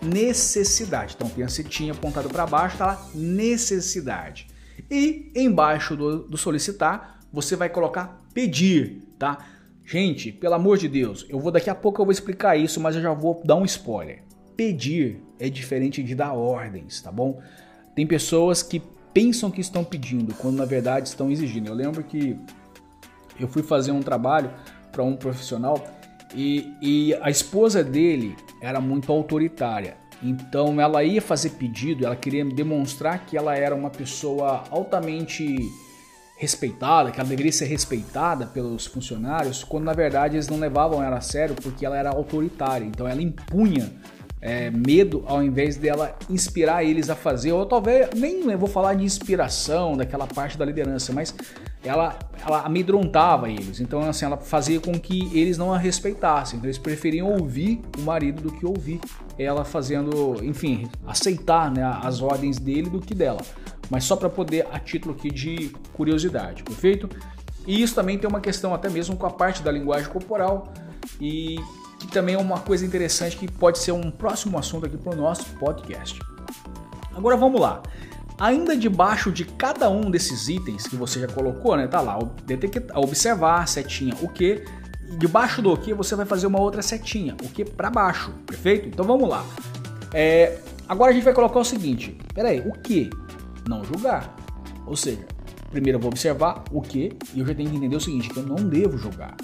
Necessidade. 0.00 1.14
Então 1.16 1.28
tem 1.28 1.44
a 1.44 1.92
apontada 1.92 2.28
para 2.28 2.46
baixo, 2.46 2.74
está 2.74 2.86
lá 2.86 3.10
necessidade. 3.14 4.46
E 4.90 5.30
embaixo 5.34 5.96
do, 5.96 6.20
do 6.20 6.36
solicitar, 6.36 7.20
você 7.32 7.56
vai 7.56 7.68
colocar 7.68 8.22
pedir, 8.32 9.02
tá? 9.18 9.38
Gente, 9.84 10.30
pelo 10.30 10.54
amor 10.54 10.78
de 10.78 10.88
Deus, 10.88 11.26
eu 11.28 11.40
vou 11.40 11.50
daqui 11.50 11.70
a 11.70 11.74
pouco 11.74 12.00
eu 12.00 12.04
vou 12.04 12.12
explicar 12.12 12.56
isso, 12.56 12.80
mas 12.80 12.94
eu 12.94 13.02
já 13.02 13.12
vou 13.12 13.42
dar 13.44 13.56
um 13.56 13.64
spoiler. 13.64 14.22
Pedir 14.56 15.20
é 15.38 15.48
diferente 15.48 16.02
de 16.02 16.14
dar 16.14 16.34
ordens, 16.34 17.00
tá 17.00 17.10
bom? 17.10 17.40
Tem 17.94 18.06
pessoas 18.06 18.62
que 18.62 18.82
pensam 19.12 19.50
que 19.50 19.60
estão 19.60 19.82
pedindo, 19.82 20.34
quando 20.34 20.56
na 20.56 20.64
verdade 20.64 21.08
estão 21.08 21.30
exigindo. 21.30 21.68
Eu 21.68 21.74
lembro 21.74 22.04
que 22.04 22.38
eu 23.40 23.48
fui 23.48 23.62
fazer 23.62 23.92
um 23.92 24.00
trabalho 24.00 24.50
para 24.92 25.02
um 25.02 25.16
profissional 25.16 25.82
e, 26.34 26.72
e 26.80 27.14
a 27.20 27.30
esposa 27.30 27.82
dele 27.82 28.36
era 28.60 28.80
muito 28.80 29.10
autoritária. 29.12 29.96
Então 30.22 30.80
ela 30.80 31.04
ia 31.04 31.22
fazer 31.22 31.50
pedido, 31.50 32.04
ela 32.04 32.16
queria 32.16 32.44
demonstrar 32.44 33.24
que 33.24 33.36
ela 33.36 33.56
era 33.56 33.74
uma 33.74 33.90
pessoa 33.90 34.64
altamente 34.70 35.56
respeitada, 36.36 37.10
que 37.10 37.20
ela 37.20 37.28
deveria 37.28 37.52
ser 37.52 37.66
respeitada 37.66 38.46
pelos 38.46 38.86
funcionários, 38.86 39.64
quando 39.64 39.84
na 39.84 39.92
verdade 39.92 40.36
eles 40.36 40.48
não 40.48 40.58
levavam 40.58 41.02
ela 41.02 41.18
a 41.18 41.20
sério 41.20 41.54
porque 41.54 41.84
ela 41.84 41.96
era 41.96 42.10
autoritária. 42.10 42.84
Então 42.84 43.06
ela 43.06 43.22
impunha 43.22 43.92
é, 44.40 44.70
medo 44.70 45.24
ao 45.26 45.42
invés 45.42 45.76
dela 45.76 46.16
inspirar 46.30 46.84
eles 46.84 47.10
a 47.10 47.16
fazer, 47.16 47.52
ou 47.52 47.66
talvez 47.66 48.10
nem 48.14 48.56
vou 48.56 48.68
falar 48.68 48.94
de 48.94 49.04
inspiração 49.04 49.96
daquela 49.96 50.26
parte 50.26 50.56
da 50.56 50.64
liderança, 50.64 51.12
mas 51.12 51.34
ela, 51.88 52.18
ela 52.44 52.62
amedrontava 52.62 53.48
eles. 53.48 53.80
Então, 53.80 54.00
assim, 54.00 54.24
ela 54.24 54.36
fazia 54.36 54.78
com 54.78 54.98
que 54.98 55.30
eles 55.36 55.56
não 55.56 55.72
a 55.72 55.78
respeitassem. 55.78 56.58
Então, 56.58 56.66
eles 56.66 56.78
preferiam 56.78 57.32
ouvir 57.32 57.80
o 57.98 58.02
marido 58.02 58.42
do 58.42 58.52
que 58.52 58.66
ouvir 58.66 59.00
ela 59.38 59.64
fazendo, 59.64 60.36
enfim, 60.42 60.88
aceitar 61.06 61.70
né, 61.70 61.82
as 62.02 62.20
ordens 62.20 62.58
dele 62.58 62.90
do 62.90 63.00
que 63.00 63.14
dela. 63.14 63.40
Mas 63.90 64.04
só 64.04 64.16
para 64.16 64.28
poder, 64.28 64.66
a 64.70 64.78
título 64.78 65.14
aqui 65.14 65.30
de 65.30 65.72
curiosidade, 65.94 66.62
perfeito? 66.62 67.08
E 67.66 67.82
isso 67.82 67.94
também 67.94 68.18
tem 68.18 68.28
uma 68.28 68.40
questão 68.40 68.74
até 68.74 68.88
mesmo 68.88 69.16
com 69.16 69.26
a 69.26 69.30
parte 69.30 69.62
da 69.62 69.70
linguagem 69.70 70.10
corporal 70.10 70.72
e 71.20 71.56
que 71.98 72.08
também 72.08 72.34
é 72.34 72.38
uma 72.38 72.60
coisa 72.60 72.84
interessante 72.84 73.36
que 73.36 73.50
pode 73.50 73.78
ser 73.78 73.92
um 73.92 74.10
próximo 74.10 74.58
assunto 74.58 74.86
aqui 74.86 74.96
para 74.96 75.12
o 75.12 75.16
nosso 75.16 75.46
podcast. 75.56 76.18
Agora 77.14 77.36
vamos 77.36 77.60
lá. 77.60 77.82
Ainda 78.38 78.76
debaixo 78.76 79.32
de 79.32 79.44
cada 79.44 79.90
um 79.90 80.10
desses 80.10 80.48
itens 80.48 80.86
que 80.86 80.94
você 80.94 81.20
já 81.20 81.26
colocou, 81.26 81.76
né? 81.76 81.88
Tá 81.88 82.00
lá, 82.00 82.16
detectar, 82.46 82.96
observar, 82.96 83.66
setinha, 83.66 84.14
o 84.22 84.28
que. 84.28 84.64
E 85.10 85.16
debaixo 85.16 85.60
do 85.60 85.76
que 85.76 85.92
você 85.92 86.14
vai 86.14 86.24
fazer 86.24 86.46
uma 86.46 86.60
outra 86.60 86.80
setinha, 86.80 87.34
o 87.42 87.48
que 87.48 87.64
para 87.64 87.90
baixo, 87.90 88.30
perfeito? 88.46 88.88
Então 88.88 89.04
vamos 89.04 89.28
lá. 89.28 89.44
É, 90.14 90.60
agora 90.88 91.10
a 91.10 91.14
gente 91.14 91.24
vai 91.24 91.34
colocar 91.34 91.58
o 91.58 91.64
seguinte: 91.64 92.16
peraí, 92.32 92.60
o 92.60 92.72
que? 92.72 93.10
Não 93.66 93.84
julgar. 93.84 94.36
Ou 94.86 94.94
seja, 94.94 95.26
primeiro 95.70 95.98
eu 95.98 96.00
vou 96.00 96.10
observar 96.10 96.62
o 96.70 96.80
que 96.80 97.16
e 97.34 97.40
eu 97.40 97.46
já 97.46 97.54
tenho 97.54 97.70
que 97.70 97.76
entender 97.76 97.96
o 97.96 98.00
seguinte: 98.00 98.28
que 98.28 98.36
eu 98.36 98.46
não 98.46 98.56
devo 98.56 98.96
julgar. 98.96 99.36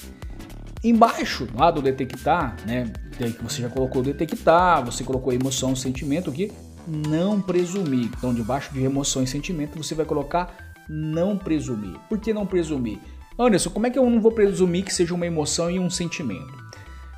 Embaixo, 0.84 1.49
lá 1.55 1.70
do 1.70 1.82
detectar, 1.82 2.57
né? 2.64 2.92
Que 3.16 3.42
você 3.42 3.62
já 3.62 3.68
colocou 3.68 4.03
detectar, 4.03 4.84
você 4.84 5.03
colocou 5.03 5.32
emoção, 5.32 5.74
sentimento, 5.74 6.30
o 6.30 6.32
que 6.32 6.53
não 6.87 7.41
presumir. 7.41 8.11
Então, 8.16 8.35
debaixo 8.35 8.72
de 8.72 8.82
emoção 8.82 9.22
e 9.22 9.26
sentimento, 9.26 9.76
você 9.76 9.95
vai 9.95 10.07
colocar 10.07 10.74
não 10.89 11.37
presumir. 11.37 11.99
Por 12.09 12.18
que 12.18 12.32
não 12.32 12.47
presumir? 12.47 12.99
Anderson, 13.39 13.70
como 13.70 13.87
é 13.87 13.91
que 13.91 13.99
eu 13.99 14.09
não 14.09 14.20
vou 14.20 14.32
presumir 14.32 14.85
que 14.85 14.95
seja 14.95 15.14
uma 15.14 15.26
emoção 15.26 15.70
e 15.70 15.78
um 15.78 15.91
sentimento? 15.91 16.53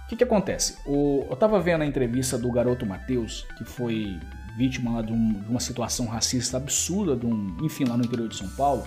O 0.05 0.09
que, 0.09 0.17
que 0.17 0.25
acontece? 0.25 0.77
O, 0.87 1.25
eu 1.29 1.35
estava 1.35 1.61
vendo 1.61 1.83
a 1.83 1.87
entrevista 1.87 2.39
do 2.39 2.51
garoto 2.51 2.87
Matheus, 2.87 3.47
que 3.59 3.65
foi 3.65 4.19
vítima 4.57 5.03
de, 5.03 5.13
um, 5.13 5.33
de, 5.33 5.51
uma 5.51 5.61
situação 5.61 6.07
racista 6.07 6.57
absurda, 6.57 7.17
de 7.17 7.27
um, 7.27 7.57
enfim, 7.63 7.85
lá 7.85 7.97
no 7.97 8.05
interior 8.05 8.29
de 8.29 8.37
São 8.37 8.49
Paulo. 8.51 8.85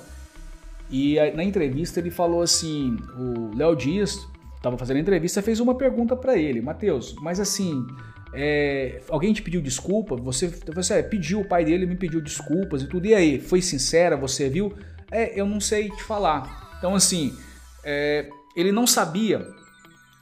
E 0.90 1.20
a, 1.20 1.34
na 1.36 1.44
entrevista 1.44 2.00
ele 2.00 2.10
falou 2.10 2.42
assim: 2.42 2.98
o 3.18 3.56
Léo 3.56 3.76
Dias 3.76 4.28
estava 4.56 4.78
fazendo 4.78 4.98
a 4.98 5.02
entrevista, 5.02 5.42
fez 5.42 5.60
uma 5.60 5.76
pergunta 5.76 6.16
para 6.16 6.38
ele, 6.38 6.62
Matheus, 6.62 7.14
mas 7.22 7.40
assim, 7.40 7.86
é, 8.34 9.02
alguém 9.10 9.34
te 9.34 9.42
pediu 9.42 9.62
desculpa, 9.62 10.16
você, 10.16 10.48
você 10.74 10.96
é, 10.96 11.04
pediu, 11.04 11.42
o 11.42 11.46
pai 11.46 11.66
dele 11.66 11.86
me 11.86 11.96
pediu 11.96 12.22
desculpas 12.22 12.82
e 12.84 12.88
tudo, 12.88 13.08
e 13.08 13.16
aí, 13.16 13.40
foi 13.40 13.62
sincera, 13.62 14.16
você 14.16 14.50
viu? 14.50 14.74
É, 15.12 15.40
eu 15.40 15.46
não 15.46 15.60
sei 15.60 15.90
te 15.90 16.04
falar. 16.04 16.76
Então, 16.78 16.94
assim, 16.94 17.36
é, 17.84 18.30
ele 18.56 18.72
não 18.72 18.86
sabia 18.86 19.48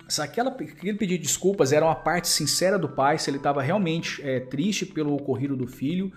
se 0.08 0.22
aquela, 0.22 0.50
aquele 0.50 0.94
pedido 0.94 1.20
de 1.22 1.28
desculpas 1.28 1.74
era 1.74 1.86
uma 1.86 1.96
parte 1.96 2.30
sincera 2.30 2.80
do 2.80 2.88
pai, 2.88 3.18
se 3.18 3.30
ele 3.30 3.38
estava 3.38 3.62
realmente 3.62 4.22
é, 4.24 4.40
triste 4.40 4.86
pelo 4.86 5.14
ocorrido 5.14 5.56
do 5.56 5.68
filho, 5.68 6.12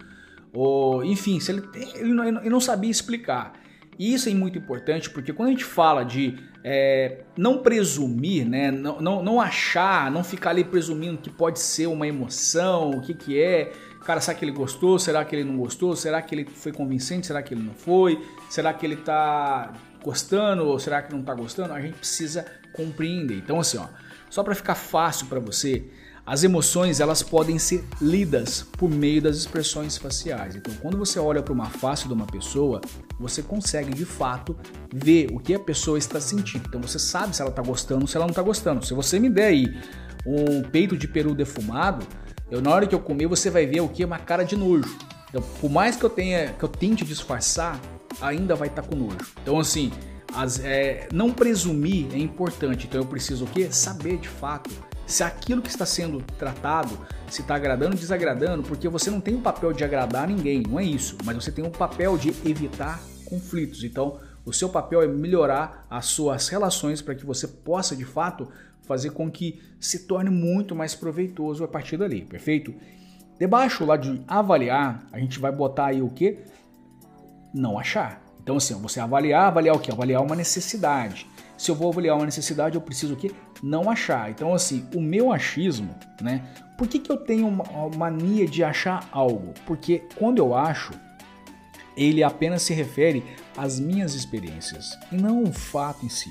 ou 0.52 1.04
enfim, 1.04 1.40
se 1.40 1.50
ele, 1.50 1.62
ele, 1.96 2.12
não, 2.12 2.24
ele 2.24 2.50
não 2.50 2.60
sabia 2.60 2.90
explicar. 2.90 3.60
E 4.00 4.14
isso 4.14 4.30
é 4.30 4.32
muito 4.32 4.56
importante 4.56 5.10
porque 5.10 5.30
quando 5.30 5.48
a 5.48 5.50
gente 5.50 5.62
fala 5.62 6.02
de 6.04 6.38
é, 6.64 7.18
não 7.36 7.58
presumir, 7.58 8.48
né, 8.48 8.70
não, 8.70 8.98
não, 8.98 9.22
não, 9.22 9.38
achar, 9.38 10.10
não 10.10 10.24
ficar 10.24 10.50
ali 10.50 10.64
presumindo 10.64 11.18
que 11.18 11.28
pode 11.28 11.60
ser 11.60 11.86
uma 11.86 12.08
emoção, 12.08 12.92
o 12.92 13.02
que, 13.02 13.12
que 13.12 13.38
é, 13.38 13.70
cara, 14.02 14.18
será 14.18 14.38
que 14.38 14.42
ele 14.42 14.52
gostou, 14.52 14.98
será 14.98 15.22
que 15.22 15.36
ele 15.36 15.44
não 15.44 15.58
gostou, 15.58 15.94
será 15.94 16.22
que 16.22 16.34
ele 16.34 16.46
foi 16.46 16.72
convincente, 16.72 17.26
será 17.26 17.42
que 17.42 17.52
ele 17.52 17.62
não 17.62 17.74
foi, 17.74 18.26
será 18.48 18.72
que 18.72 18.86
ele 18.86 18.96
tá 18.96 19.70
gostando 20.02 20.64
ou 20.66 20.78
será 20.78 21.02
que 21.02 21.12
não 21.12 21.22
tá 21.22 21.34
gostando, 21.34 21.74
a 21.74 21.80
gente 21.82 21.98
precisa 21.98 22.46
compreender. 22.72 23.36
Então 23.36 23.60
assim, 23.60 23.76
ó, 23.76 23.86
só 24.30 24.42
para 24.42 24.54
ficar 24.54 24.76
fácil 24.76 25.26
para 25.26 25.40
você, 25.40 25.84
as 26.30 26.44
emoções 26.44 27.00
elas 27.00 27.24
podem 27.24 27.58
ser 27.58 27.84
lidas 28.00 28.64
por 28.78 28.88
meio 28.88 29.20
das 29.20 29.36
expressões 29.36 29.98
faciais. 29.98 30.54
Então, 30.54 30.72
quando 30.80 30.96
você 30.96 31.18
olha 31.18 31.42
para 31.42 31.52
uma 31.52 31.66
face 31.66 32.06
de 32.06 32.14
uma 32.14 32.24
pessoa, 32.24 32.80
você 33.18 33.42
consegue 33.42 33.92
de 33.92 34.04
fato 34.04 34.56
ver 34.94 35.26
o 35.32 35.40
que 35.40 35.52
a 35.54 35.58
pessoa 35.58 35.98
está 35.98 36.20
sentindo. 36.20 36.66
Então, 36.68 36.80
você 36.80 37.00
sabe 37.00 37.34
se 37.34 37.42
ela 37.42 37.50
está 37.50 37.60
gostando 37.60 38.02
ou 38.02 38.06
se 38.06 38.16
ela 38.16 38.26
não 38.26 38.30
está 38.30 38.42
gostando. 38.42 38.86
Se 38.86 38.94
você 38.94 39.18
me 39.18 39.28
der 39.28 39.46
aí 39.46 39.76
um 40.24 40.62
peito 40.62 40.96
de 40.96 41.08
peru 41.08 41.34
defumado, 41.34 42.06
eu 42.48 42.62
na 42.62 42.70
hora 42.70 42.86
que 42.86 42.94
eu 42.94 43.00
comer 43.00 43.26
você 43.26 43.50
vai 43.50 43.66
ver 43.66 43.80
o 43.80 43.88
que 43.88 44.04
é 44.04 44.06
uma 44.06 44.20
cara 44.20 44.44
de 44.44 44.54
nojo. 44.54 44.96
Então, 45.30 45.42
por 45.60 45.68
mais 45.68 45.96
que 45.96 46.04
eu 46.04 46.10
tenha 46.10 46.52
que 46.52 46.62
eu 46.62 46.68
tente 46.68 47.04
disfarçar, 47.04 47.80
ainda 48.20 48.54
vai 48.54 48.68
estar 48.68 48.82
tá 48.82 48.88
com 48.88 48.94
nojo. 48.94 49.32
Então, 49.42 49.58
assim, 49.58 49.90
as, 50.32 50.60
é, 50.60 51.08
não 51.12 51.32
presumir 51.32 52.06
é 52.12 52.18
importante. 52.18 52.86
Então, 52.86 53.00
eu 53.00 53.06
preciso 53.08 53.46
o 53.46 53.48
quê? 53.48 53.66
Saber 53.72 54.16
de 54.18 54.28
fato 54.28 54.70
se 55.10 55.22
aquilo 55.22 55.60
que 55.60 55.68
está 55.68 55.84
sendo 55.84 56.22
tratado 56.38 56.98
se 57.28 57.42
está 57.42 57.54
agradando 57.54 57.92
ou 57.92 57.98
desagradando, 57.98 58.62
porque 58.62 58.88
você 58.88 59.10
não 59.10 59.20
tem 59.20 59.34
o 59.34 59.40
papel 59.40 59.72
de 59.72 59.84
agradar 59.84 60.26
ninguém, 60.26 60.62
não 60.68 60.80
é 60.80 60.84
isso, 60.84 61.16
mas 61.24 61.36
você 61.36 61.52
tem 61.52 61.64
o 61.64 61.70
papel 61.70 62.18
de 62.18 62.30
evitar 62.44 63.00
conflitos. 63.24 63.84
Então, 63.84 64.18
o 64.44 64.52
seu 64.52 64.68
papel 64.68 65.02
é 65.02 65.06
melhorar 65.06 65.86
as 65.88 66.06
suas 66.06 66.48
relações 66.48 67.00
para 67.00 67.14
que 67.14 67.24
você 67.24 67.46
possa 67.46 67.94
de 67.94 68.04
fato 68.04 68.48
fazer 68.82 69.10
com 69.10 69.30
que 69.30 69.62
se 69.78 70.06
torne 70.06 70.30
muito 70.30 70.74
mais 70.74 70.94
proveitoso 70.94 71.62
a 71.62 71.68
partir 71.68 71.96
dali, 71.96 72.24
perfeito? 72.24 72.74
Debaixo 73.38 73.84
lá 73.84 73.96
de 73.96 74.20
avaliar, 74.26 75.06
a 75.12 75.18
gente 75.18 75.38
vai 75.38 75.52
botar 75.52 75.86
aí 75.86 76.02
o 76.02 76.08
que? 76.08 76.38
Não 77.54 77.78
achar. 77.78 78.22
Então, 78.42 78.56
assim, 78.56 78.74
você 78.74 78.98
avaliar, 78.98 79.46
avaliar 79.46 79.76
o 79.76 79.78
que? 79.78 79.92
Avaliar 79.92 80.22
uma 80.22 80.34
necessidade. 80.34 81.26
Se 81.60 81.70
eu 81.70 81.74
vou 81.74 81.90
avaliar 81.90 82.16
uma 82.16 82.24
necessidade, 82.24 82.74
eu 82.74 82.80
preciso 82.80 83.14
o? 83.16 83.30
Não 83.62 83.90
achar. 83.90 84.30
Então, 84.30 84.54
assim, 84.54 84.88
o 84.94 85.00
meu 85.00 85.30
achismo, 85.30 85.94
né? 86.18 86.42
Por 86.78 86.88
que, 86.88 86.98
que 86.98 87.12
eu 87.12 87.18
tenho 87.18 87.46
uma 87.46 87.90
mania 87.98 88.46
de 88.46 88.64
achar 88.64 89.06
algo? 89.12 89.52
Porque 89.66 90.02
quando 90.16 90.38
eu 90.38 90.54
acho, 90.54 90.94
ele 91.94 92.22
apenas 92.22 92.62
se 92.62 92.72
refere 92.72 93.22
às 93.54 93.78
minhas 93.78 94.14
experiências 94.14 94.98
e 95.12 95.16
não 95.16 95.42
o 95.42 95.52
fato 95.52 96.06
em 96.06 96.08
si. 96.08 96.30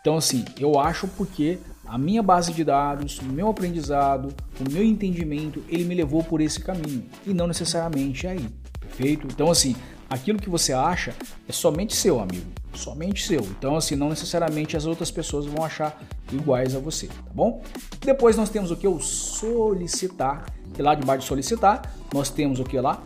Então, 0.00 0.16
assim, 0.16 0.44
eu 0.56 0.78
acho 0.78 1.08
porque 1.08 1.58
a 1.84 1.98
minha 1.98 2.22
base 2.22 2.52
de 2.52 2.62
dados, 2.62 3.18
o 3.18 3.24
meu 3.24 3.48
aprendizado, 3.48 4.32
o 4.60 4.72
meu 4.72 4.84
entendimento, 4.84 5.64
ele 5.68 5.82
me 5.82 5.96
levou 5.96 6.22
por 6.22 6.40
esse 6.40 6.60
caminho 6.60 7.06
e 7.26 7.34
não 7.34 7.48
necessariamente 7.48 8.24
aí, 8.24 8.48
perfeito? 8.78 9.26
Então, 9.26 9.50
assim, 9.50 9.74
aquilo 10.10 10.38
que 10.38 10.50
você 10.50 10.72
acha 10.72 11.14
é 11.48 11.52
somente 11.52 11.96
seu, 11.96 12.20
amigo 12.20 12.60
somente 12.74 13.26
seu. 13.26 13.40
Então, 13.40 13.76
assim, 13.76 13.96
não 13.96 14.08
necessariamente 14.08 14.76
as 14.76 14.86
outras 14.86 15.10
pessoas 15.10 15.46
vão 15.46 15.64
achar 15.64 16.00
iguais 16.32 16.74
a 16.74 16.78
você, 16.78 17.06
tá 17.06 17.14
bom? 17.34 17.62
Depois 18.00 18.36
nós 18.36 18.50
temos 18.50 18.70
o 18.70 18.76
que? 18.76 18.86
O 18.86 19.00
solicitar. 19.00 20.46
E 20.78 20.82
lá 20.82 20.94
debaixo 20.94 21.22
de 21.22 21.28
solicitar, 21.28 21.94
nós 22.14 22.30
temos 22.30 22.60
o 22.60 22.64
que 22.64 22.78
lá? 22.80 23.02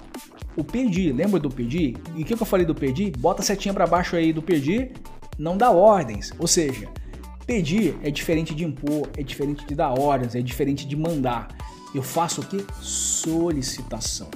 O 0.57 0.63
pedir. 0.63 1.13
Lembra 1.13 1.41
do 1.41 1.51
pedir? 1.51 1.97
E 2.15 2.23
o 2.23 2.25
que 2.25 2.35
eu 2.35 2.47
falei 2.47 2.67
do 2.67 2.75
pedir? 2.75 3.11
Bota 3.17 3.43
a 3.43 3.45
setinha 3.45 3.73
para 3.73 3.87
baixo 3.87 4.17
aí 4.17 4.33
do 4.33 4.43
pedir, 4.43 4.93
não 5.39 5.57
dá 5.57 5.71
ordens. 5.71 6.33
Ou 6.39 6.47
seja, 6.47 6.89
pedir 7.47 7.97
é 8.03 8.11
diferente 8.11 8.55
de 8.55 8.65
impor, 8.65 9.09
é 9.17 9.23
diferente 9.23 9.67
de 9.67 9.75
dar 9.75 9.99
ordens, 9.99 10.35
é 10.35 10.43
diferente 10.43 10.87
de 10.87 10.95
mandar. 10.95 11.49
Eu 11.95 12.03
faço 12.03 12.41
o 12.41 12.45
que? 12.45 12.65
Solicitação. 12.81 14.29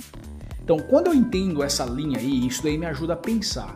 Então, 0.68 0.78
quando 0.78 1.06
eu 1.06 1.14
entendo 1.14 1.62
essa 1.62 1.86
linha 1.86 2.18
aí, 2.18 2.46
isso 2.46 2.62
daí 2.62 2.76
me 2.76 2.84
ajuda 2.84 3.14
a 3.14 3.16
pensar 3.16 3.74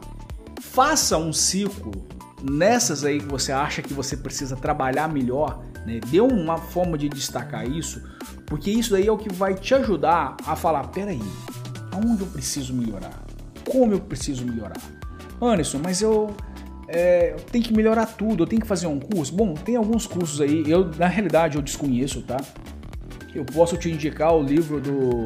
faça 0.61 1.17
um 1.17 1.33
ciclo 1.33 1.93
nessas 2.43 3.03
aí 3.03 3.19
que 3.19 3.27
você 3.27 3.51
acha 3.51 3.81
que 3.81 3.95
você 3.95 4.15
precisa 4.15 4.57
trabalhar 4.57 5.07
melhor, 5.09 5.63
né? 5.87 6.01
Dê 6.07 6.21
uma 6.21 6.59
forma 6.59 6.99
de 6.99 7.09
destacar 7.09 7.67
isso, 7.67 8.03
porque 8.47 8.71
isso 8.71 8.91
daí 8.91 9.07
é 9.07 9.13
o 9.13 9.17
que 9.17 9.33
vai 9.33 9.55
te 9.55 9.75
ajudar 9.75 10.37
a 10.47 10.55
falar, 10.55 10.89
peraí, 10.89 11.21
aonde 11.93 12.23
eu 12.23 12.27
preciso 12.27 12.75
melhorar? 12.75 13.23
Como 13.71 13.93
eu 13.93 14.01
preciso 14.01 14.45
melhorar? 14.45 14.77
Anderson, 15.41 15.81
mas 15.83 16.01
eu, 16.01 16.35
é, 16.89 17.33
eu 17.33 17.41
tenho 17.41 17.65
que 17.65 17.73
melhorar 17.73 18.05
tudo, 18.05 18.43
eu 18.43 18.47
tenho 18.47 18.61
que 18.61 18.69
fazer 18.69 18.87
um 18.87 19.01
curso? 19.01 19.35
Bom, 19.35 19.55
tem 19.55 19.77
alguns 19.77 20.07
cursos 20.07 20.43
aí, 20.43 20.63
eu 20.67 20.91
na 20.99 21.07
realidade 21.07 21.57
eu 21.57 21.63
desconheço, 21.63 22.23
tá? 22.23 22.39
Eu 23.35 23.47
posso 23.47 23.79
te 23.79 23.91
indicar 23.91 24.35
o 24.35 24.43
livro 24.43 24.79
do 24.81 25.23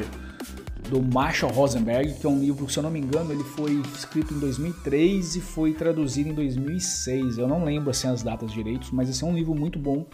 do 0.89 1.03
Marshall 1.03 1.53
Rosenberg, 1.53 2.15
que 2.15 2.27
é 2.27 2.29
um 2.29 2.39
livro, 2.39 2.69
se 2.71 2.79
eu 2.79 2.83
não 2.83 2.91
me 2.91 3.01
engano, 3.01 3.33
ele 3.33 3.45
foi 3.45 3.83
escrito 3.95 4.33
em 4.35 4.39
2003 4.39 5.37
e 5.37 5.41
foi 5.41 5.73
traduzido 5.73 6.31
em 6.31 6.35
2006. 6.35 7.39
Eu 7.39 7.49
não 7.49 7.65
lembro 7.65 7.91
assim 7.91 8.09
as 8.09 8.23
datas 8.23 8.53
direitos, 8.53 8.91
mas 8.91 9.09
esse 9.09 9.23
é 9.25 9.27
um 9.27 9.35
livro 9.35 9.55
muito 9.55 9.79
bom 9.79 10.07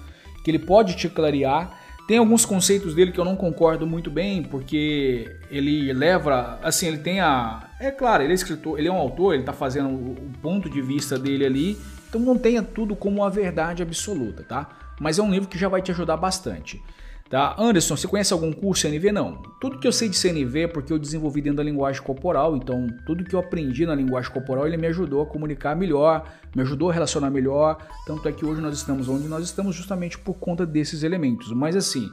que 0.43 0.51
ele 0.51 0.59
pode 0.59 0.97
te 0.97 1.09
clarear. 1.09 1.79
Tem 2.07 2.19
alguns 2.19 2.45
conceitos 2.45 2.95
dele 2.95 3.13
que 3.13 3.21
eu 3.21 3.25
não 3.25 3.37
concordo 3.37 3.87
muito 3.87 4.11
bem, 4.11 4.43
porque 4.43 5.31
ele 5.51 5.93
leva, 5.93 6.59
assim, 6.63 6.89
ele 6.89 6.99
tem 6.99 7.21
a, 7.21 7.71
é 7.79 7.91
claro, 7.91 8.23
ele 8.23 8.33
é 8.33 8.35
escritor, 8.35 8.79
ele 8.79 8.89
é 8.89 8.93
um 8.93 8.97
autor, 8.97 9.35
ele 9.35 9.43
está 9.43 9.53
fazendo 9.53 9.89
o 9.89 10.33
ponto 10.43 10.69
de 10.69 10.83
vista 10.83 11.19
dele 11.19 11.47
ali, 11.47 11.79
então 12.09 12.21
não 12.21 12.37
tenha 12.37 12.63
tudo 12.63 12.97
como 12.97 13.25
a 13.25 13.31
verdade 13.31 13.83
absoluta, 13.83 14.43
tá? 14.43 14.69
Mas 15.01 15.19
é 15.19 15.23
um 15.23 15.31
livro 15.31 15.49
que 15.49 15.57
já 15.57 15.69
vai 15.69 15.81
te 15.81 15.93
ajudar 15.93 16.17
bastante. 16.17 16.83
Tá? 17.33 17.57
Anderson, 17.59 17.97
você 17.97 18.07
conhece 18.07 18.31
algum 18.31 18.53
curso 18.53 18.83
CNV? 18.83 19.11
Não. 19.11 19.41
Tudo 19.59 19.79
que 19.79 19.89
eu 19.89 19.93
sei 19.93 20.07
de 20.07 20.19
CNV 20.19 20.65
é 20.65 20.69
porque 20.69 20.93
eu 20.93 20.99
desenvolvi 20.99 21.41
dentro 21.41 21.57
da 21.57 21.63
linguagem 21.63 22.03
corporal, 22.03 22.55
então 22.55 22.87
tudo 23.07 23.25
que 23.25 23.35
eu 23.35 23.41
aprendi 23.41 23.87
na 23.87 23.95
linguagem 23.95 24.31
corporal 24.31 24.67
ele 24.67 24.77
me 24.77 24.87
ajudou 24.89 25.23
a 25.23 25.27
comunicar 25.27 25.75
melhor, 25.75 26.31
me 26.55 26.61
ajudou 26.61 26.91
a 26.91 26.93
relacionar 26.93 27.31
melhor. 27.31 27.79
Tanto 28.07 28.29
é 28.29 28.33
que 28.33 28.45
hoje 28.45 28.61
nós 28.61 28.77
estamos 28.77 29.09
onde 29.09 29.29
nós 29.29 29.45
estamos 29.45 29.75
justamente 29.75 30.19
por 30.19 30.35
conta 30.35 30.67
desses 30.67 31.05
elementos. 31.05 31.51
Mas 31.53 31.75
assim, 31.75 32.07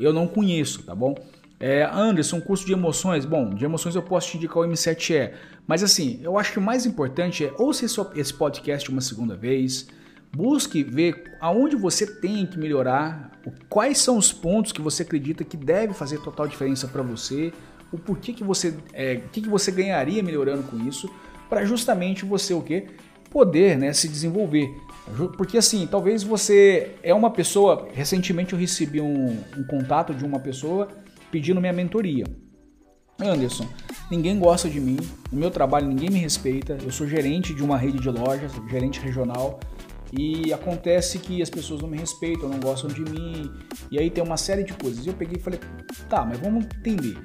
eu 0.00 0.14
não 0.14 0.26
conheço, 0.26 0.82
tá 0.82 0.94
bom? 0.94 1.14
É, 1.60 1.84
Anderson, 1.84 2.40
curso 2.40 2.64
de 2.64 2.72
emoções. 2.72 3.26
Bom, 3.26 3.50
de 3.50 3.66
emoções 3.66 3.94
eu 3.94 4.02
posso 4.02 4.30
te 4.30 4.38
indicar 4.38 4.62
o 4.62 4.66
M7E. 4.66 5.34
Mas 5.66 5.82
assim, 5.82 6.20
eu 6.22 6.38
acho 6.38 6.52
que 6.52 6.58
o 6.58 6.62
mais 6.62 6.86
importante 6.86 7.44
é 7.44 7.52
ouça 7.58 7.84
esse 8.16 8.32
podcast 8.32 8.90
uma 8.90 9.02
segunda 9.02 9.36
vez 9.36 9.88
Busque 10.34 10.82
ver 10.82 11.36
aonde 11.40 11.76
você 11.76 12.06
tem 12.06 12.44
que 12.44 12.58
melhorar, 12.58 13.30
quais 13.68 13.98
são 13.98 14.18
os 14.18 14.32
pontos 14.32 14.72
que 14.72 14.80
você 14.80 15.02
acredita 15.02 15.44
que 15.44 15.56
deve 15.56 15.94
fazer 15.94 16.18
total 16.18 16.48
diferença 16.48 16.88
para 16.88 17.02
você, 17.02 17.52
o 17.92 17.98
porquê 17.98 18.32
que 18.32 18.42
você, 18.42 18.74
é, 18.92 19.20
que, 19.30 19.40
que 19.42 19.48
você 19.48 19.70
ganharia 19.70 20.22
melhorando 20.22 20.64
com 20.64 20.78
isso, 20.88 21.08
para 21.48 21.64
justamente 21.64 22.24
você 22.24 22.52
o 22.52 22.60
quê? 22.60 22.86
Poder 23.30 23.78
né, 23.78 23.92
se 23.92 24.08
desenvolver. 24.08 24.68
Porque 25.36 25.58
assim, 25.58 25.86
talvez 25.86 26.22
você 26.22 26.96
é 27.02 27.14
uma 27.14 27.30
pessoa. 27.30 27.88
Recentemente 27.92 28.52
eu 28.52 28.58
recebi 28.58 29.00
um, 29.00 29.38
um 29.56 29.64
contato 29.64 30.14
de 30.14 30.24
uma 30.24 30.40
pessoa 30.40 30.88
pedindo 31.30 31.60
minha 31.60 31.72
mentoria. 31.72 32.24
Anderson, 33.20 33.68
ninguém 34.10 34.38
gosta 34.38 34.68
de 34.68 34.80
mim, 34.80 34.96
no 35.30 35.38
meu 35.38 35.50
trabalho 35.50 35.86
ninguém 35.86 36.10
me 36.10 36.18
respeita, 36.18 36.76
eu 36.82 36.90
sou 36.90 37.06
gerente 37.06 37.54
de 37.54 37.62
uma 37.62 37.78
rede 37.78 38.00
de 38.00 38.10
lojas, 38.10 38.50
gerente 38.68 38.98
regional, 38.98 39.60
e 40.16 40.52
acontece 40.52 41.18
que 41.18 41.42
as 41.42 41.50
pessoas 41.50 41.80
não 41.80 41.88
me 41.88 41.98
respeitam, 41.98 42.48
não 42.48 42.60
gostam 42.60 42.88
de 42.88 43.00
mim, 43.00 43.50
e 43.90 43.98
aí 43.98 44.10
tem 44.10 44.22
uma 44.22 44.36
série 44.36 44.62
de 44.62 44.72
coisas. 44.72 45.04
E 45.04 45.08
eu 45.08 45.14
peguei 45.14 45.36
e 45.38 45.42
falei, 45.42 45.58
tá, 46.08 46.24
mas 46.24 46.38
vamos 46.38 46.64
entender. 46.64 47.18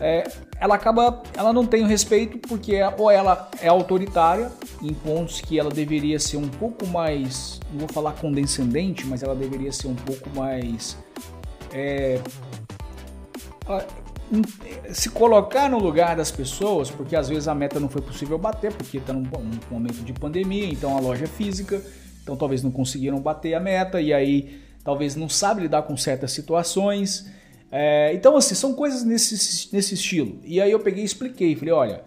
É, 0.00 0.24
ela 0.58 0.74
acaba, 0.74 1.22
ela 1.36 1.52
não 1.52 1.66
tem 1.66 1.84
o 1.84 1.86
respeito 1.86 2.38
porque 2.38 2.74
é, 2.74 2.88
ou 2.96 3.10
ela 3.10 3.50
é 3.60 3.68
autoritária 3.68 4.50
em 4.80 4.92
pontos 4.92 5.40
que 5.40 5.58
ela 5.58 5.70
deveria 5.70 6.18
ser 6.18 6.38
um 6.38 6.48
pouco 6.48 6.86
mais, 6.86 7.60
não 7.70 7.80
vou 7.80 7.88
falar 7.88 8.12
condescendente, 8.12 9.06
mas 9.06 9.22
ela 9.22 9.34
deveria 9.34 9.70
ser 9.70 9.88
um 9.88 9.94
pouco 9.94 10.30
mais 10.30 10.96
é, 11.72 12.20
se 14.92 15.10
colocar 15.10 15.68
no 15.68 15.78
lugar 15.78 16.16
das 16.16 16.30
pessoas, 16.30 16.90
porque 16.90 17.14
às 17.14 17.28
vezes 17.28 17.46
a 17.46 17.54
meta 17.54 17.78
não 17.78 17.88
foi 17.88 18.00
possível 18.00 18.38
bater, 18.38 18.72
porque 18.72 18.98
está 18.98 19.12
num, 19.12 19.22
num 19.22 19.60
momento 19.70 20.02
de 20.02 20.12
pandemia, 20.12 20.66
então 20.66 20.96
a 20.96 21.00
loja 21.00 21.24
é 21.24 21.28
física, 21.28 21.82
então 22.22 22.36
talvez 22.36 22.62
não 22.62 22.70
conseguiram 22.70 23.20
bater 23.20 23.54
a 23.54 23.60
meta 23.60 24.00
e 24.00 24.12
aí 24.12 24.60
talvez 24.84 25.16
não 25.16 25.28
sabe 25.28 25.62
lidar 25.62 25.82
com 25.82 25.96
certas 25.96 26.32
situações. 26.32 27.30
É, 27.70 28.12
então, 28.14 28.36
assim, 28.36 28.54
são 28.54 28.74
coisas 28.74 29.02
nesse, 29.02 29.74
nesse 29.74 29.94
estilo. 29.94 30.38
E 30.44 30.60
aí 30.60 30.70
eu 30.70 30.80
peguei 30.80 31.02
e 31.02 31.06
expliquei, 31.06 31.56
falei, 31.56 31.72
olha, 31.72 32.04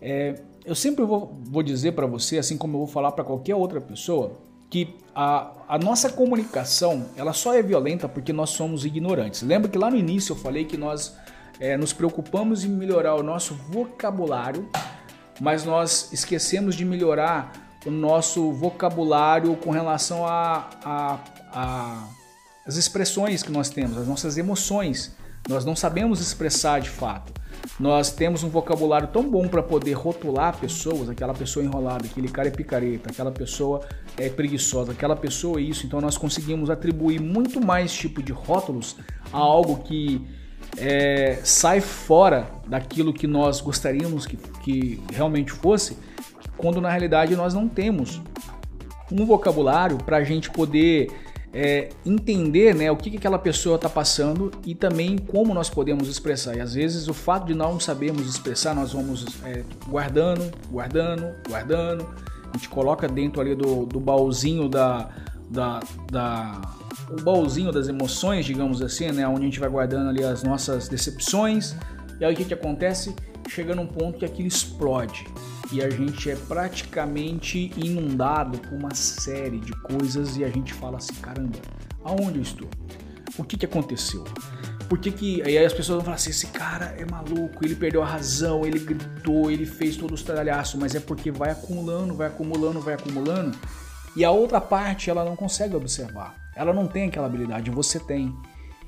é, 0.00 0.34
eu 0.64 0.74
sempre 0.74 1.04
vou, 1.04 1.36
vou 1.42 1.62
dizer 1.62 1.92
para 1.92 2.06
você, 2.06 2.38
assim 2.38 2.56
como 2.56 2.74
eu 2.74 2.78
vou 2.80 2.86
falar 2.86 3.12
para 3.12 3.24
qualquer 3.24 3.54
outra 3.54 3.80
pessoa, 3.80 4.38
que 4.70 4.94
a, 5.14 5.50
a, 5.68 5.78
nossa 5.78 6.10
comunicação 6.10 7.06
ela 7.16 7.32
só 7.32 7.52
é 7.54 7.60
violenta 7.60 8.08
porque 8.08 8.32
nós 8.32 8.50
somos 8.50 8.84
ignorantes. 8.84 9.42
Lembra 9.42 9.68
que 9.68 9.76
lá 9.76 9.90
no 9.90 9.96
início 9.96 10.32
eu 10.32 10.36
falei 10.36 10.64
que 10.64 10.76
nós 10.76 11.16
é, 11.58 11.76
nos 11.76 11.92
preocupamos 11.92 12.64
em 12.64 12.68
melhorar 12.68 13.16
o 13.16 13.22
nosso 13.22 13.54
vocabulário, 13.54 14.68
mas 15.40 15.64
nós 15.64 16.12
esquecemos 16.12 16.76
de 16.76 16.84
melhorar 16.84 17.69
o 17.86 17.90
nosso 17.90 18.52
vocabulário 18.52 19.54
com 19.56 19.70
relação 19.70 20.26
a, 20.26 20.68
a, 20.84 21.18
a 21.52 22.08
as 22.66 22.76
expressões 22.76 23.42
que 23.42 23.50
nós 23.50 23.70
temos, 23.70 23.96
as 23.96 24.06
nossas 24.06 24.38
emoções. 24.38 25.16
Nós 25.48 25.64
não 25.64 25.74
sabemos 25.74 26.20
expressar 26.20 26.80
de 26.80 26.90
fato. 26.90 27.32
Nós 27.78 28.10
temos 28.12 28.42
um 28.42 28.48
vocabulário 28.48 29.08
tão 29.08 29.28
bom 29.28 29.48
para 29.48 29.62
poder 29.62 29.92
rotular 29.94 30.56
pessoas, 30.56 31.08
aquela 31.08 31.34
pessoa 31.34 31.64
enrolada, 31.64 32.06
aquele 32.06 32.28
cara 32.28 32.48
é 32.48 32.50
picareta, 32.50 33.10
aquela 33.10 33.32
pessoa 33.32 33.80
é 34.16 34.28
preguiçosa, 34.28 34.92
aquela 34.92 35.16
pessoa 35.16 35.58
é 35.58 35.62
isso. 35.62 35.86
Então 35.86 36.00
nós 36.00 36.16
conseguimos 36.16 36.70
atribuir 36.70 37.20
muito 37.20 37.60
mais 37.60 37.92
tipo 37.92 38.22
de 38.22 38.32
rótulos 38.32 38.96
a 39.32 39.38
algo 39.38 39.82
que 39.82 40.26
é, 40.76 41.40
sai 41.42 41.80
fora 41.80 42.48
daquilo 42.66 43.12
que 43.12 43.26
nós 43.26 43.60
gostaríamos 43.60 44.26
que, 44.26 44.36
que 44.36 45.02
realmente 45.12 45.50
fosse 45.50 45.96
quando 46.60 46.80
na 46.80 46.90
realidade 46.90 47.34
nós 47.34 47.54
não 47.54 47.66
temos 47.66 48.20
um 49.10 49.24
vocabulário 49.24 49.96
para 49.98 50.18
a 50.18 50.24
gente 50.24 50.50
poder 50.50 51.10
é, 51.52 51.88
entender 52.06 52.74
né, 52.74 52.90
o 52.92 52.96
que, 52.96 53.10
que 53.10 53.16
aquela 53.16 53.38
pessoa 53.38 53.76
está 53.76 53.88
passando 53.88 54.52
e 54.64 54.74
também 54.74 55.18
como 55.18 55.52
nós 55.52 55.68
podemos 55.68 56.08
expressar. 56.08 56.56
E 56.56 56.60
às 56.60 56.74
vezes 56.74 57.08
o 57.08 57.14
fato 57.14 57.46
de 57.46 57.54
não 57.54 57.80
sabermos 57.80 58.28
expressar, 58.28 58.74
nós 58.74 58.92
vamos 58.92 59.26
é, 59.44 59.64
guardando, 59.88 60.50
guardando, 60.70 61.34
guardando. 61.48 62.06
A 62.52 62.56
gente 62.56 62.68
coloca 62.68 63.08
dentro 63.08 63.40
ali 63.40 63.54
do, 63.54 63.86
do 63.86 63.98
baúzinho 63.98 64.68
da, 64.68 65.08
da, 65.48 65.80
da 66.10 66.60
o 67.10 67.20
baúzinho 67.22 67.72
das 67.72 67.88
emoções, 67.88 68.46
digamos 68.46 68.80
assim, 68.80 69.10
né, 69.10 69.26
onde 69.26 69.40
a 69.40 69.44
gente 69.44 69.58
vai 69.58 69.68
guardando 69.68 70.10
ali 70.10 70.22
as 70.22 70.44
nossas 70.44 70.88
decepções. 70.88 71.74
E 72.20 72.24
aí 72.24 72.32
o 72.32 72.36
que, 72.36 72.44
que 72.44 72.54
acontece? 72.54 73.14
Chega 73.48 73.74
num 73.74 73.86
ponto 73.86 74.18
que 74.18 74.24
aquilo 74.24 74.46
explode 74.46 75.24
e 75.72 75.82
a 75.82 75.88
gente 75.88 76.30
é 76.30 76.36
praticamente 76.36 77.72
inundado 77.76 78.58
por 78.58 78.72
uma 78.72 78.94
série 78.94 79.58
de 79.58 79.72
coisas 79.82 80.36
e 80.36 80.44
a 80.44 80.48
gente 80.48 80.74
fala 80.74 80.98
assim, 80.98 81.14
caramba, 81.14 81.58
aonde 82.04 82.38
eu 82.38 82.42
estou? 82.42 82.68
O 83.38 83.44
que, 83.44 83.56
que 83.56 83.66
aconteceu? 83.66 84.24
Por 84.88 84.98
que 84.98 85.12
que... 85.12 85.42
Aí 85.42 85.56
as 85.56 85.72
pessoas 85.72 85.96
vão 85.96 86.04
falar 86.04 86.16
assim, 86.16 86.30
esse 86.30 86.48
cara 86.48 86.96
é 86.98 87.04
maluco, 87.08 87.64
ele 87.64 87.76
perdeu 87.76 88.02
a 88.02 88.06
razão, 88.06 88.66
ele 88.66 88.80
gritou, 88.80 89.50
ele 89.50 89.64
fez 89.64 89.96
todos 89.96 90.20
os 90.20 90.26
tralhaços, 90.26 90.78
mas 90.78 90.94
é 90.94 91.00
porque 91.00 91.30
vai 91.30 91.50
acumulando, 91.50 92.14
vai 92.14 92.26
acumulando, 92.26 92.80
vai 92.80 92.94
acumulando 92.94 93.56
e 94.16 94.24
a 94.24 94.30
outra 94.30 94.60
parte 94.60 95.08
ela 95.08 95.24
não 95.24 95.36
consegue 95.36 95.76
observar. 95.76 96.34
Ela 96.54 96.72
não 96.72 96.86
tem 96.86 97.08
aquela 97.08 97.26
habilidade, 97.26 97.70
você 97.70 97.98
tem. 97.98 98.34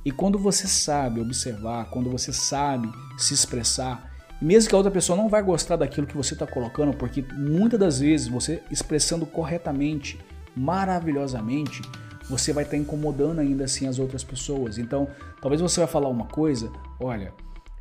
E 0.05 0.11
quando 0.11 0.39
você 0.39 0.67
sabe 0.67 1.21
observar, 1.21 1.87
quando 1.91 2.11
você 2.11 2.33
sabe 2.33 2.93
se 3.17 3.33
expressar, 3.33 4.12
mesmo 4.43 4.69
que 4.69 4.75
a 4.75 4.79
outra 4.79 4.91
pessoa 4.91 5.17
não 5.17 5.29
vai 5.29 5.43
gostar 5.43 5.77
daquilo 5.77 6.07
que 6.07 6.17
você 6.17 6.35
está 6.35 6.47
colocando, 6.47 6.93
porque 6.93 7.25
muitas 7.33 7.79
das 7.79 8.01
vezes 8.01 8.27
você 8.27 8.61
expressando 8.71 9.25
corretamente, 9.25 10.19
maravilhosamente, 10.57 11.81
você 12.29 12.53
vai 12.53 12.65
estar 12.65 12.77
tá 12.77 12.83
incomodando 12.83 13.39
ainda 13.39 13.65
assim 13.65 13.87
as 13.87 13.99
outras 14.01 14.25
pessoas. 14.25 14.79
Então, 14.79 15.09
talvez 15.41 15.61
você 15.61 15.81
vai 15.81 15.89
falar 15.89 16.09
uma 16.09 16.27
coisa, 16.27 16.71
olha, 16.99 17.33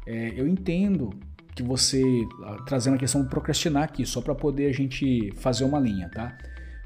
é, 0.05 0.34
eu 0.39 0.47
entendo 0.47 1.09
que 1.55 1.64
você 1.64 2.03
trazendo 2.66 2.95
a 2.95 2.97
questão 2.99 3.24
de 3.24 3.30
procrastinar 3.30 3.84
aqui, 3.84 4.05
só 4.05 4.22
para 4.22 4.36
poder 4.36 4.70
a 4.70 4.74
gente 4.74 5.34
fazer 5.38 5.64
uma 5.64 5.80
linha, 5.80 6.09
tá? 6.09 6.38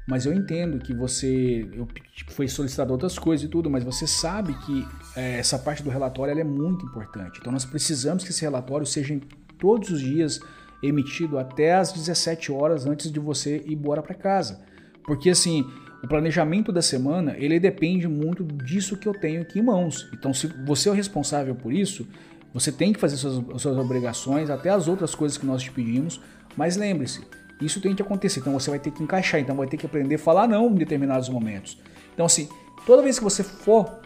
Mas 0.08 0.24
eu 0.24 0.32
entendo 0.32 0.78
que 0.78 0.94
você 0.94 1.68
eu, 1.72 1.86
tipo, 2.14 2.32
foi 2.32 2.48
solicitado 2.48 2.92
outras 2.92 3.18
coisas 3.18 3.44
e 3.46 3.48
tudo, 3.48 3.68
mas 3.68 3.84
você 3.84 4.06
sabe 4.06 4.54
que 4.54 4.86
é, 5.16 5.38
essa 5.38 5.58
parte 5.58 5.82
do 5.82 5.90
relatório 5.90 6.38
é 6.38 6.44
muito 6.44 6.86
importante. 6.86 7.38
Então 7.40 7.52
nós 7.52 7.64
precisamos 7.64 8.24
que 8.24 8.30
esse 8.30 8.42
relatório 8.42 8.86
seja 8.86 9.18
todos 9.58 9.90
os 9.90 10.00
dias 10.00 10.40
emitido 10.82 11.38
até 11.38 11.74
às 11.74 11.92
17 11.92 12.52
horas 12.52 12.86
antes 12.86 13.10
de 13.10 13.18
você 13.18 13.58
ir 13.66 13.72
embora 13.72 14.02
para 14.02 14.14
casa. 14.14 14.60
Porque 15.04 15.30
assim, 15.30 15.64
o 16.02 16.08
planejamento 16.08 16.70
da 16.70 16.82
semana, 16.82 17.34
ele 17.38 17.58
depende 17.58 18.06
muito 18.06 18.44
disso 18.44 18.96
que 18.96 19.08
eu 19.08 19.12
tenho 19.12 19.42
aqui 19.42 19.58
em 19.58 19.62
mãos. 19.62 20.08
Então, 20.12 20.32
se 20.34 20.46
você 20.64 20.88
é 20.88 20.92
o 20.92 20.94
responsável 20.94 21.54
por 21.54 21.72
isso, 21.72 22.06
você 22.52 22.70
tem 22.70 22.92
que 22.92 23.00
fazer 23.00 23.16
suas, 23.16 23.60
suas 23.60 23.76
obrigações, 23.76 24.50
até 24.50 24.70
as 24.70 24.88
outras 24.88 25.14
coisas 25.14 25.36
que 25.36 25.46
nós 25.46 25.62
te 25.62 25.70
pedimos, 25.70 26.20
mas 26.56 26.76
lembre-se, 26.76 27.22
isso 27.60 27.80
tem 27.80 27.94
que 27.94 28.02
acontecer, 28.02 28.40
então 28.40 28.52
você 28.52 28.70
vai 28.70 28.78
ter 28.78 28.90
que 28.90 29.02
encaixar, 29.02 29.40
então 29.40 29.56
vai 29.56 29.66
ter 29.66 29.76
que 29.76 29.86
aprender 29.86 30.14
a 30.14 30.18
falar 30.18 30.46
não 30.46 30.68
em 30.68 30.74
determinados 30.74 31.28
momentos. 31.28 31.78
Então 32.14 32.26
assim, 32.26 32.48
toda 32.86 33.02
vez 33.02 33.18
que 33.18 33.24
você 33.24 33.42
for 33.42 34.00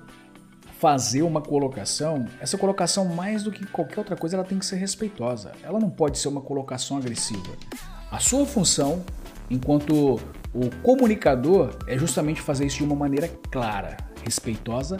fazer 0.80 1.20
uma 1.20 1.42
colocação, 1.42 2.26
essa 2.40 2.56
colocação, 2.56 3.04
mais 3.04 3.42
do 3.42 3.52
que 3.52 3.66
qualquer 3.66 3.98
outra 3.98 4.16
coisa, 4.16 4.36
ela 4.36 4.44
tem 4.44 4.58
que 4.58 4.64
ser 4.64 4.76
respeitosa. 4.76 5.52
Ela 5.62 5.78
não 5.78 5.90
pode 5.90 6.18
ser 6.18 6.28
uma 6.28 6.40
colocação 6.40 6.96
agressiva. 6.96 7.52
A 8.10 8.18
sua 8.18 8.46
função, 8.46 9.04
enquanto 9.50 10.18
o 10.54 10.70
comunicador, 10.82 11.76
é 11.86 11.98
justamente 11.98 12.40
fazer 12.40 12.64
isso 12.64 12.78
de 12.78 12.84
uma 12.84 12.96
maneira 12.96 13.28
clara, 13.50 13.98
respeitosa, 14.24 14.96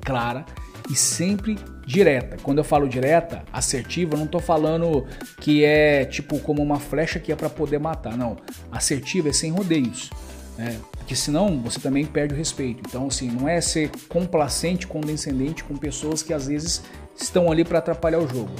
clara 0.00 0.46
e 0.88 0.96
sempre 0.96 1.58
direta. 1.86 2.38
Quando 2.42 2.56
eu 2.56 2.64
falo 2.64 2.88
direta, 2.88 3.44
assertiva, 3.52 4.14
eu 4.14 4.18
não 4.18 4.24
estou 4.24 4.40
falando 4.40 5.06
que 5.38 5.62
é 5.62 6.06
tipo 6.06 6.38
como 6.38 6.62
uma 6.62 6.80
flecha 6.80 7.20
que 7.20 7.30
é 7.30 7.36
para 7.36 7.50
poder 7.50 7.78
matar. 7.78 8.16
Não, 8.16 8.36
assertiva 8.72 9.28
é 9.28 9.32
sem 9.34 9.52
rodeios. 9.52 10.08
Né? 10.56 10.80
Porque 11.10 11.22
senão 11.22 11.60
você 11.60 11.80
também 11.80 12.06
perde 12.06 12.34
o 12.34 12.36
respeito. 12.36 12.84
Então, 12.86 13.08
assim, 13.08 13.28
não 13.28 13.48
é 13.48 13.60
ser 13.60 13.90
complacente, 14.08 14.86
condescendente 14.86 15.64
com 15.64 15.76
pessoas 15.76 16.22
que 16.22 16.32
às 16.32 16.46
vezes 16.46 16.84
estão 17.16 17.50
ali 17.50 17.64
para 17.64 17.80
atrapalhar 17.80 18.20
o 18.20 18.28
jogo. 18.28 18.52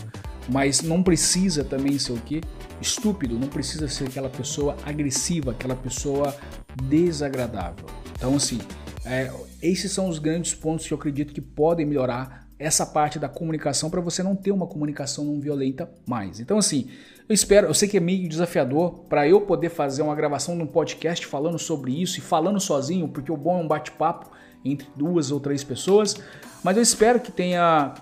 Mas 0.49 0.83
não 0.83 1.01
precisa 1.01 1.63
também 1.63 1.97
ser 1.97 2.11
o 2.11 2.17
quê? 2.17 2.41
Estúpido, 2.81 3.39
não 3.39 3.47
precisa 3.47 3.87
ser 3.87 4.09
aquela 4.09 4.29
pessoa 4.29 4.77
agressiva, 4.85 5.53
aquela 5.53 5.77
pessoa 5.77 6.37
desagradável. 6.83 7.87
Então, 8.19 8.35
assim, 8.35 8.59
é, 9.05 9.31
esses 9.63 9.93
são 9.93 10.09
os 10.09 10.19
grandes 10.19 10.53
pontos 10.53 10.89
que 10.89 10.93
eu 10.93 10.99
acredito 10.99 11.33
que 11.33 11.41
podem 11.41 11.87
melhorar 11.87 12.49
essa 12.59 12.85
parte 12.85 13.17
da 13.17 13.29
comunicação 13.29 13.89
para 13.89 14.01
você 14.01 14.25
não 14.25 14.35
ter 14.35 14.51
uma 14.51 14.67
comunicação 14.67 15.25
não 15.25 15.41
violenta 15.41 15.89
mais. 16.05 16.41
Então, 16.41 16.59
assim, 16.59 16.89
eu 17.31 17.35
espero, 17.35 17.69
eu 17.69 17.75
sei 17.75 17.89
que 17.89 17.97
é 17.97 18.01
meio 18.01 18.29
desafiador 18.29 19.05
para 19.09 19.29
eu 19.29 19.41
poder 19.43 19.69
fazer 19.69 20.03
uma 20.03 20.17
gravação 20.17 20.57
de 20.57 20.65
um 20.65 20.67
podcast 20.67 21.25
falando 21.29 21.61
sobre 21.61 21.93
isso 21.93 22.19
e 22.19 22.21
falando 22.21 22.59
sozinho, 22.59 23.07
porque 23.07 23.31
o 23.31 23.37
bom 23.37 23.61
é 23.61 23.63
um 23.63 23.69
bate-papo 23.69 24.33
entre 24.65 24.89
duas 24.97 25.31
ou 25.31 25.39
três 25.39 25.63
pessoas, 25.63 26.21
mas 26.65 26.77
eu 26.77 26.83
espero 26.83 27.21
que 27.21 27.31
tenha 27.31 27.95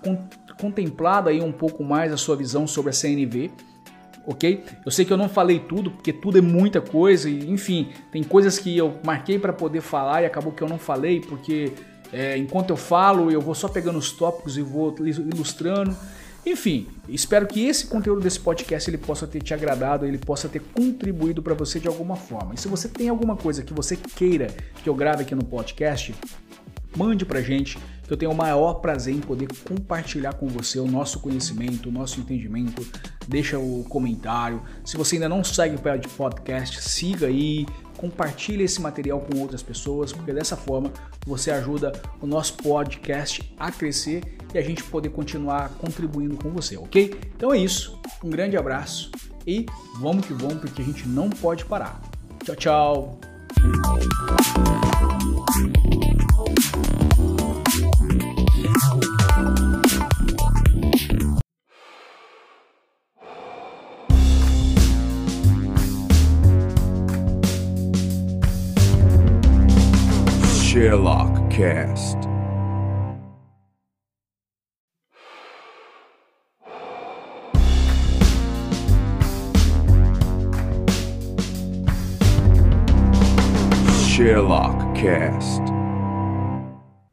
contemplado 0.58 1.28
aí 1.28 1.42
um 1.42 1.52
pouco 1.52 1.84
mais 1.84 2.10
a 2.10 2.16
sua 2.16 2.36
visão 2.36 2.66
sobre 2.66 2.88
a 2.88 2.92
CNV 2.94 3.50
ok? 4.26 4.64
Eu 4.84 4.90
sei 4.90 5.04
que 5.04 5.12
eu 5.12 5.16
não 5.16 5.28
falei 5.28 5.58
tudo, 5.58 5.90
porque 5.90 6.12
tudo 6.12 6.38
é 6.38 6.40
muita 6.40 6.80
coisa, 6.80 7.28
e 7.28 7.50
enfim, 7.50 7.88
tem 8.10 8.22
coisas 8.22 8.58
que 8.58 8.76
eu 8.76 8.98
marquei 9.04 9.38
para 9.38 9.52
poder 9.52 9.82
falar 9.82 10.22
e 10.22 10.26
acabou 10.26 10.52
que 10.52 10.62
eu 10.62 10.68
não 10.68 10.78
falei, 10.78 11.20
porque 11.20 11.72
é, 12.12 12.36
enquanto 12.36 12.70
eu 12.70 12.76
falo, 12.76 13.30
eu 13.30 13.40
vou 13.40 13.54
só 13.54 13.68
pegando 13.68 13.98
os 13.98 14.10
tópicos 14.12 14.56
e 14.56 14.62
vou 14.62 14.94
ilustrando. 15.00 15.94
Enfim, 16.48 16.86
espero 17.10 17.46
que 17.46 17.66
esse 17.66 17.86
conteúdo 17.88 18.22
desse 18.22 18.40
podcast 18.40 18.88
ele 18.88 18.96
possa 18.96 19.26
ter 19.26 19.42
te 19.42 19.52
agradado, 19.52 20.06
ele 20.06 20.16
possa 20.16 20.48
ter 20.48 20.60
contribuído 20.60 21.42
para 21.42 21.52
você 21.52 21.78
de 21.78 21.86
alguma 21.86 22.16
forma. 22.16 22.54
E 22.54 22.56
se 22.58 22.66
você 22.68 22.88
tem 22.88 23.10
alguma 23.10 23.36
coisa 23.36 23.62
que 23.62 23.74
você 23.74 23.96
queira 23.96 24.46
que 24.82 24.88
eu 24.88 24.94
grave 24.94 25.24
aqui 25.24 25.34
no 25.34 25.44
podcast, 25.44 26.14
mande 26.96 27.26
pra 27.26 27.42
gente, 27.42 27.78
eu 28.12 28.16
tenho 28.16 28.32
o 28.32 28.34
maior 28.34 28.74
prazer 28.74 29.14
em 29.14 29.20
poder 29.20 29.48
compartilhar 29.68 30.34
com 30.34 30.46
você 30.48 30.78
o 30.78 30.86
nosso 30.86 31.20
conhecimento, 31.20 31.88
o 31.88 31.92
nosso 31.92 32.20
entendimento. 32.20 32.86
Deixa 33.26 33.58
o 33.58 33.84
comentário. 33.88 34.62
Se 34.84 34.96
você 34.96 35.16
ainda 35.16 35.28
não 35.28 35.44
segue 35.44 35.76
o 35.76 36.08
podcast, 36.10 36.82
siga 36.82 37.26
aí, 37.26 37.66
compartilhe 37.96 38.64
esse 38.64 38.80
material 38.80 39.20
com 39.20 39.38
outras 39.40 39.62
pessoas, 39.62 40.12
porque 40.12 40.32
dessa 40.32 40.56
forma 40.56 40.90
você 41.26 41.50
ajuda 41.50 41.92
o 42.20 42.26
nosso 42.26 42.54
podcast 42.54 43.52
a 43.58 43.70
crescer 43.70 44.22
e 44.54 44.58
a 44.58 44.62
gente 44.62 44.82
poder 44.84 45.10
continuar 45.10 45.68
contribuindo 45.78 46.36
com 46.36 46.50
você, 46.50 46.76
ok? 46.76 47.14
Então 47.36 47.52
é 47.52 47.58
isso. 47.58 48.00
Um 48.24 48.30
grande 48.30 48.56
abraço 48.56 49.10
e 49.46 49.66
vamos 50.00 50.26
que 50.26 50.32
vamos, 50.32 50.58
porque 50.58 50.80
a 50.80 50.84
gente 50.84 51.06
não 51.06 51.28
pode 51.28 51.64
parar. 51.64 52.00
Tchau, 52.44 52.56
tchau. 52.56 53.18
Sherlock 70.78 71.34
Cast. 71.50 72.16
Sherlock 84.06 84.94
Cast. 84.94 85.62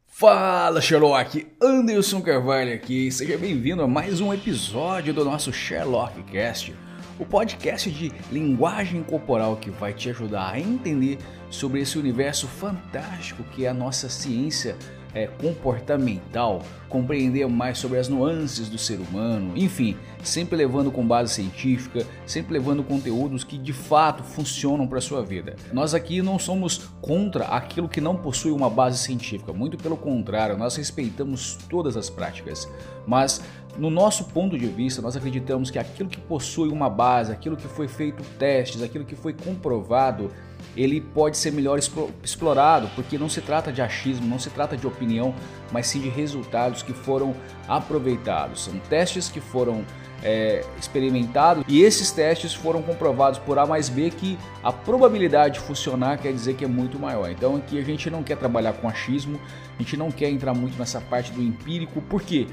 Fala 0.06 0.80
Sherlock, 0.80 1.44
Anderson 1.60 2.20
Carvalho 2.20 2.72
aqui, 2.72 3.10
seja 3.10 3.36
bem-vindo 3.36 3.82
a 3.82 3.88
mais 3.88 4.20
um 4.20 4.32
episódio 4.32 5.12
do 5.12 5.24
nosso 5.24 5.52
Sherlock 5.52 6.22
Cast, 6.22 6.72
o 7.18 7.26
podcast 7.26 7.90
de 7.90 8.12
linguagem 8.30 9.02
corporal 9.02 9.56
que 9.56 9.70
vai 9.72 9.92
te 9.92 10.10
ajudar 10.10 10.52
a 10.52 10.60
entender 10.60 11.18
sobre 11.50 11.80
esse 11.80 11.98
universo 11.98 12.46
fantástico 12.46 13.44
que 13.44 13.64
é 13.64 13.68
a 13.68 13.74
nossa 13.74 14.08
ciência 14.08 14.76
é, 15.16 15.26
comportamental, 15.26 16.60
compreender 16.90 17.48
mais 17.48 17.78
sobre 17.78 17.98
as 17.98 18.06
nuances 18.06 18.68
do 18.68 18.76
ser 18.76 19.00
humano, 19.00 19.54
enfim, 19.56 19.96
sempre 20.22 20.54
levando 20.58 20.90
com 20.90 21.06
base 21.06 21.32
científica, 21.32 22.06
sempre 22.26 22.52
levando 22.52 22.84
conteúdos 22.84 23.42
que 23.42 23.56
de 23.56 23.72
fato 23.72 24.22
funcionam 24.22 24.86
para 24.86 24.98
a 24.98 25.00
sua 25.00 25.24
vida. 25.24 25.56
Nós 25.72 25.94
aqui 25.94 26.20
não 26.20 26.38
somos 26.38 26.90
contra 27.00 27.46
aquilo 27.46 27.88
que 27.88 28.00
não 28.00 28.14
possui 28.14 28.52
uma 28.52 28.68
base 28.68 28.98
científica, 28.98 29.54
muito 29.54 29.78
pelo 29.78 29.96
contrário, 29.96 30.58
nós 30.58 30.76
respeitamos 30.76 31.56
todas 31.70 31.96
as 31.96 32.10
práticas, 32.10 32.68
mas 33.06 33.40
no 33.78 33.90
nosso 33.90 34.24
ponto 34.24 34.58
de 34.58 34.66
vista, 34.66 35.02
nós 35.02 35.16
acreditamos 35.16 35.70
que 35.70 35.78
aquilo 35.78 36.08
que 36.08 36.20
possui 36.20 36.68
uma 36.68 36.88
base, 36.88 37.32
aquilo 37.32 37.56
que 37.56 37.68
foi 37.68 37.88
feito 37.88 38.22
testes, 38.38 38.82
aquilo 38.82 39.04
que 39.04 39.14
foi 39.14 39.32
comprovado, 39.32 40.30
ele 40.76 41.00
pode 41.00 41.36
ser 41.36 41.52
melhor 41.52 41.78
explorado, 42.22 42.88
porque 42.94 43.18
não 43.18 43.28
se 43.28 43.40
trata 43.40 43.72
de 43.72 43.80
achismo, 43.80 44.26
não 44.26 44.38
se 44.38 44.50
trata 44.50 44.76
de 44.76 44.86
opinião, 44.86 45.34
mas 45.72 45.86
sim 45.86 46.00
de 46.00 46.08
resultados 46.08 46.82
que 46.82 46.92
foram 46.92 47.34
aproveitados. 47.66 48.64
São 48.64 48.78
testes 48.80 49.28
que 49.28 49.40
foram 49.40 49.84
é, 50.22 50.64
experimentados 50.78 51.64
e 51.68 51.82
esses 51.82 52.10
testes 52.10 52.54
foram 52.54 52.82
comprovados 52.82 53.38
por 53.38 53.58
A 53.58 53.66
mais 53.66 53.88
B 53.88 54.10
que 54.10 54.38
a 54.62 54.72
probabilidade 54.72 55.54
de 55.54 55.60
funcionar 55.60 56.18
quer 56.18 56.32
dizer 56.32 56.54
que 56.54 56.64
é 56.64 56.68
muito 56.68 56.98
maior. 56.98 57.30
Então 57.30 57.56
aqui 57.56 57.78
a 57.78 57.84
gente 57.84 58.10
não 58.10 58.22
quer 58.22 58.36
trabalhar 58.36 58.72
com 58.74 58.88
achismo, 58.88 59.40
a 59.78 59.82
gente 59.82 59.96
não 59.96 60.10
quer 60.10 60.30
entrar 60.30 60.54
muito 60.54 60.78
nessa 60.78 61.00
parte 61.00 61.32
do 61.32 61.42
empírico, 61.42 62.00
por 62.02 62.22
quê? 62.22 62.46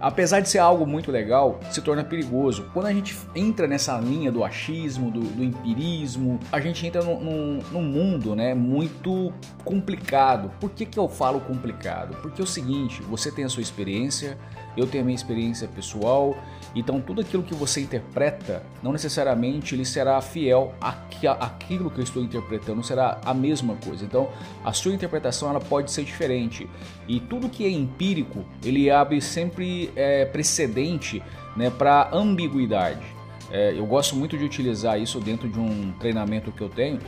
Apesar 0.00 0.40
de 0.40 0.48
ser 0.48 0.58
algo 0.58 0.86
muito 0.86 1.10
legal, 1.10 1.58
se 1.70 1.80
torna 1.80 2.04
perigoso. 2.04 2.68
Quando 2.72 2.86
a 2.86 2.92
gente 2.92 3.16
entra 3.34 3.66
nessa 3.66 3.98
linha 3.98 4.30
do 4.30 4.44
achismo, 4.44 5.10
do, 5.10 5.20
do 5.20 5.44
empirismo, 5.44 6.38
a 6.52 6.60
gente 6.60 6.86
entra 6.86 7.02
num, 7.02 7.60
num, 7.72 7.82
mundo 7.82 8.34
né, 8.34 8.54
muito 8.54 9.32
complicado. 9.64 10.50
Por 10.60 10.70
que, 10.70 10.86
que 10.86 10.98
eu 10.98 11.08
falo 11.08 11.40
complicado? 11.40 12.16
Porque 12.22 12.40
é 12.40 12.44
o 12.44 12.46
seguinte, 12.46 13.02
você 13.02 13.30
tem 13.30 13.44
a 13.44 13.48
sua 13.48 13.62
experiência, 13.62 14.38
eu 14.76 14.86
tenho 14.86 15.02
a 15.02 15.06
minha 15.06 15.16
experiência 15.16 15.66
pessoal, 15.68 16.36
então 16.74 17.00
tudo 17.00 17.20
aquilo 17.20 17.42
que 17.42 17.54
você 17.54 17.80
interpreta, 17.80 18.62
não 18.82 18.92
necessariamente 18.92 19.74
ele 19.74 19.84
será 19.84 20.20
fiel 20.20 20.74
àquilo 20.80 21.90
que 21.90 21.98
eu 21.98 22.04
estou 22.04 22.22
interpretando, 22.22 22.82
será 22.82 23.20
a 23.24 23.32
mesma 23.32 23.76
coisa. 23.76 24.04
Então 24.04 24.28
a 24.64 24.72
sua 24.72 24.92
interpretação 24.92 25.48
ela 25.48 25.60
pode 25.60 25.90
ser 25.90 26.04
diferente. 26.04 26.68
E 27.06 27.20
tudo 27.20 27.48
que 27.48 27.64
é 27.64 27.70
empírico, 27.70 28.44
ele 28.62 28.90
abre 28.90 29.20
sempre 29.20 29.90
é, 29.96 30.24
precedente 30.26 31.22
né, 31.56 31.70
para 31.70 32.10
ambiguidade. 32.12 33.06
É, 33.50 33.72
eu 33.72 33.86
gosto 33.86 34.14
muito 34.14 34.36
de 34.36 34.44
utilizar 34.44 35.00
isso 35.00 35.20
dentro 35.20 35.48
de 35.48 35.58
um 35.58 35.92
treinamento 35.98 36.52
que 36.52 36.60
eu 36.60 36.68
tenho, 36.68 36.98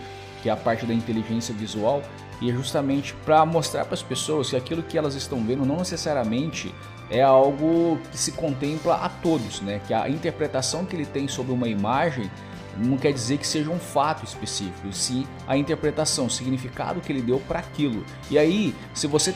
que 0.43 0.49
é 0.49 0.53
a 0.53 0.57
parte 0.57 0.87
da 0.87 0.95
inteligência 0.95 1.55
visual, 1.55 2.03
e 2.41 2.51
é 2.51 2.53
justamente 2.53 3.13
para 3.27 3.45
mostrar 3.45 3.85
para 3.85 3.93
as 3.93 4.03
pessoas 4.03 4.49
que 4.49 4.57
aquilo 4.57 4.83
que 4.83 4.97
elas 4.97 5.15
estão 5.15 5.45
vendo 5.45 5.67
não 5.67 5.77
necessariamente 5.77 6.75
é 7.11 7.23
algo 7.23 7.99
que 8.11 8.17
se 8.17 8.33
contempla 8.33 8.95
a 8.95 9.09
todos, 9.09 9.61
né? 9.61 9.81
Que 9.87 9.93
a 9.93 10.09
interpretação 10.09 10.85
que 10.85 10.95
ele 10.95 11.07
tem 11.07 11.27
sobre 11.27 11.53
uma 11.53 11.69
imagem 11.69 12.31
não 12.77 12.97
quer 12.97 13.13
dizer 13.13 13.39
que 13.39 13.47
seja 13.47 13.71
um 13.71 13.79
fato 13.79 14.25
específico, 14.25 14.93
sim 14.93 15.27
a 15.47 15.57
interpretação, 15.57 16.27
o 16.27 16.31
significado 16.31 17.01
que 17.01 17.13
ele 17.13 17.21
deu 17.21 17.41
para 17.41 17.59
aquilo. 17.59 18.05
E 18.31 18.39
aí, 18.39 18.75
se 18.95 19.07
você 19.07 19.35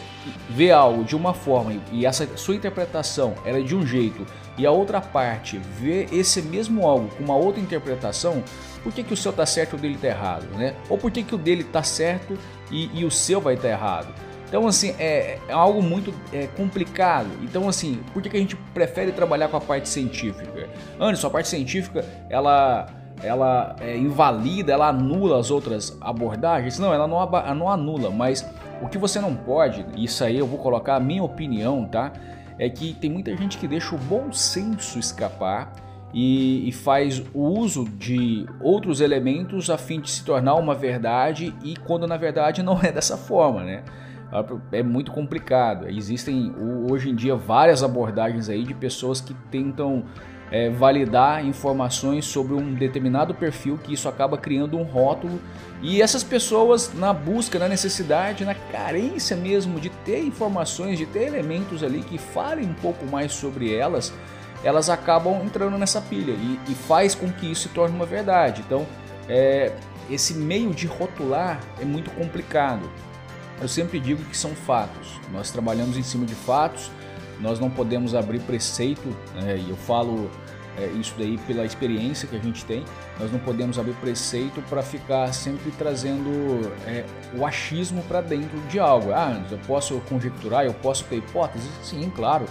vê 0.48 0.70
algo 0.70 1.04
de 1.04 1.16
uma 1.16 1.34
forma 1.34 1.74
e 1.92 2.06
essa 2.06 2.36
sua 2.36 2.54
interpretação 2.54 3.34
era 3.44 3.62
de 3.62 3.74
um 3.74 3.84
jeito 3.84 4.24
e 4.56 4.64
a 4.64 4.70
outra 4.70 5.00
parte 5.00 5.58
vê 5.58 6.06
esse 6.12 6.40
mesmo 6.42 6.86
algo 6.86 7.08
com 7.16 7.24
uma 7.24 7.36
outra 7.36 7.60
interpretação, 7.60 8.42
por 8.82 8.92
que, 8.92 9.02
que 9.02 9.12
o 9.12 9.16
seu 9.16 9.32
tá 9.32 9.44
certo 9.44 9.74
e 9.74 9.76
o 9.76 9.78
dele 9.80 9.98
tá 10.00 10.08
errado, 10.08 10.46
né? 10.56 10.76
Ou 10.88 10.96
por 10.96 11.10
que, 11.10 11.22
que 11.22 11.34
o 11.34 11.38
dele 11.38 11.64
tá 11.64 11.82
certo 11.82 12.38
e, 12.70 12.90
e 13.00 13.04
o 13.04 13.10
seu 13.10 13.40
vai 13.40 13.54
estar 13.54 13.68
tá 13.68 13.74
errado? 13.74 14.14
Então, 14.54 14.68
assim, 14.68 14.94
é, 15.00 15.40
é 15.48 15.52
algo 15.52 15.82
muito 15.82 16.14
é, 16.32 16.46
complicado. 16.46 17.26
Então, 17.42 17.68
assim, 17.68 17.98
por 18.12 18.22
que, 18.22 18.30
que 18.30 18.36
a 18.36 18.38
gente 18.40 18.54
prefere 18.72 19.10
trabalhar 19.10 19.48
com 19.48 19.56
a 19.56 19.60
parte 19.60 19.88
científica? 19.88 20.68
Anderson, 21.00 21.26
a 21.26 21.30
parte 21.30 21.48
científica, 21.48 22.04
ela, 22.30 22.86
ela 23.20 23.74
é, 23.80 23.96
invalida, 23.96 24.72
ela 24.72 24.90
anula 24.90 25.40
as 25.40 25.50
outras 25.50 25.98
abordagens? 26.00 26.78
Não, 26.78 26.94
ela 26.94 27.08
não, 27.08 27.18
não 27.56 27.68
anula, 27.68 28.10
mas 28.10 28.48
o 28.80 28.86
que 28.86 28.96
você 28.96 29.20
não 29.20 29.34
pode, 29.34 29.84
isso 29.96 30.22
aí 30.22 30.38
eu 30.38 30.46
vou 30.46 30.60
colocar 30.60 30.94
a 30.94 31.00
minha 31.00 31.24
opinião, 31.24 31.84
tá? 31.86 32.12
É 32.56 32.70
que 32.70 32.94
tem 32.94 33.10
muita 33.10 33.36
gente 33.36 33.58
que 33.58 33.66
deixa 33.66 33.92
o 33.96 33.98
bom 33.98 34.32
senso 34.32 35.00
escapar 35.00 35.72
e, 36.12 36.68
e, 36.68 36.70
faz 36.70 37.20
o 37.34 37.40
uso 37.40 37.84
de 37.84 38.46
outros 38.60 39.00
elementos 39.00 39.68
a 39.68 39.76
fim 39.76 40.00
de 40.00 40.08
se 40.08 40.24
tornar 40.24 40.54
uma 40.54 40.76
verdade 40.76 41.52
e 41.64 41.74
quando 41.76 42.06
na 42.06 42.16
verdade 42.16 42.62
não 42.62 42.78
é 42.80 42.92
dessa 42.92 43.16
forma, 43.16 43.64
né? 43.64 43.82
É 44.72 44.82
muito 44.82 45.12
complicado. 45.12 45.88
Existem 45.88 46.52
hoje 46.90 47.10
em 47.10 47.14
dia 47.14 47.36
várias 47.36 47.82
abordagens 47.82 48.48
aí 48.48 48.64
de 48.64 48.74
pessoas 48.74 49.20
que 49.20 49.34
tentam 49.50 50.04
é, 50.50 50.70
validar 50.70 51.44
informações 51.44 52.24
sobre 52.24 52.54
um 52.54 52.74
determinado 52.74 53.34
perfil, 53.34 53.78
que 53.82 53.92
isso 53.92 54.08
acaba 54.08 54.36
criando 54.36 54.78
um 54.78 54.82
rótulo. 54.82 55.40
E 55.82 56.00
essas 56.00 56.22
pessoas, 56.22 56.92
na 56.94 57.12
busca, 57.12 57.58
na 57.58 57.68
necessidade, 57.68 58.44
na 58.44 58.54
carência 58.54 59.36
mesmo 59.36 59.78
de 59.80 59.90
ter 59.90 60.20
informações, 60.20 60.98
de 60.98 61.06
ter 61.06 61.24
elementos 61.24 61.82
ali 61.82 62.00
que 62.00 62.18
falem 62.18 62.66
um 62.66 62.74
pouco 62.74 63.06
mais 63.06 63.32
sobre 63.32 63.74
elas, 63.74 64.12
elas 64.62 64.88
acabam 64.88 65.42
entrando 65.44 65.76
nessa 65.76 66.00
pilha 66.00 66.32
e, 66.32 66.58
e 66.68 66.74
faz 66.74 67.14
com 67.14 67.30
que 67.30 67.50
isso 67.50 67.62
se 67.62 67.68
torne 67.68 67.94
uma 67.94 68.06
verdade. 68.06 68.62
Então, 68.66 68.86
é, 69.28 69.72
esse 70.10 70.34
meio 70.34 70.70
de 70.70 70.86
rotular 70.86 71.60
é 71.80 71.84
muito 71.84 72.10
complicado. 72.12 72.88
Eu 73.60 73.68
sempre 73.68 74.00
digo 74.00 74.22
que 74.24 74.36
são 74.36 74.54
fatos. 74.54 75.20
Nós 75.32 75.50
trabalhamos 75.50 75.96
em 75.96 76.02
cima 76.02 76.26
de 76.26 76.34
fatos, 76.34 76.90
nós 77.40 77.58
não 77.58 77.70
podemos 77.70 78.14
abrir 78.14 78.40
preceito, 78.40 79.08
né, 79.34 79.56
e 79.58 79.70
eu 79.70 79.76
falo 79.76 80.30
é, 80.76 80.86
isso 80.98 81.14
daí 81.16 81.38
pela 81.38 81.64
experiência 81.64 82.28
que 82.28 82.36
a 82.36 82.38
gente 82.38 82.64
tem, 82.64 82.84
nós 83.18 83.30
não 83.30 83.38
podemos 83.38 83.78
abrir 83.78 83.94
preceito 83.94 84.60
para 84.62 84.82
ficar 84.82 85.32
sempre 85.32 85.70
trazendo 85.72 86.72
é, 86.86 87.04
o 87.36 87.46
achismo 87.46 88.02
para 88.02 88.20
dentro 88.20 88.58
de 88.68 88.78
algo. 88.78 89.12
Ah, 89.12 89.42
eu 89.50 89.58
posso 89.66 90.00
conjecturar, 90.08 90.64
eu 90.64 90.74
posso 90.74 91.04
ter 91.04 91.16
hipóteses? 91.16 91.70
Sim, 91.82 92.10
claro, 92.14 92.46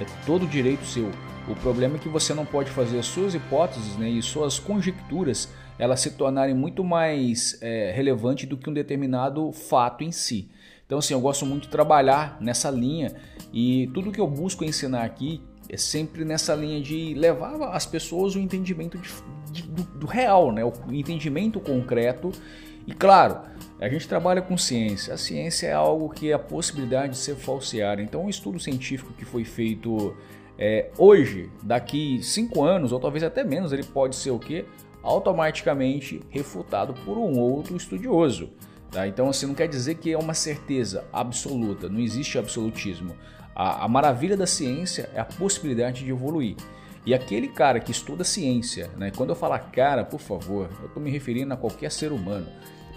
é 0.00 0.06
todo 0.24 0.46
direito 0.46 0.84
seu. 0.84 1.10
O 1.46 1.54
problema 1.56 1.96
é 1.96 1.98
que 1.98 2.08
você 2.08 2.32
não 2.32 2.46
pode 2.46 2.70
fazer 2.70 2.98
as 2.98 3.06
suas 3.06 3.34
hipóteses 3.34 3.96
né, 3.96 4.08
e 4.08 4.22
suas 4.22 4.58
conjecturas 4.58 5.48
elas 5.78 6.00
se 6.00 6.10
tornarem 6.12 6.54
muito 6.54 6.84
mais 6.84 7.58
é, 7.60 7.92
relevantes 7.92 8.48
do 8.48 8.56
que 8.56 8.70
um 8.70 8.72
determinado 8.72 9.50
fato 9.52 10.04
em 10.04 10.12
si. 10.12 10.50
Então, 10.86 10.98
assim, 10.98 11.14
eu 11.14 11.20
gosto 11.20 11.46
muito 11.46 11.62
de 11.62 11.68
trabalhar 11.68 12.36
nessa 12.40 12.70
linha 12.70 13.14
e 13.52 13.90
tudo 13.94 14.12
que 14.12 14.20
eu 14.20 14.26
busco 14.26 14.64
ensinar 14.64 15.02
aqui 15.02 15.40
é 15.68 15.76
sempre 15.76 16.24
nessa 16.24 16.54
linha 16.54 16.80
de 16.80 17.14
levar 17.14 17.54
as 17.74 17.86
pessoas 17.86 18.34
o 18.34 18.38
entendimento 18.38 18.98
de, 18.98 19.10
de, 19.50 19.62
do, 19.62 19.82
do, 19.82 20.06
real, 20.06 20.52
né? 20.52 20.62
o 20.64 20.72
entendimento 20.92 21.58
concreto. 21.58 22.30
E 22.86 22.92
claro, 22.92 23.40
a 23.80 23.88
gente 23.88 24.06
trabalha 24.06 24.42
com 24.42 24.58
ciência. 24.58 25.14
A 25.14 25.16
ciência 25.16 25.68
é 25.68 25.72
algo 25.72 26.10
que 26.10 26.30
é 26.30 26.34
a 26.34 26.38
possibilidade 26.38 27.12
de 27.12 27.18
ser 27.18 27.34
falseada. 27.34 28.02
Então, 28.02 28.24
um 28.24 28.28
estudo 28.28 28.60
científico 28.60 29.12
que 29.14 29.24
foi 29.24 29.44
feito 29.44 30.14
é, 30.58 30.90
hoje, 30.98 31.50
daqui 31.62 32.22
cinco 32.22 32.62
anos, 32.62 32.92
ou 32.92 33.00
talvez 33.00 33.24
até 33.24 33.42
menos, 33.42 33.72
ele 33.72 33.84
pode 33.84 34.16
ser 34.16 34.30
o 34.30 34.38
quê? 34.38 34.66
Automaticamente 35.04 36.20
refutado 36.30 36.94
por 37.04 37.16
um 37.16 37.38
outro 37.38 37.76
estudioso. 37.76 38.50
Tá? 38.90 39.06
Então, 39.06 39.28
assim, 39.28 39.46
não 39.46 39.54
quer 39.54 39.68
dizer 39.68 39.96
que 39.96 40.12
é 40.12 40.18
uma 40.18 40.34
certeza 40.34 41.04
absoluta, 41.12 41.88
não 41.88 42.00
existe 42.00 42.38
absolutismo. 42.38 43.14
A, 43.54 43.84
a 43.84 43.88
maravilha 43.88 44.36
da 44.36 44.46
ciência 44.46 45.08
é 45.14 45.20
a 45.20 45.24
possibilidade 45.24 46.04
de 46.04 46.10
evoluir. 46.10 46.56
E 47.06 47.12
aquele 47.12 47.48
cara 47.48 47.80
que 47.80 47.92
estuda 47.92 48.24
ciência, 48.24 48.90
né? 48.96 49.12
quando 49.14 49.30
eu 49.30 49.36
falar 49.36 49.58
cara, 49.58 50.04
por 50.04 50.20
favor, 50.20 50.70
eu 50.80 50.86
estou 50.86 51.02
me 51.02 51.10
referindo 51.10 51.52
a 51.52 51.56
qualquer 51.56 51.92
ser 51.92 52.12
humano, 52.12 52.46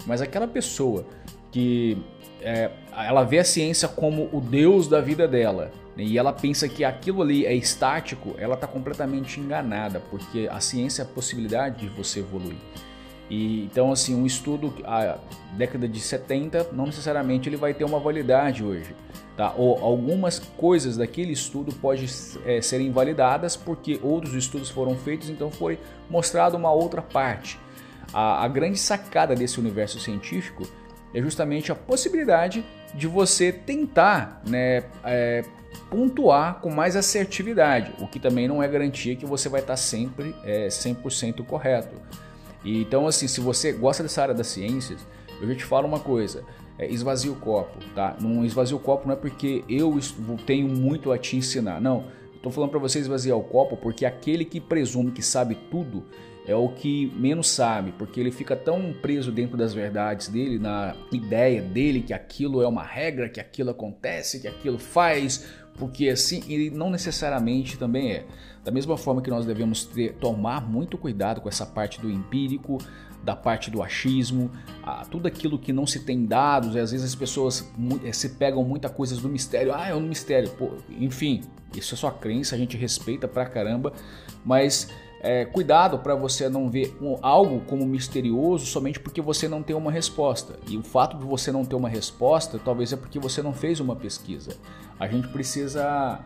mas 0.06 0.22
aquela 0.22 0.48
pessoa 0.48 1.06
que 1.52 1.98
é, 2.42 2.72
ela 2.96 3.24
vê 3.24 3.40
a 3.40 3.44
ciência 3.44 3.88
como 3.88 4.30
o 4.32 4.40
Deus 4.40 4.88
da 4.88 5.02
vida 5.02 5.28
dela? 5.28 5.72
E 5.98 6.18
ela 6.18 6.32
pensa 6.32 6.70
que 6.70 6.84
aquilo 6.84 7.22
ali 7.22 7.46
é 7.46 7.56
estático, 7.56 8.36
ela 8.38 8.54
está 8.54 8.68
completamente 8.68 9.40
enganada, 9.40 10.00
porque 10.12 10.48
a 10.52 10.60
ciência 10.60 11.02
é 11.02 11.06
a 11.06 11.08
possibilidade 11.08 11.82
de 11.82 11.90
você 11.90 12.20
evoluir. 12.20 12.58
E, 13.30 13.64
então, 13.66 13.92
assim, 13.92 14.16
um 14.16 14.26
estudo 14.26 14.74
a 14.86 15.18
década 15.54 15.88
de 15.88 16.00
70 16.00 16.70
não 16.72 16.86
necessariamente 16.86 17.50
ele 17.50 17.58
vai 17.58 17.74
ter 17.74 17.84
uma 17.84 18.00
validade 18.00 18.64
hoje. 18.64 18.96
Tá? 19.36 19.54
Ou 19.56 19.78
algumas 19.84 20.40
coisas 20.40 20.98
daquele 20.98 21.32
estudo 21.32 21.74
podem 21.76 22.06
é, 22.46 22.62
ser 22.62 22.82
invalidadas 22.82 23.56
porque 23.56 24.00
outros 24.02 24.34
estudos 24.34 24.70
foram 24.70 24.96
feitos, 24.96 25.30
então 25.30 25.52
foi 25.52 25.78
mostrado 26.10 26.58
uma 26.58 26.72
outra 26.72 27.02
parte. 27.02 27.60
A, 28.14 28.44
a 28.44 28.48
grande 28.48 28.80
sacada 28.80 29.36
desse 29.36 29.60
universo 29.60 30.00
científico 30.00 30.68
é 31.14 31.22
justamente 31.22 31.72
a 31.72 31.76
possibilidade 31.76 32.66
de 32.96 33.08
você 33.08 33.52
tentar 33.52 34.42
né, 34.48 34.86
é, 35.04 35.44
pontuar 35.90 36.60
com 36.60 36.70
mais 36.70 36.96
assertividade, 36.96 37.94
o 38.00 38.08
que 38.08 38.20
também 38.20 38.48
não 38.48 38.62
é 38.62 38.68
garantia 38.68 39.16
que 39.16 39.26
você 39.26 39.50
vai 39.50 39.62
estar 39.62 39.78
sempre 39.78 40.36
é, 40.44 40.68
100% 40.68 41.46
correto. 41.46 41.96
E, 42.64 42.82
então, 42.82 43.08
assim, 43.08 43.28
se 43.28 43.40
você 43.40 43.72
gosta 43.72 44.04
dessa 44.04 44.22
área 44.22 44.34
das 44.34 44.48
ciências, 44.48 45.06
eu 45.42 45.48
já 45.48 45.56
te 45.56 45.64
falo 45.64 45.88
uma 45.88 46.00
coisa: 46.00 46.44
é, 46.78 46.88
esvazie 46.88 47.30
o 47.30 47.36
copo, 47.36 47.80
tá? 47.96 48.16
Não 48.20 48.46
esvazie 48.46 48.76
o 48.76 48.80
copo 48.80 49.08
não 49.08 49.14
é 49.14 49.18
porque 49.18 49.64
eu 49.70 49.98
tenho 50.46 50.68
muito 50.68 51.12
a 51.12 51.18
te 51.18 51.36
ensinar, 51.36 51.82
não. 51.82 52.06
Estou 52.36 52.52
falando 52.52 52.70
para 52.70 52.80
você 52.80 53.00
esvaziar 53.00 53.38
o 53.38 53.44
copo 53.44 53.76
porque 53.76 54.06
aquele 54.06 54.46
que 54.46 54.62
presume 54.62 55.12
que 55.12 55.24
sabe 55.24 55.56
tudo 55.70 56.06
é 56.48 56.56
o 56.56 56.70
que 56.70 57.12
menos 57.18 57.50
sabe, 57.50 57.92
porque 57.98 58.22
ele 58.22 58.32
fica 58.32 58.56
tão 58.56 58.94
preso 59.02 59.34
dentro 59.34 59.58
das 59.58 59.74
verdades 59.74 60.30
dele, 60.30 60.58
na 60.58 60.96
ideia 61.12 61.62
dele 61.62 62.02
que 62.02 62.14
aquilo 62.14 62.62
é 62.62 62.68
uma 62.68 62.84
regra, 62.84 63.28
que 63.28 63.42
aquilo 63.42 63.72
acontece, 63.72 64.40
que 64.40 64.48
aquilo 64.48 64.80
faz, 64.80 65.46
porque 65.78 66.10
assim 66.10 66.44
ele 66.48 66.70
não 66.70 66.90
necessariamente 66.90 67.78
também 67.78 68.12
é. 68.12 68.26
Da 68.64 68.72
mesma 68.72 68.98
forma 68.98 69.22
que 69.22 69.30
nós 69.30 69.46
devemos 69.46 69.86
ter, 69.86 70.14
tomar 70.16 70.68
muito 70.68 70.98
cuidado 70.98 71.40
com 71.40 71.48
essa 71.48 71.66
parte 71.66 72.02
do 72.02 72.12
empírico, 72.12 72.80
da 73.24 73.36
parte 73.36 73.70
do 73.70 73.82
achismo, 73.82 74.52
tudo 75.10 75.28
aquilo 75.28 75.58
que 75.58 75.74
não 75.74 75.86
se 75.86 76.02
tem 76.02 76.26
dados, 76.26 76.76
e 76.76 76.80
às 76.80 76.92
vezes 76.92 77.06
as 77.06 77.16
pessoas 77.16 77.70
é, 78.04 78.12
se 78.12 78.30
pegam 78.30 78.64
muita 78.64 78.90
coisas 78.90 79.20
do 79.20 79.30
mistério, 79.30 79.74
ah, 79.74 79.88
é 79.88 79.96
um 79.96 80.02
mistério, 80.02 80.50
Pô, 80.52 80.72
enfim, 80.90 81.44
isso 81.76 81.94
é 81.94 81.98
sua 81.98 82.12
crença, 82.12 82.56
a 82.56 82.58
gente 82.58 82.78
respeita 82.78 83.28
pra 83.28 83.46
caramba, 83.46 83.92
mas 84.46 84.90
é, 85.22 85.46
cuidado 85.46 86.00
para 86.00 86.16
você 86.16 86.48
não 86.48 86.70
ver 86.70 86.96
um, 87.02 87.18
algo 87.22 87.62
como 87.62 87.86
misterioso 87.86 88.66
somente 88.66 89.00
porque 89.00 89.22
você 89.22 89.48
não 89.48 89.64
tem 89.64 89.76
uma 89.76 89.92
resposta. 89.92 90.60
E 90.68 90.78
o 90.78 90.84
fato 90.84 91.18
de 91.18 91.26
você 91.26 91.52
não 91.52 91.66
ter 91.66 91.76
uma 91.76 91.90
resposta 91.90 92.60
talvez 92.64 92.94
é 92.94 92.96
porque 92.96 93.20
você 93.20 93.42
não 93.42 93.54
fez 93.54 93.80
uma 93.80 93.96
pesquisa. 93.96 94.56
A 95.00 95.08
gente 95.08 95.28
precisa 95.30 96.20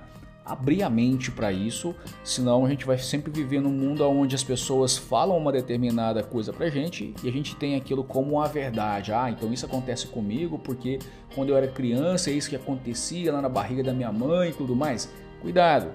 abrir 0.44 0.82
a 0.84 0.90
mente 0.90 1.32
para 1.32 1.52
isso, 1.52 1.96
senão 2.24 2.66
a 2.66 2.70
gente 2.70 2.86
vai 2.86 2.98
sempre 2.98 3.32
viver 3.32 3.62
num 3.62 3.70
mundo 3.70 4.04
onde 4.10 4.36
as 4.36 4.44
pessoas 4.44 4.98
falam 4.98 5.38
uma 5.38 5.52
determinada 5.52 6.24
coisa 6.24 6.52
pra 6.52 6.68
gente 6.70 7.14
e 7.24 7.30
a 7.30 7.32
gente 7.32 7.56
tem 7.56 7.76
aquilo 7.76 8.04
como 8.04 8.42
a 8.42 8.48
verdade. 8.48 9.14
Ah, 9.14 9.30
então 9.30 9.54
isso 9.54 9.66
acontece 9.66 10.08
comigo 10.08 10.60
porque 10.60 11.00
quando 11.36 11.50
eu 11.50 11.58
era 11.58 11.68
criança 11.68 12.30
é 12.30 12.34
isso 12.34 12.50
que 12.50 12.56
acontecia 12.56 13.32
lá 13.32 13.42
na 13.42 13.50
barriga 13.50 13.84
da 13.84 13.94
minha 13.94 14.12
mãe 14.12 14.50
e 14.50 14.54
tudo 14.54 14.76
mais. 14.76 15.10
Cuidado. 15.42 15.92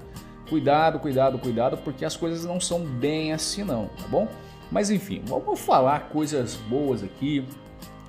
Cuidado, 0.49 1.01
cuidado, 1.01 1.39
cuidado, 1.39 1.77
porque 1.79 2.05
as 2.05 2.17
coisas 2.17 2.45
não 2.45 2.61
são 2.61 2.81
bem 2.81 3.33
assim 3.33 3.65
não, 3.65 3.89
tá 3.89 4.07
bom? 4.09 4.29
Mas 4.71 4.91
enfim, 4.91 5.23
vamos 5.27 5.61
falar 5.61 6.09
coisas 6.09 6.57
boas 6.69 7.03
aqui. 7.03 7.45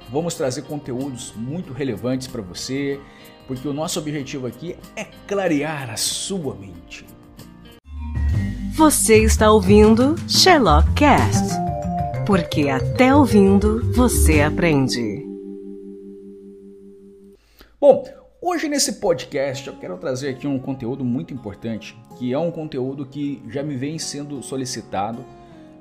Vamos 0.09 0.35
trazer 0.35 0.61
conteúdos 0.63 1.33
muito 1.35 1.73
relevantes 1.73 2.27
para 2.27 2.41
você, 2.41 2.99
porque 3.45 3.67
o 3.67 3.73
nosso 3.73 3.99
objetivo 3.99 4.47
aqui 4.47 4.77
é 4.95 5.05
clarear 5.27 5.89
a 5.89 5.97
sua 5.97 6.55
mente. 6.55 7.05
Você 8.75 9.23
está 9.23 9.51
ouvindo 9.51 10.15
Sherlock 10.29 10.93
Cast, 10.93 11.43
porque 12.25 12.69
até 12.69 13.13
ouvindo 13.13 13.91
você 13.93 14.41
aprende. 14.41 15.25
Bom, 17.81 18.03
Hoje 18.39 18.69
nesse 18.69 18.93
podcast 18.93 19.67
eu 19.67 19.75
quero 19.75 19.97
trazer 19.97 20.29
aqui 20.29 20.45
um 20.45 20.59
conteúdo 20.59 21.03
muito 21.03 21.33
importante, 21.33 21.97
que 22.19 22.31
é 22.31 22.37
um 22.37 22.51
conteúdo 22.51 23.03
que 23.03 23.41
já 23.49 23.63
me 23.63 23.75
vem 23.75 23.97
sendo 23.97 24.43
solicitado. 24.43 25.25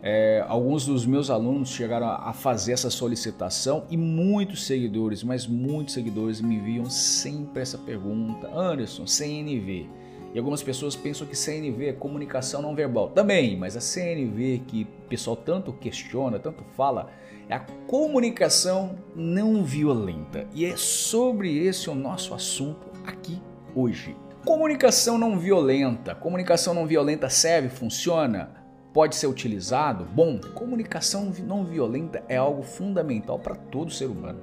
É, 0.03 0.43
alguns 0.49 0.87
dos 0.87 1.05
meus 1.05 1.29
alunos 1.29 1.69
chegaram 1.69 2.09
a 2.09 2.33
fazer 2.33 2.73
essa 2.73 2.89
solicitação 2.89 3.85
e 3.91 3.97
muitos 3.97 4.65
seguidores, 4.65 5.23
mas 5.23 5.47
muitos 5.47 5.93
seguidores 5.93 6.41
me 6.41 6.55
enviam 6.55 6.89
sempre 6.89 7.61
essa 7.61 7.77
pergunta: 7.77 8.49
Anderson, 8.49 9.07
CNV. 9.07 9.87
E 10.33 10.39
algumas 10.39 10.63
pessoas 10.63 10.97
pensam 10.97 11.27
que 11.27 11.37
CNV 11.37 11.89
é 11.89 11.93
comunicação 11.93 12.63
não 12.63 12.75
verbal. 12.75 13.11
Também, 13.11 13.55
mas 13.55 13.77
a 13.77 13.81
CNV 13.83 14.63
que 14.67 14.85
o 15.05 15.09
pessoal 15.09 15.37
tanto 15.37 15.75
questiona, 15.75 16.39
tanto 16.39 16.65
fala, 16.75 17.11
é 17.49 17.55
a 17.55 17.61
comunicação 17.87 18.97
não 19.15 19.63
violenta. 19.63 20.47
E 20.53 20.65
é 20.65 20.77
sobre 20.77 21.57
esse 21.59 21.89
o 21.89 21.95
nosso 21.95 22.35
assunto 22.35 22.89
aqui 23.05 23.41
hoje. 23.75 24.17
Comunicação 24.45 25.19
não 25.19 25.39
violenta. 25.39 26.15
Comunicação 26.15 26.75
não 26.75 26.87
violenta 26.87 27.29
serve, 27.29 27.69
funciona? 27.69 28.51
Pode 28.93 29.15
ser 29.15 29.27
utilizado? 29.27 30.05
Bom, 30.05 30.41
comunicação 30.55 31.33
não 31.45 31.65
violenta 31.65 32.23
é 32.29 32.37
algo 32.37 32.63
fundamental 32.63 33.39
para 33.39 33.55
todo 33.55 33.93
ser 33.93 34.07
humano. 34.07 34.41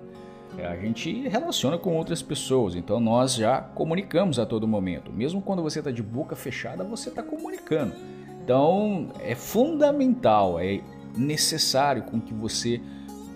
É, 0.57 0.67
a 0.67 0.75
gente 0.75 1.27
relaciona 1.27 1.77
com 1.79 1.95
outras 1.97 2.21
pessoas, 2.21 2.75
então 2.75 2.99
nós 2.99 3.33
já 3.33 3.59
comunicamos 3.59 4.37
a 4.37 4.45
todo 4.45 4.67
momento. 4.67 5.11
Mesmo 5.11 5.41
quando 5.41 5.63
você 5.63 5.79
está 5.79 5.89
de 5.89 6.03
boca 6.03 6.35
fechada, 6.35 6.83
você 6.83 7.09
está 7.09 7.23
comunicando. 7.23 7.95
Então 8.43 9.09
é 9.19 9.33
fundamental, 9.33 10.59
é 10.59 10.81
necessário 11.17 12.03
com 12.03 12.19
que 12.19 12.33
você 12.33 12.81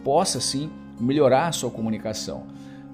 possa 0.03 0.39
sim 0.39 0.71
melhorar 0.99 1.47
a 1.47 1.51
sua 1.51 1.69
comunicação. 1.69 2.45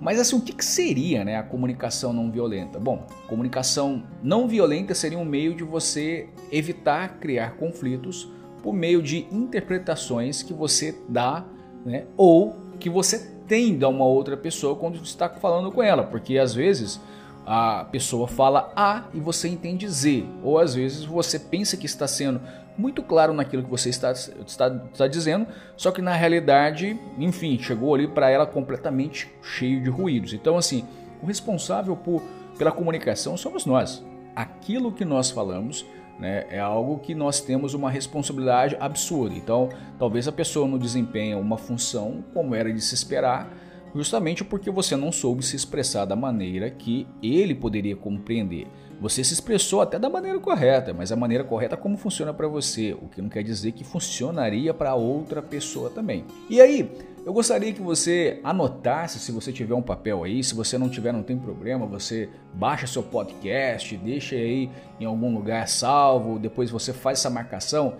Mas 0.02 0.20
assim, 0.20 0.36
o 0.36 0.42
que, 0.42 0.52
que 0.52 0.66
seria 0.66 1.24
né, 1.24 1.38
a 1.38 1.44
comunicação 1.44 2.12
não 2.12 2.30
violenta? 2.30 2.80
Bom, 2.80 3.08
comunicação 3.28 4.04
não 4.22 4.48
violenta 4.48 4.94
seria 4.94 5.18
um 5.18 5.24
meio 5.24 5.56
de 5.56 5.64
você 5.64 6.28
evitar 6.52 7.20
criar 7.20 7.56
conflitos 7.56 8.30
por 8.62 8.74
meio 8.74 9.02
de 9.02 9.28
interpretações 9.32 10.44
que 10.44 10.54
você 10.54 10.98
dá 11.08 11.46
né, 11.86 12.06
ou 12.18 12.56
que 12.80 12.90
você 12.90 13.32
tem 13.48 13.78
da 13.78 13.88
uma 13.88 14.06
outra 14.06 14.36
pessoa 14.36 14.76
quando 14.76 15.02
está 15.02 15.30
falando 15.30 15.72
com 15.72 15.82
ela, 15.82 16.04
porque 16.04 16.38
às 16.38 16.54
vezes 16.54 17.00
a 17.46 17.86
pessoa 17.86 18.28
fala 18.28 18.72
A 18.76 19.04
e 19.14 19.20
você 19.20 19.48
entende 19.48 19.88
Z, 19.88 20.26
ou 20.42 20.60
às 20.60 20.76
vezes 20.76 21.04
você 21.04 21.38
pensa 21.38 21.76
que 21.76 21.86
está 21.86 22.08
sendo 22.08 22.42
muito 22.78 23.04
claro 23.04 23.34
naquilo 23.34 23.64
que 23.64 23.70
você 23.70 23.90
está, 23.90 24.12
está, 24.12 24.68
está 24.92 25.08
dizendo, 25.08 25.48
só 25.78 25.92
que 25.92 26.02
na 26.02 26.14
realidade, 26.14 27.00
enfim, 27.18 27.58
chegou 27.60 27.94
ali 27.94 28.08
para 28.08 28.30
ela 28.30 28.46
completamente 28.46 29.30
cheio 29.42 29.82
de 29.82 29.90
ruídos. 29.90 30.34
Então, 30.34 30.58
assim, 30.58 30.86
o 31.22 31.26
responsável 31.26 31.96
por, 31.96 32.22
pela 32.58 32.72
comunicação 32.72 33.38
somos 33.38 33.66
nós. 33.66 34.04
Aquilo 34.36 34.92
que 34.92 35.06
nós 35.06 35.30
falamos 35.30 35.86
né, 36.20 36.46
é 36.50 36.60
algo 36.60 37.00
que 37.00 37.14
nós 37.14 37.42
temos 37.42 37.74
uma 37.74 37.90
responsabilidade 37.90 38.76
absurda. 38.80 39.36
Então, 39.36 39.70
talvez 40.00 40.28
a 40.28 40.32
pessoa 40.32 40.68
não 40.68 40.78
desempenhe 40.78 41.36
uma 41.36 41.58
função 41.58 42.24
como 42.34 42.56
era 42.56 42.74
de 42.74 42.82
se 42.82 42.96
esperar, 42.96 43.52
justamente 43.96 44.44
porque 44.44 44.72
você 44.72 44.96
não 44.96 45.12
soube 45.12 45.46
se 45.46 45.56
expressar 45.56 46.06
da 46.06 46.16
maneira 46.16 46.70
que 46.70 47.08
ele 47.22 47.54
poderia 47.54 47.96
compreender. 47.96 48.68
Você 49.00 49.24
se 49.24 49.34
expressou 49.34 49.82
até 49.82 50.00
da 50.00 50.10
maneira 50.10 50.40
correta, 50.40 50.94
mas 50.94 51.12
a 51.12 51.16
maneira 51.16 51.44
correta 51.44 51.76
é 51.76 51.78
como 51.78 51.98
funciona 51.98 52.34
para 52.34 52.48
você, 52.48 52.94
o 52.94 53.10
que 53.10 53.22
não 53.22 53.30
quer 53.30 53.44
dizer 53.44 53.74
que 53.74 53.84
funcionaria 53.84 54.74
para 54.74 54.96
outra 54.96 55.42
pessoa 55.42 55.90
também. 55.90 56.26
E 56.50 56.62
aí, 56.62 56.90
eu 57.26 57.32
gostaria 57.32 57.72
que 57.72 57.82
você 57.82 58.40
anotasse, 58.44 59.20
se 59.20 59.32
você 59.32 59.52
tiver 59.52 59.74
um 59.74 59.82
papel 59.82 60.24
aí, 60.24 60.44
se 60.44 60.54
você 60.54 60.78
não 60.78 60.90
tiver, 60.90 61.12
não 61.14 61.24
tem 61.24 61.38
problema, 61.38 61.86
você 61.86 62.30
baixa 62.54 62.86
seu 62.86 63.02
podcast, 63.02 63.96
deixa 63.98 64.36
aí 64.36 64.70
em 65.00 65.06
algum 65.06 65.34
lugar 65.34 65.68
salvo, 65.68 66.38
depois 66.38 66.70
você 66.70 66.92
faz 66.92 67.20
essa 67.20 67.30
marcação. 67.30 67.96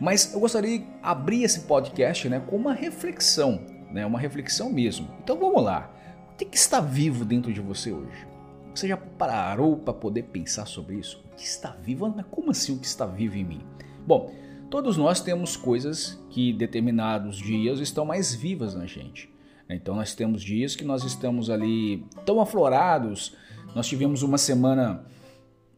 Mas 0.00 0.32
eu 0.32 0.40
gostaria 0.40 0.78
de 0.78 0.86
abrir 1.02 1.42
esse 1.42 1.60
podcast 1.60 2.28
né, 2.28 2.40
com 2.46 2.56
uma 2.56 2.72
reflexão, 2.72 3.60
né, 3.92 4.06
uma 4.06 4.18
reflexão 4.18 4.70
mesmo. 4.70 5.08
Então 5.22 5.38
vamos 5.38 5.62
lá. 5.62 5.90
O 6.32 6.36
que, 6.36 6.44
que 6.44 6.56
está 6.56 6.80
vivo 6.80 7.24
dentro 7.24 7.52
de 7.52 7.60
você 7.60 7.92
hoje? 7.92 8.26
Você 8.74 8.88
já 8.88 8.96
parou 8.96 9.76
para 9.76 9.92
poder 9.92 10.24
pensar 10.24 10.66
sobre 10.66 10.96
isso? 10.96 11.22
O 11.32 11.36
que 11.36 11.42
está 11.42 11.70
vivo? 11.82 12.10
Como 12.30 12.50
assim 12.50 12.74
o 12.74 12.78
que 12.78 12.86
está 12.86 13.04
vivo 13.04 13.36
em 13.36 13.44
mim? 13.44 13.60
Bom, 14.06 14.32
todos 14.70 14.96
nós 14.96 15.20
temos 15.20 15.56
coisas 15.56 16.18
que 16.30 16.52
determinados 16.52 17.36
dias 17.36 17.80
estão 17.80 18.04
mais 18.04 18.34
vivas 18.34 18.74
na 18.74 18.86
gente. 18.86 19.30
Então 19.68 19.94
nós 19.94 20.14
temos 20.14 20.42
dias 20.42 20.74
que 20.74 20.84
nós 20.84 21.04
estamos 21.04 21.50
ali 21.50 22.04
tão 22.24 22.40
aflorados. 22.40 23.36
Nós 23.74 23.86
tivemos 23.86 24.22
uma 24.22 24.38
semana 24.38 25.04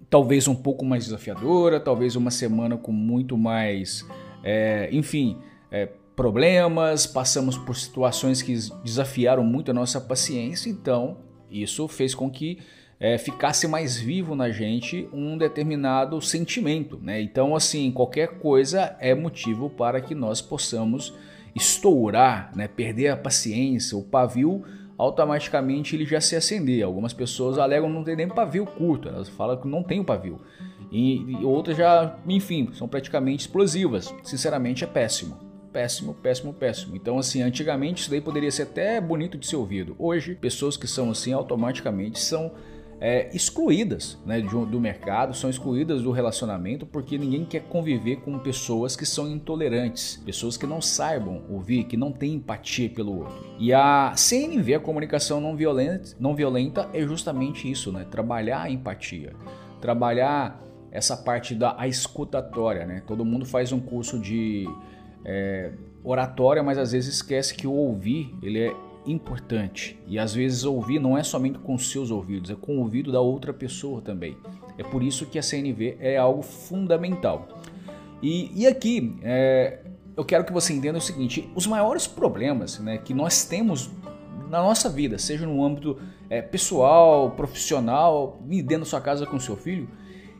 talvez 0.08 0.46
um 0.46 0.54
pouco 0.54 0.84
mais 0.84 1.04
desafiadora, 1.04 1.80
talvez 1.80 2.16
uma 2.16 2.30
semana 2.30 2.76
com 2.76 2.92
muito 2.92 3.36
mais, 3.36 4.06
é, 4.44 4.90
enfim, 4.92 5.38
é, 5.70 5.88
problemas. 6.14 7.06
Passamos 7.06 7.56
por 7.56 7.76
situações 7.76 8.42
que 8.42 8.54
desafiaram 8.84 9.44
muito 9.44 9.70
a 9.70 9.74
nossa 9.74 10.00
paciência. 10.00 10.68
Então 10.70 11.18
isso 11.50 11.86
fez 11.88 12.14
com 12.14 12.30
que 12.30 12.58
é, 13.02 13.18
ficasse 13.18 13.66
mais 13.66 13.98
vivo 13.98 14.36
na 14.36 14.50
gente 14.50 15.08
um 15.12 15.36
determinado 15.36 16.20
sentimento. 16.20 17.00
Né? 17.02 17.20
Então, 17.20 17.56
assim, 17.56 17.90
qualquer 17.90 18.38
coisa 18.38 18.96
é 19.00 19.12
motivo 19.12 19.68
para 19.68 20.00
que 20.00 20.14
nós 20.14 20.40
possamos 20.40 21.12
estourar, 21.52 22.52
né? 22.54 22.68
perder 22.68 23.08
a 23.08 23.16
paciência, 23.16 23.98
o 23.98 24.04
pavio 24.04 24.64
automaticamente 24.96 25.96
ele 25.96 26.06
já 26.06 26.20
se 26.20 26.36
acender. 26.36 26.84
Algumas 26.84 27.12
pessoas 27.12 27.58
alegam 27.58 27.90
não 27.90 28.04
ter 28.04 28.16
nem 28.16 28.28
pavio 28.28 28.64
curto, 28.64 29.08
elas 29.08 29.28
falam 29.28 29.60
que 29.60 29.66
não 29.66 29.82
tem 29.82 29.98
o 29.98 30.04
pavio. 30.04 30.40
E, 30.92 31.22
e 31.22 31.44
outras 31.44 31.76
já, 31.76 32.16
enfim, 32.28 32.70
são 32.72 32.86
praticamente 32.86 33.40
explosivas. 33.40 34.14
Sinceramente 34.22 34.84
é 34.84 34.86
péssimo. 34.86 35.51
Péssimo, 35.72 36.14
péssimo, 36.14 36.52
péssimo. 36.52 36.94
Então, 36.94 37.18
assim, 37.18 37.42
antigamente 37.42 38.02
isso 38.02 38.10
daí 38.10 38.20
poderia 38.20 38.50
ser 38.50 38.64
até 38.64 39.00
bonito 39.00 39.38
de 39.38 39.46
ser 39.46 39.56
ouvido. 39.56 39.96
Hoje, 39.98 40.34
pessoas 40.34 40.76
que 40.76 40.86
são 40.86 41.10
assim 41.10 41.32
automaticamente 41.32 42.18
são 42.20 42.52
é, 43.00 43.28
excluídas 43.34 44.16
né, 44.24 44.40
do 44.40 44.78
mercado, 44.78 45.34
são 45.34 45.50
excluídas 45.50 46.02
do 46.02 46.12
relacionamento 46.12 46.86
porque 46.86 47.18
ninguém 47.18 47.44
quer 47.44 47.62
conviver 47.62 48.16
com 48.20 48.38
pessoas 48.38 48.94
que 48.94 49.04
são 49.04 49.28
intolerantes, 49.28 50.22
pessoas 50.24 50.56
que 50.56 50.68
não 50.68 50.80
saibam 50.80 51.42
ouvir, 51.48 51.82
que 51.82 51.96
não 51.96 52.12
têm 52.12 52.34
empatia 52.34 52.88
pelo 52.88 53.18
outro. 53.18 53.44
E 53.58 53.72
a 53.72 54.12
CNV, 54.14 54.74
a 54.74 54.80
comunicação 54.80 55.40
não 55.40 55.56
violenta, 55.56 56.14
não 56.20 56.36
violenta 56.36 56.88
é 56.92 57.02
justamente 57.02 57.68
isso, 57.68 57.90
né? 57.90 58.06
Trabalhar 58.08 58.62
a 58.62 58.70
empatia, 58.70 59.32
trabalhar 59.80 60.62
essa 60.92 61.16
parte 61.16 61.56
da 61.56 61.76
escutatória, 61.88 62.86
né? 62.86 63.02
Todo 63.04 63.24
mundo 63.24 63.44
faz 63.44 63.72
um 63.72 63.80
curso 63.80 64.16
de 64.16 64.68
é, 65.24 65.72
oratória, 66.02 66.62
mas 66.62 66.78
às 66.78 66.92
vezes 66.92 67.14
esquece 67.14 67.54
que 67.54 67.66
o 67.66 67.72
ouvir 67.72 68.34
ele 68.42 68.58
é 68.58 68.74
importante. 69.06 69.98
E 70.06 70.18
às 70.18 70.34
vezes 70.34 70.64
ouvir 70.64 70.98
não 70.98 71.16
é 71.16 71.22
somente 71.22 71.58
com 71.58 71.76
seus 71.78 72.10
ouvidos, 72.10 72.50
é 72.50 72.54
com 72.54 72.76
o 72.76 72.80
ouvido 72.80 73.10
da 73.10 73.20
outra 73.20 73.52
pessoa 73.52 74.00
também. 74.00 74.36
É 74.78 74.82
por 74.82 75.02
isso 75.02 75.26
que 75.26 75.38
a 75.38 75.42
CNV 75.42 75.96
é 76.00 76.16
algo 76.16 76.42
fundamental. 76.42 77.48
E, 78.22 78.50
e 78.54 78.66
aqui 78.66 79.16
é, 79.22 79.80
eu 80.16 80.24
quero 80.24 80.44
que 80.44 80.52
você 80.52 80.72
entenda 80.72 80.98
o 80.98 81.00
seguinte: 81.00 81.50
os 81.54 81.66
maiores 81.66 82.06
problemas 82.06 82.78
né, 82.78 82.98
que 82.98 83.12
nós 83.12 83.44
temos 83.44 83.90
na 84.48 84.62
nossa 84.62 84.88
vida, 84.88 85.18
seja 85.18 85.46
no 85.46 85.64
âmbito 85.64 85.98
é, 86.28 86.42
pessoal, 86.42 87.30
profissional, 87.30 88.38
dentro 88.42 88.80
da 88.80 88.84
sua 88.84 89.00
casa 89.00 89.26
com 89.26 89.40
seu 89.40 89.56
filho, 89.56 89.88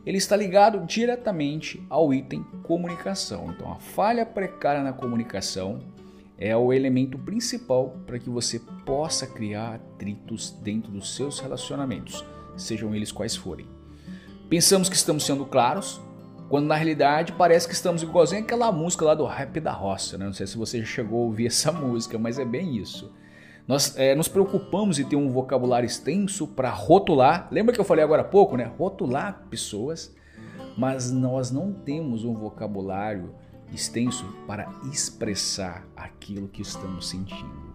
ele 0.05 0.17
está 0.17 0.35
ligado 0.35 0.85
diretamente 0.85 1.81
ao 1.89 2.13
item 2.13 2.43
comunicação. 2.63 3.53
Então, 3.55 3.71
a 3.71 3.75
falha 3.75 4.25
precária 4.25 4.83
na 4.83 4.93
comunicação 4.93 5.81
é 6.37 6.55
o 6.55 6.73
elemento 6.73 7.17
principal 7.17 7.95
para 8.05 8.19
que 8.19 8.29
você 8.29 8.59
possa 8.85 9.25
criar 9.25 9.75
atritos 9.75 10.51
dentro 10.61 10.91
dos 10.91 11.15
seus 11.15 11.39
relacionamentos, 11.39 12.23
sejam 12.57 12.93
eles 12.93 13.11
quais 13.11 13.35
forem. 13.35 13.67
Pensamos 14.49 14.89
que 14.89 14.95
estamos 14.95 15.25
sendo 15.25 15.45
claros, 15.45 16.01
quando 16.49 16.67
na 16.67 16.75
realidade 16.75 17.31
parece 17.33 17.67
que 17.67 17.73
estamos 17.73 18.03
igualzinho 18.03 18.43
aquela 18.43 18.71
música 18.71 19.05
lá 19.05 19.15
do 19.15 19.25
rap 19.25 19.59
da 19.59 19.71
roça, 19.71 20.17
né? 20.17 20.25
Não 20.25 20.33
sei 20.33 20.45
se 20.45 20.57
você 20.57 20.79
já 20.79 20.85
chegou 20.85 21.21
a 21.21 21.25
ouvir 21.25 21.47
essa 21.47 21.71
música, 21.71 22.19
mas 22.19 22.37
é 22.37 22.45
bem 22.45 22.77
isso. 22.77 23.11
Nós 23.67 23.97
é, 23.97 24.13
nos 24.13 24.27
preocupamos 24.27 24.99
em 24.99 25.05
ter 25.05 25.15
um 25.15 25.29
vocabulário 25.29 25.87
extenso 25.87 26.47
para 26.47 26.69
rotular. 26.69 27.47
Lembra 27.49 27.73
que 27.73 27.79
eu 27.79 27.85
falei 27.85 28.03
agora 28.03 28.21
há 28.21 28.25
pouco, 28.25 28.57
né? 28.57 28.71
Rotular 28.77 29.45
pessoas, 29.49 30.13
mas 30.77 31.11
nós 31.11 31.49
não 31.49 31.71
temos 31.71 32.25
um 32.25 32.33
vocabulário 32.33 33.33
extenso 33.73 34.25
para 34.45 34.69
expressar 34.91 35.87
aquilo 35.95 36.47
que 36.47 36.61
estamos 36.61 37.07
sentindo. 37.07 37.73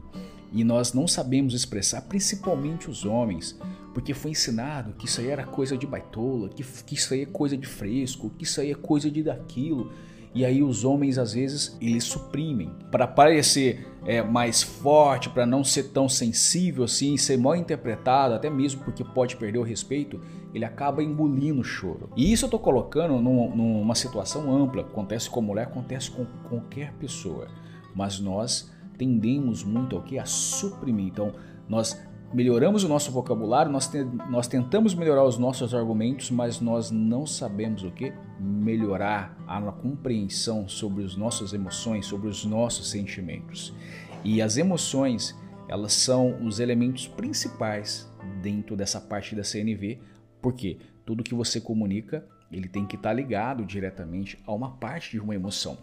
E 0.52 0.62
nós 0.64 0.92
não 0.92 1.06
sabemos 1.06 1.54
expressar, 1.54 2.02
principalmente 2.02 2.88
os 2.88 3.04
homens, 3.04 3.58
porque 3.92 4.14
foi 4.14 4.30
ensinado 4.30 4.92
que 4.92 5.06
isso 5.06 5.20
aí 5.20 5.28
era 5.28 5.44
coisa 5.44 5.76
de 5.76 5.86
baitola, 5.86 6.48
que, 6.48 6.62
que 6.62 6.94
isso 6.94 7.12
aí 7.12 7.22
é 7.22 7.26
coisa 7.26 7.56
de 7.56 7.66
fresco, 7.66 8.30
que 8.30 8.44
isso 8.44 8.60
aí 8.60 8.70
é 8.70 8.74
coisa 8.74 9.10
de 9.10 9.22
daquilo. 9.22 9.92
E 10.38 10.44
aí 10.44 10.62
os 10.62 10.84
homens 10.84 11.18
às 11.18 11.32
vezes 11.32 11.76
eles 11.80 12.04
suprimem 12.04 12.70
para 12.92 13.08
parecer 13.08 13.88
é, 14.06 14.22
mais 14.22 14.62
forte, 14.62 15.28
para 15.28 15.44
não 15.44 15.64
ser 15.64 15.88
tão 15.88 16.08
sensível 16.08 16.84
assim, 16.84 17.16
ser 17.16 17.36
mal 17.36 17.56
interpretado, 17.56 18.34
até 18.34 18.48
mesmo 18.48 18.84
porque 18.84 19.02
pode 19.02 19.34
perder 19.34 19.58
o 19.58 19.64
respeito, 19.64 20.20
ele 20.54 20.64
acaba 20.64 21.02
engolindo 21.02 21.60
o 21.60 21.64
choro. 21.64 22.08
E 22.16 22.32
isso 22.32 22.44
eu 22.44 22.46
estou 22.46 22.60
colocando 22.60 23.20
num, 23.20 23.56
numa 23.56 23.96
situação 23.96 24.48
ampla, 24.54 24.82
acontece 24.82 25.28
com 25.28 25.40
a 25.40 25.42
mulher, 25.42 25.62
acontece 25.64 26.08
com 26.12 26.24
qualquer 26.48 26.92
pessoa, 26.92 27.48
mas 27.92 28.20
nós 28.20 28.72
tendemos 28.96 29.64
muito 29.64 29.96
ao 29.96 30.02
que 30.02 30.20
a 30.20 30.24
suprimir. 30.24 31.08
Então 31.08 31.32
nós 31.68 32.00
melhoramos 32.32 32.84
o 32.84 32.88
nosso 32.88 33.10
vocabulário, 33.10 33.72
nós, 33.72 33.88
te, 33.88 34.04
nós 34.30 34.46
tentamos 34.46 34.94
melhorar 34.94 35.24
os 35.24 35.36
nossos 35.36 35.74
argumentos, 35.74 36.30
mas 36.30 36.60
nós 36.60 36.92
não 36.92 37.26
sabemos 37.26 37.82
o 37.82 37.90
que? 37.90 38.12
Melhorar 38.38 39.36
a 39.46 39.60
compreensão 39.72 40.68
sobre 40.68 41.04
as 41.04 41.16
nossas 41.16 41.52
emoções, 41.52 42.06
sobre 42.06 42.28
os 42.28 42.44
nossos 42.44 42.90
sentimentos. 42.90 43.74
E 44.24 44.40
as 44.40 44.56
emoções, 44.56 45.36
elas 45.68 45.92
são 45.92 46.42
os 46.44 46.60
elementos 46.60 47.06
principais 47.06 48.08
dentro 48.42 48.76
dessa 48.76 49.00
parte 49.00 49.34
da 49.34 49.44
CNV, 49.44 49.98
porque 50.40 50.78
tudo 51.04 51.24
que 51.24 51.34
você 51.34 51.60
comunica, 51.60 52.24
ele 52.50 52.68
tem 52.68 52.86
que 52.86 52.96
estar 52.96 53.12
ligado 53.12 53.64
diretamente 53.64 54.38
a 54.46 54.52
uma 54.52 54.72
parte 54.72 55.12
de 55.12 55.20
uma 55.20 55.34
emoção. 55.34 55.78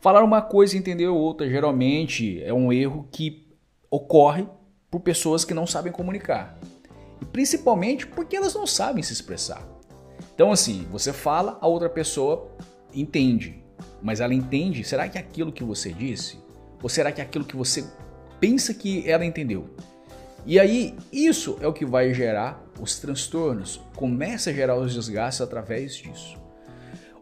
Falar 0.00 0.22
uma 0.22 0.42
coisa 0.42 0.76
e 0.76 0.78
entender 0.78 1.08
outra, 1.08 1.48
geralmente 1.48 2.42
é 2.42 2.52
um 2.52 2.72
erro 2.72 3.08
que 3.10 3.46
ocorre 3.90 4.46
por 4.90 5.00
pessoas 5.00 5.44
que 5.44 5.54
não 5.54 5.66
sabem 5.66 5.92
comunicar. 5.92 6.58
E 7.20 7.24
principalmente 7.24 8.06
porque 8.06 8.36
elas 8.36 8.54
não 8.54 8.66
sabem 8.66 9.02
se 9.02 9.12
expressar. 9.12 9.75
Então, 10.36 10.52
assim, 10.52 10.86
você 10.92 11.14
fala, 11.14 11.56
a 11.62 11.66
outra 11.66 11.88
pessoa 11.88 12.46
entende. 12.94 13.64
Mas 14.02 14.20
ela 14.20 14.34
entende, 14.34 14.84
será 14.84 15.08
que 15.08 15.16
é 15.16 15.20
aquilo 15.22 15.50
que 15.50 15.64
você 15.64 15.90
disse? 15.90 16.38
Ou 16.82 16.90
será 16.90 17.10
que 17.10 17.22
é 17.22 17.24
aquilo 17.24 17.42
que 17.42 17.56
você 17.56 17.86
pensa 18.38 18.74
que 18.74 19.10
ela 19.10 19.24
entendeu? 19.24 19.70
E 20.44 20.60
aí, 20.60 20.94
isso 21.10 21.56
é 21.62 21.66
o 21.66 21.72
que 21.72 21.86
vai 21.86 22.12
gerar 22.12 22.62
os 22.78 22.98
transtornos, 22.98 23.80
começa 23.96 24.50
a 24.50 24.52
gerar 24.52 24.76
os 24.76 24.92
desgastes 24.92 25.40
através 25.40 25.96
disso. 25.96 26.36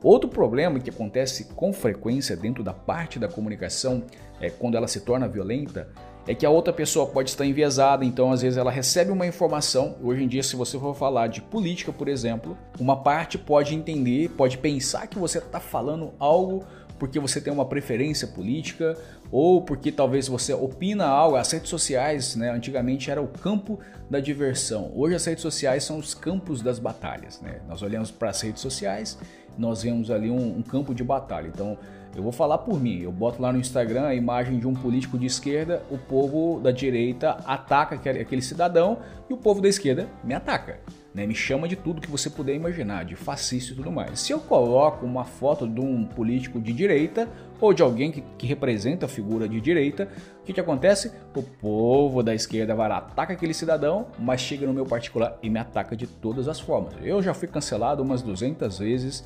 Outro 0.02 0.28
problema 0.28 0.80
que 0.80 0.90
acontece 0.90 1.44
com 1.54 1.72
frequência 1.72 2.36
dentro 2.36 2.64
da 2.64 2.74
parte 2.74 3.20
da 3.20 3.28
comunicação, 3.28 4.02
é 4.40 4.50
quando 4.50 4.76
ela 4.76 4.88
se 4.88 5.00
torna 5.02 5.28
violenta, 5.28 5.88
é 6.26 6.34
que 6.34 6.46
a 6.46 6.50
outra 6.50 6.72
pessoa 6.72 7.06
pode 7.06 7.30
estar 7.30 7.44
enviesada, 7.44 8.04
então 8.04 8.32
às 8.32 8.42
vezes 8.42 8.56
ela 8.56 8.70
recebe 8.70 9.10
uma 9.10 9.26
informação. 9.26 9.96
Hoje 10.02 10.24
em 10.24 10.28
dia, 10.28 10.42
se 10.42 10.56
você 10.56 10.78
for 10.78 10.94
falar 10.94 11.26
de 11.26 11.42
política, 11.42 11.92
por 11.92 12.08
exemplo, 12.08 12.56
uma 12.78 12.96
parte 12.96 13.36
pode 13.36 13.74
entender, 13.74 14.30
pode 14.30 14.56
pensar 14.58 15.06
que 15.06 15.18
você 15.18 15.38
está 15.38 15.60
falando 15.60 16.12
algo 16.18 16.64
porque 16.98 17.18
você 17.18 17.40
tem 17.40 17.52
uma 17.52 17.66
preferência 17.66 18.26
política 18.26 18.96
ou 19.30 19.62
porque 19.62 19.90
talvez 19.90 20.28
você 20.28 20.54
opina 20.54 21.04
algo. 21.04 21.36
As 21.36 21.50
redes 21.50 21.68
sociais, 21.68 22.36
né, 22.36 22.50
antigamente 22.50 23.10
era 23.10 23.20
o 23.20 23.26
campo 23.26 23.78
da 24.08 24.20
diversão. 24.20 24.92
Hoje 24.94 25.16
as 25.16 25.24
redes 25.24 25.42
sociais 25.42 25.84
são 25.84 25.98
os 25.98 26.14
campos 26.14 26.62
das 26.62 26.78
batalhas. 26.78 27.40
Né? 27.40 27.60
Nós 27.68 27.82
olhamos 27.82 28.10
para 28.10 28.30
as 28.30 28.40
redes 28.40 28.62
sociais, 28.62 29.18
nós 29.58 29.82
vemos 29.82 30.10
ali 30.10 30.30
um, 30.30 30.58
um 30.58 30.62
campo 30.62 30.94
de 30.94 31.02
batalha. 31.02 31.48
Então 31.48 31.76
eu 32.14 32.22
vou 32.22 32.32
falar 32.32 32.58
por 32.58 32.80
mim. 32.80 33.00
Eu 33.00 33.12
boto 33.12 33.40
lá 33.40 33.52
no 33.52 33.58
Instagram 33.58 34.06
a 34.06 34.14
imagem 34.14 34.58
de 34.58 34.66
um 34.66 34.74
político 34.74 35.18
de 35.18 35.26
esquerda, 35.26 35.82
o 35.90 35.98
povo 35.98 36.60
da 36.60 36.70
direita 36.70 37.38
ataca 37.44 37.94
aquele 37.94 38.42
cidadão 38.42 38.98
e 39.28 39.32
o 39.32 39.36
povo 39.36 39.60
da 39.60 39.68
esquerda 39.68 40.08
me 40.22 40.34
ataca 40.34 40.78
né? 41.14 41.26
Me 41.26 41.34
chama 41.34 41.68
de 41.68 41.76
tudo 41.76 42.00
que 42.00 42.10
você 42.10 42.28
puder 42.28 42.54
imaginar, 42.54 43.04
de 43.04 43.14
fascista 43.14 43.72
e 43.72 43.76
tudo 43.76 43.92
mais. 43.92 44.18
Se 44.18 44.32
eu 44.32 44.40
coloco 44.40 45.06
uma 45.06 45.24
foto 45.24 45.66
de 45.66 45.80
um 45.80 46.04
político 46.04 46.60
de 46.60 46.72
direita 46.72 47.28
ou 47.60 47.72
de 47.72 47.82
alguém 47.82 48.10
que, 48.10 48.20
que 48.36 48.46
representa 48.46 49.06
a 49.06 49.08
figura 49.08 49.48
de 49.48 49.60
direita, 49.60 50.08
o 50.40 50.44
que, 50.44 50.52
que 50.52 50.60
acontece? 50.60 51.12
O 51.34 51.42
povo 51.42 52.22
da 52.22 52.34
esquerda 52.34 52.74
vai 52.74 52.88
lá, 52.88 52.98
ataca 52.98 53.32
aquele 53.32 53.54
cidadão, 53.54 54.08
mas 54.18 54.40
chega 54.40 54.66
no 54.66 54.74
meu 54.74 54.84
particular 54.84 55.38
e 55.40 55.48
me 55.48 55.58
ataca 55.58 55.96
de 55.96 56.06
todas 56.06 56.48
as 56.48 56.58
formas. 56.58 56.94
Eu 57.00 57.22
já 57.22 57.32
fui 57.32 57.46
cancelado 57.46 58.02
umas 58.02 58.20
200 58.20 58.78
vezes 58.80 59.24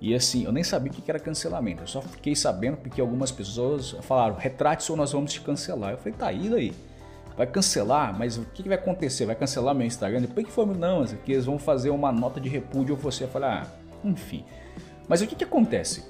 e 0.00 0.14
assim, 0.14 0.44
eu 0.44 0.52
nem 0.52 0.62
sabia 0.62 0.92
o 0.92 0.94
que 0.94 1.10
era 1.10 1.18
cancelamento, 1.18 1.82
eu 1.82 1.86
só 1.86 2.00
fiquei 2.00 2.36
sabendo 2.36 2.76
porque 2.76 3.00
algumas 3.00 3.32
pessoas 3.32 3.90
falaram, 4.02 4.36
retrate-se 4.36 4.90
ou 4.90 4.96
nós 4.96 5.12
vamos 5.12 5.32
te 5.32 5.40
cancelar. 5.40 5.92
Eu 5.92 5.98
falei, 5.98 6.14
tá, 6.16 6.32
e 6.32 6.48
daí? 6.48 6.74
vai 7.38 7.46
cancelar, 7.46 8.18
mas 8.18 8.36
o 8.36 8.44
que, 8.46 8.64
que 8.64 8.68
vai 8.68 8.76
acontecer? 8.76 9.24
Vai 9.24 9.36
cancelar 9.36 9.72
meu 9.72 9.86
Instagram? 9.86 10.22
Depois 10.22 10.44
que 10.44 10.52
for, 10.52 10.66
não, 10.66 11.04
que 11.04 11.32
eles 11.32 11.46
vão 11.46 11.56
fazer 11.56 11.90
uma 11.90 12.10
nota 12.10 12.40
de 12.40 12.48
repúdio 12.48 12.96
ou 12.96 13.00
você 13.00 13.24
vai 13.24 13.32
falar, 13.32 13.62
ah, 13.62 13.88
enfim. 14.04 14.44
Mas 15.06 15.22
o 15.22 15.26
que, 15.26 15.36
que 15.36 15.44
acontece? 15.44 16.04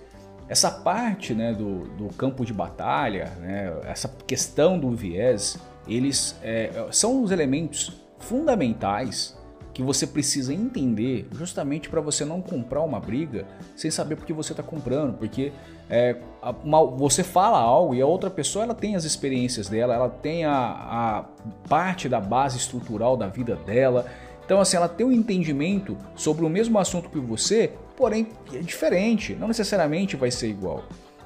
Essa 0.48 0.70
parte 0.70 1.34
né, 1.34 1.52
do, 1.52 1.80
do 1.96 2.08
campo 2.14 2.46
de 2.46 2.54
batalha, 2.54 3.26
né, 3.40 3.78
essa 3.84 4.08
questão 4.26 4.78
do 4.78 4.90
viés, 4.92 5.58
eles 5.86 6.34
é, 6.42 6.70
são 6.90 7.22
os 7.22 7.30
elementos 7.30 8.00
fundamentais 8.18 9.37
que 9.78 9.82
você 9.84 10.08
precisa 10.08 10.52
entender 10.52 11.28
justamente 11.30 11.88
para 11.88 12.00
você 12.00 12.24
não 12.24 12.42
comprar 12.42 12.82
uma 12.82 12.98
briga 12.98 13.46
sem 13.76 13.92
saber 13.92 14.16
por 14.16 14.26
que 14.26 14.32
você 14.32 14.52
está 14.52 14.60
comprando, 14.60 15.16
porque 15.16 15.52
é, 15.88 16.16
uma, 16.64 16.84
você 16.84 17.22
fala 17.22 17.60
algo 17.60 17.94
e 17.94 18.02
a 18.02 18.06
outra 18.06 18.28
pessoa 18.28 18.64
ela 18.64 18.74
tem 18.74 18.96
as 18.96 19.04
experiências 19.04 19.68
dela, 19.68 19.94
ela 19.94 20.08
tem 20.08 20.44
a, 20.44 20.52
a 20.52 21.24
parte 21.68 22.08
da 22.08 22.20
base 22.20 22.58
estrutural 22.58 23.16
da 23.16 23.28
vida 23.28 23.54
dela, 23.54 24.04
então 24.44 24.60
assim 24.60 24.76
ela 24.76 24.88
tem 24.88 25.06
um 25.06 25.12
entendimento 25.12 25.96
sobre 26.16 26.44
o 26.44 26.48
mesmo 26.48 26.76
assunto 26.76 27.08
que 27.08 27.20
você, 27.20 27.72
porém 27.96 28.30
é 28.52 28.58
diferente, 28.58 29.36
não 29.36 29.46
necessariamente 29.46 30.16
vai 30.16 30.32
ser 30.32 30.48
igual. 30.48 30.82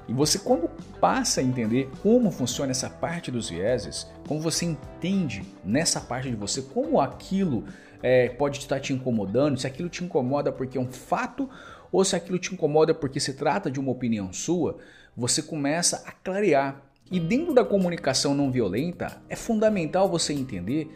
E 0.07 0.13
você, 0.13 0.39
quando 0.39 0.69
passa 1.01 1.41
a 1.41 1.45
entender 1.45 1.89
como 2.03 2.31
funciona 2.31 2.73
essa 2.73 2.91
parte 2.91 3.31
dos 3.31 3.49
vieses, 3.49 4.07
como 4.29 4.41
você 4.41 4.67
entende 4.67 5.43
nessa 5.65 6.03
parte 6.03 6.29
de 6.29 6.37
você, 6.37 6.61
como 6.61 7.01
aquilo 7.01 7.65
é, 8.03 8.29
pode 8.29 8.59
estar 8.59 8.81
te 8.81 8.93
incomodando, 8.93 9.59
se 9.59 9.67
aquilo 9.67 9.89
te 9.89 10.03
incomoda 10.03 10.51
porque 10.51 10.77
é 10.77 10.81
um 10.81 10.91
fato 10.91 11.49
ou 11.91 12.05
se 12.05 12.17
aquilo 12.17 12.39
te 12.39 12.53
incomoda 12.53 12.95
porque 12.95 13.21
se 13.21 13.35
trata 13.35 13.71
de 13.71 13.79
uma 13.79 13.93
opinião 13.93 14.33
sua, 14.33 14.79
você 15.17 15.43
começa 15.43 16.03
a 16.07 16.13
clarear. 16.13 16.83
E 17.11 17.21
dentro 17.21 17.53
da 17.53 17.65
comunicação 17.65 18.35
não 18.35 18.51
violenta, 18.51 19.23
é 19.29 19.37
fundamental 19.37 20.09
você 20.09 20.33
entender 20.33 20.91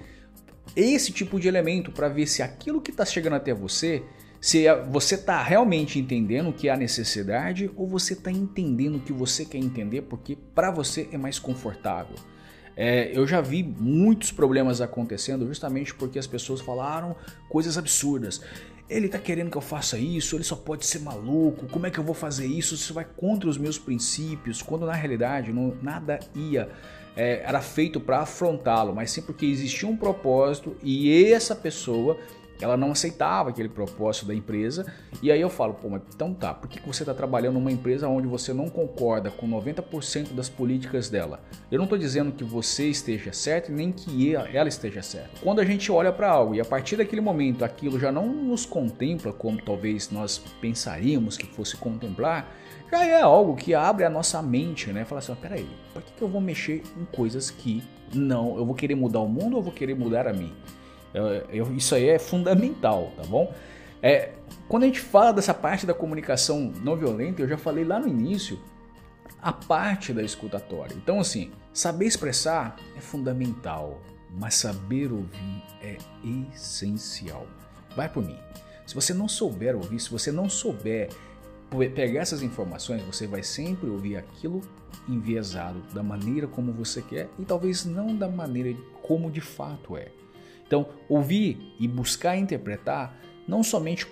esse 0.74 1.12
tipo 1.12 1.38
de 1.38 1.46
elemento 1.46 1.92
para 1.92 2.08
ver 2.08 2.26
se 2.26 2.42
aquilo 2.42 2.80
que 2.80 2.90
está 2.90 3.04
chegando 3.04 3.36
até 3.36 3.52
você, 3.52 4.02
se 4.40 4.64
você 4.90 5.14
está 5.16 5.42
realmente 5.42 5.98
entendendo 5.98 6.48
o 6.48 6.52
que 6.52 6.68
é 6.68 6.72
a 6.72 6.76
necessidade 6.76 7.70
ou 7.76 7.86
você 7.86 8.14
está 8.14 8.30
entendendo 8.30 8.96
o 8.96 9.00
que 9.00 9.12
você 9.12 9.44
quer 9.44 9.58
entender 9.58 10.02
porque 10.02 10.36
para 10.54 10.70
você 10.70 11.08
é 11.12 11.18
mais 11.18 11.38
confortável. 11.38 12.16
É, 12.76 13.10
eu 13.16 13.26
já 13.26 13.40
vi 13.40 13.62
muitos 13.62 14.30
problemas 14.30 14.82
acontecendo 14.82 15.46
justamente 15.46 15.94
porque 15.94 16.18
as 16.18 16.26
pessoas 16.26 16.60
falaram 16.60 17.16
coisas 17.48 17.78
absurdas. 17.78 18.42
Ele 18.88 19.08
tá 19.08 19.18
querendo 19.18 19.50
que 19.50 19.56
eu 19.56 19.62
faça 19.62 19.98
isso, 19.98 20.36
ele 20.36 20.44
só 20.44 20.54
pode 20.54 20.86
ser 20.86 21.00
maluco, 21.00 21.66
como 21.66 21.86
é 21.86 21.90
que 21.90 21.98
eu 21.98 22.04
vou 22.04 22.14
fazer 22.14 22.46
isso? 22.46 22.74
Isso 22.74 22.94
vai 22.94 23.04
contra 23.04 23.48
os 23.48 23.58
meus 23.58 23.78
princípios, 23.78 24.62
quando 24.62 24.86
na 24.86 24.92
realidade 24.92 25.52
não, 25.52 25.74
nada 25.82 26.20
ia. 26.34 26.68
É, 27.16 27.42
era 27.42 27.62
feito 27.62 27.98
para 27.98 28.20
afrontá-lo, 28.20 28.94
mas 28.94 29.10
sim 29.10 29.22
porque 29.22 29.46
existia 29.46 29.88
um 29.88 29.96
propósito 29.96 30.76
e 30.82 31.32
essa 31.32 31.56
pessoa 31.56 32.18
ela 32.60 32.76
não 32.76 32.92
aceitava 32.92 33.50
aquele 33.50 33.68
propósito 33.68 34.26
da 34.26 34.34
empresa. 34.34 34.86
E 35.22 35.30
aí 35.30 35.40
eu 35.40 35.50
falo, 35.50 35.74
pô, 35.74 35.88
mas 35.88 36.02
então 36.14 36.32
tá, 36.32 36.54
por 36.54 36.68
que 36.68 36.80
você 36.86 37.02
está 37.02 37.14
trabalhando 37.14 37.54
numa 37.54 37.72
empresa 37.72 38.08
onde 38.08 38.26
você 38.26 38.52
não 38.52 38.68
concorda 38.68 39.30
com 39.30 39.48
90% 39.48 40.32
das 40.32 40.48
políticas 40.48 41.08
dela? 41.08 41.40
Eu 41.70 41.78
não 41.78 41.84
estou 41.84 41.98
dizendo 41.98 42.32
que 42.32 42.44
você 42.44 42.88
esteja 42.88 43.32
certo 43.32 43.72
nem 43.72 43.92
que 43.92 44.34
ela 44.34 44.68
esteja 44.68 45.02
certa. 45.02 45.40
Quando 45.42 45.60
a 45.60 45.64
gente 45.64 45.90
olha 45.90 46.12
para 46.12 46.30
algo 46.30 46.54
e 46.54 46.60
a 46.60 46.64
partir 46.64 46.96
daquele 46.96 47.20
momento 47.20 47.64
aquilo 47.64 47.98
já 47.98 48.10
não 48.12 48.26
nos 48.26 48.64
contempla 48.64 49.32
como 49.32 49.60
talvez 49.60 50.10
nós 50.10 50.38
pensaríamos 50.60 51.36
que 51.36 51.46
fosse 51.46 51.76
contemplar, 51.76 52.50
já 52.90 53.04
é 53.04 53.20
algo 53.20 53.56
que 53.56 53.74
abre 53.74 54.04
a 54.04 54.10
nossa 54.10 54.40
mente, 54.40 54.92
né? 54.92 55.04
Fala 55.04 55.18
assim, 55.18 55.34
peraí, 55.34 55.68
por 55.92 56.02
que 56.02 56.22
eu 56.22 56.28
vou 56.28 56.40
mexer 56.40 56.82
em 56.96 57.04
coisas 57.04 57.50
que 57.50 57.82
não, 58.14 58.56
eu 58.56 58.64
vou 58.64 58.74
querer 58.74 58.94
mudar 58.94 59.20
o 59.20 59.28
mundo 59.28 59.54
ou 59.54 59.58
eu 59.58 59.62
vou 59.62 59.72
querer 59.72 59.96
mudar 59.96 60.28
a 60.28 60.32
mim? 60.32 60.52
Eu, 61.14 61.74
isso 61.74 61.94
aí 61.94 62.08
é 62.08 62.18
fundamental, 62.18 63.12
tá 63.16 63.22
bom? 63.24 63.52
É, 64.02 64.32
quando 64.68 64.82
a 64.82 64.86
gente 64.86 65.00
fala 65.00 65.32
dessa 65.32 65.54
parte 65.54 65.86
da 65.86 65.94
comunicação 65.94 66.72
não 66.82 66.96
violenta, 66.96 67.42
eu 67.42 67.48
já 67.48 67.56
falei 67.56 67.84
lá 67.84 67.98
no 67.98 68.08
início, 68.08 68.58
a 69.40 69.52
parte 69.52 70.12
da 70.12 70.22
escutatória. 70.22 70.94
Então, 70.94 71.20
assim, 71.20 71.50
saber 71.72 72.06
expressar 72.06 72.76
é 72.96 73.00
fundamental, 73.00 74.00
mas 74.30 74.54
saber 74.54 75.12
ouvir 75.12 75.62
é 75.82 75.96
essencial. 76.52 77.46
Vai 77.94 78.08
por 78.08 78.24
mim. 78.24 78.38
Se 78.86 78.94
você 78.94 79.14
não 79.14 79.28
souber 79.28 79.74
ouvir, 79.74 79.98
se 79.98 80.10
você 80.10 80.30
não 80.30 80.48
souber 80.48 81.08
pegar 81.94 82.20
essas 82.20 82.42
informações, 82.42 83.02
você 83.02 83.26
vai 83.26 83.42
sempre 83.42 83.88
ouvir 83.90 84.16
aquilo 84.16 84.60
enviesado 85.08 85.80
da 85.92 86.02
maneira 86.02 86.46
como 86.46 86.72
você 86.72 87.02
quer 87.02 87.28
e 87.38 87.44
talvez 87.44 87.84
não 87.84 88.14
da 88.14 88.28
maneira 88.28 88.76
como 89.02 89.30
de 89.30 89.40
fato 89.40 89.96
é. 89.96 90.08
Então, 90.66 90.86
ouvir 91.08 91.74
e 91.78 91.86
buscar 91.86 92.36
interpretar 92.36 93.16
não 93.46 93.62
somente 93.62 94.06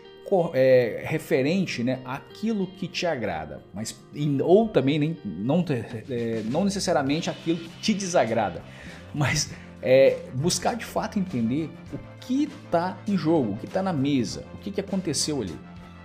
é, 0.52 1.02
referente 1.04 1.82
né, 1.82 2.00
àquilo 2.04 2.66
que 2.66 2.88
te 2.88 3.06
agrada, 3.06 3.62
mas 3.72 3.98
ou 4.42 4.68
também 4.68 4.98
nem, 4.98 5.16
não, 5.24 5.64
é, 5.68 6.42
não 6.46 6.64
necessariamente 6.64 7.28
aquilo 7.28 7.58
que 7.58 7.68
te 7.80 7.94
desagrada, 7.94 8.62
mas 9.14 9.50
é, 9.82 10.18
buscar 10.34 10.74
de 10.74 10.84
fato 10.84 11.18
entender 11.18 11.70
o 11.92 11.98
que 12.20 12.44
está 12.44 12.96
em 13.06 13.16
jogo, 13.16 13.52
o 13.52 13.56
que 13.56 13.66
está 13.66 13.82
na 13.82 13.92
mesa, 13.92 14.44
o 14.54 14.58
que, 14.58 14.70
que 14.70 14.80
aconteceu 14.80 15.42
ali. 15.42 15.56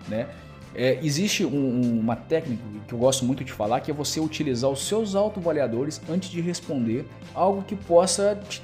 Né? 0.07 0.27
É, 0.76 0.99
existe 1.01 1.45
um, 1.45 1.99
uma 1.99 2.15
técnica 2.15 2.61
que 2.88 2.93
eu 2.93 2.99
gosto 2.99 3.26
muito 3.26 3.43
de 3.43 3.51
falar, 3.51 3.80
que 3.80 3.89
é 3.89 3.93
você 3.93 4.19
utilizar 4.19 4.69
os 4.69 4.85
seus 4.85 5.15
autoavaliadores 5.15 6.01
antes 6.09 6.30
de 6.30 6.41
responder 6.41 7.07
algo 7.34 7.63
que 7.63 7.76
possa 7.76 8.39
te 8.47 8.61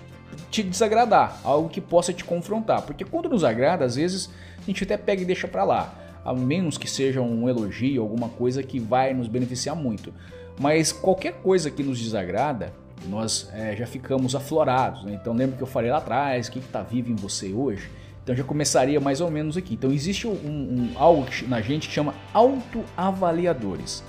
te 0.49 0.63
desagradar, 0.63 1.39
algo 1.43 1.69
que 1.69 1.81
possa 1.81 2.13
te 2.13 2.23
confrontar. 2.23 2.81
Porque 2.83 3.03
quando 3.03 3.29
nos 3.29 3.43
agrada, 3.43 3.85
às 3.85 3.95
vezes 3.95 4.29
a 4.57 4.65
gente 4.65 4.83
até 4.83 4.97
pega 4.97 5.21
e 5.21 5.25
deixa 5.25 5.47
para 5.47 5.63
lá, 5.63 5.93
a 6.23 6.33
menos 6.33 6.77
que 6.77 6.89
seja 6.89 7.21
um 7.21 7.47
elogio, 7.47 8.01
alguma 8.01 8.29
coisa 8.29 8.63
que 8.63 8.79
vai 8.79 9.13
nos 9.13 9.27
beneficiar 9.27 9.75
muito. 9.75 10.13
Mas 10.59 10.91
qualquer 10.91 11.33
coisa 11.33 11.69
que 11.69 11.83
nos 11.83 11.99
desagrada, 11.99 12.73
nós 13.07 13.49
é, 13.53 13.75
já 13.75 13.85
ficamos 13.85 14.35
aflorados. 14.35 15.03
Né? 15.03 15.17
Então 15.19 15.33
lembra 15.33 15.57
que 15.57 15.63
eu 15.63 15.67
falei 15.67 15.91
lá 15.91 15.97
atrás, 15.97 16.47
o 16.47 16.51
que 16.51 16.59
está 16.59 16.81
vivo 16.81 17.11
em 17.11 17.15
você 17.15 17.53
hoje? 17.53 17.89
Então 18.23 18.35
já 18.35 18.43
começaria 18.43 18.99
mais 18.99 19.21
ou 19.21 19.29
menos 19.29 19.55
aqui. 19.55 19.75
Então 19.75 19.91
existe 19.91 20.27
um, 20.27 20.31
um 20.31 20.91
algo 20.95 21.25
na 21.47 21.61
gente 21.61 21.87
que 21.87 21.93
chama 21.93 22.15
autoavaliadores. 22.33 24.03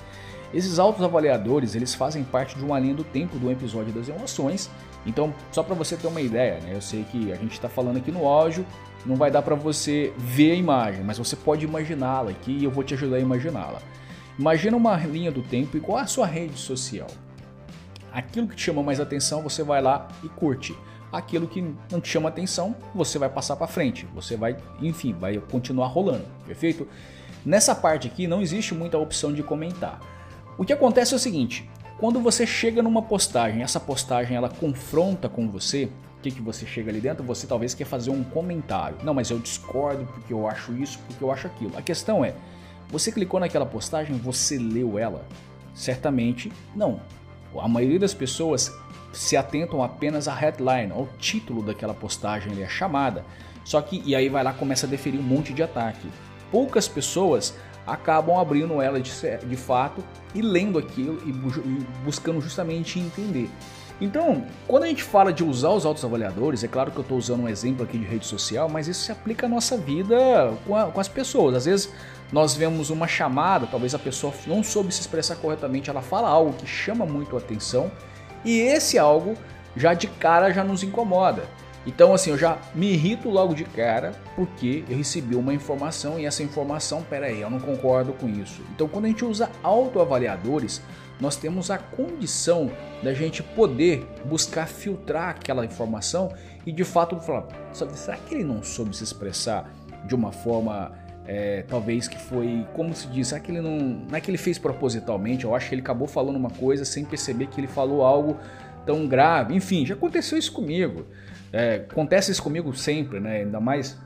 Esses 0.53 0.79
autoavaliadores, 0.79 1.75
eles 1.75 1.93
fazem 1.93 2.23
parte 2.23 2.55
de 2.55 2.63
uma 2.63 2.79
linha 2.79 2.95
do 2.95 3.03
tempo 3.03 3.37
do 3.37 3.51
episódio 3.51 3.93
das 3.93 4.07
emoções 4.07 4.71
então, 5.07 5.33
só 5.51 5.63
para 5.63 5.73
você 5.73 5.95
ter 5.95 6.07
uma 6.07 6.21
ideia, 6.21 6.59
né? 6.59 6.71
eu 6.73 6.81
sei 6.81 7.03
que 7.05 7.31
a 7.31 7.35
gente 7.35 7.53
está 7.53 7.69
falando 7.69 7.97
aqui 7.97 8.11
no 8.11 8.27
áudio, 8.27 8.65
não 9.05 9.15
vai 9.15 9.31
dar 9.31 9.41
para 9.41 9.55
você 9.55 10.13
ver 10.17 10.51
a 10.51 10.55
imagem, 10.55 11.03
mas 11.03 11.17
você 11.17 11.35
pode 11.35 11.63
imaginá-la 11.63 12.31
aqui 12.31 12.51
e 12.51 12.63
eu 12.65 12.71
vou 12.71 12.83
te 12.83 12.93
ajudar 12.93 13.15
a 13.15 13.19
imaginá-la. 13.19 13.79
Imagina 14.37 14.75
uma 14.75 14.95
linha 14.97 15.31
do 15.31 15.41
tempo 15.41 15.77
igual 15.77 15.97
a 15.97 16.05
sua 16.05 16.27
rede 16.27 16.57
social. 16.59 17.07
Aquilo 18.11 18.47
que 18.47 18.55
te 18.55 18.63
chama 18.63 18.83
mais 18.83 18.99
atenção, 18.99 19.41
você 19.41 19.63
vai 19.63 19.81
lá 19.81 20.07
e 20.23 20.29
curte. 20.29 20.77
Aquilo 21.11 21.47
que 21.47 21.61
não 21.89 22.01
te 22.01 22.09
chama 22.09 22.27
atenção, 22.29 22.75
você 22.93 23.17
vai 23.17 23.29
passar 23.29 23.55
para 23.55 23.65
frente. 23.65 24.05
Você 24.13 24.35
vai, 24.35 24.57
enfim, 24.81 25.13
vai 25.13 25.37
continuar 25.37 25.87
rolando, 25.87 26.25
perfeito? 26.45 26.87
Nessa 27.45 27.73
parte 27.73 28.07
aqui 28.07 28.27
não 28.27 28.41
existe 28.41 28.75
muita 28.75 28.97
opção 28.97 29.33
de 29.33 29.41
comentar. 29.41 30.01
O 30.57 30.65
que 30.65 30.73
acontece 30.73 31.13
é 31.13 31.17
o 31.17 31.19
seguinte: 31.19 31.69
quando 31.99 32.19
você 32.19 32.45
chega 32.45 32.83
numa 32.83 33.01
postagem, 33.01 33.63
essa 33.63 33.79
postagem 33.79 34.37
ela 34.37 34.49
confronta 34.49 35.27
com 35.27 35.49
você, 35.49 35.85
o 36.17 36.21
que, 36.21 36.31
que 36.31 36.41
você 36.41 36.65
chega 36.65 36.91
ali 36.91 36.99
dentro? 36.99 37.23
Você 37.25 37.47
talvez 37.47 37.73
quer 37.73 37.85
fazer 37.85 38.11
um 38.11 38.23
comentário. 38.23 38.97
Não, 39.03 39.13
mas 39.13 39.29
eu 39.29 39.39
discordo 39.39 40.05
porque 40.05 40.31
eu 40.33 40.47
acho 40.47 40.73
isso, 40.73 40.99
porque 41.07 41.23
eu 41.23 41.31
acho 41.31 41.47
aquilo. 41.47 41.77
A 41.77 41.81
questão 41.81 42.23
é, 42.23 42.33
você 42.89 43.11
clicou 43.11 43.39
naquela 43.39 43.65
postagem, 43.65 44.15
você 44.17 44.57
leu 44.57 44.97
ela? 44.97 45.25
Certamente 45.73 46.51
não. 46.75 47.01
A 47.59 47.67
maioria 47.67 47.99
das 47.99 48.13
pessoas 48.13 48.71
se 49.11 49.35
atentam 49.35 49.81
apenas 49.81 50.27
à 50.27 50.35
headline, 50.35 50.91
ao 50.91 51.07
título 51.19 51.63
daquela 51.63 51.93
postagem, 51.93 52.51
ali, 52.51 52.63
a 52.63 52.69
chamada. 52.69 53.25
Só 53.63 53.81
que, 53.81 54.01
e 54.05 54.15
aí 54.15 54.29
vai 54.29 54.43
lá 54.43 54.53
começa 54.53 54.85
a 54.85 54.89
deferir 54.89 55.19
um 55.19 55.23
monte 55.23 55.53
de 55.53 55.63
ataque. 55.63 56.07
Poucas 56.51 56.87
pessoas 56.87 57.55
acabam 57.87 58.37
abrindo 58.37 58.81
ela 58.81 58.99
de, 58.99 59.11
de 59.45 59.55
fato 59.55 60.03
e 60.35 60.41
lendo 60.41 60.77
aquilo 60.77 61.19
e, 61.25 61.29
e 61.29 61.85
buscando 62.03 62.41
justamente 62.41 62.99
entender. 62.99 63.49
Então, 63.99 64.45
quando 64.67 64.83
a 64.83 64.87
gente 64.87 65.01
fala 65.01 65.33
de 65.33 65.43
usar 65.43 65.69
os 65.69 65.85
autoavaliadores, 65.85 66.63
é 66.63 66.67
claro 66.67 66.91
que 66.91 66.97
eu 66.97 67.01
estou 67.01 67.17
usando 67.17 67.43
um 67.43 67.49
exemplo 67.49 67.83
aqui 67.83 67.97
de 67.97 68.05
rede 68.05 68.27
social, 68.27 68.69
mas 68.69 68.87
isso 68.87 69.05
se 69.05 69.11
aplica 69.11 69.47
à 69.47 69.49
nossa 69.49 69.75
vida 69.75 70.53
com, 70.67 70.75
a, 70.75 70.85
com, 70.85 70.99
as 70.99 71.07
pessoas. 71.07 71.55
Às 71.55 71.65
vezes 71.65 71.91
nós 72.31 72.53
vemos 72.53 72.91
uma 72.91 73.07
chamada, 73.07 73.65
talvez 73.65 73.95
a 73.95 73.99
pessoa 73.99 74.31
não 74.45 74.61
soube 74.63 74.93
se 74.93 75.01
expressar 75.01 75.37
corretamente, 75.37 75.89
ela 75.89 76.01
fala 76.01 76.29
algo 76.29 76.53
que 76.53 76.67
chama 76.67 77.05
muito 77.05 77.35
a 77.35 77.39
atenção 77.39 77.91
e 78.45 78.59
esse 78.59 78.99
algo 78.99 79.35
já 79.75 79.95
de 79.95 80.07
cara 80.07 80.51
já 80.51 80.63
nos 80.63 80.83
incomoda. 80.83 81.43
Então, 81.87 82.13
assim, 82.13 82.31
eu 82.31 82.37
já 82.37 82.59
me 82.75 82.91
irrito 82.91 83.29
logo 83.29 83.55
de 83.55 83.63
cara 83.63 84.11
porque 84.35 84.83
eu 84.89 84.97
recebi 84.97 85.35
uma 85.35 85.53
informação 85.53 86.19
e 86.19 86.25
essa 86.25 86.43
informação, 86.43 87.01
peraí, 87.01 87.39
eu 87.39 87.49
não 87.49 87.61
concordo 87.61 88.11
com 88.11 88.27
isso. 88.27 88.61
Então, 88.75 88.89
quando 88.89 89.05
a 89.05 89.07
gente 89.07 89.23
usa 89.23 89.49
autoavaliadores, 89.63 90.81
nós 91.19 91.37
temos 91.37 91.71
a 91.71 91.77
condição 91.77 92.69
da 93.01 93.13
gente 93.13 93.41
poder 93.41 94.05
buscar 94.25 94.67
filtrar 94.67 95.29
aquela 95.29 95.65
informação 95.65 96.29
e 96.65 96.73
de 96.73 96.83
fato 96.83 97.19
falar: 97.21 97.47
será 97.71 98.17
que 98.17 98.35
ele 98.35 98.43
não 98.43 98.61
soube 98.61 98.95
se 98.95 99.05
expressar 99.05 99.71
de 100.05 100.13
uma 100.13 100.33
forma 100.33 100.91
é, 101.25 101.63
talvez 101.67 102.07
que 102.07 102.17
foi, 102.17 102.65
como 102.73 102.93
se 102.93 103.07
diz, 103.07 103.29
será 103.29 103.39
que 103.39 103.51
ele 103.51 103.61
não, 103.61 103.77
não 104.09 104.17
é 104.17 104.21
que 104.21 104.29
ele 104.29 104.37
fez 104.37 104.57
propositalmente? 104.57 105.45
Eu 105.45 105.55
acho 105.55 105.69
que 105.69 105.75
ele 105.75 105.81
acabou 105.81 106.07
falando 106.07 106.35
uma 106.35 106.49
coisa 106.49 106.83
sem 106.85 107.03
perceber 107.05 107.47
que 107.47 107.59
ele 107.59 107.67
falou 107.67 108.03
algo 108.03 108.37
tão 108.87 109.05
grave. 109.05 109.53
Enfim, 109.53 109.85
já 109.85 109.93
aconteceu 109.93 110.37
isso 110.37 110.51
comigo. 110.51 111.05
É, 111.51 111.85
acontece 111.89 112.31
isso 112.31 112.41
comigo 112.41 112.73
sempre, 112.73 113.19
né? 113.19 113.41
Ainda 113.41 113.59
mais 113.59 113.97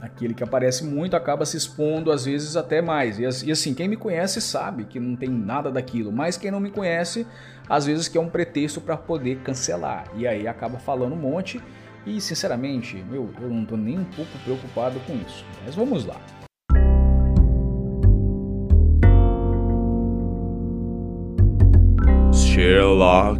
aquele 0.00 0.34
que 0.34 0.44
aparece 0.44 0.84
muito 0.84 1.16
acaba 1.16 1.44
se 1.44 1.56
expondo 1.56 2.12
às 2.12 2.24
vezes 2.24 2.56
até 2.56 2.80
mais. 2.80 3.18
E, 3.18 3.50
assim, 3.50 3.74
quem 3.74 3.88
me 3.88 3.96
conhece 3.96 4.40
sabe 4.40 4.84
que 4.84 5.00
não 5.00 5.16
tem 5.16 5.28
nada 5.28 5.70
daquilo, 5.70 6.12
mas 6.12 6.36
quem 6.36 6.50
não 6.50 6.60
me 6.60 6.70
conhece, 6.70 7.26
às 7.68 7.86
vezes 7.86 8.08
quer 8.08 8.20
um 8.20 8.28
pretexto 8.28 8.80
para 8.80 8.96
poder 8.96 9.38
cancelar. 9.38 10.06
E 10.16 10.26
aí 10.26 10.46
acaba 10.46 10.78
falando 10.78 11.12
um 11.12 11.18
monte. 11.18 11.60
E 12.06 12.20
sinceramente, 12.20 13.02
meu, 13.10 13.30
eu 13.40 13.48
não 13.48 13.62
estou 13.62 13.78
nem 13.78 13.98
um 13.98 14.04
pouco 14.04 14.30
preocupado 14.44 15.00
com 15.06 15.14
isso. 15.26 15.44
Mas 15.64 15.74
vamos 15.74 16.04
lá. 16.04 16.20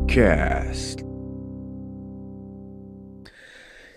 Cast. 0.07 1.03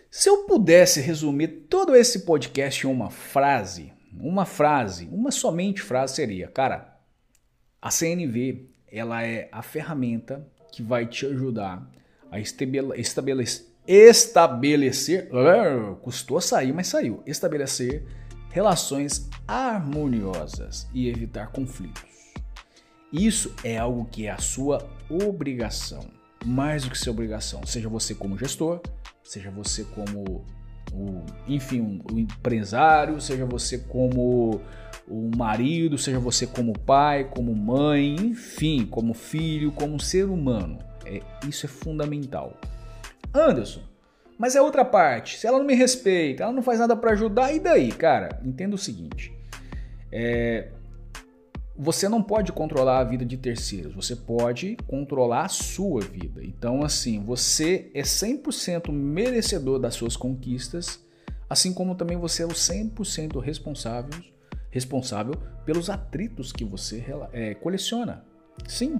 Se 0.09 0.29
eu 0.29 0.45
pudesse 0.45 1.01
resumir 1.01 1.65
todo 1.69 1.93
esse 1.97 2.19
podcast 2.19 2.87
em 2.87 2.89
uma 2.89 3.09
frase, 3.09 3.91
uma 4.17 4.45
frase, 4.45 5.09
uma 5.11 5.29
somente 5.29 5.81
frase 5.81 6.15
seria, 6.15 6.47
cara, 6.47 6.97
a 7.81 7.91
CNV, 7.91 8.69
ela 8.89 9.21
é 9.21 9.49
a 9.51 9.61
ferramenta 9.61 10.47
que 10.71 10.81
vai 10.81 11.05
te 11.05 11.25
ajudar 11.25 11.85
a 12.31 12.39
estabelecer, 12.39 13.65
estabelecer, 13.85 15.29
custou 16.03 16.39
sair, 16.39 16.71
mas 16.71 16.87
saiu, 16.87 17.21
estabelecer 17.25 18.05
relações 18.49 19.29
harmoniosas 19.45 20.87
e 20.93 21.09
evitar 21.09 21.51
conflitos. 21.51 22.16
Isso 23.11 23.53
é 23.63 23.77
algo 23.77 24.05
que 24.05 24.25
é 24.25 24.31
a 24.31 24.37
sua 24.37 24.87
obrigação, 25.09 26.05
mais 26.45 26.83
do 26.83 26.89
que 26.89 26.97
sua 26.97 27.13
obrigação, 27.13 27.65
seja 27.65 27.87
você 27.87 28.13
como 28.13 28.37
gestor, 28.37 28.81
seja 29.23 29.49
você 29.49 29.83
como 29.83 30.45
o, 30.93 31.23
enfim, 31.47 31.81
um, 31.81 32.01
um 32.13 32.19
empresário, 32.19 33.19
seja 33.19 33.45
você 33.45 33.77
como 33.77 34.61
o 35.07 35.31
marido, 35.37 35.97
seja 35.97 36.19
você 36.19 36.45
como 36.45 36.77
pai, 36.77 37.25
como 37.25 37.55
mãe, 37.55 38.15
enfim, 38.15 38.85
como 38.85 39.13
filho, 39.13 39.71
como 39.71 39.99
ser 39.99 40.25
humano. 40.25 40.79
É, 41.05 41.21
isso 41.47 41.65
é 41.65 41.69
fundamental. 41.69 42.59
Anderson, 43.33 43.81
mas 44.37 44.55
é 44.55 44.61
outra 44.61 44.83
parte. 44.83 45.37
Se 45.37 45.47
ela 45.47 45.57
não 45.57 45.65
me 45.65 45.75
respeita, 45.75 46.43
ela 46.43 46.51
não 46.51 46.61
faz 46.61 46.79
nada 46.79 46.95
para 46.95 47.11
ajudar, 47.11 47.53
e 47.53 47.59
daí, 47.59 47.91
cara? 47.91 48.41
Entenda 48.43 48.75
o 48.75 48.77
seguinte: 48.77 49.33
é, 50.11 50.69
você 51.77 52.09
não 52.09 52.23
pode 52.23 52.51
controlar 52.51 52.99
a 52.99 53.03
vida 53.03 53.23
de 53.23 53.37
terceiros, 53.37 53.93
você 53.93 54.15
pode 54.15 54.75
controlar 54.87 55.45
a 55.45 55.49
sua 55.49 56.01
vida. 56.01 56.43
Então, 56.43 56.83
assim, 56.83 57.23
você 57.23 57.91
é 57.93 58.01
100% 58.01 58.91
merecedor 58.91 59.77
das 59.77 59.93
suas 59.93 60.17
conquistas, 60.17 60.99
assim 61.47 61.71
como 61.71 61.93
também 61.93 62.17
você 62.17 62.41
é 62.41 62.45
o 62.45 62.49
100% 62.49 63.39
responsável, 63.39 64.19
responsável 64.71 65.35
pelos 65.65 65.89
atritos 65.89 66.51
que 66.51 66.65
você 66.65 67.05
é, 67.31 67.53
coleciona. 67.53 68.25
Sim, 68.67 68.99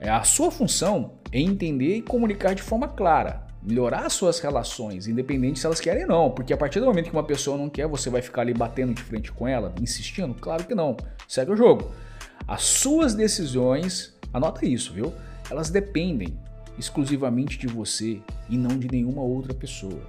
é, 0.00 0.10
a 0.10 0.24
sua 0.24 0.50
função 0.50 1.18
é 1.30 1.40
entender 1.40 1.98
e 1.98 2.02
comunicar 2.02 2.54
de 2.54 2.62
forma 2.62 2.88
clara, 2.88 3.46
melhorar 3.62 4.08
suas 4.10 4.40
relações, 4.40 5.06
independente 5.06 5.60
se 5.60 5.66
elas 5.66 5.80
querem 5.80 6.02
ou 6.02 6.08
não, 6.08 6.30
porque 6.30 6.52
a 6.52 6.56
partir 6.56 6.80
do 6.80 6.86
momento 6.86 7.10
que 7.10 7.16
uma 7.16 7.22
pessoa 7.22 7.56
não 7.56 7.68
quer, 7.68 7.86
você 7.86 8.10
vai 8.10 8.20
ficar 8.20 8.42
ali 8.42 8.52
batendo 8.52 8.94
de 8.94 9.02
frente 9.02 9.30
com 9.30 9.46
ela, 9.46 9.72
insistindo? 9.80 10.34
Claro 10.34 10.64
que 10.64 10.74
não. 10.74 10.96
Segue 11.28 11.52
o 11.52 11.56
jogo. 11.56 11.90
As 12.46 12.62
suas 12.62 13.14
decisões, 13.14 14.18
anota 14.32 14.66
isso, 14.66 14.92
viu? 14.92 15.12
Elas 15.48 15.70
dependem 15.70 16.36
exclusivamente 16.78 17.58
de 17.58 17.66
você 17.66 18.20
e 18.48 18.56
não 18.56 18.78
de 18.78 18.88
nenhuma 18.90 19.22
outra 19.22 19.54
pessoa. 19.54 20.00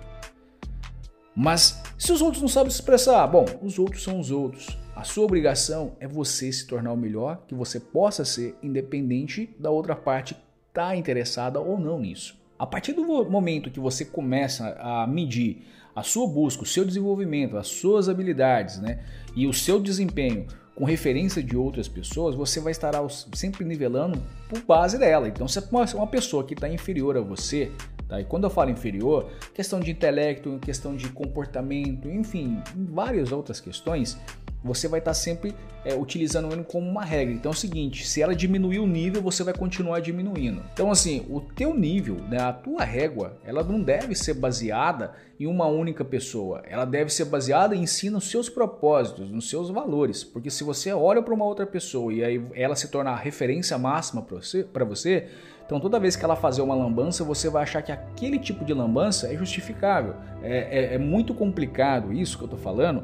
Mas 1.36 1.82
se 1.98 2.12
os 2.12 2.22
outros 2.22 2.42
não 2.42 2.50
sabem 2.50 2.70
se 2.70 2.78
expressar, 2.78 3.26
bom, 3.28 3.46
os 3.62 3.78
outros 3.78 4.04
são 4.04 4.20
os 4.20 4.32
outros. 4.32 4.78
A 4.96 5.04
sua 5.04 5.26
obrigação 5.26 5.96
é 6.00 6.08
você 6.08 6.52
se 6.52 6.68
tornar 6.68 6.94
o 6.94 6.98
melhor 6.98 7.44
que 7.48 7.56
você 7.56 7.80
possa 7.80 8.24
ser, 8.24 8.56
independente 8.62 9.56
da 9.60 9.70
outra 9.70 9.96
parte 9.96 10.34
estar 10.70 10.90
tá 10.90 10.96
interessada 10.96 11.60
ou 11.60 11.80
não 11.80 12.00
nisso. 12.00 12.43
A 12.64 12.66
partir 12.66 12.94
do 12.94 13.04
momento 13.04 13.70
que 13.70 13.78
você 13.78 14.06
começa 14.06 14.78
a 14.80 15.06
medir 15.06 15.68
a 15.94 16.02
sua 16.02 16.26
busca, 16.26 16.64
o 16.64 16.66
seu 16.66 16.86
desenvolvimento, 16.86 17.58
as 17.58 17.68
suas 17.68 18.08
habilidades 18.08 18.80
né, 18.80 19.04
e 19.36 19.46
o 19.46 19.52
seu 19.52 19.82
desempenho 19.82 20.48
com 20.74 20.86
referência 20.86 21.44
de 21.44 21.58
outras 21.58 21.90
pessoas, 21.90 22.36
você 22.36 22.62
vai 22.62 22.72
estar 22.72 22.94
sempre 23.34 23.66
nivelando 23.66 24.18
por 24.48 24.62
base 24.62 24.98
dela. 24.98 25.28
Então, 25.28 25.46
se 25.46 25.60
uma 25.94 26.08
pessoa 26.08 26.46
que 26.46 26.54
está 26.54 26.70
inferior 26.70 27.18
a 27.18 27.22
você, 27.22 27.70
tá? 28.08 28.22
e 28.22 28.24
quando 28.24 28.46
eu 28.46 28.50
falo 28.50 28.70
inferior, 28.70 29.30
questão 29.54 29.82
de 29.82 29.92
intelecto, 29.92 30.58
questão 30.62 30.96
de 30.96 31.10
comportamento, 31.10 32.08
enfim, 32.08 32.62
várias 32.74 33.34
outras 33.34 33.60
questões, 33.60 34.18
você 34.64 34.88
vai 34.88 35.00
estar 35.00 35.14
sempre 35.14 35.54
é, 35.84 35.94
utilizando 35.94 36.52
ele 36.52 36.64
como 36.64 36.90
uma 36.90 37.04
regra. 37.04 37.34
Então 37.34 37.52
é 37.52 37.56
o 37.56 37.58
seguinte, 37.58 38.08
se 38.08 38.22
ela 38.22 38.36
diminuir 38.36 38.80
o 38.80 38.88
nível, 38.88 39.22
você 39.22 39.44
vai 39.44 39.54
continuar 39.54 40.00
diminuindo. 40.00 40.64
Então 40.74 40.90
assim, 40.90 41.26
o 41.30 41.42
teu 41.42 41.74
nível, 41.74 42.16
né, 42.30 42.40
a 42.40 42.54
tua 42.54 42.84
régua, 42.84 43.38
ela 43.44 43.64
não 43.64 43.82
deve 43.82 44.16
ser 44.16 44.36
baseada 44.36 45.14
em 45.40 45.48
uma 45.48 45.66
única 45.66 46.06
pessoa. 46.06 46.64
Ela 46.68 46.86
deve 46.86 47.12
ser 47.12 47.26
baseada 47.26 47.76
em 47.76 47.86
si 47.86 48.10
nos 48.10 48.30
seus 48.30 48.50
propósitos, 48.50 49.30
nos 49.30 49.50
seus 49.50 49.70
valores. 49.70 50.24
Porque 50.24 50.50
se 50.50 50.64
você 50.64 50.94
olha 50.94 51.22
para 51.22 51.34
uma 51.34 51.46
outra 51.46 51.66
pessoa 51.66 52.14
e 52.14 52.24
aí 52.24 52.42
ela 52.54 52.76
se 52.76 52.88
torna 52.88 53.12
a 53.12 53.16
referência 53.16 53.78
máxima 53.78 54.22
para 54.22 54.38
você, 54.38 54.66
você 54.88 55.28
então 55.66 55.80
toda 55.80 56.00
vez 56.00 56.16
que 56.16 56.24
ela 56.24 56.36
fazer 56.36 56.62
uma 56.62 56.76
lambança, 56.76 57.24
você 57.24 57.50
vai 57.50 57.64
achar 57.64 57.82
que 57.82 57.92
aquele 57.92 58.38
tipo 58.38 58.66
de 58.66 58.74
lambança 58.74 59.32
é 59.34 59.36
justificável. 59.36 60.16
É, 60.42 60.92
é, 60.92 60.96
é 60.96 60.98
muito 60.98 61.34
complicado 61.34 62.12
isso 62.12 62.38
que 62.38 62.44
eu 62.44 62.48
estou 62.48 62.60
falando, 62.60 63.04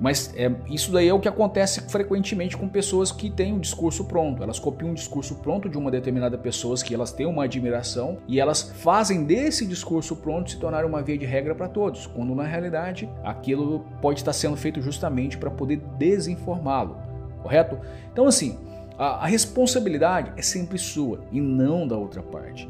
mas 0.00 0.34
é, 0.36 0.50
isso 0.68 0.92
daí 0.92 1.08
é 1.08 1.14
o 1.14 1.20
que 1.20 1.28
acontece 1.28 1.80
frequentemente 1.90 2.56
com 2.56 2.68
pessoas 2.68 3.12
que 3.12 3.30
têm 3.30 3.52
um 3.52 3.60
discurso 3.60 4.04
pronto. 4.04 4.42
Elas 4.42 4.58
copiam 4.58 4.90
um 4.90 4.94
discurso 4.94 5.36
pronto 5.36 5.68
de 5.68 5.78
uma 5.78 5.90
determinada 5.90 6.36
pessoa 6.36 6.74
que 6.76 6.94
elas 6.94 7.12
têm 7.12 7.26
uma 7.26 7.44
admiração 7.44 8.18
e 8.26 8.40
elas 8.40 8.62
fazem 8.62 9.24
desse 9.24 9.66
discurso 9.66 10.16
pronto 10.16 10.50
se 10.50 10.58
tornar 10.58 10.84
uma 10.84 11.02
via 11.02 11.16
de 11.16 11.24
regra 11.24 11.54
para 11.54 11.68
todos, 11.68 12.06
quando 12.06 12.34
na 12.34 12.44
realidade 12.44 13.08
aquilo 13.22 13.84
pode 14.02 14.20
estar 14.20 14.32
sendo 14.32 14.56
feito 14.56 14.80
justamente 14.82 15.38
para 15.38 15.50
poder 15.50 15.80
desinformá-lo, 15.98 16.96
correto? 17.42 17.78
Então 18.12 18.26
assim, 18.26 18.58
A, 18.96 19.24
a 19.24 19.26
responsabilidade 19.26 20.32
é 20.36 20.42
sempre 20.42 20.78
sua 20.78 21.18
e 21.32 21.40
não 21.40 21.86
da 21.86 21.96
outra 21.96 22.22
parte. 22.22 22.68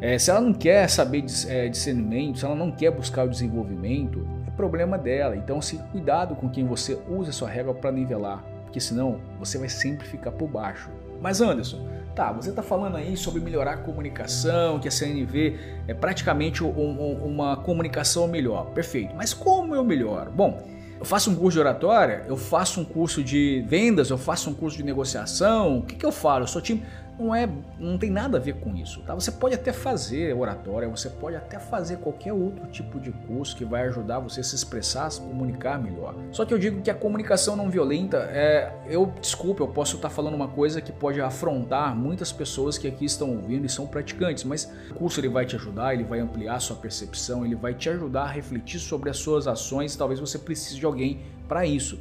É, 0.00 0.18
se 0.18 0.30
ela 0.30 0.40
não 0.40 0.54
quer 0.54 0.88
saber 0.88 1.22
de 1.22 1.50
é, 1.50 1.68
discernimento, 1.68 2.38
se 2.38 2.44
ela 2.44 2.54
não 2.54 2.70
quer 2.70 2.90
buscar 2.90 3.26
o 3.26 3.30
desenvolvimento, 3.30 4.26
problema 4.56 4.96
dela. 4.96 5.36
Então, 5.36 5.60
se 5.60 5.76
cuidado 5.92 6.34
com 6.34 6.48
quem 6.48 6.64
você 6.64 6.98
usa 7.08 7.32
sua 7.32 7.48
régua 7.48 7.74
para 7.74 7.92
nivelar, 7.92 8.42
porque 8.64 8.80
senão 8.80 9.20
você 9.38 9.58
vai 9.58 9.68
sempre 9.68 10.06
ficar 10.06 10.32
por 10.32 10.48
baixo. 10.48 10.90
Mas 11.20 11.40
Anderson, 11.40 11.86
tá, 12.14 12.32
você 12.32 12.50
está 12.50 12.62
falando 12.62 12.96
aí 12.96 13.16
sobre 13.16 13.40
melhorar 13.40 13.72
a 13.72 13.76
comunicação, 13.76 14.78
que 14.78 14.88
a 14.88 14.90
CNV 14.90 15.58
é 15.86 15.94
praticamente 15.94 16.64
um, 16.64 16.68
um, 16.68 17.24
uma 17.24 17.56
comunicação 17.56 18.26
melhor. 18.26 18.66
Perfeito. 18.70 19.14
Mas 19.14 19.32
como 19.32 19.74
eu 19.74 19.84
melhoro? 19.84 20.30
Bom, 20.30 20.62
eu 20.98 21.04
faço 21.04 21.30
um 21.30 21.34
curso 21.34 21.56
de 21.56 21.60
oratória, 21.60 22.24
eu 22.26 22.36
faço 22.36 22.80
um 22.80 22.84
curso 22.84 23.22
de 23.22 23.64
vendas, 23.68 24.08
eu 24.08 24.16
faço 24.16 24.48
um 24.48 24.54
curso 24.54 24.76
de 24.76 24.82
negociação. 24.82 25.78
O 25.78 25.82
que, 25.82 25.94
que 25.94 26.06
eu 26.06 26.12
falo? 26.12 26.44
Eu 26.44 26.48
sou 26.48 26.62
time 26.62 26.82
não 27.18 27.34
é, 27.34 27.48
não 27.78 27.96
tem 27.96 28.10
nada 28.10 28.36
a 28.36 28.40
ver 28.40 28.54
com 28.54 28.76
isso, 28.76 29.00
tá? 29.02 29.14
Você 29.14 29.32
pode 29.32 29.54
até 29.54 29.72
fazer 29.72 30.34
oratória, 30.36 30.88
você 30.88 31.08
pode 31.08 31.36
até 31.36 31.58
fazer 31.58 31.96
qualquer 31.98 32.32
outro 32.32 32.66
tipo 32.66 33.00
de 33.00 33.10
curso 33.10 33.56
que 33.56 33.64
vai 33.64 33.86
ajudar 33.88 34.18
você 34.18 34.40
a 34.40 34.44
se 34.44 34.54
expressar, 34.54 35.06
a 35.06 35.10
se 35.10 35.20
comunicar 35.20 35.78
melhor. 35.82 36.14
Só 36.30 36.44
que 36.44 36.52
eu 36.52 36.58
digo 36.58 36.82
que 36.82 36.90
a 36.90 36.94
comunicação 36.94 37.56
não 37.56 37.70
violenta 37.70 38.18
é, 38.30 38.72
eu 38.88 39.12
desculpe, 39.20 39.60
eu 39.60 39.68
posso 39.68 39.96
estar 39.96 40.10
falando 40.10 40.34
uma 40.34 40.48
coisa 40.48 40.80
que 40.80 40.92
pode 40.92 41.20
afrontar 41.20 41.96
muitas 41.96 42.32
pessoas 42.32 42.76
que 42.76 42.86
aqui 42.86 43.04
estão 43.04 43.30
ouvindo 43.30 43.64
e 43.64 43.68
são 43.68 43.86
praticantes, 43.86 44.44
mas 44.44 44.70
o 44.90 44.94
curso 44.94 45.20
ele 45.20 45.28
vai 45.28 45.46
te 45.46 45.56
ajudar, 45.56 45.94
ele 45.94 46.04
vai 46.04 46.20
ampliar 46.20 46.60
sua 46.60 46.76
percepção, 46.76 47.44
ele 47.44 47.54
vai 47.54 47.74
te 47.74 47.88
ajudar 47.88 48.24
a 48.24 48.30
refletir 48.30 48.78
sobre 48.78 49.08
as 49.08 49.16
suas 49.16 49.46
ações, 49.46 49.96
talvez 49.96 50.20
você 50.20 50.38
precise 50.38 50.78
de 50.78 50.84
alguém 50.84 51.22
para 51.48 51.64
isso. 51.64 51.98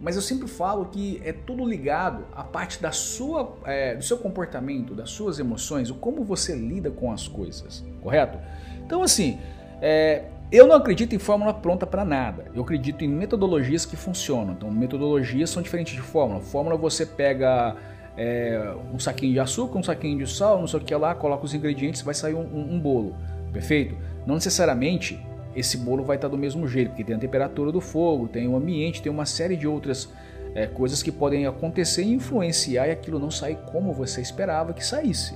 Mas 0.00 0.16
eu 0.16 0.22
sempre 0.22 0.48
falo 0.48 0.86
que 0.86 1.20
é 1.24 1.32
tudo 1.32 1.64
ligado 1.64 2.24
à 2.34 2.42
parte 2.42 2.80
da 2.80 2.90
sua, 2.90 3.56
é, 3.64 3.94
do 3.94 4.02
seu 4.02 4.16
comportamento, 4.16 4.94
das 4.94 5.10
suas 5.10 5.38
emoções, 5.38 5.90
o 5.90 5.94
como 5.94 6.24
você 6.24 6.54
lida 6.54 6.90
com 6.90 7.12
as 7.12 7.28
coisas, 7.28 7.84
correto? 8.02 8.38
Então, 8.84 9.02
assim, 9.02 9.38
é, 9.82 10.24
eu 10.50 10.66
não 10.66 10.74
acredito 10.74 11.14
em 11.14 11.18
fórmula 11.18 11.52
pronta 11.52 11.86
para 11.86 12.04
nada. 12.04 12.46
Eu 12.54 12.62
acredito 12.62 13.04
em 13.04 13.08
metodologias 13.08 13.84
que 13.84 13.94
funcionam. 13.94 14.54
Então, 14.54 14.70
metodologias 14.70 15.50
são 15.50 15.62
diferentes 15.62 15.94
de 15.94 16.00
fórmula. 16.00 16.40
Fórmula 16.40 16.76
você 16.76 17.04
pega 17.04 17.76
é, 18.16 18.74
um 18.92 18.98
saquinho 18.98 19.34
de 19.34 19.40
açúcar, 19.40 19.78
um 19.78 19.82
saquinho 19.82 20.18
de 20.18 20.26
sal, 20.26 20.58
não 20.58 20.66
sei 20.66 20.80
o 20.80 20.82
que 20.82 20.94
lá, 20.94 21.14
coloca 21.14 21.44
os 21.44 21.54
ingredientes, 21.54 22.02
vai 22.02 22.14
sair 22.14 22.34
um, 22.34 22.40
um, 22.40 22.74
um 22.74 22.80
bolo. 22.80 23.14
Perfeito? 23.52 23.96
Não 24.26 24.34
necessariamente 24.34 25.20
esse 25.54 25.76
bolo 25.76 26.04
vai 26.04 26.16
estar 26.16 26.28
do 26.28 26.38
mesmo 26.38 26.66
jeito, 26.66 26.90
porque 26.90 27.04
tem 27.04 27.16
a 27.16 27.18
temperatura 27.18 27.72
do 27.72 27.80
fogo, 27.80 28.28
tem 28.28 28.48
o 28.48 28.56
ambiente, 28.56 29.02
tem 29.02 29.10
uma 29.10 29.26
série 29.26 29.56
de 29.56 29.66
outras 29.66 30.08
é, 30.54 30.66
coisas 30.66 31.02
que 31.02 31.12
podem 31.12 31.46
acontecer 31.46 32.02
e 32.02 32.12
influenciar 32.12 32.88
e 32.88 32.90
aquilo 32.90 33.18
não 33.18 33.30
sair 33.30 33.58
como 33.70 33.92
você 33.92 34.20
esperava 34.20 34.72
que 34.72 34.84
saísse. 34.84 35.34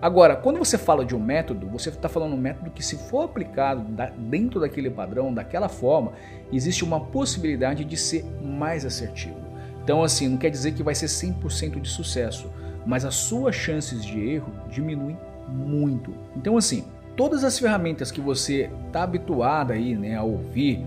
Agora, 0.00 0.36
quando 0.36 0.58
você 0.58 0.78
fala 0.78 1.04
de 1.04 1.14
um 1.16 1.18
método, 1.18 1.66
você 1.66 1.88
está 1.88 2.08
falando 2.08 2.34
um 2.34 2.40
método 2.40 2.70
que, 2.70 2.84
se 2.84 2.96
for 2.96 3.22
aplicado 3.22 3.84
dentro 4.16 4.60
daquele 4.60 4.88
padrão, 4.88 5.34
daquela 5.34 5.68
forma, 5.68 6.12
existe 6.52 6.84
uma 6.84 7.00
possibilidade 7.00 7.84
de 7.84 7.96
ser 7.96 8.24
mais 8.40 8.84
assertivo. 8.84 9.36
Então, 9.82 10.04
assim, 10.04 10.28
não 10.28 10.36
quer 10.36 10.50
dizer 10.50 10.72
que 10.72 10.84
vai 10.84 10.94
ser 10.94 11.06
100% 11.06 11.80
de 11.80 11.88
sucesso, 11.88 12.48
mas 12.86 13.04
as 13.04 13.16
suas 13.16 13.56
chances 13.56 14.04
de 14.04 14.20
erro 14.20 14.52
diminuem 14.70 15.18
muito. 15.48 16.14
Então, 16.36 16.56
assim, 16.56 16.84
todas 17.18 17.42
as 17.42 17.58
ferramentas 17.58 18.12
que 18.12 18.20
você 18.20 18.70
está 18.86 19.02
habituado 19.02 19.72
aí, 19.72 19.96
né, 19.96 20.14
a 20.14 20.22
ouvir, 20.22 20.86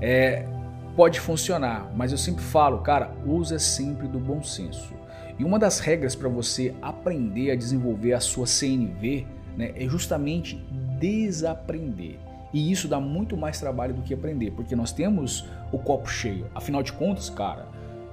é, 0.00 0.46
pode 0.94 1.18
funcionar, 1.18 1.90
mas 1.96 2.12
eu 2.12 2.18
sempre 2.18 2.44
falo, 2.44 2.78
cara, 2.78 3.12
usa 3.26 3.58
sempre 3.58 4.06
do 4.06 4.20
bom 4.20 4.40
senso. 4.44 4.94
E 5.36 5.42
uma 5.42 5.58
das 5.58 5.80
regras 5.80 6.14
para 6.14 6.28
você 6.28 6.72
aprender 6.80 7.50
a 7.50 7.56
desenvolver 7.56 8.12
a 8.12 8.20
sua 8.20 8.46
CNV 8.46 9.26
né, 9.56 9.72
é 9.74 9.88
justamente 9.88 10.64
desaprender. 11.00 12.16
E 12.52 12.70
isso 12.70 12.86
dá 12.86 13.00
muito 13.00 13.36
mais 13.36 13.58
trabalho 13.58 13.92
do 13.92 14.02
que 14.02 14.14
aprender, 14.14 14.52
porque 14.52 14.76
nós 14.76 14.92
temos 14.92 15.48
o 15.72 15.78
copo 15.78 16.08
cheio. 16.08 16.46
Afinal 16.54 16.84
de 16.84 16.92
contas, 16.92 17.28
cara, 17.28 17.66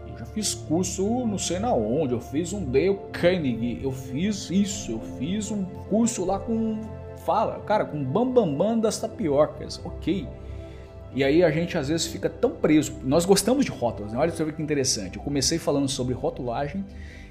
eu 0.08 0.18
já 0.18 0.26
fiz 0.26 0.56
curso 0.56 1.04
não 1.28 1.38
sei 1.38 1.60
na 1.60 1.72
onde, 1.72 2.14
eu 2.14 2.20
fiz 2.20 2.52
um 2.52 2.66
Dale 2.66 2.98
Carnegie, 3.12 3.80
eu 3.84 3.92
fiz 3.92 4.50
isso, 4.50 4.94
eu 4.94 5.00
fiz 5.20 5.52
um 5.52 5.64
curso 5.88 6.26
lá 6.26 6.40
com 6.40 6.82
fala, 7.30 7.60
cara, 7.60 7.86
com 7.86 8.04
bambambam 8.04 8.48
bam, 8.48 8.70
bam 8.72 8.80
das 8.80 9.00
tapiocas, 9.00 9.80
ok. 9.86 10.28
E 11.14 11.24
aí 11.24 11.44
a 11.44 11.52
gente 11.52 11.78
às 11.78 11.88
vezes 11.88 12.08
fica 12.08 12.28
tão 12.28 12.50
preso. 12.50 12.96
Nós 13.04 13.24
gostamos 13.24 13.66
de 13.66 13.72
rótulos, 13.72 14.14
né? 14.14 14.20
olha 14.20 14.32
só 14.32 14.44
que 14.46 14.60
interessante. 14.60 15.18
Eu 15.18 15.24
comecei 15.24 15.60
falando 15.60 15.88
sobre 15.88 16.16
rotulagem 16.16 16.84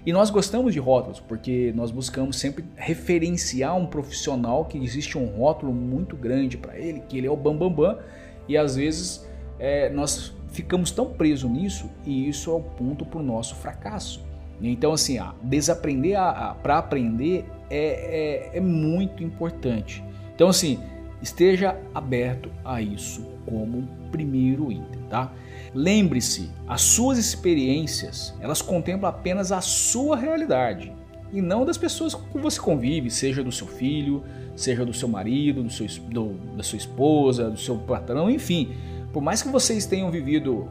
e 0.06 0.12
nós 0.12 0.30
gostamos 0.30 0.72
de 0.72 0.78
rótulos 0.78 1.18
porque 1.18 1.72
nós 1.74 1.90
buscamos 1.90 2.38
sempre 2.38 2.64
referenciar 2.76 3.76
um 3.76 3.86
profissional 3.86 4.64
que 4.66 4.78
existe 4.78 5.18
um 5.18 5.26
rótulo 5.26 5.72
muito 5.72 6.16
grande 6.16 6.56
para 6.56 6.78
ele, 6.78 7.00
que 7.08 7.18
ele 7.18 7.26
é 7.26 7.30
o 7.30 7.36
bambambam, 7.36 7.70
bam, 7.70 7.94
bam, 7.94 7.98
e 8.46 8.56
às 8.56 8.76
vezes 8.76 9.28
é, 9.58 9.90
nós 9.90 10.32
ficamos 10.48 10.92
tão 10.92 11.06
presos 11.06 11.50
nisso 11.50 11.90
e 12.06 12.28
isso 12.28 12.52
é 12.52 12.54
o 12.54 12.60
ponto 12.60 13.04
para 13.04 13.18
o 13.18 13.22
nosso 13.22 13.56
fracasso. 13.56 14.24
Então, 14.60 14.92
assim, 14.92 15.18
desaprender 15.42 16.18
para 16.62 16.78
aprender 16.78 17.44
é, 17.70 18.50
é, 18.52 18.58
é 18.58 18.60
muito 18.60 19.22
importante. 19.22 20.02
Então, 20.34 20.48
assim, 20.48 20.78
esteja 21.22 21.76
aberto 21.94 22.50
a 22.64 22.80
isso 22.80 23.26
como 23.44 23.88
primeiro 24.10 24.70
item, 24.70 25.02
tá? 25.08 25.32
Lembre-se, 25.74 26.50
as 26.66 26.80
suas 26.82 27.18
experiências, 27.18 28.34
elas 28.40 28.62
contemplam 28.62 29.08
apenas 29.08 29.52
a 29.52 29.60
sua 29.60 30.16
realidade 30.16 30.92
e 31.32 31.42
não 31.42 31.64
das 31.64 31.76
pessoas 31.76 32.14
com 32.14 32.40
você 32.40 32.60
convive, 32.60 33.10
seja 33.10 33.42
do 33.42 33.52
seu 33.52 33.66
filho, 33.66 34.24
seja 34.56 34.84
do 34.84 34.94
seu 34.94 35.08
marido, 35.08 35.62
do 35.62 35.70
seu, 35.70 35.86
do, 36.04 36.34
da 36.56 36.62
sua 36.62 36.78
esposa, 36.78 37.50
do 37.50 37.58
seu 37.58 37.76
patrão, 37.76 38.30
enfim. 38.30 38.72
Por 39.12 39.22
mais 39.22 39.42
que 39.42 39.48
vocês 39.48 39.86
tenham 39.86 40.10
vivido, 40.10 40.68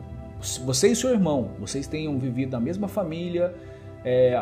você 0.66 0.90
e 0.90 0.96
seu 0.96 1.12
irmão, 1.12 1.52
vocês 1.60 1.86
tenham 1.88 2.18
vivido 2.18 2.52
na 2.52 2.60
mesma 2.60 2.88
família, 2.88 3.54
é, 4.04 4.40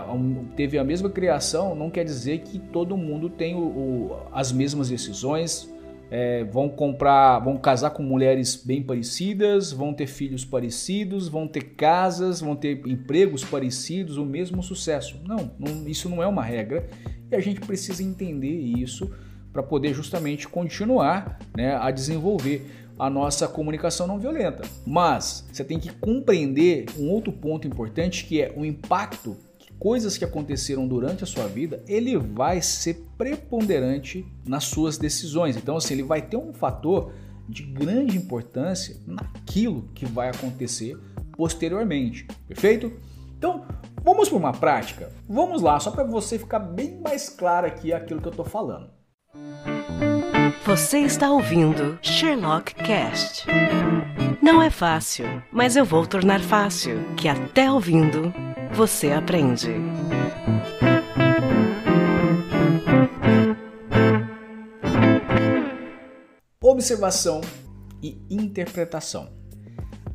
teve 0.55 0.77
a 0.77 0.83
mesma 0.83 1.09
criação, 1.09 1.75
não 1.75 1.89
quer 1.89 2.03
dizer 2.03 2.39
que 2.39 2.59
todo 2.59 2.95
mundo 2.95 3.29
tem 3.29 3.55
o, 3.55 3.59
o, 3.59 4.17
as 4.31 4.51
mesmas 4.51 4.89
decisões. 4.89 5.73
É, 6.11 6.43
vão 6.43 6.69
comprar, 6.69 7.39
vão 7.39 7.57
casar 7.57 7.89
com 7.89 8.03
mulheres 8.03 8.55
bem 8.63 8.81
parecidas, 8.81 9.71
vão 9.71 9.91
ter 9.91 10.05
filhos 10.05 10.45
parecidos, 10.45 11.27
vão 11.27 11.47
ter 11.47 11.61
casas, 11.75 12.39
vão 12.39 12.55
ter 12.55 12.79
empregos 12.87 13.43
parecidos, 13.43 14.15
o 14.15 14.23
mesmo 14.23 14.61
sucesso. 14.61 15.19
Não, 15.27 15.51
não 15.57 15.87
isso 15.87 16.07
não 16.07 16.21
é 16.21 16.27
uma 16.27 16.43
regra 16.43 16.87
e 17.31 17.35
a 17.35 17.39
gente 17.39 17.59
precisa 17.59 18.03
entender 18.03 18.55
isso 18.55 19.11
para 19.51 19.63
poder 19.63 19.93
justamente 19.93 20.47
continuar 20.47 21.39
né, 21.55 21.75
a 21.75 21.89
desenvolver 21.89 22.84
a 22.97 23.09
nossa 23.09 23.47
comunicação 23.47 24.07
não 24.07 24.19
violenta. 24.19 24.63
Mas 24.85 25.45
você 25.51 25.63
tem 25.63 25.79
que 25.79 25.91
compreender 25.93 26.85
um 26.97 27.09
outro 27.09 27.31
ponto 27.31 27.67
importante 27.67 28.25
que 28.25 28.41
é 28.41 28.53
o 28.55 28.65
impacto 28.65 29.37
coisas 29.79 30.17
que 30.17 30.25
aconteceram 30.25 30.87
durante 30.87 31.23
a 31.23 31.27
sua 31.27 31.47
vida, 31.47 31.83
ele 31.87 32.17
vai 32.17 32.61
ser 32.61 33.05
preponderante 33.17 34.25
nas 34.45 34.65
suas 34.65 34.97
decisões. 34.97 35.57
Então, 35.57 35.77
assim, 35.77 35.93
ele 35.93 36.03
vai 36.03 36.21
ter 36.21 36.37
um 36.37 36.53
fator 36.53 37.11
de 37.47 37.63
grande 37.63 38.17
importância 38.17 38.97
naquilo 39.05 39.89
que 39.93 40.05
vai 40.05 40.29
acontecer 40.29 40.97
posteriormente. 41.33 42.25
Perfeito? 42.47 42.91
Então, 43.37 43.65
vamos 44.03 44.29
para 44.29 44.37
uma 44.37 44.53
prática? 44.53 45.11
Vamos 45.27 45.61
lá, 45.61 45.79
só 45.79 45.91
para 45.91 46.03
você 46.03 46.39
ficar 46.39 46.59
bem 46.59 46.99
mais 47.01 47.29
claro 47.29 47.67
aqui 47.67 47.93
aquilo 47.93 48.21
que 48.21 48.27
eu 48.27 48.31
estou 48.31 48.45
falando. 48.45 48.89
Você 50.65 50.97
está 51.01 51.29
ouvindo 51.29 51.99
Sherlock 52.01 52.73
Cast. 52.73 53.45
Não 54.41 54.63
é 54.63 54.71
fácil, 54.71 55.25
mas 55.51 55.75
eu 55.75 55.85
vou 55.85 56.07
tornar 56.07 56.41
fácil, 56.41 56.97
que 57.15 57.27
até 57.27 57.71
ouvindo 57.71 58.33
você 58.73 59.11
aprende. 59.11 59.69
Observação 66.59 67.41
e 68.01 68.19
interpretação. 68.27 69.31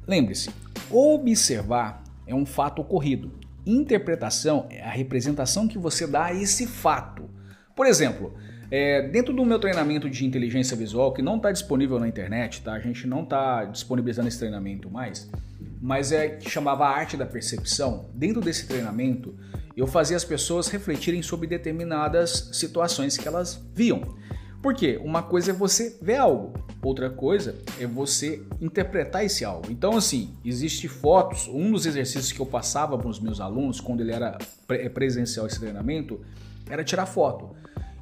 Lembre-se, 0.05 0.51
observar 0.91 2.03
é 2.27 2.35
um 2.35 2.45
fato 2.45 2.83
ocorrido. 2.83 3.39
Interpretação 3.65 4.67
é 4.69 4.83
a 4.83 4.91
representação 4.91 5.69
que 5.69 5.79
você 5.79 6.09
dá 6.09 6.25
a 6.25 6.35
esse 6.35 6.67
fato. 6.67 7.31
Por 7.77 7.87
exemplo, 7.87 8.35
é, 8.71 9.03
dentro 9.03 9.35
do 9.35 9.45
meu 9.45 9.59
treinamento 9.59 10.09
de 10.09 10.25
inteligência 10.25 10.77
visual, 10.77 11.13
que 11.13 11.23
não 11.23 11.37
está 11.37 11.51
disponível 11.51 11.99
na 11.99 12.09
internet, 12.09 12.63
tá? 12.63 12.73
A 12.73 12.81
gente 12.81 13.07
não 13.07 13.23
está 13.23 13.65
disponibilizando 13.65 14.29
esse 14.29 14.39
treinamento 14.39 14.91
mais 14.91 15.29
mas 15.81 16.13
é 16.13 16.29
que 16.29 16.51
chamava 16.51 16.87
Arte 16.87 17.17
da 17.17 17.25
Percepção. 17.25 18.11
Dentro 18.15 18.43
desse 18.43 18.67
treinamento, 18.67 19.35
eu 19.75 19.87
fazia 19.87 20.17
as 20.17 20.25
pessoas 20.25 20.69
refletirem 20.69 21.23
sobre 21.23 21.47
determinadas 21.47 22.51
situações 22.53 23.17
que 23.17 23.27
elas 23.27 23.65
viam. 23.75 24.03
Por 24.63 24.75
quê? 24.75 25.01
Uma 25.03 25.23
coisa 25.23 25.53
é 25.53 25.55
você 25.55 25.97
ver 26.03 26.17
algo, 26.17 26.53
outra 26.83 27.09
coisa 27.09 27.57
é 27.81 27.87
você 27.87 28.43
interpretar 28.61 29.25
esse 29.25 29.43
algo. 29.43 29.71
Então, 29.71 29.97
assim, 29.97 30.37
existe 30.45 30.87
fotos. 30.87 31.49
Um 31.49 31.73
dos 31.73 31.87
exercícios 31.87 32.31
que 32.31 32.41
eu 32.41 32.47
passava 32.47 32.99
para 32.99 33.09
os 33.09 33.19
meus 33.19 33.41
alunos 33.41 33.81
quando 33.81 34.03
ele 34.03 34.13
era 34.13 34.37
presencial 34.93 35.47
esse 35.47 35.59
treinamento 35.59 36.21
era 36.69 36.85
tirar 36.85 37.07
foto. 37.07 37.57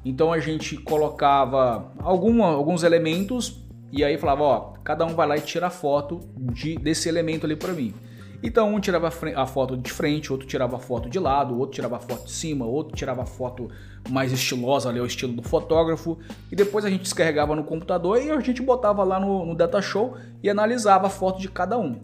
Então 0.09 0.33
a 0.33 0.39
gente 0.39 0.75
colocava 0.75 1.91
alguns 1.99 2.81
elementos 2.81 3.63
e 3.91 4.03
aí 4.03 4.17
falava, 4.17 4.43
ó, 4.43 4.59
cada 4.83 5.05
um 5.05 5.13
vai 5.13 5.27
lá 5.27 5.37
e 5.37 5.41
tira 5.41 5.69
foto 5.69 6.19
de, 6.35 6.75
desse 6.79 7.07
elemento 7.07 7.45
ali 7.45 7.55
para 7.55 7.73
mim. 7.73 7.93
Então 8.41 8.73
um 8.73 8.79
tirava 8.79 9.07
a 9.35 9.45
foto 9.45 9.77
de 9.77 9.91
frente, 9.91 10.31
outro 10.31 10.47
tirava 10.47 10.77
a 10.77 10.79
foto 10.79 11.07
de 11.07 11.19
lado, 11.19 11.59
outro 11.59 11.75
tirava 11.75 11.97
a 11.97 11.99
foto 11.99 12.25
de 12.25 12.31
cima, 12.31 12.65
outro 12.65 12.95
tirava 12.95 13.21
a 13.21 13.25
foto 13.27 13.69
mais 14.09 14.31
estilosa 14.31 14.89
ali, 14.89 14.99
o 14.99 15.05
estilo 15.05 15.31
do 15.31 15.43
fotógrafo. 15.43 16.17
E 16.51 16.55
depois 16.55 16.83
a 16.85 16.89
gente 16.89 17.03
descarregava 17.03 17.55
no 17.55 17.63
computador 17.63 18.19
e 18.19 18.31
a 18.31 18.39
gente 18.39 18.63
botava 18.63 19.03
lá 19.03 19.19
no, 19.19 19.45
no 19.45 19.53
Data 19.53 19.79
Show 19.79 20.17
e 20.41 20.49
analisava 20.49 21.05
a 21.05 21.11
foto 21.11 21.39
de 21.39 21.49
cada 21.49 21.77
um. 21.77 21.99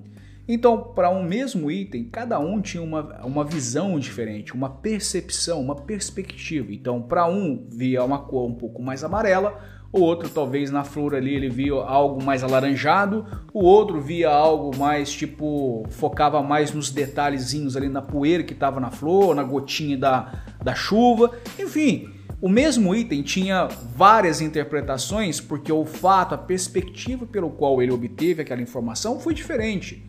Então, 0.47 0.77
para 0.77 1.09
um 1.09 1.23
mesmo 1.23 1.71
item, 1.71 2.03
cada 2.03 2.39
um 2.39 2.61
tinha 2.61 2.83
uma, 2.83 3.25
uma 3.25 3.43
visão 3.43 3.99
diferente, 3.99 4.53
uma 4.53 4.69
percepção, 4.69 5.59
uma 5.59 5.75
perspectiva. 5.75 6.71
Então, 6.71 7.01
para 7.01 7.25
um 7.25 7.65
via 7.67 8.03
uma 8.03 8.19
cor 8.19 8.47
um 8.47 8.53
pouco 8.53 8.81
mais 8.81 9.03
amarela, 9.03 9.59
o 9.91 10.01
outro 10.01 10.29
talvez 10.29 10.69
na 10.69 10.83
flor 10.83 11.15
ali 11.15 11.33
ele 11.33 11.49
via 11.49 11.73
algo 11.73 12.21
mais 12.21 12.43
alaranjado, 12.43 13.25
o 13.53 13.63
outro 13.63 14.01
via 14.01 14.29
algo 14.29 14.77
mais 14.77 15.11
tipo 15.11 15.85
focava 15.89 16.43
mais 16.43 16.73
nos 16.73 16.91
detalhezinhos 16.91 17.77
ali 17.77 17.87
na 17.87 18.01
poeira 18.01 18.43
que 18.43 18.53
estava 18.53 18.79
na 18.79 18.91
flor, 18.91 19.33
na 19.33 19.43
gotinha 19.43 19.97
da, 19.97 20.43
da 20.61 20.75
chuva, 20.75 21.31
enfim. 21.57 22.09
O 22.41 22.49
mesmo 22.49 22.93
item 22.93 23.23
tinha 23.23 23.67
várias 23.95 24.41
interpretações 24.41 25.39
porque 25.39 25.71
o 25.71 25.85
fato, 25.85 26.35
a 26.35 26.37
perspectiva 26.37 27.25
pelo 27.25 27.49
qual 27.49 27.81
ele 27.81 27.93
obteve 27.93 28.41
aquela 28.41 28.61
informação 28.61 29.19
foi 29.19 29.33
diferente. 29.33 30.05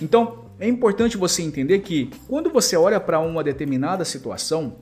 Então, 0.00 0.46
é 0.58 0.68
importante 0.68 1.16
você 1.16 1.42
entender 1.42 1.80
que 1.80 2.10
quando 2.28 2.50
você 2.50 2.76
olha 2.76 3.00
para 3.00 3.18
uma 3.20 3.42
determinada 3.42 4.04
situação, 4.04 4.76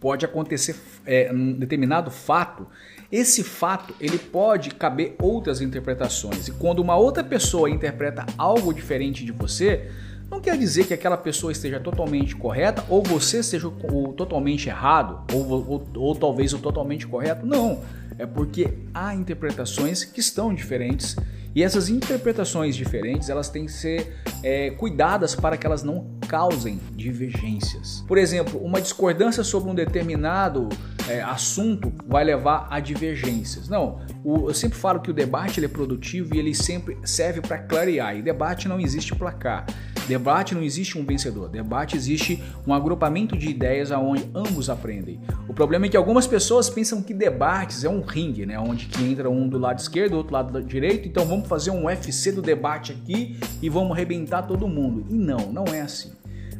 pode 0.00 0.24
acontecer 0.24 0.76
é, 1.06 1.30
um 1.32 1.52
determinado 1.52 2.10
fato 2.10 2.66
esse 3.14 3.44
fato 3.44 3.94
ele 4.00 4.18
pode 4.18 4.70
caber 4.70 5.14
outras 5.22 5.60
interpretações. 5.60 6.48
E 6.48 6.50
quando 6.50 6.80
uma 6.80 6.96
outra 6.96 7.22
pessoa 7.22 7.70
interpreta 7.70 8.26
algo 8.36 8.74
diferente 8.74 9.24
de 9.24 9.30
você, 9.30 9.88
não 10.28 10.40
quer 10.40 10.58
dizer 10.58 10.86
que 10.86 10.92
aquela 10.92 11.16
pessoa 11.16 11.52
esteja 11.52 11.78
totalmente 11.78 12.34
correta 12.34 12.84
ou 12.88 13.04
você 13.04 13.40
seja 13.40 13.68
o 13.68 14.12
totalmente 14.14 14.68
errado 14.68 15.24
ou, 15.32 15.48
ou, 15.48 15.88
ou 15.94 16.16
talvez 16.16 16.52
o 16.52 16.58
totalmente 16.58 17.06
correto. 17.06 17.46
Não, 17.46 17.82
é 18.18 18.26
porque 18.26 18.78
há 18.92 19.14
interpretações 19.14 20.02
que 20.04 20.18
estão 20.18 20.52
diferentes 20.52 21.14
e 21.54 21.62
essas 21.62 21.88
interpretações 21.88 22.74
diferentes 22.74 23.28
elas 23.28 23.48
têm 23.48 23.66
que 23.66 23.72
ser 23.72 24.16
é, 24.42 24.70
cuidadas 24.70 25.34
para 25.34 25.56
que 25.56 25.66
elas 25.66 25.82
não 25.82 26.18
causem 26.28 26.80
divergências. 26.92 28.04
Por 28.08 28.18
exemplo, 28.18 28.58
uma 28.60 28.80
discordância 28.80 29.44
sobre 29.44 29.70
um 29.70 29.74
determinado 29.74 30.68
é, 31.08 31.22
assunto 31.22 31.92
vai 32.06 32.24
levar 32.24 32.66
a 32.70 32.80
divergências. 32.80 33.68
Não, 33.68 34.00
o, 34.24 34.48
eu 34.48 34.54
sempre 34.54 34.78
falo 34.78 35.00
que 35.00 35.10
o 35.10 35.14
debate 35.14 35.64
é 35.64 35.68
produtivo 35.68 36.34
e 36.34 36.38
ele 36.38 36.54
sempre 36.54 36.98
serve 37.04 37.40
para 37.40 37.58
clarear. 37.58 38.16
E 38.16 38.22
debate 38.22 38.68
não 38.68 38.80
existe 38.80 39.14
placar. 39.14 39.66
Debate 40.06 40.54
não 40.54 40.62
existe 40.62 40.98
um 40.98 41.04
vencedor. 41.04 41.48
Debate 41.48 41.96
existe 41.96 42.42
um 42.66 42.74
agrupamento 42.74 43.36
de 43.36 43.48
ideias 43.48 43.90
aonde 43.90 44.28
ambos 44.34 44.68
aprendem. 44.68 45.20
O 45.48 45.54
problema 45.54 45.86
é 45.86 45.88
que 45.88 45.96
algumas 45.96 46.26
pessoas 46.26 46.68
pensam 46.68 47.02
que 47.02 47.14
debates 47.14 47.84
é 47.84 47.88
um 47.88 48.00
ringue, 48.00 48.44
né? 48.44 48.58
Onde 48.58 48.86
que 48.86 49.02
entra 49.02 49.30
um 49.30 49.48
do 49.48 49.58
lado 49.58 49.78
esquerdo, 49.78 50.14
outro 50.14 50.34
lado 50.34 50.62
direito. 50.62 51.08
Então 51.08 51.24
vamos 51.24 51.48
fazer 51.48 51.70
um 51.70 51.86
UFC 51.86 52.32
do 52.32 52.42
debate 52.42 52.92
aqui 52.92 53.38
e 53.62 53.68
vamos 53.68 53.92
arrebentar 53.92 54.42
todo 54.42 54.68
mundo. 54.68 55.06
E 55.08 55.14
não, 55.14 55.52
não 55.52 55.64
é 55.64 55.80
assim. 55.80 56.12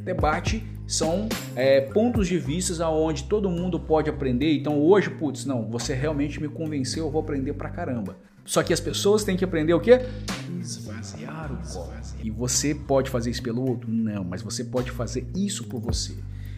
Debate 0.05 0.65
são 0.87 1.29
é, 1.57 1.81
pontos 1.81 2.29
de 2.29 2.39
vista 2.39 2.85
aonde 2.85 3.25
todo 3.25 3.51
mundo 3.51 3.79
pode 3.79 4.09
aprender. 4.11 4.55
Então 4.55 4.81
hoje, 4.81 5.11
putz, 5.11 5.45
não, 5.45 5.69
você 5.69 5.95
realmente 5.95 6.41
me 6.41 6.49
convenceu, 6.49 7.07
eu 7.07 7.11
vou 7.11 7.21
aprender 7.21 7.55
pra 7.55 7.71
caramba. 7.71 8.17
Só 8.45 8.63
que 8.63 8.73
as 8.73 8.81
pessoas 8.81 9.25
têm 9.25 9.37
que 9.37 9.45
aprender 9.45 9.75
o 9.75 9.81
quê? 9.81 10.01
Esvaziar 10.61 11.53
o 11.53 11.57
copo. 11.57 11.95
E 12.23 12.31
você 12.31 12.75
pode 12.75 13.11
fazer 13.11 13.31
isso 13.31 13.43
pelo 13.43 13.69
outro? 13.69 13.91
Não, 13.91 14.25
mas 14.25 14.43
você 14.43 14.65
pode 14.65 14.91
fazer 14.91 15.27
isso 15.35 15.65
por 15.65 15.81
você. 15.81 16.15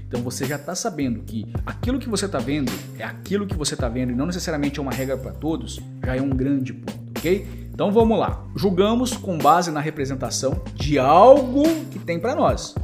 Então 0.09 0.23
você 0.23 0.45
já 0.45 0.57
está 0.57 0.75
sabendo 0.75 1.21
que 1.23 1.47
aquilo 1.65 1.99
que 1.99 2.09
você 2.09 2.27
está 2.27 2.39
vendo 2.39 2.71
é 2.99 3.03
aquilo 3.03 3.47
que 3.47 3.57
você 3.57 3.75
está 3.75 3.89
vendo 3.89 4.13
e 4.13 4.15
não 4.15 4.27
necessariamente 4.27 4.79
é 4.79 4.83
uma 4.83 4.93
regra 4.93 5.17
para 5.17 5.33
todos, 5.33 5.81
já 6.05 6.15
é 6.15 6.23
um 6.23 6.31
grande 6.31 6.73
ponto, 6.73 7.11
ok? 7.17 7.69
Então 7.73 7.91
vamos 7.91 8.17
lá. 8.19 8.45
Julgamos 8.55 9.17
com 9.17 9.37
base 9.37 9.73
na 9.73 9.81
representação 9.81 10.63
de 10.75 10.99
algo 10.99 11.65
que 11.91 11.99
tem 11.99 12.21
para 12.21 12.37
nós. 12.37 12.75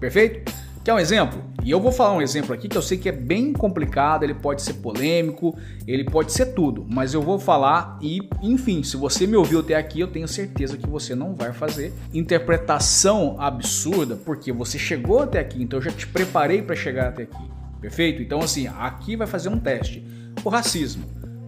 Perfeito? 0.00 0.50
Quer 0.82 0.94
um 0.94 0.98
exemplo? 0.98 1.53
E 1.64 1.70
eu 1.70 1.80
vou 1.80 1.90
falar 1.90 2.12
um 2.12 2.20
exemplo 2.20 2.52
aqui 2.52 2.68
que 2.68 2.76
eu 2.76 2.82
sei 2.82 2.98
que 2.98 3.08
é 3.08 3.12
bem 3.12 3.50
complicado, 3.54 4.22
ele 4.22 4.34
pode 4.34 4.60
ser 4.60 4.74
polêmico, 4.74 5.56
ele 5.86 6.04
pode 6.04 6.30
ser 6.30 6.52
tudo, 6.52 6.84
mas 6.86 7.14
eu 7.14 7.22
vou 7.22 7.38
falar 7.38 7.98
e, 8.02 8.20
enfim, 8.42 8.82
se 8.82 8.98
você 8.98 9.26
me 9.26 9.34
ouviu 9.34 9.60
até 9.60 9.74
aqui, 9.74 9.98
eu 9.98 10.08
tenho 10.08 10.28
certeza 10.28 10.76
que 10.76 10.86
você 10.86 11.14
não 11.14 11.34
vai 11.34 11.54
fazer 11.54 11.94
interpretação 12.12 13.40
absurda, 13.40 14.14
porque 14.14 14.52
você 14.52 14.78
chegou 14.78 15.22
até 15.22 15.40
aqui, 15.40 15.62
então 15.62 15.78
eu 15.78 15.82
já 15.84 15.90
te 15.90 16.06
preparei 16.06 16.60
para 16.60 16.76
chegar 16.76 17.08
até 17.08 17.22
aqui. 17.22 17.50
Perfeito? 17.80 18.20
Então 18.20 18.40
assim, 18.40 18.66
aqui 18.66 19.16
vai 19.16 19.26
fazer 19.26 19.48
um 19.48 19.58
teste. 19.58 20.04
O 20.44 20.50
racismo, 20.50 21.04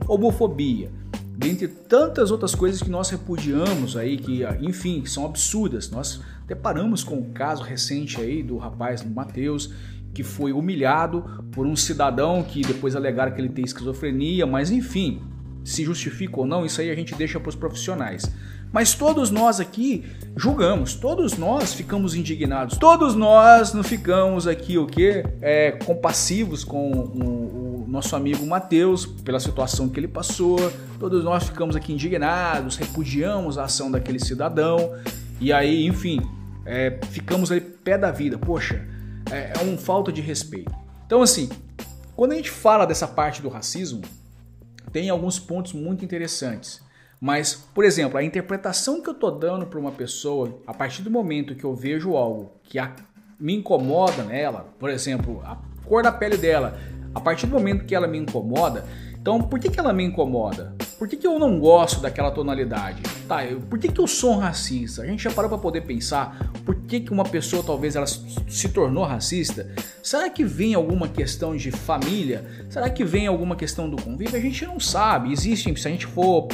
homofobia, 0.09 0.91
dentre 1.37 1.69
tantas 1.69 2.31
outras 2.31 2.55
coisas 2.55 2.83
que 2.83 2.89
nós 2.89 3.11
repudiamos 3.11 3.95
aí, 3.95 4.17
que, 4.17 4.41
enfim, 4.63 5.05
são 5.05 5.27
absurdas. 5.27 5.91
Nós 5.91 6.23
deparamos 6.47 7.05
com 7.05 7.19
o 7.19 7.31
caso 7.33 7.63
recente 7.63 8.19
aí 8.19 8.43
do 8.43 8.57
rapaz 8.57 9.05
Mateus, 9.05 9.71
que 10.17 10.23
foi 10.23 10.51
humilhado 10.51 11.23
por 11.53 11.67
um 11.67 11.77
cidadão 11.77 12.43
que 12.43 12.63
depois 12.63 12.97
alegaram 12.97 13.33
que 13.33 13.39
ele 13.39 13.51
tem 13.51 13.63
esquizofrenia, 13.63 14.47
mas 14.47 14.71
enfim, 14.71 15.21
se 15.63 15.85
justifica 15.85 16.41
ou 16.41 16.47
não, 16.47 16.65
isso 16.65 16.81
aí 16.81 16.91
a 16.91 16.95
gente 16.95 17.15
deixa 17.15 17.39
para 17.39 17.51
os 17.51 17.55
profissionais. 17.55 18.25
Mas 18.73 18.95
todos 18.95 19.31
nós 19.31 19.61
aqui 19.61 20.07
julgamos, 20.35 20.95
todos 20.95 21.37
nós 21.37 21.75
ficamos 21.75 22.15
indignados, 22.15 22.79
todos 22.79 23.15
nós 23.15 23.75
não 23.75 23.83
ficamos 23.83 24.47
aqui 24.47 24.79
o 24.79 24.87
que 24.87 25.23
é, 25.43 25.73
compassivos 25.85 26.65
com 26.65 26.91
o, 26.93 27.85
o 27.85 27.87
nosso 27.87 28.17
amigo 28.17 28.47
Mateus 28.47 29.05
pela 29.05 29.39
situação 29.39 29.87
que 29.91 30.01
ele 30.01 30.09
passou. 30.09 30.57
Todos 30.99 31.23
nós 31.23 31.45
ficamos 31.45 31.77
aqui 31.77 31.93
indignados, 31.93 32.77
repudiamos 32.77 33.59
a 33.59 33.65
ação 33.65 33.91
daquele 33.91 34.19
cidadão 34.19 34.95
e 35.39 35.53
aí, 35.53 35.87
enfim, 35.87 36.23
é, 36.65 36.99
ficamos 37.11 37.53
ali 37.53 37.61
pé 37.61 37.99
da 37.99 38.11
vida. 38.11 38.39
Poxa, 38.39 38.96
é, 39.31 39.53
é 39.59 39.65
um 39.65 39.77
falta 39.77 40.13
de 40.13 40.21
respeito. 40.21 40.73
Então, 41.07 41.23
assim, 41.23 41.49
quando 42.15 42.33
a 42.33 42.37
gente 42.37 42.51
fala 42.51 42.87
dessa 42.87 43.07
parte 43.07 43.43
do 43.43 43.49
racismo, 43.49 44.03
tem 44.93 45.11
alguns 45.11 45.39
pontos 45.39 45.73
muito 45.73 46.05
interessantes. 46.05 46.81
Mas, 47.21 47.55
por 47.55 47.85
exemplo, 47.85 48.19
a 48.19 48.23
interpretação 48.23 49.01
que 49.01 49.09
eu 49.09 49.15
estou 49.15 49.31
dando 49.31 49.67
para 49.67 49.79
uma 49.79 49.93
pessoa, 49.93 50.61
a 50.67 50.75
partir 50.75 51.03
do 51.03 51.11
momento 51.11 51.55
que 51.55 51.65
eu 51.65 51.75
vejo 51.75 52.17
algo 52.17 52.53
que 52.63 52.79
a, 52.79 52.95
me 53.39 53.55
incomoda 53.55 54.23
nela, 54.23 54.69
por 54.79 54.91
exemplo, 54.91 55.43
a 55.45 55.59
cor 55.85 56.03
da 56.03 56.13
pele 56.13 56.37
dela, 56.37 56.79
a 57.15 57.21
partir 57.21 57.47
do 57.47 57.55
momento 57.55 57.85
que 57.85 57.95
ela 57.95 58.07
me 58.07 58.19
incomoda, 58.19 58.85
então 59.27 59.43
por 59.43 59.59
que, 59.59 59.69
que 59.69 59.81
ela 59.81 59.93
me 59.93 60.05
incomoda? 60.05 60.73
Por 60.97 61.09
que, 61.09 61.17
que 61.17 61.27
eu 61.27 61.37
não 61.37 61.59
gosto 61.59 61.99
daquela 62.01 62.31
tonalidade? 62.31 63.03
Tá, 63.27 63.45
eu, 63.45 63.61
por 63.61 63.77
que, 63.77 63.89
que 63.89 64.01
eu 64.01 64.07
sou 64.07 64.35
um 64.35 64.39
racista? 64.39 65.03
A 65.03 65.07
gente 65.07 65.25
já 65.25 65.33
parou 65.33 65.49
para 65.49 65.59
poder 65.59 65.81
pensar 65.81 66.53
por 66.65 66.77
que, 66.77 67.01
que 67.01 67.11
uma 67.11 67.25
pessoa 67.25 67.61
talvez 67.61 67.97
ela 67.97 68.07
se 68.07 68.69
tornou 68.69 69.03
racista? 69.03 69.69
Será 70.01 70.31
que 70.31 70.45
vem 70.45 70.75
alguma 70.75 71.09
questão 71.09 71.57
de 71.57 71.73
família? 71.73 72.47
Será 72.71 72.89
que 72.89 73.05
vem 73.05 73.27
alguma 73.27 73.57
questão 73.57 73.91
do 73.91 74.01
convívio? 74.01 74.37
A 74.37 74.41
gente 74.41 74.65
não 74.65 74.79
sabe. 74.79 75.33
Existem, 75.33 75.75
se 75.75 75.89
a 75.89 75.91
gente 75.91 76.07
for 76.07 76.47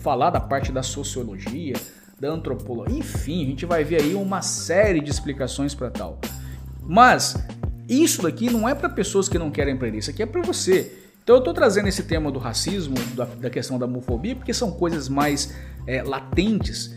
falar 0.00 0.30
da 0.30 0.40
parte 0.40 0.72
da 0.72 0.82
sociologia, 0.82 1.74
da 2.18 2.28
antropologia, 2.28 2.98
enfim, 2.98 3.44
a 3.44 3.46
gente 3.46 3.64
vai 3.64 3.84
ver 3.84 4.02
aí 4.02 4.14
uma 4.14 4.42
série 4.42 5.00
de 5.00 5.12
explicações 5.12 5.76
para 5.76 5.90
tal. 5.90 6.18
Mas 6.82 7.36
isso 7.88 8.20
daqui 8.22 8.50
não 8.50 8.68
é 8.68 8.74
para 8.74 8.88
pessoas 8.88 9.28
que 9.28 9.38
não 9.38 9.48
querem 9.48 9.74
aprender, 9.74 9.98
isso 9.98 10.10
aqui 10.10 10.24
é 10.24 10.26
para 10.26 10.42
você. 10.42 11.05
Então 11.26 11.34
eu 11.34 11.40
estou 11.40 11.52
trazendo 11.52 11.88
esse 11.88 12.04
tema 12.04 12.30
do 12.30 12.38
racismo, 12.38 12.94
da, 13.16 13.24
da, 13.24 13.50
questão 13.50 13.80
da 13.80 13.84
homofobia, 13.84 14.36
porque 14.36 14.54
são 14.54 14.70
coisas 14.70 15.08
mais 15.08 15.52
é, 15.84 16.00
latentes, 16.00 16.94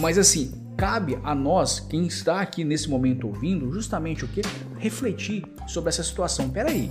mas 0.00 0.16
assim, 0.16 0.50
cabe 0.78 1.18
a 1.22 1.34
nós, 1.34 1.78
quem 1.78 2.06
está 2.06 2.40
aqui 2.40 2.64
nesse 2.64 2.88
momento 2.88 3.26
ouvindo, 3.26 3.70
justamente 3.70 4.24
o 4.24 4.28
que? 4.28 4.40
Refletir 4.78 5.44
sobre 5.66 5.90
essa 5.90 6.02
situação. 6.02 6.48
Peraí, 6.48 6.90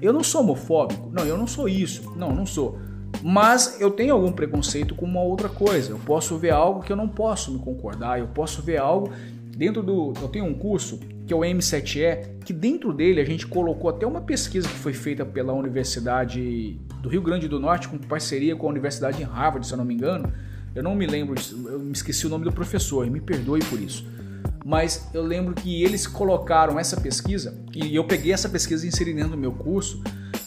eu 0.00 0.12
não 0.12 0.24
sou 0.24 0.40
homofóbico? 0.40 1.08
Não, 1.12 1.24
eu 1.24 1.38
não 1.38 1.46
sou 1.46 1.68
isso. 1.68 2.12
Não, 2.16 2.34
não 2.34 2.46
sou. 2.46 2.80
Mas 3.22 3.80
eu 3.80 3.88
tenho 3.88 4.12
algum 4.12 4.32
preconceito 4.32 4.96
com 4.96 5.06
uma 5.06 5.22
outra 5.22 5.48
coisa. 5.48 5.92
Eu 5.92 6.00
posso 6.00 6.36
ver 6.36 6.50
algo 6.50 6.82
que 6.82 6.90
eu 6.90 6.96
não 6.96 7.06
posso 7.06 7.52
me 7.52 7.60
concordar, 7.60 8.18
eu 8.18 8.26
posso 8.26 8.60
ver 8.60 8.78
algo 8.78 9.12
dentro 9.56 9.82
do. 9.82 10.12
Eu 10.20 10.28
tenho 10.28 10.44
um 10.44 10.54
curso 10.54 10.98
que 11.26 11.32
é 11.32 11.36
o 11.36 11.40
M7E, 11.40 12.40
que 12.44 12.52
dentro 12.52 12.92
dele 12.92 13.20
a 13.20 13.24
gente 13.24 13.46
colocou 13.46 13.88
até 13.88 14.06
uma 14.06 14.20
pesquisa 14.20 14.68
que 14.68 14.74
foi 14.74 14.92
feita 14.92 15.24
pela 15.24 15.52
Universidade 15.52 16.78
do 17.00 17.08
Rio 17.08 17.22
Grande 17.22 17.48
do 17.48 17.60
Norte, 17.60 17.88
com 17.88 17.98
parceria 17.98 18.56
com 18.56 18.66
a 18.66 18.70
Universidade 18.70 19.18
de 19.18 19.22
Harvard, 19.22 19.66
se 19.66 19.72
eu 19.72 19.78
não 19.78 19.84
me 19.84 19.94
engano. 19.94 20.32
Eu 20.74 20.82
não 20.82 20.94
me 20.94 21.06
lembro, 21.06 21.34
eu 21.66 21.78
me 21.78 21.92
esqueci 21.92 22.26
o 22.26 22.30
nome 22.30 22.44
do 22.44 22.52
professor, 22.52 23.08
me 23.08 23.20
perdoe 23.20 23.60
por 23.64 23.80
isso. 23.80 24.06
Mas 24.64 25.08
eu 25.12 25.22
lembro 25.22 25.54
que 25.54 25.82
eles 25.82 26.06
colocaram 26.06 26.78
essa 26.78 26.98
pesquisa, 27.00 27.56
e 27.74 27.94
eu 27.94 28.04
peguei 28.04 28.32
essa 28.32 28.48
pesquisa 28.48 28.84
e 28.84 28.88
inseri 28.88 29.12
dentro 29.12 29.32
do 29.32 29.36
meu 29.36 29.52
curso, 29.52 30.02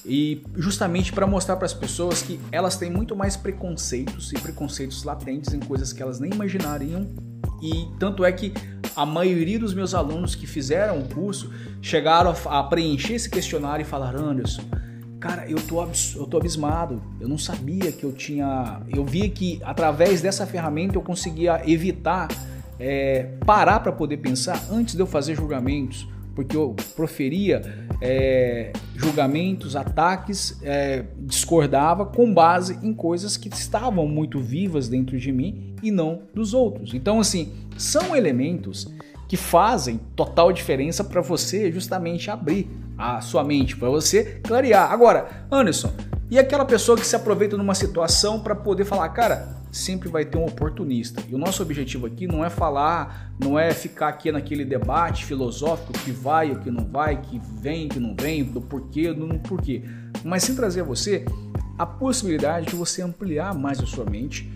e 0.05 0.43
justamente 0.55 1.11
para 1.11 1.25
mostrar 1.25 1.55
para 1.57 1.65
as 1.65 1.73
pessoas 1.73 2.21
que 2.21 2.39
elas 2.51 2.77
têm 2.77 2.91
muito 2.91 3.15
mais 3.15 3.35
preconceitos 3.35 4.31
e 4.31 4.35
preconceitos 4.35 5.03
latentes 5.03 5.53
em 5.53 5.59
coisas 5.59 5.91
que 5.91 6.01
elas 6.01 6.19
nem 6.19 6.31
imaginariam. 6.31 7.09
E 7.61 7.87
tanto 7.99 8.23
é 8.23 8.31
que 8.31 8.53
a 8.95 9.05
maioria 9.05 9.59
dos 9.59 9.73
meus 9.73 9.93
alunos 9.93 10.35
que 10.35 10.47
fizeram 10.47 10.99
o 10.99 11.07
curso 11.07 11.51
chegaram 11.81 12.33
a, 12.45 12.63
preencher 12.63 13.13
esse 13.13 13.29
questionário 13.29 13.83
e 13.83 13.85
falaram: 13.85 14.29
Anderson, 14.29 14.63
cara, 15.19 15.49
eu 15.49 15.57
tô, 15.57 15.83
eu 15.83 16.25
tô 16.25 16.37
abismado. 16.37 17.01
Eu 17.19 17.27
não 17.27 17.37
sabia 17.37 17.91
que 17.91 18.03
eu 18.03 18.13
tinha. 18.13 18.81
Eu 18.93 19.05
via 19.05 19.29
que 19.29 19.61
através 19.63 20.21
dessa 20.21 20.45
ferramenta 20.45 20.95
eu 20.95 21.01
conseguia 21.01 21.61
evitar 21.69 22.27
é, 22.79 23.31
parar 23.45 23.79
para 23.79 23.91
poder 23.91 24.17
pensar 24.17 24.61
antes 24.71 24.95
de 24.95 25.01
eu 25.01 25.07
fazer 25.07 25.35
julgamentos 25.35 26.07
porque 26.35 26.55
eu 26.55 26.75
proferia 26.95 27.61
é, 28.01 28.73
julgamentos, 28.95 29.75
ataques, 29.75 30.59
é, 30.61 31.05
discordava 31.19 32.05
com 32.05 32.31
base 32.31 32.77
em 32.83 32.93
coisas 32.93 33.37
que 33.37 33.47
estavam 33.47 34.05
muito 34.07 34.39
vivas 34.39 34.89
dentro 34.89 35.17
de 35.17 35.31
mim 35.31 35.73
e 35.81 35.89
não 35.89 36.23
dos 36.33 36.53
outros. 36.53 36.93
Então, 36.93 37.19
assim, 37.19 37.53
são 37.77 38.15
elementos 38.15 38.87
que 39.27 39.37
fazem 39.37 39.99
total 40.15 40.51
diferença 40.51 41.03
para 41.03 41.21
você 41.21 41.71
justamente 41.71 42.29
abrir 42.29 42.69
a 42.97 43.21
sua 43.21 43.43
mente, 43.43 43.75
para 43.75 43.89
você 43.89 44.39
clarear. 44.43 44.91
Agora, 44.91 45.47
Anderson, 45.51 45.91
e 46.29 46.39
aquela 46.39 46.65
pessoa 46.65 46.97
que 46.97 47.05
se 47.05 47.15
aproveita 47.15 47.55
numa 47.55 47.75
situação 47.75 48.39
para 48.39 48.55
poder 48.55 48.83
falar, 48.83 49.09
cara, 49.09 49.55
sempre 49.71 50.09
vai 50.09 50.25
ter 50.25 50.37
um 50.37 50.45
oportunista. 50.45 51.21
E 51.29 51.35
o 51.35 51.37
nosso 51.37 51.61
objetivo 51.61 52.07
aqui 52.07 52.25
não 52.25 52.43
é 52.43 52.49
falar, 52.49 53.33
não 53.39 53.59
é 53.59 53.71
ficar 53.71 54.07
aqui 54.07 54.31
naquele 54.31 54.65
debate 54.65 55.25
filosófico 55.25 55.93
que 55.93 56.11
vai 56.11 56.49
ou 56.49 56.57
que 56.57 56.71
não 56.71 56.85
vai, 56.85 57.21
que 57.21 57.39
vem, 57.59 57.87
que 57.87 57.99
não 57.99 58.15
vem, 58.19 58.43
do 58.43 58.61
porquê, 58.61 59.13
do 59.13 59.27
não 59.27 59.37
porquê, 59.37 59.83
mas 60.23 60.43
sim 60.43 60.55
trazer 60.55 60.81
a 60.81 60.83
você 60.85 61.25
a 61.77 61.85
possibilidade 61.85 62.67
de 62.67 62.75
você 62.75 63.01
ampliar 63.01 63.53
mais 63.53 63.79
a 63.79 63.85
sua 63.85 64.05
mente 64.05 64.49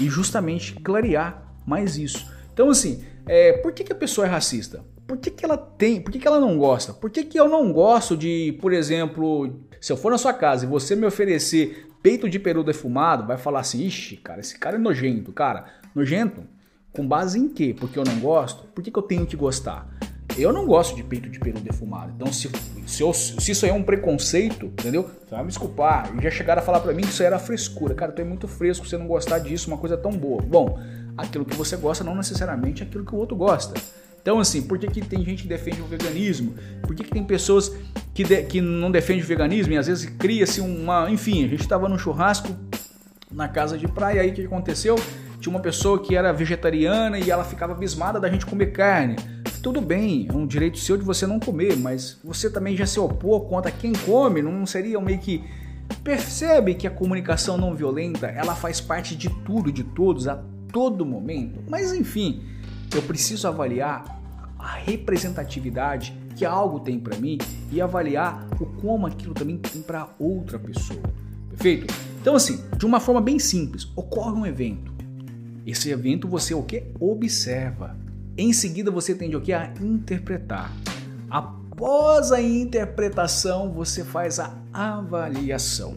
e 0.00 0.08
justamente 0.08 0.74
clarear 0.74 1.42
mais 1.64 1.96
isso. 1.96 2.30
Então, 2.52 2.68
assim, 2.68 3.02
é, 3.26 3.52
por 3.54 3.72
que, 3.72 3.84
que 3.84 3.92
a 3.92 3.96
pessoa 3.96 4.26
é 4.26 4.30
racista? 4.30 4.84
Por 5.06 5.18
que, 5.18 5.30
que 5.30 5.44
ela 5.44 5.56
tem? 5.56 6.00
Por 6.00 6.10
que, 6.10 6.18
que 6.18 6.26
ela 6.26 6.40
não 6.40 6.56
gosta? 6.56 6.92
Por 6.92 7.10
que, 7.10 7.24
que 7.24 7.38
eu 7.38 7.48
não 7.48 7.72
gosto 7.72 8.16
de, 8.16 8.56
por 8.60 8.72
exemplo, 8.72 9.54
se 9.80 9.92
eu 9.92 9.96
for 9.96 10.10
na 10.10 10.18
sua 10.18 10.32
casa 10.32 10.64
e 10.64 10.68
você 10.68 10.96
me 10.96 11.06
oferecer 11.06 11.88
peito 12.02 12.28
de 12.28 12.38
peru 12.38 12.64
defumado, 12.64 13.26
vai 13.26 13.36
falar 13.36 13.60
assim: 13.60 13.84
ixi, 13.84 14.16
cara, 14.16 14.40
esse 14.40 14.58
cara 14.58 14.76
é 14.76 14.78
nojento. 14.78 15.32
Cara, 15.32 15.66
nojento? 15.94 16.42
Com 16.92 17.06
base 17.06 17.38
em 17.38 17.48
quê? 17.48 17.74
Porque 17.78 17.98
eu 17.98 18.04
não 18.04 18.18
gosto? 18.20 18.64
Por 18.68 18.82
que, 18.82 18.90
que 18.90 18.98
eu 18.98 19.02
tenho 19.02 19.26
que 19.26 19.36
gostar? 19.36 19.88
Eu 20.38 20.52
não 20.52 20.66
gosto 20.66 20.96
de 20.96 21.02
peito 21.02 21.28
de 21.28 21.38
peru 21.38 21.60
defumado. 21.60 22.12
Então, 22.14 22.32
se, 22.32 22.50
se, 22.86 23.02
eu, 23.02 23.12
se 23.12 23.50
isso 23.50 23.64
aí 23.64 23.70
é 23.70 23.74
um 23.74 23.82
preconceito, 23.82 24.66
entendeu? 24.66 25.02
Você 25.02 25.34
vai 25.34 25.42
me 25.42 25.48
desculpar. 25.48 26.10
Já 26.20 26.30
chegaram 26.30 26.62
a 26.62 26.64
falar 26.64 26.80
para 26.80 26.92
mim 26.92 27.02
que 27.02 27.08
isso 27.08 27.22
era 27.22 27.38
frescura. 27.38 27.94
Cara, 27.94 28.12
tu 28.12 28.20
é 28.20 28.24
muito 28.24 28.48
fresco 28.48 28.86
você 28.86 28.96
não 28.96 29.06
gostar 29.06 29.38
disso, 29.38 29.68
uma 29.70 29.78
coisa 29.78 29.96
tão 29.96 30.12
boa. 30.12 30.42
Bom, 30.42 30.78
aquilo 31.16 31.44
que 31.44 31.56
você 31.56 31.76
gosta 31.76 32.02
não 32.02 32.14
necessariamente 32.14 32.82
é 32.82 32.86
aquilo 32.86 33.04
que 33.04 33.14
o 33.14 33.18
outro 33.18 33.36
gosta. 33.36 33.74
Então, 34.24 34.40
assim, 34.40 34.62
por 34.62 34.78
que, 34.78 34.86
que 34.86 35.02
tem 35.02 35.22
gente 35.22 35.42
que 35.42 35.48
defende 35.48 35.82
o 35.82 35.84
veganismo? 35.84 36.54
Por 36.80 36.96
que, 36.96 37.04
que 37.04 37.10
tem 37.10 37.22
pessoas 37.22 37.70
que, 38.14 38.24
de, 38.24 38.42
que 38.44 38.58
não 38.58 38.90
defendem 38.90 39.22
o 39.22 39.26
veganismo 39.26 39.74
e 39.74 39.76
às 39.76 39.86
vezes 39.86 40.06
cria-se 40.18 40.62
uma. 40.62 41.10
Enfim, 41.10 41.44
a 41.44 41.48
gente 41.48 41.60
estava 41.60 41.90
num 41.90 41.98
churrasco 41.98 42.56
na 43.30 43.48
casa 43.48 43.76
de 43.76 43.86
praia, 43.86 44.22
aí 44.22 44.30
o 44.30 44.32
que 44.32 44.46
aconteceu? 44.46 44.96
Tinha 45.38 45.54
uma 45.54 45.60
pessoa 45.60 45.98
que 45.98 46.16
era 46.16 46.32
vegetariana 46.32 47.18
e 47.18 47.30
ela 47.30 47.44
ficava 47.44 47.74
abismada 47.74 48.18
da 48.18 48.30
gente 48.30 48.46
comer 48.46 48.72
carne. 48.72 49.16
Tudo 49.62 49.82
bem, 49.82 50.26
é 50.30 50.32
um 50.32 50.46
direito 50.46 50.78
seu 50.78 50.96
de 50.96 51.04
você 51.04 51.26
não 51.26 51.38
comer, 51.38 51.76
mas 51.76 52.18
você 52.24 52.48
também 52.48 52.74
já 52.74 52.86
se 52.86 52.98
opor 52.98 53.42
contra 53.42 53.70
quem 53.70 53.92
come, 53.92 54.40
não 54.40 54.64
seria 54.64 54.98
meio 55.02 55.18
que. 55.18 55.44
Percebe 56.02 56.74
que 56.74 56.86
a 56.86 56.90
comunicação 56.90 57.58
não 57.58 57.74
violenta 57.74 58.28
ela 58.28 58.54
faz 58.54 58.80
parte 58.80 59.14
de 59.14 59.28
tudo, 59.44 59.70
de 59.70 59.84
todos, 59.84 60.26
a 60.26 60.42
todo 60.72 61.04
momento. 61.04 61.62
Mas 61.68 61.92
enfim, 61.92 62.42
eu 62.96 63.02
preciso 63.02 63.48
avaliar 63.48 64.04
a 64.58 64.74
representatividade 64.76 66.16
que 66.34 66.44
algo 66.44 66.80
tem 66.80 66.98
para 66.98 67.16
mim 67.18 67.38
e 67.70 67.80
avaliar 67.80 68.46
o 68.60 68.66
como 68.66 69.06
aquilo 69.06 69.34
também 69.34 69.58
tem 69.58 69.82
para 69.82 70.08
outra 70.18 70.58
pessoa. 70.58 71.00
Perfeito? 71.50 71.94
Então 72.20 72.34
assim, 72.34 72.62
de 72.76 72.86
uma 72.86 73.00
forma 73.00 73.20
bem 73.20 73.38
simples, 73.38 73.88
ocorre 73.94 74.32
um 74.32 74.46
evento. 74.46 74.92
Esse 75.66 75.90
evento 75.90 76.28
você 76.28 76.54
o 76.54 76.62
que 76.62 76.84
observa. 76.98 77.96
Em 78.36 78.52
seguida 78.52 78.90
você 78.90 79.14
tende 79.14 79.36
o 79.36 79.40
que 79.40 79.52
a 79.52 79.72
interpretar. 79.80 80.72
Após 81.30 82.32
a 82.32 82.40
interpretação, 82.40 83.72
você 83.72 84.04
faz 84.04 84.38
a 84.38 84.54
avaliação. 84.72 85.96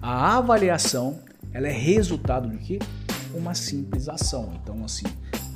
A 0.00 0.38
avaliação, 0.38 1.20
ela 1.52 1.68
é 1.68 1.72
resultado 1.72 2.48
de 2.48 2.58
que? 2.58 2.78
Uma 3.34 3.54
simples 3.54 4.08
ação. 4.08 4.52
Então 4.62 4.84
assim, 4.84 5.06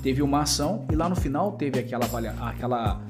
teve 0.04 0.20
uma 0.20 0.42
ação 0.42 0.84
e 0.92 0.94
lá 0.94 1.08
no 1.08 1.16
final 1.16 1.52
teve 1.52 1.80
aquela, 1.80 2.04
avalia 2.04 2.34
aquela 2.38 3.00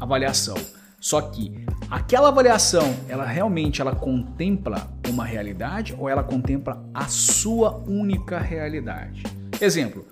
avaliação. 0.00 0.56
Só 0.98 1.20
que 1.20 1.64
aquela 1.88 2.28
avaliação, 2.28 2.92
ela 3.08 3.24
realmente 3.24 3.80
ela 3.80 3.94
contempla 3.94 4.90
uma 5.08 5.24
realidade 5.24 5.94
ou 5.96 6.08
ela 6.08 6.24
contempla 6.24 6.84
a 6.92 7.06
sua 7.06 7.76
única 7.86 8.40
realidade? 8.40 9.22
Exemplo, 9.60 10.04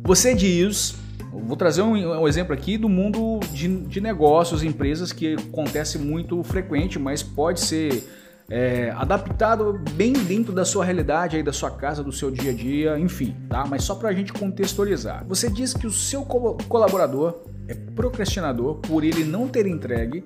você 0.00 0.32
diz, 0.32 0.94
vou 1.32 1.56
trazer 1.56 1.82
um, 1.82 2.20
um 2.20 2.28
exemplo 2.28 2.54
aqui 2.54 2.78
do 2.78 2.88
mundo 2.88 3.40
de, 3.52 3.66
de 3.86 4.00
negócios, 4.00 4.62
empresas 4.62 5.12
que 5.12 5.34
acontece 5.34 5.98
muito 5.98 6.40
frequente, 6.44 7.00
mas 7.00 7.20
pode 7.20 7.58
ser 7.58 8.08
é, 8.50 8.90
adaptado 8.90 9.80
bem 9.92 10.12
dentro 10.12 10.52
da 10.52 10.64
sua 10.64 10.84
realidade, 10.84 11.36
aí 11.36 11.42
da 11.42 11.52
sua 11.52 11.70
casa, 11.70 12.02
do 12.02 12.12
seu 12.12 12.30
dia 12.30 12.50
a 12.50 12.54
dia, 12.54 12.98
enfim, 12.98 13.36
tá? 13.48 13.64
Mas 13.66 13.84
só 13.84 13.94
para 13.94 14.10
a 14.10 14.12
gente 14.12 14.32
contextualizar. 14.32 15.24
Você 15.26 15.50
diz 15.50 15.72
que 15.72 15.86
o 15.86 15.90
seu 15.90 16.24
colaborador 16.24 17.42
é 17.66 17.74
procrastinador 17.74 18.76
por 18.76 19.02
ele 19.04 19.24
não 19.24 19.48
ter 19.48 19.66
entregue 19.66 20.24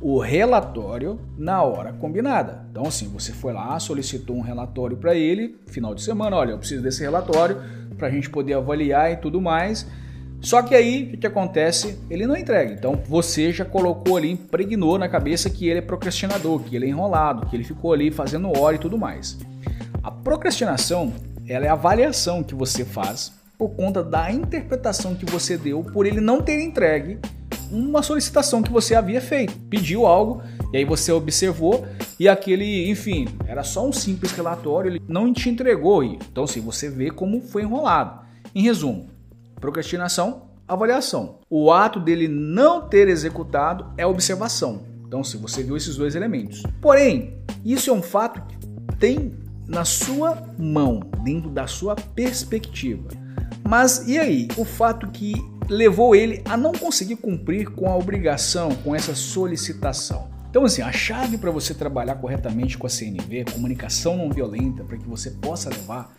o 0.00 0.18
relatório 0.18 1.20
na 1.36 1.62
hora 1.62 1.92
combinada. 1.92 2.64
Então, 2.70 2.84
assim, 2.86 3.08
você 3.08 3.32
foi 3.32 3.52
lá, 3.52 3.78
solicitou 3.80 4.36
um 4.36 4.40
relatório 4.40 4.96
para 4.96 5.14
ele, 5.14 5.56
final 5.66 5.94
de 5.94 6.02
semana, 6.02 6.36
olha, 6.36 6.52
eu 6.52 6.58
preciso 6.58 6.82
desse 6.82 7.02
relatório 7.02 7.56
para 7.96 8.06
a 8.06 8.10
gente 8.10 8.30
poder 8.30 8.54
avaliar 8.54 9.10
e 9.12 9.16
tudo 9.16 9.40
mais. 9.40 9.86
Só 10.40 10.62
que 10.62 10.74
aí 10.74 11.12
o 11.14 11.18
que 11.18 11.26
acontece? 11.26 11.98
Ele 12.08 12.26
não 12.26 12.36
entrega. 12.36 12.72
Então 12.72 13.00
você 13.06 13.52
já 13.52 13.64
colocou 13.64 14.16
ali, 14.16 14.30
impregnou 14.30 14.98
na 14.98 15.08
cabeça 15.08 15.50
que 15.50 15.68
ele 15.68 15.80
é 15.80 15.82
procrastinador, 15.82 16.60
que 16.60 16.76
ele 16.76 16.86
é 16.86 16.88
enrolado, 16.88 17.46
que 17.46 17.56
ele 17.56 17.64
ficou 17.64 17.92
ali 17.92 18.10
fazendo 18.10 18.56
hora 18.58 18.76
e 18.76 18.78
tudo 18.78 18.96
mais. 18.96 19.38
A 20.02 20.10
procrastinação 20.10 21.12
ela 21.46 21.66
é 21.66 21.68
a 21.68 21.72
avaliação 21.72 22.42
que 22.42 22.54
você 22.54 22.84
faz 22.84 23.32
por 23.56 23.70
conta 23.70 24.04
da 24.04 24.30
interpretação 24.30 25.14
que 25.14 25.26
você 25.26 25.56
deu 25.56 25.82
por 25.82 26.06
ele 26.06 26.20
não 26.20 26.40
ter 26.40 26.60
entregue 26.60 27.18
uma 27.70 28.02
solicitação 28.02 28.62
que 28.62 28.72
você 28.72 28.94
havia 28.94 29.20
feito. 29.20 29.58
Pediu 29.68 30.06
algo 30.06 30.42
e 30.72 30.76
aí 30.76 30.84
você 30.84 31.10
observou 31.10 31.86
e 32.18 32.28
aquele, 32.28 32.88
enfim, 32.90 33.28
era 33.46 33.62
só 33.62 33.86
um 33.86 33.92
simples 33.92 34.32
relatório, 34.32 34.90
ele 34.90 35.02
não 35.08 35.32
te 35.32 35.48
entregou. 35.48 36.02
Então, 36.02 36.44
assim, 36.44 36.60
você 36.60 36.88
vê 36.88 37.10
como 37.10 37.40
foi 37.40 37.62
enrolado. 37.62 38.20
Em 38.54 38.62
resumo, 38.62 39.08
Procrastinação, 39.60 40.48
avaliação. 40.66 41.40
O 41.48 41.72
ato 41.72 41.98
dele 41.98 42.28
não 42.28 42.88
ter 42.88 43.08
executado 43.08 43.92
é 43.96 44.06
observação. 44.06 44.82
Então, 45.06 45.24
se 45.24 45.36
você 45.36 45.62
viu 45.62 45.76
esses 45.76 45.96
dois 45.96 46.14
elementos. 46.14 46.62
Porém, 46.80 47.38
isso 47.64 47.90
é 47.90 47.92
um 47.92 48.02
fato 48.02 48.42
que 48.42 48.56
tem 48.96 49.34
na 49.66 49.84
sua 49.84 50.42
mão, 50.58 51.00
dentro 51.22 51.50
da 51.50 51.66
sua 51.66 51.94
perspectiva. 51.94 53.08
Mas 53.66 54.06
e 54.06 54.18
aí? 54.18 54.48
O 54.56 54.64
fato 54.64 55.08
que 55.10 55.34
levou 55.68 56.14
ele 56.14 56.42
a 56.44 56.56
não 56.56 56.72
conseguir 56.72 57.16
cumprir 57.16 57.70
com 57.70 57.88
a 57.88 57.96
obrigação, 57.96 58.74
com 58.76 58.94
essa 58.94 59.14
solicitação. 59.14 60.30
Então, 60.50 60.64
assim, 60.64 60.80
a 60.80 60.90
chave 60.90 61.36
para 61.36 61.50
você 61.50 61.74
trabalhar 61.74 62.14
corretamente 62.16 62.78
com 62.78 62.86
a 62.86 62.90
CNV, 62.90 63.44
comunicação 63.52 64.16
não 64.16 64.30
violenta, 64.30 64.82
para 64.82 64.96
que 64.96 65.06
você 65.06 65.30
possa 65.30 65.68
levar, 65.68 66.14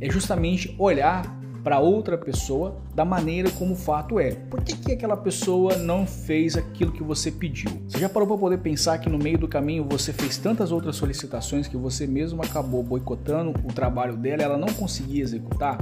é 0.00 0.08
justamente 0.08 0.74
olhar 0.78 1.24
para 1.64 1.78
outra 1.78 2.18
pessoa 2.18 2.76
da 2.94 3.06
maneira 3.06 3.50
como 3.50 3.72
o 3.72 3.76
fato 3.76 4.20
é. 4.20 4.32
Por 4.32 4.62
que, 4.62 4.76
que 4.76 4.92
aquela 4.92 5.16
pessoa 5.16 5.78
não 5.78 6.06
fez 6.06 6.56
aquilo 6.56 6.92
que 6.92 7.02
você 7.02 7.30
pediu? 7.30 7.70
Você 7.88 7.98
já 7.98 8.08
parou 8.08 8.28
para 8.28 8.36
poder 8.36 8.58
pensar 8.58 8.98
que 8.98 9.08
no 9.08 9.18
meio 9.18 9.38
do 9.38 9.48
caminho 9.48 9.86
você 9.88 10.12
fez 10.12 10.36
tantas 10.36 10.70
outras 10.70 10.94
solicitações 10.94 11.66
que 11.66 11.76
você 11.76 12.06
mesmo 12.06 12.42
acabou 12.42 12.82
boicotando 12.82 13.54
o 13.64 13.72
trabalho 13.72 14.14
dela, 14.14 14.42
ela 14.42 14.58
não 14.58 14.68
conseguia 14.68 15.22
executar? 15.22 15.78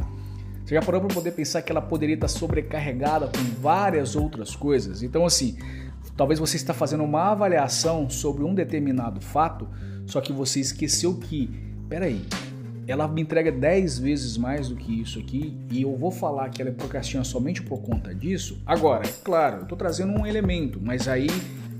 Você 0.65 0.77
já 0.77 0.81
parou 0.81 1.01
para 1.01 1.13
poder 1.13 1.33
pensar 1.33 1.61
que 1.63 1.73
ela 1.73 1.83
poderia 1.83 2.15
estar 2.15 2.29
sobrecarregada 2.29 3.27
com 3.27 3.61
várias 3.61 4.15
outras 4.15 4.55
coisas? 4.55 5.03
Então, 5.03 5.27
assim, 5.27 5.59
talvez 6.17 6.39
você 6.39 6.57
está 6.57 6.73
fazendo 6.73 7.03
uma 7.03 7.33
avaliação 7.33 8.09
sobre 8.09 8.45
um 8.45 8.55
determinado 8.55 9.21
fato, 9.21 9.69
só 10.07 10.21
que 10.21 10.33
você 10.33 10.61
esqueceu 10.61 11.17
que, 11.19 11.51
peraí, 11.89 12.25
ela 12.87 13.07
me 13.07 13.23
entrega 13.23 13.53
10 13.53 13.99
vezes 13.99 14.37
mais 14.37 14.69
do 14.69 14.77
que 14.77 15.01
isso 15.01 15.19
aqui 15.19 15.57
e 15.71 15.83
eu 15.83 15.97
vou 15.97 16.11
falar 16.11 16.49
que 16.51 16.61
ela 16.61 16.71
é 16.71 16.75
procrastina 16.75 17.25
somente 17.25 17.63
por 17.63 17.81
conta 17.83 18.15
disso. 18.15 18.61
Agora, 18.67 19.07
é 19.07 19.13
claro, 19.25 19.59
eu 19.59 19.63
estou 19.63 19.79
trazendo 19.79 20.13
um 20.13 20.27
elemento, 20.27 20.81
mas 20.83 21.07
aí 21.07 21.29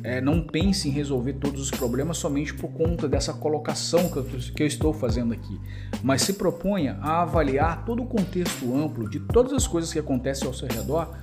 é, 0.05 0.21
não 0.21 0.43
pense 0.43 0.89
em 0.89 0.93
resolver 0.93 1.35
todos 1.35 1.61
os 1.61 1.71
problemas 1.71 2.19
somente 2.19 2.55
por 2.55 2.71
conta 2.71 3.09
dessa 3.09 3.33
colocação 3.33 4.09
que 4.11 4.17
eu, 4.17 4.25
que 4.25 4.63
eu 4.63 4.67
estou 4.67 4.93
fazendo 4.93 5.33
aqui, 5.33 5.61
mas 6.03 6.23
se 6.23 6.35
proponha 6.35 6.99
a 7.01 7.23
avaliar 7.23 7.85
todo 7.85 8.03
o 8.03 8.07
contexto 8.07 8.75
amplo 8.75 9.09
de 9.09 9.21
todas 9.21 9.53
as 9.53 9.67
coisas 9.67 9.93
que 9.93 9.99
acontecem 9.99 10.47
ao 10.47 10.55
seu 10.55 10.69
redor 10.69 11.17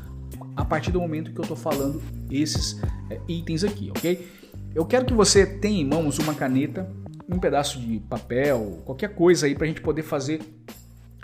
a 0.55 0.65
partir 0.65 0.91
do 0.91 0.99
momento 0.99 1.31
que 1.31 1.39
eu 1.39 1.43
estou 1.43 1.57
falando 1.57 2.01
esses 2.29 2.81
é, 3.09 3.19
itens 3.27 3.63
aqui, 3.63 3.89
ok? 3.91 4.27
Eu 4.75 4.85
quero 4.85 5.05
que 5.05 5.13
você 5.13 5.45
tenha 5.45 5.81
em 5.81 5.85
mãos 5.85 6.19
uma 6.19 6.33
caneta, 6.33 6.89
um 7.29 7.39
pedaço 7.39 7.79
de 7.79 7.99
papel, 7.99 8.81
qualquer 8.85 9.13
coisa 9.13 9.45
aí 9.45 9.53
para 9.53 9.65
a 9.65 9.67
gente 9.67 9.81
poder 9.81 10.01
fazer. 10.01 10.41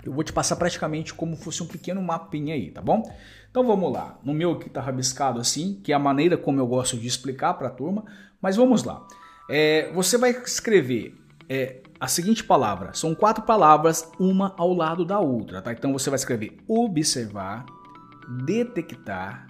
Eu 0.04 0.12
vou 0.12 0.22
te 0.22 0.32
passar 0.32 0.54
praticamente 0.54 1.12
como 1.12 1.36
fosse 1.36 1.62
um 1.62 1.66
pequeno 1.66 2.00
mapinha 2.00 2.54
aí, 2.54 2.70
tá 2.70 2.80
bom? 2.80 3.12
Então 3.50 3.66
vamos 3.66 3.92
lá. 3.92 4.18
No 4.22 4.32
meu 4.32 4.52
aqui 4.52 4.70
tá 4.70 4.80
rabiscado 4.80 5.40
assim, 5.40 5.80
que 5.82 5.92
é 5.92 5.96
a 5.96 5.98
maneira 5.98 6.36
como 6.36 6.60
eu 6.60 6.66
gosto 6.66 6.96
de 6.96 7.08
explicar 7.08 7.54
para 7.54 7.66
a 7.66 7.70
turma, 7.70 8.04
mas 8.40 8.54
vamos 8.54 8.84
lá. 8.84 9.04
É, 9.50 9.90
você 9.92 10.16
vai 10.16 10.30
escrever 10.30 11.14
é, 11.48 11.80
a 11.98 12.06
seguinte 12.06 12.44
palavra. 12.44 12.94
São 12.94 13.14
quatro 13.14 13.42
palavras, 13.42 14.08
uma 14.18 14.54
ao 14.56 14.72
lado 14.72 15.04
da 15.04 15.18
outra, 15.18 15.60
tá? 15.60 15.72
Então 15.72 15.92
você 15.92 16.08
vai 16.08 16.18
escrever 16.18 16.56
observar, 16.68 17.66
detectar, 18.44 19.48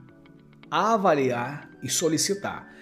avaliar 0.70 1.69
e 1.83 1.89
solicitar. 1.91 2.76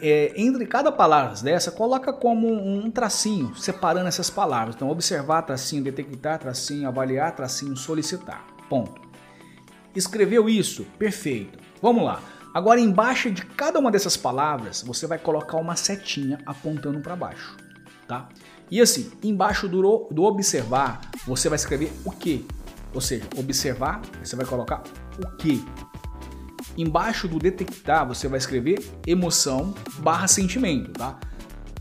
É, 0.00 0.32
entre 0.36 0.66
cada 0.66 0.92
palavra 0.92 1.34
dessa, 1.42 1.70
coloca 1.70 2.12
como 2.12 2.52
um 2.52 2.90
tracinho, 2.90 3.54
separando 3.56 4.08
essas 4.08 4.28
palavras. 4.28 4.74
Então, 4.74 4.90
observar, 4.90 5.42
tracinho, 5.42 5.82
detectar, 5.82 6.38
tracinho, 6.38 6.86
avaliar, 6.86 7.34
tracinho, 7.34 7.76
solicitar. 7.76 8.44
Ponto. 8.68 9.00
Escreveu 9.94 10.48
isso? 10.48 10.84
Perfeito. 10.98 11.58
Vamos 11.80 12.04
lá. 12.04 12.20
Agora, 12.52 12.80
embaixo 12.80 13.30
de 13.30 13.44
cada 13.44 13.78
uma 13.78 13.90
dessas 13.90 14.16
palavras, 14.16 14.82
você 14.82 15.06
vai 15.06 15.18
colocar 15.18 15.58
uma 15.58 15.76
setinha 15.76 16.38
apontando 16.46 17.00
para 17.00 17.14
baixo, 17.14 17.54
tá? 18.08 18.28
E 18.70 18.80
assim, 18.80 19.12
embaixo 19.22 19.68
do, 19.68 20.08
do 20.10 20.24
observar, 20.24 21.00
você 21.26 21.48
vai 21.48 21.56
escrever 21.56 21.92
o 22.04 22.10
que? 22.10 22.46
Ou 22.94 23.00
seja, 23.00 23.24
observar, 23.36 24.00
você 24.24 24.34
vai 24.34 24.46
colocar 24.46 24.82
o 25.22 25.36
que? 25.36 25.62
Embaixo 26.76 27.28
do 27.28 27.38
detectar, 27.38 28.06
você 28.06 28.28
vai 28.28 28.38
escrever 28.38 28.78
emoção 29.06 29.74
barra 29.98 30.26
sentimento, 30.26 30.92
tá? 30.92 31.18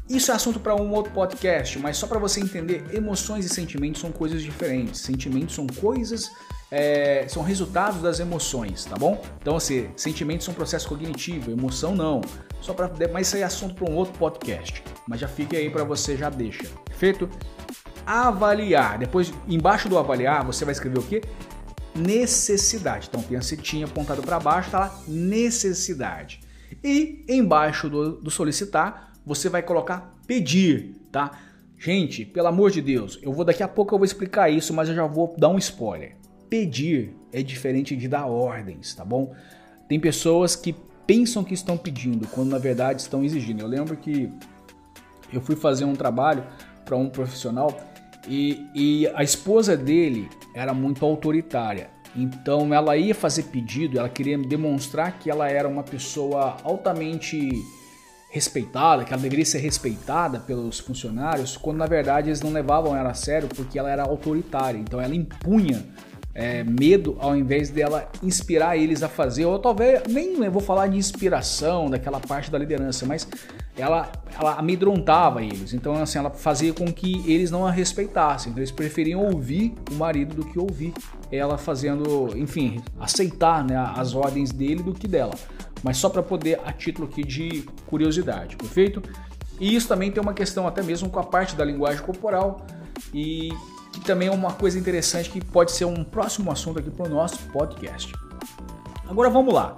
Isso 0.09 0.31
é 0.31 0.35
assunto 0.35 0.59
para 0.59 0.75
um 0.75 0.91
outro 0.91 1.11
podcast, 1.11 1.79
mas 1.79 1.97
só 1.97 2.05
para 2.05 2.19
você 2.19 2.39
entender, 2.39 2.85
emoções 2.93 3.45
e 3.45 3.49
sentimentos 3.49 4.01
são 4.01 4.11
coisas 4.11 4.43
diferentes. 4.43 5.01
Sentimentos 5.01 5.55
são 5.55 5.65
coisas 5.65 6.29
é, 6.71 7.25
são 7.27 7.43
resultados 7.43 8.01
das 8.01 8.19
emoções, 8.19 8.85
tá 8.85 8.95
bom? 8.95 9.23
Então, 9.41 9.55
assim, 9.55 9.89
sentimentos 9.95 10.45
são 10.45 10.53
processo 10.53 10.87
cognitivo, 10.87 11.51
emoção 11.51 11.95
não. 11.95 12.21
Só 12.61 12.73
para, 12.73 12.91
mas 13.11 13.27
isso 13.27 13.37
é 13.37 13.43
assunto 13.43 13.75
para 13.75 13.89
um 13.89 13.95
outro 13.95 14.17
podcast. 14.17 14.83
Mas 15.07 15.19
já 15.19 15.27
fique 15.27 15.55
aí 15.55 15.69
para 15.69 15.83
você, 15.83 16.17
já 16.17 16.29
deixa. 16.29 16.65
Perfeito? 16.85 17.29
Avaliar. 18.05 18.97
Depois, 18.97 19.31
embaixo 19.47 19.87
do 19.87 19.97
avaliar, 19.97 20.43
você 20.43 20.65
vai 20.65 20.71
escrever 20.71 20.99
o 20.99 21.03
quê? 21.03 21.21
Necessidade. 21.95 23.07
Então, 23.09 23.21
tem 23.21 23.37
a 23.37 23.41
setinha 23.41 23.85
apontada 23.85 24.21
para 24.21 24.39
baixo, 24.39 24.71
tá 24.71 24.79
lá, 24.79 25.03
necessidade. 25.07 26.41
E 26.83 27.23
embaixo 27.27 27.89
do, 27.89 28.13
do 28.21 28.29
solicitar, 28.29 29.13
você 29.25 29.49
vai 29.49 29.63
colocar 29.63 30.13
pedir, 30.27 30.95
tá? 31.11 31.31
Gente, 31.77 32.25
pelo 32.25 32.47
amor 32.47 32.71
de 32.71 32.81
Deus, 32.81 33.19
eu 33.21 33.31
vou 33.31 33.45
daqui 33.45 33.63
a 33.63 33.67
pouco 33.67 33.93
eu 33.93 33.99
vou 33.99 34.05
explicar 34.05 34.49
isso, 34.49 34.73
mas 34.73 34.89
eu 34.89 34.95
já 34.95 35.05
vou 35.05 35.35
dar 35.37 35.49
um 35.49 35.57
spoiler 35.57 36.15
pedir 36.49 37.13
é 37.33 37.41
diferente 37.43 37.95
de 37.95 38.07
dar 38.07 38.25
ordens, 38.27 38.93
tá 38.93 39.03
bom? 39.03 39.35
Tem 39.87 39.99
pessoas 39.99 40.55
que 40.55 40.73
pensam 41.05 41.43
que 41.43 41.53
estão 41.53 41.77
pedindo, 41.77 42.27
quando 42.27 42.49
na 42.49 42.57
verdade 42.57 43.01
estão 43.01 43.23
exigindo. 43.23 43.61
Eu 43.61 43.67
lembro 43.67 43.97
que 43.97 44.29
eu 45.33 45.41
fui 45.41 45.55
fazer 45.55 45.85
um 45.85 45.95
trabalho 45.95 46.43
para 46.85 46.95
um 46.95 47.09
profissional 47.09 47.75
e, 48.27 48.67
e 48.73 49.07
a 49.13 49.23
esposa 49.23 49.75
dele 49.75 50.29
era 50.53 50.73
muito 50.73 51.05
autoritária. 51.05 51.89
Então 52.15 52.73
ela 52.73 52.95
ia 52.95 53.13
fazer 53.13 53.43
pedido, 53.43 53.99
ela 53.99 54.07
queria 54.07 54.37
demonstrar 54.37 55.19
que 55.19 55.29
ela 55.29 55.49
era 55.49 55.67
uma 55.67 55.83
pessoa 55.83 56.57
altamente 56.63 57.49
respeitada, 58.29 59.03
que 59.03 59.13
ela 59.13 59.21
deveria 59.21 59.45
ser 59.45 59.59
respeitada 59.59 60.39
pelos 60.39 60.79
funcionários, 60.79 61.57
quando 61.57 61.77
na 61.77 61.85
verdade 61.85 62.29
eles 62.29 62.41
não 62.41 62.51
levavam 62.51 62.95
ela 62.95 63.11
a 63.11 63.13
sério 63.13 63.47
porque 63.47 63.77
ela 63.77 63.89
era 63.89 64.03
autoritária. 64.03 64.77
Então 64.77 64.99
ela 64.99 65.15
impunha 65.15 65.85
é, 66.33 66.63
medo 66.63 67.17
ao 67.19 67.35
invés 67.35 67.69
dela 67.69 68.09
inspirar 68.21 68.75
eles 68.77 69.03
a 69.03 69.09
fazer, 69.09 69.45
ou 69.45 69.59
talvez 69.59 70.03
nem 70.07 70.43
eu 70.43 70.51
vou 70.51 70.61
falar 70.61 70.87
de 70.87 70.97
inspiração 70.97 71.89
daquela 71.89 72.19
parte 72.19 72.51
da 72.51 72.57
liderança, 72.57 73.05
mas 73.05 73.27
ela, 73.77 74.11
ela 74.39 74.55
amedrontava 74.55 75.43
eles. 75.43 75.73
Então, 75.73 75.95
assim, 75.95 76.17
ela 76.17 76.29
fazia 76.29 76.73
com 76.73 76.91
que 76.91 77.23
eles 77.29 77.51
não 77.51 77.65
a 77.65 77.71
respeitassem. 77.71 78.51
Então, 78.51 78.59
eles 78.59 78.71
preferiam 78.71 79.25
ouvir 79.25 79.73
o 79.91 79.95
marido 79.95 80.35
do 80.35 80.45
que 80.45 80.57
ouvir 80.57 80.93
ela 81.31 81.57
fazendo, 81.57 82.35
enfim, 82.37 82.81
aceitar 82.99 83.63
né, 83.63 83.75
as 83.95 84.15
ordens 84.15 84.51
dele 84.51 84.81
do 84.81 84.93
que 84.93 85.07
dela. 85.07 85.33
Mas 85.83 85.97
só 85.97 86.09
para 86.09 86.23
poder, 86.23 86.59
a 86.65 86.71
título 86.71 87.07
aqui 87.07 87.23
de 87.23 87.63
curiosidade, 87.85 88.55
perfeito? 88.55 89.03
E 89.59 89.75
isso 89.75 89.87
também 89.87 90.11
tem 90.11 90.21
uma 90.21 90.33
questão 90.33 90.67
até 90.67 90.81
mesmo 90.81 91.09
com 91.09 91.19
a 91.19 91.23
parte 91.23 91.55
da 91.55 91.63
linguagem 91.63 92.01
corporal 92.01 92.65
e 93.13 93.53
que 93.91 94.01
também 94.01 94.27
é 94.27 94.31
uma 94.31 94.51
coisa 94.51 94.77
interessante 94.77 95.29
que 95.29 95.43
pode 95.43 95.71
ser 95.71 95.85
um 95.85 96.03
próximo 96.03 96.51
assunto 96.51 96.79
aqui 96.79 96.89
para 96.89 97.05
o 97.05 97.09
nosso 97.09 97.39
podcast. 97.49 98.11
Agora 99.07 99.29
vamos 99.29 99.53
lá. 99.53 99.75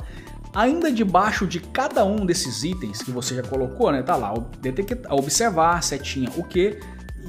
Ainda 0.56 0.92
debaixo 0.92 1.46
de 1.46 1.60
cada 1.60 2.04
um 2.06 2.26
desses 2.26 2.64
itens 2.64 3.02
que 3.02 3.12
você 3.12 3.36
já 3.36 3.44
colocou, 3.44 3.92
né? 3.92 4.02
Tá 4.02 4.16
lá, 4.16 4.34
detectar, 4.62 5.14
observar, 5.14 5.84
setinha, 5.84 6.30
o 6.36 6.44
que. 6.44 6.80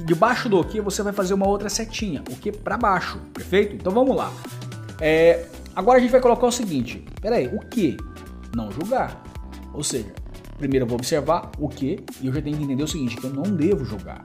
Debaixo 0.05 0.47
do 0.47 0.63
que 0.63 0.79
você 0.79 1.03
vai 1.03 1.11
fazer 1.11 1.33
uma 1.33 1.47
outra 1.47 1.69
setinha, 1.69 2.23
o 2.29 2.35
que 2.35 2.51
para 2.51 2.77
baixo, 2.77 3.19
perfeito? 3.33 3.75
Então 3.75 3.91
vamos 3.91 4.15
lá. 4.15 4.31
É, 5.01 5.45
agora 5.75 5.97
a 5.97 6.01
gente 6.01 6.11
vai 6.11 6.21
colocar 6.21 6.47
o 6.47 6.51
seguinte: 6.51 7.05
peraí, 7.21 7.47
o 7.47 7.59
que? 7.59 7.97
Não 8.55 8.71
julgar. 8.71 9.21
Ou 9.73 9.83
seja, 9.83 10.11
primeiro 10.57 10.85
eu 10.85 10.87
vou 10.87 10.97
observar 10.97 11.51
o 11.59 11.67
que 11.67 11.99
e 12.21 12.27
eu 12.27 12.33
já 12.33 12.41
tenho 12.41 12.57
que 12.57 12.63
entender 12.63 12.83
o 12.83 12.87
seguinte: 12.87 13.17
que 13.17 13.25
eu 13.25 13.33
não 13.33 13.43
devo 13.43 13.83
julgar. 13.83 14.23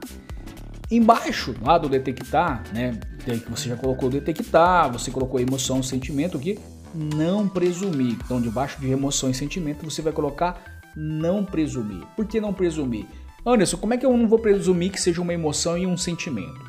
Embaixo, 0.89 1.55
lá 1.61 1.77
do 1.77 1.89
detectar, 1.89 2.63
né? 2.73 2.99
Que 3.23 3.49
você 3.49 3.69
já 3.69 3.75
colocou 3.75 4.09
detectar, 4.09 4.91
você 4.91 5.09
colocou 5.09 5.39
emoção, 5.39 5.81
sentimento 5.81 6.37
aqui, 6.37 6.59
não 6.95 7.47
presumir. 7.47 8.17
Então, 8.23 8.41
debaixo 8.41 8.79
de 8.79 8.89
emoção 8.89 9.29
e 9.29 9.33
sentimento, 9.33 9.83
você 9.83 10.01
vai 10.01 10.13
colocar 10.13 10.81
não 10.95 11.43
presumir. 11.43 12.03
Por 12.15 12.25
que 12.25 12.39
não 12.39 12.53
presumir? 12.53 13.05
Anderson, 13.45 13.77
como 13.77 13.93
é 13.93 13.97
que 13.97 14.05
eu 14.05 14.15
não 14.15 14.27
vou 14.27 14.39
presumir 14.39 14.91
que 14.91 14.99
seja 14.99 15.21
uma 15.21 15.33
emoção 15.33 15.77
e 15.77 15.85
um 15.85 15.97
sentimento? 15.97 16.59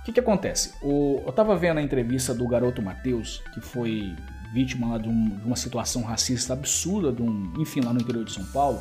O 0.00 0.04
que, 0.04 0.12
que 0.12 0.20
acontece? 0.20 0.72
O, 0.82 1.20
eu 1.24 1.30
estava 1.30 1.56
vendo 1.56 1.78
a 1.78 1.82
entrevista 1.82 2.32
do 2.32 2.46
garoto 2.46 2.80
Matheus, 2.80 3.42
que 3.52 3.60
foi 3.60 4.14
vítima 4.52 4.88
lá 4.88 4.98
de, 4.98 5.08
um, 5.08 5.28
de, 5.30 5.44
uma 5.44 5.56
situação 5.56 6.02
racista 6.02 6.52
absurda, 6.52 7.12
de 7.12 7.20
um, 7.22 7.52
enfim, 7.58 7.80
lá 7.80 7.92
no 7.92 8.00
interior 8.00 8.24
de 8.24 8.32
São 8.32 8.44
Paulo. 8.46 8.80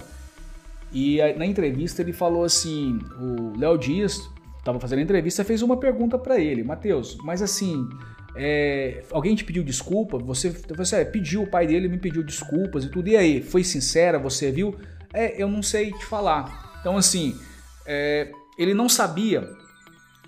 E 0.94 1.18
na 1.36 1.46
entrevista 1.46 2.02
ele 2.02 2.14
falou 2.14 2.44
assim: 2.46 3.00
o 3.20 3.58
Léo 3.58 3.78
Dias 3.78 4.22
estava 4.60 4.80
fazendo 4.80 5.00
a 5.00 5.02
entrevista, 5.02 5.44
fez 5.44 5.62
uma 5.62 5.78
pergunta 5.78 6.18
para 6.18 6.40
ele, 6.40 6.64
Mateus, 6.64 7.18
mas 7.24 7.42
assim, 7.42 7.90
é, 8.36 9.04
alguém 9.12 9.36
te 9.36 9.44
pediu 9.44 9.64
desculpa? 9.64 10.18
Você, 10.18 10.50
você 10.50 11.06
pediu, 11.06 11.44
o 11.44 11.48
pai 11.48 11.66
dele 11.66 11.88
me 11.88 11.98
pediu 11.98 12.24
desculpas 12.24 12.84
e 12.84 12.90
tudo, 12.90 13.08
e 13.08 13.16
aí, 13.16 13.42
foi 13.42 13.64
sincera, 13.64 14.20
você 14.20 14.52
viu? 14.52 14.76
É, 15.14 15.42
eu 15.42 15.48
não 15.48 15.64
sei 15.64 15.92
te 15.92 16.06
falar. 16.06 16.78
Então, 16.80 16.98
assim, 16.98 17.40
é, 17.86 18.32
ele 18.58 18.74
não 18.74 18.90
sabia 18.90 19.48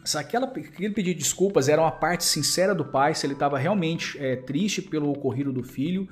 se 0.08 0.18
aquela, 0.18 0.48
aquele 0.48 0.94
pedido 0.94 1.16
de 1.16 1.24
desculpas 1.24 1.68
era 1.68 1.82
uma 1.82 1.92
parte 1.92 2.24
sincera 2.24 2.74
do 2.74 2.86
pai, 2.86 3.14
se 3.14 3.26
ele 3.26 3.34
estava 3.34 3.58
realmente 3.58 4.18
é, 4.18 4.38
triste 4.38 4.82
pelo 4.82 5.12
ocorrido 5.12 5.52
do 5.52 5.62
filho, 5.62 6.08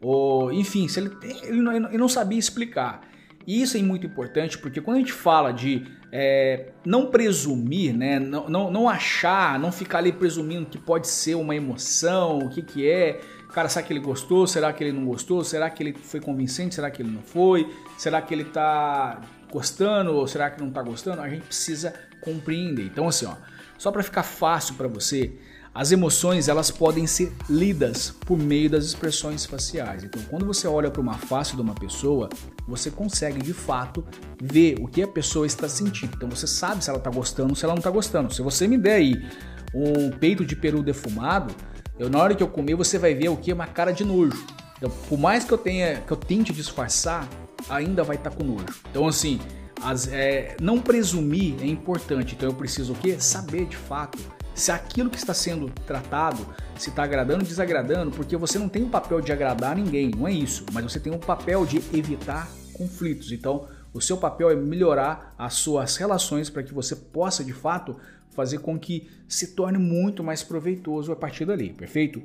ou 0.00 0.52
enfim, 0.52 0.86
se 0.86 1.00
ele, 1.00 1.10
ele, 1.42 1.60
não, 1.60 1.74
ele 1.74 1.98
não 1.98 2.08
sabia 2.08 2.38
explicar. 2.38 3.02
E 3.46 3.60
isso 3.60 3.76
é 3.76 3.82
muito 3.82 4.06
importante 4.06 4.58
porque 4.58 4.80
quando 4.80 4.96
a 4.96 5.00
gente 5.00 5.12
fala 5.12 5.52
de 5.52 5.86
é, 6.10 6.68
não 6.84 7.06
presumir, 7.06 7.94
né, 7.94 8.18
não, 8.18 8.48
não, 8.48 8.70
não, 8.70 8.88
achar, 8.88 9.58
não 9.58 9.72
ficar 9.72 9.98
ali 9.98 10.12
presumindo 10.12 10.66
que 10.66 10.78
pode 10.78 11.08
ser 11.08 11.34
uma 11.34 11.56
emoção, 11.56 12.38
o 12.38 12.50
que, 12.50 12.62
que 12.62 12.88
é, 12.88 13.20
cara, 13.52 13.68
será 13.68 13.84
que 13.84 13.92
ele 13.92 14.00
gostou, 14.00 14.46
será 14.46 14.72
que 14.72 14.84
ele 14.84 14.92
não 14.92 15.06
gostou, 15.06 15.42
será 15.42 15.70
que 15.70 15.82
ele 15.82 15.94
foi 15.94 16.20
convincente, 16.20 16.74
será 16.74 16.90
que 16.90 17.02
ele 17.02 17.10
não 17.10 17.22
foi, 17.22 17.70
será 17.96 18.20
que 18.20 18.34
ele 18.34 18.44
tá 18.44 19.20
gostando 19.50 20.14
ou 20.14 20.26
será 20.26 20.50
que 20.50 20.60
não 20.60 20.70
tá 20.70 20.82
gostando, 20.82 21.20
a 21.20 21.28
gente 21.28 21.44
precisa 21.46 21.94
compreender. 22.20 22.84
Então 22.84 23.08
assim, 23.08 23.26
ó, 23.26 23.34
só 23.78 23.90
para 23.90 24.02
ficar 24.02 24.22
fácil 24.22 24.74
para 24.74 24.88
você, 24.88 25.32
as 25.74 25.90
emoções 25.90 26.48
elas 26.48 26.70
podem 26.70 27.06
ser 27.06 27.32
lidas 27.48 28.14
por 28.26 28.38
meio 28.38 28.68
das 28.68 28.84
expressões 28.84 29.46
faciais. 29.46 30.04
Então, 30.04 30.20
quando 30.28 30.44
você 30.44 30.68
olha 30.68 30.90
para 30.90 31.00
uma 31.00 31.14
face 31.14 31.56
de 31.56 31.62
uma 31.62 31.74
pessoa, 31.74 32.28
você 32.68 32.90
consegue 32.90 33.40
de 33.40 33.54
fato 33.54 34.04
ver 34.40 34.76
o 34.80 34.86
que 34.86 35.02
a 35.02 35.08
pessoa 35.08 35.46
está 35.46 35.66
sentindo. 35.68 36.12
Então, 36.14 36.28
você 36.28 36.46
sabe 36.46 36.84
se 36.84 36.90
ela 36.90 36.98
está 36.98 37.10
gostando 37.10 37.50
ou 37.50 37.56
se 37.56 37.64
ela 37.64 37.72
não 37.72 37.78
está 37.80 37.90
gostando. 37.90 38.32
Se 38.34 38.42
você 38.42 38.68
me 38.68 38.76
der 38.76 38.96
aí 38.96 39.26
um 39.74 40.10
peito 40.10 40.44
de 40.44 40.54
peru 40.54 40.82
defumado, 40.82 41.54
eu, 41.98 42.10
na 42.10 42.18
hora 42.18 42.34
que 42.34 42.42
eu 42.42 42.48
comer, 42.48 42.74
você 42.74 42.98
vai 42.98 43.14
ver 43.14 43.30
o 43.30 43.36
que? 43.36 43.50
Uma 43.50 43.66
cara 43.66 43.92
de 43.92 44.04
nojo. 44.04 44.44
Então, 44.76 44.90
por 45.08 45.18
mais 45.18 45.44
que 45.44 45.52
eu 45.52 45.58
tenha, 45.58 46.02
que 46.02 46.12
eu 46.12 46.16
tente 46.18 46.52
disfarçar, 46.52 47.26
ainda 47.70 48.04
vai 48.04 48.16
estar 48.16 48.30
tá 48.30 48.36
com 48.36 48.44
nojo. 48.44 48.82
Então, 48.90 49.08
assim, 49.08 49.40
as, 49.82 50.06
é, 50.08 50.54
não 50.60 50.78
presumir 50.78 51.54
é 51.62 51.66
importante. 51.66 52.34
Então, 52.34 52.50
eu 52.50 52.54
preciso 52.54 52.92
o 52.92 52.96
quê? 52.96 53.16
Saber 53.18 53.64
de 53.64 53.76
fato 53.76 54.18
se 54.54 54.70
aquilo 54.70 55.10
que 55.10 55.16
está 55.16 55.34
sendo 55.34 55.70
tratado 55.86 56.46
se 56.76 56.90
está 56.90 57.04
agradando 57.04 57.40
ou 57.40 57.48
desagradando, 57.48 58.10
porque 58.10 58.36
você 58.36 58.58
não 58.58 58.68
tem 58.68 58.82
o 58.82 58.88
papel 58.88 59.20
de 59.20 59.32
agradar 59.32 59.76
ninguém, 59.76 60.10
não 60.10 60.26
é 60.26 60.32
isso, 60.32 60.64
mas 60.72 60.84
você 60.84 60.98
tem 60.98 61.14
o 61.14 61.18
papel 61.18 61.64
de 61.64 61.78
evitar 61.96 62.48
conflitos. 62.72 63.30
Então, 63.30 63.68
o 63.92 64.00
seu 64.00 64.16
papel 64.16 64.50
é 64.50 64.56
melhorar 64.56 65.34
as 65.38 65.54
suas 65.54 65.96
relações 65.96 66.50
para 66.50 66.62
que 66.62 66.74
você 66.74 66.96
possa 66.96 67.44
de 67.44 67.52
fato 67.52 67.96
fazer 68.30 68.58
com 68.58 68.78
que 68.78 69.08
se 69.28 69.48
torne 69.48 69.78
muito 69.78 70.24
mais 70.24 70.42
proveitoso 70.42 71.12
a 71.12 71.16
partir 71.16 71.44
dali, 71.44 71.72
perfeito? 71.72 72.22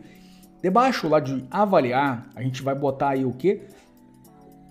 Debaixo 0.62 1.08
lá 1.08 1.20
de 1.20 1.46
avaliar, 1.52 2.30
a 2.36 2.42
gente 2.42 2.64
vai 2.64 2.74
botar 2.74 3.10
aí 3.10 3.26
o 3.26 3.34
que? 3.34 3.62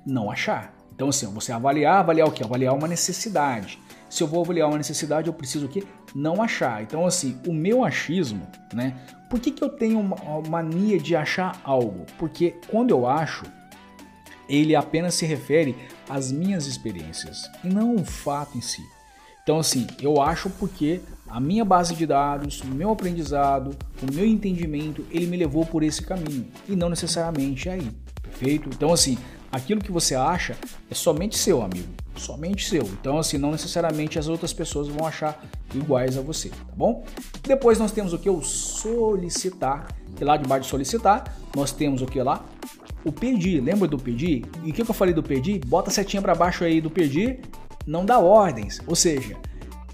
Não 0.05 0.31
achar. 0.31 0.75
Então, 0.95 1.11
assim, 1.11 1.27
você 1.27 1.53
avaliar, 1.53 1.99
avaliar 1.99 2.27
o 2.27 2.33
que? 2.33 2.43
Avaliar 2.43 2.75
uma 2.75 2.89
necessidade. 2.89 3.79
Se 4.09 4.23
eu 4.23 4.27
vou 4.27 4.43
avaliar 4.43 4.69
uma 4.69 4.79
necessidade, 4.79 5.27
eu 5.27 5.35
preciso 5.35 5.67
o 5.67 5.69
quê? 5.69 5.85
Não 6.15 6.43
achar. 6.43 6.83
Então, 6.83 7.07
assim, 7.07 7.39
o 7.47 7.53
meu 7.53 7.85
achismo, 7.85 8.47
né? 8.73 8.95
Por 9.29 9.41
que, 9.41 9.51
que 9.51 9.63
eu 9.63 9.69
tenho 9.69 9.99
uma 9.99 10.43
mania 10.49 10.99
de 10.99 11.17
achar 11.17 11.61
algo? 11.65 12.07
Porque 12.19 12.55
quando 12.69 12.91
eu 12.91 13.07
acho, 13.07 13.45
ele 14.49 14.77
apenas 14.77 15.15
se 15.15 15.27
refere 15.27 15.77
às 16.09 16.31
minhas 16.31 16.67
experiências 16.67 17.51
e 17.65 17.69
não 17.69 17.97
o 17.97 18.05
fato 18.05 18.57
em 18.57 18.61
si. 18.61 18.83
Então, 19.43 19.59
assim, 19.59 19.87
eu 20.01 20.21
acho 20.21 20.51
porque 20.51 21.01
a 21.29 21.41
minha 21.41 21.65
base 21.65 21.95
de 21.95 22.07
dados, 22.07 22.61
o 22.63 22.67
meu 22.67 22.91
aprendizado, 22.91 23.77
o 24.03 24.13
meu 24.13 24.27
entendimento, 24.27 25.05
ele 25.11 25.27
me 25.27 25.37
levou 25.37 25.65
por 25.65 25.83
esse 25.83 26.03
caminho 26.03 26.47
e 26.69 26.75
não 26.75 26.89
necessariamente 26.89 27.69
aí, 27.69 27.89
perfeito? 28.23 28.69
Então, 28.69 28.93
assim, 28.93 29.19
aquilo 29.51 29.81
que 29.81 29.93
você 29.93 30.15
acha 30.15 30.57
é 30.91 30.95
somente 30.95 31.37
seu, 31.37 31.63
amigo, 31.63 31.89
somente 32.17 32.69
seu. 32.69 32.83
Então, 32.83 33.19
assim, 33.19 33.39
não 33.39 33.51
necessariamente 33.51 34.19
as 34.19 34.29
outras 34.29 34.53
pessoas 34.53 34.89
vão 34.89 35.07
achar 35.07 35.45
iguais 35.75 36.17
a 36.17 36.21
você, 36.21 36.49
tá 36.49 36.73
bom? 36.77 37.05
Depois 37.43 37.79
nós 37.79 37.93
temos 37.93 38.13
o 38.13 38.19
que? 38.19 38.29
O 38.29 38.43
solicitar, 38.43 39.89
que 40.17 40.25
lá 40.25 40.37
debaixo 40.37 40.65
de 40.65 40.71
solicitar, 40.71 41.37
nós 41.55 41.73
temos 41.73 42.03
o 42.03 42.07
que 42.07 42.23
lá? 42.23 42.45
O 43.05 43.13
pedir, 43.13 43.61
lembra 43.61 43.87
do 43.87 43.99
pedir? 43.99 44.45
E 44.65 44.71
o 44.71 44.75
que, 44.75 44.85
que 44.85 44.91
eu 44.91 44.95
falei 44.95 45.15
do 45.15 45.23
pedir? 45.23 45.61
Bota 45.65 45.91
a 45.91 45.93
setinha 45.93 46.21
para 46.21 46.35
baixo 46.35 46.65
aí 46.65 46.81
do 46.81 46.91
pedir, 46.91 47.41
não 47.87 48.05
dá 48.05 48.19
ordens, 48.19 48.81
ou 48.87 48.97
seja, 48.97 49.37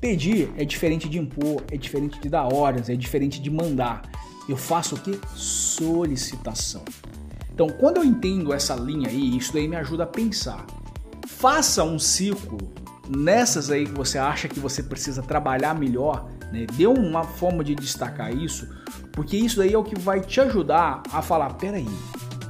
pedir 0.00 0.50
é 0.56 0.64
diferente 0.64 1.08
de 1.08 1.18
impor, 1.18 1.62
é 1.70 1.76
diferente 1.76 2.18
de 2.18 2.28
dar 2.28 2.52
ordens, 2.52 2.88
é 2.88 2.96
diferente 2.96 3.40
de 3.40 3.50
mandar. 3.50 4.02
Eu 4.48 4.56
faço 4.56 4.96
o 4.96 4.98
que? 4.98 5.20
Solicitação. 5.36 6.82
Então, 7.54 7.68
quando 7.68 7.98
eu 7.98 8.04
entendo 8.04 8.52
essa 8.52 8.74
linha 8.74 9.08
aí, 9.08 9.36
isso 9.36 9.52
daí 9.52 9.68
me 9.68 9.76
ajuda 9.76 10.04
a 10.04 10.06
pensar. 10.06 10.64
Faça 11.26 11.84
um 11.84 11.98
ciclo 11.98 12.58
nessas 13.08 13.70
aí 13.70 13.86
que 13.86 13.92
você 13.92 14.18
acha 14.18 14.48
que 14.48 14.58
você 14.58 14.82
precisa 14.82 15.22
trabalhar 15.22 15.74
melhor, 15.74 16.28
né? 16.52 16.66
Dê 16.72 16.86
uma 16.86 17.24
forma 17.24 17.62
de 17.62 17.74
destacar 17.74 18.34
isso, 18.34 18.68
porque 19.12 19.36
isso 19.36 19.58
daí 19.58 19.72
é 19.72 19.78
o 19.78 19.84
que 19.84 19.98
vai 19.98 20.20
te 20.20 20.40
ajudar 20.40 21.02
a 21.12 21.20
falar, 21.20 21.54
peraí, 21.54 21.86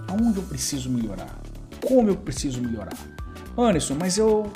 aonde 0.09 0.39
eu 0.39 0.45
preciso 0.45 0.89
melhorar? 0.89 1.41
Como 1.85 2.09
eu 2.09 2.16
preciso 2.16 2.61
melhorar? 2.61 2.97
Anderson, 3.59 3.97
mas 3.99 4.19
eu, 4.19 4.51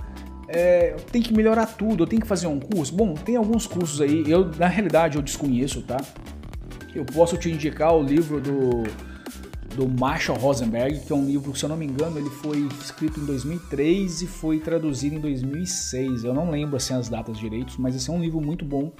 é, 0.48 0.92
eu 0.92 1.00
tenho 1.00 1.24
que 1.24 1.34
melhorar 1.34 1.66
tudo, 1.66 2.04
eu 2.04 2.06
tenho 2.06 2.22
que 2.22 2.28
fazer 2.28 2.46
um 2.46 2.60
curso? 2.60 2.94
Bom, 2.94 3.14
tem 3.14 3.36
alguns 3.36 3.66
cursos 3.66 4.00
aí, 4.00 4.24
eu 4.30 4.48
na 4.56 4.68
realidade 4.68 5.16
eu 5.16 5.22
desconheço, 5.22 5.82
tá? 5.82 5.96
Eu 6.94 7.04
posso 7.04 7.36
te 7.36 7.50
indicar 7.50 7.94
o 7.94 8.02
livro 8.02 8.40
do 8.40 8.84
do 9.76 9.86
Marshall 9.86 10.38
Rosenberg, 10.38 11.00
que 11.00 11.12
é 11.12 11.14
um 11.14 11.26
livro, 11.26 11.54
se 11.54 11.64
eu 11.64 11.68
não 11.68 11.76
me 11.76 11.84
engano, 11.84 12.18
ele 12.18 12.30
foi 12.30 12.66
escrito 12.80 13.20
em 13.20 13.26
2003 13.26 14.22
e 14.22 14.26
foi 14.26 14.58
traduzido 14.58 15.16
em 15.16 15.20
2006. 15.20 16.24
Eu 16.24 16.32
não 16.32 16.50
lembro 16.50 16.76
assim 16.76 16.94
as 16.94 17.08
datas 17.08 17.38
direitos, 17.38 17.76
mas 17.76 17.94
esse 17.94 18.08
é 18.08 18.12
um 18.12 18.20
livro 18.20 18.40
muito 18.40 18.64
bom 18.64 18.90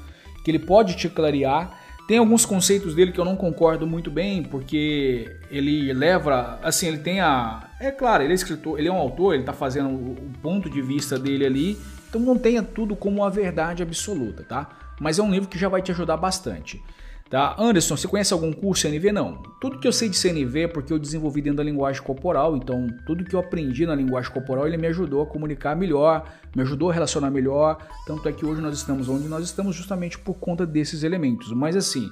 que 0.44 0.50
ele 0.50 0.58
pode 0.58 0.94
te 0.96 1.08
clarear. 1.08 1.80
Tem 2.06 2.18
alguns 2.18 2.44
conceitos 2.44 2.94
dele 2.94 3.10
que 3.10 3.18
eu 3.18 3.24
não 3.24 3.34
concordo 3.34 3.86
muito 3.86 4.10
bem, 4.10 4.42
porque 4.42 5.34
ele 5.50 5.92
leva, 5.92 6.60
assim, 6.62 6.86
ele 6.88 6.98
tem 6.98 7.20
a, 7.20 7.68
é 7.80 7.90
claro, 7.90 8.22
ele 8.22 8.32
é 8.32 8.36
escritor, 8.36 8.78
ele 8.78 8.86
é 8.86 8.92
um 8.92 8.96
autor, 8.96 9.32
ele 9.32 9.42
está 9.42 9.52
fazendo 9.52 9.88
o 9.88 10.32
ponto 10.40 10.70
de 10.70 10.80
vista 10.80 11.18
dele 11.18 11.44
ali, 11.44 11.78
então 12.08 12.20
não 12.20 12.38
tenha 12.38 12.62
tudo 12.62 12.94
como 12.94 13.24
a 13.24 13.30
verdade 13.30 13.82
absoluta, 13.82 14.44
tá? 14.44 14.68
Mas 15.00 15.18
é 15.18 15.22
um 15.22 15.30
livro 15.30 15.48
que 15.48 15.58
já 15.58 15.68
vai 15.68 15.82
te 15.82 15.90
ajudar 15.90 16.16
bastante. 16.16 16.80
Tá? 17.28 17.56
Anderson, 17.58 17.96
você 17.96 18.06
conhece 18.06 18.32
algum 18.32 18.52
curso 18.52 18.82
CNV? 18.82 19.10
Não. 19.10 19.42
Tudo 19.60 19.80
que 19.80 19.88
eu 19.88 19.92
sei 19.92 20.08
de 20.08 20.16
CNV 20.16 20.60
é 20.60 20.68
porque 20.68 20.92
eu 20.92 20.98
desenvolvi 20.98 21.42
dentro 21.42 21.56
da 21.56 21.64
linguagem 21.64 22.00
corporal, 22.00 22.56
então 22.56 22.86
tudo 23.04 23.24
que 23.24 23.34
eu 23.34 23.40
aprendi 23.40 23.84
na 23.84 23.96
linguagem 23.96 24.30
corporal 24.30 24.66
ele 24.66 24.76
me 24.76 24.86
ajudou 24.86 25.22
a 25.22 25.26
comunicar 25.26 25.74
melhor, 25.74 26.32
me 26.54 26.62
ajudou 26.62 26.90
a 26.90 26.94
relacionar 26.94 27.30
melhor, 27.30 27.78
tanto 28.06 28.28
é 28.28 28.32
que 28.32 28.46
hoje 28.46 28.60
nós 28.60 28.76
estamos 28.76 29.08
onde 29.08 29.26
nós 29.26 29.44
estamos 29.44 29.74
justamente 29.74 30.16
por 30.16 30.34
conta 30.34 30.64
desses 30.64 31.02
elementos. 31.02 31.52
Mas 31.52 31.74
assim, 31.74 32.08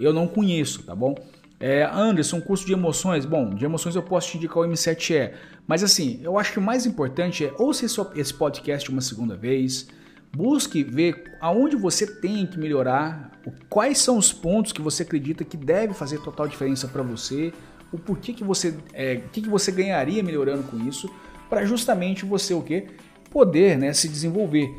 eu 0.00 0.12
não 0.12 0.26
conheço, 0.26 0.82
tá 0.82 0.94
bom? 0.94 1.14
É, 1.60 1.84
Anderson, 1.84 2.40
curso 2.40 2.66
de 2.66 2.72
emoções. 2.72 3.24
Bom, 3.24 3.50
de 3.50 3.64
emoções 3.64 3.94
eu 3.94 4.02
posso 4.02 4.30
te 4.30 4.36
indicar 4.38 4.58
o 4.58 4.66
M7E. 4.66 5.32
Mas 5.66 5.84
assim, 5.84 6.20
eu 6.22 6.38
acho 6.38 6.52
que 6.52 6.58
o 6.58 6.62
mais 6.62 6.84
importante 6.86 7.44
é 7.44 7.52
ouça 7.58 7.86
esse 8.14 8.34
podcast 8.34 8.90
uma 8.90 9.00
segunda 9.00 9.36
vez, 9.36 9.88
Busque 10.34 10.82
ver 10.84 11.36
aonde 11.40 11.76
você 11.76 12.06
tem 12.06 12.46
que 12.46 12.58
melhorar, 12.58 13.32
quais 13.68 13.98
são 13.98 14.18
os 14.18 14.32
pontos 14.32 14.72
que 14.72 14.82
você 14.82 15.02
acredita 15.02 15.44
que 15.44 15.56
deve 15.56 15.94
fazer 15.94 16.20
total 16.20 16.46
diferença 16.46 16.86
para 16.86 17.02
você, 17.02 17.52
o 17.92 17.98
porquê 17.98 18.32
que 18.32 18.44
você, 18.44 18.74
é, 18.92 19.16
que, 19.32 19.42
que 19.42 19.48
você 19.48 19.72
ganharia 19.72 20.22
melhorando 20.22 20.62
com 20.64 20.76
isso, 20.86 21.10
para 21.48 21.64
justamente 21.64 22.24
você 22.24 22.52
o 22.52 22.62
quê? 22.62 22.88
Poder 23.30 23.78
né, 23.78 23.92
se 23.92 24.08
desenvolver. 24.08 24.70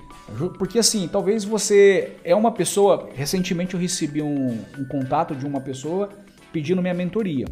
Porque 0.58 0.78
assim, 0.78 1.08
talvez 1.08 1.44
você 1.44 2.16
é 2.24 2.36
uma 2.36 2.52
pessoa. 2.52 3.10
Recentemente 3.14 3.74
eu 3.74 3.80
recebi 3.80 4.22
um, 4.22 4.64
um 4.78 4.86
contato 4.86 5.36
de 5.36 5.46
uma 5.46 5.60
pessoa 5.60 6.10
pedindo 6.52 6.82
minha 6.82 6.94
mentoria. 6.94 7.46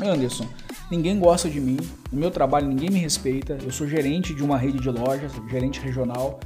Anderson, 0.00 0.46
ninguém 0.90 1.18
gosta 1.18 1.48
de 1.48 1.60
mim, 1.60 1.76
no 2.12 2.20
meu 2.20 2.30
trabalho 2.30 2.68
ninguém 2.68 2.88
me 2.88 3.00
respeita, 3.00 3.58
eu 3.64 3.72
sou 3.72 3.86
gerente 3.86 4.32
de 4.32 4.44
uma 4.44 4.56
rede 4.56 4.78
de 4.78 4.88
lojas, 4.88 5.32
gerente 5.50 5.80
regional, 5.80 6.38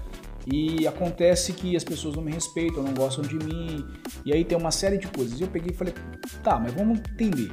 e 0.47 0.87
acontece 0.87 1.53
que 1.53 1.77
as 1.77 1.85
pessoas 1.85 2.17
não 2.17 2.23
me 2.23 2.33
respeitam, 2.33 2.83
não 2.83 2.95
gostam 2.95 3.23
de 3.23 3.37
mim, 3.37 3.87
e 4.25 4.33
aí 4.33 4.45
tem 4.45 4.59
uma 4.59 4.71
série 4.71 4.99
de 4.99 5.07
coisas. 5.09 5.39
E 5.39 5.43
eu 5.43 5.49
peguei 5.49 5.71
e 5.73 5.75
falei, 5.75 5.95
tá, 6.43 6.59
mas 6.59 6.73
vamos 6.73 6.99
entender. 6.99 7.53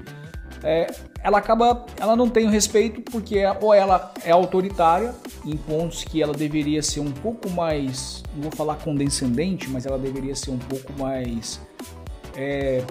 É, 0.63 0.87
ela 1.23 1.37
acaba, 1.37 1.85
ela 1.99 2.15
não 2.15 2.29
tem 2.29 2.45
o 2.45 2.49
respeito 2.49 3.01
porque 3.01 3.41
ou 3.61 3.73
ela 3.73 4.13
é 4.25 4.31
autoritária 4.31 5.15
em 5.45 5.55
pontos 5.55 6.03
que 6.03 6.21
ela 6.21 6.33
deveria 6.33 6.83
ser 6.83 6.99
um 6.99 7.11
pouco 7.11 7.49
mais, 7.49 8.23
não 8.33 8.43
vou 8.43 8.51
falar 8.51 8.75
condescendente, 8.75 9.69
mas 9.69 9.85
ela 9.85 9.97
deveria 9.97 10.35
ser 10.35 10.51
um 10.51 10.57
pouco 10.57 10.91
mais 10.99 11.61
é, 12.35 12.83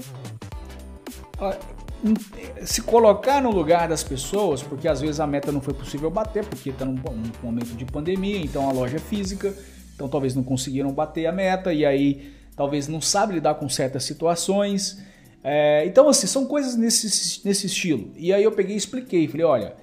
se 2.64 2.82
colocar 2.82 3.42
no 3.42 3.50
lugar 3.50 3.88
das 3.88 4.02
pessoas, 4.02 4.62
porque 4.62 4.86
às 4.86 5.00
vezes 5.00 5.20
a 5.20 5.26
meta 5.26 5.50
não 5.50 5.60
foi 5.60 5.74
possível 5.74 6.10
bater, 6.10 6.44
porque 6.44 6.70
está 6.70 6.84
num, 6.84 6.94
num 6.94 7.32
momento 7.42 7.76
de 7.76 7.84
pandemia, 7.84 8.38
então 8.38 8.68
a 8.68 8.72
loja 8.72 8.96
é 8.96 9.00
física, 9.00 9.54
então 9.98 10.08
talvez 10.08 10.32
não 10.32 10.44
conseguiram 10.44 10.92
bater 10.92 11.26
a 11.26 11.32
meta 11.32 11.72
e 11.72 11.84
aí 11.84 12.32
talvez 12.54 12.86
não 12.86 13.00
sabe 13.00 13.34
lidar 13.34 13.56
com 13.56 13.68
certas 13.68 14.04
situações. 14.04 15.02
É, 15.42 15.84
então, 15.86 16.08
assim, 16.08 16.28
são 16.28 16.46
coisas 16.46 16.76
nesse, 16.76 17.44
nesse 17.44 17.66
estilo. 17.66 18.12
E 18.16 18.32
aí 18.32 18.44
eu 18.44 18.52
peguei 18.52 18.76
e 18.76 18.78
expliquei, 18.78 19.26
falei, 19.26 19.44
olha, 19.44 19.76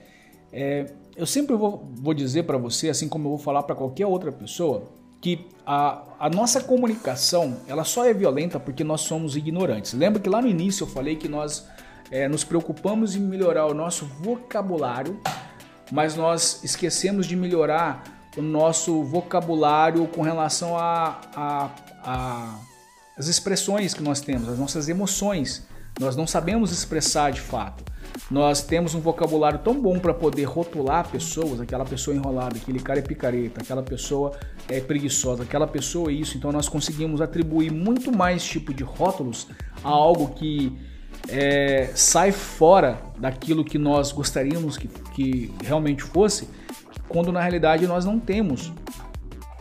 é, 0.54 0.86
eu 1.18 1.26
sempre 1.26 1.54
vou, 1.58 1.92
vou 1.96 2.14
dizer 2.14 2.44
para 2.44 2.58
você, 2.58 2.88
assim 2.88 3.10
como 3.10 3.26
eu 3.26 3.30
vou 3.32 3.38
falar 3.38 3.64
para 3.64 3.76
qualquer 3.76 4.06
outra 4.06 4.32
pessoa, 4.32 4.90
que 5.20 5.46
a, 5.66 6.02
a, 6.18 6.30
nossa 6.30 6.62
comunicação 6.62 7.58
ela 7.68 7.84
só 7.84 8.06
é 8.06 8.14
violenta 8.14 8.58
porque 8.58 8.86
nós 8.86 9.02
somos 9.02 9.36
ignorantes. 9.36 9.92
Lembra 9.92 10.22
que 10.22 10.30
lá 10.30 10.42
no 10.42 10.48
início 10.48 10.86
eu 10.86 10.88
falei 10.88 11.18
que 11.18 11.28
nós 11.28 11.68
é, 12.10 12.30
nos 12.30 12.46
preocupamos 12.46 13.18
em 13.18 13.20
melhorar 13.20 13.66
o 13.66 13.74
nosso 13.74 14.06
vocabulário, 14.22 15.20
mas 15.92 16.16
nós 16.16 16.64
esquecemos 16.64 17.28
de 17.28 17.36
melhorar 17.36 18.15
o 18.38 18.42
nosso 18.42 19.04
vocabulário 19.04 20.08
com 20.08 20.22
relação 20.22 20.78
a, 20.78 21.22
a, 21.36 21.70
a 22.04 22.60
as 23.18 23.28
expressões 23.28 23.94
que 23.94 24.04
nós 24.04 24.20
temos, 24.20 24.50
as 24.50 24.60
nossas 24.60 24.90
emoções. 24.90 25.66
Nós 26.00 26.16
não 26.16 26.28
sabemos 26.28 26.72
expressar 26.72 27.32
de 27.32 27.40
fato. 27.40 27.84
nós 28.30 28.62
temos 28.62 28.94
um 28.94 29.00
vocabulário 29.00 29.60
tão 29.60 29.80
bom 29.80 30.00
para 30.00 30.14
poder 30.14 30.46
rotular 30.46 31.08
pessoas, 31.08 31.60
aquela 31.60 31.86
pessoa 31.86 32.16
enrolada, 32.16 32.58
aquele 32.58 32.80
cara 32.80 33.00
é 33.00 33.02
picareta, 33.02 33.62
aquela 33.62 33.84
pessoa 33.84 34.38
é 34.68 34.80
preguiçosa, 34.80 35.44
aquela 35.44 35.68
pessoa 35.68 36.10
é 36.10 36.14
isso. 36.14 36.38
Então 36.38 36.52
nós 36.52 36.68
conseguimos 36.68 37.22
atribuir 37.22 37.72
muito 37.72 38.12
mais 38.12 38.44
tipo 38.44 38.74
de 38.74 38.84
rótulos 38.84 39.48
a 39.84 39.90
algo 39.90 40.34
que 40.34 40.78
é, 41.30 41.92
sai 41.96 42.32
fora 42.32 43.02
daquilo 43.18 43.64
que 43.64 43.78
nós 43.78 44.12
gostaríamos 44.12 44.78
que, 44.78 44.88
que 44.88 45.54
realmente 45.64 46.04
fosse, 46.04 46.50
quando 47.08 47.32
na 47.32 47.42
realidade 47.42 47.88
nós 47.88 48.06
não 48.06 48.20
temos 48.20 48.72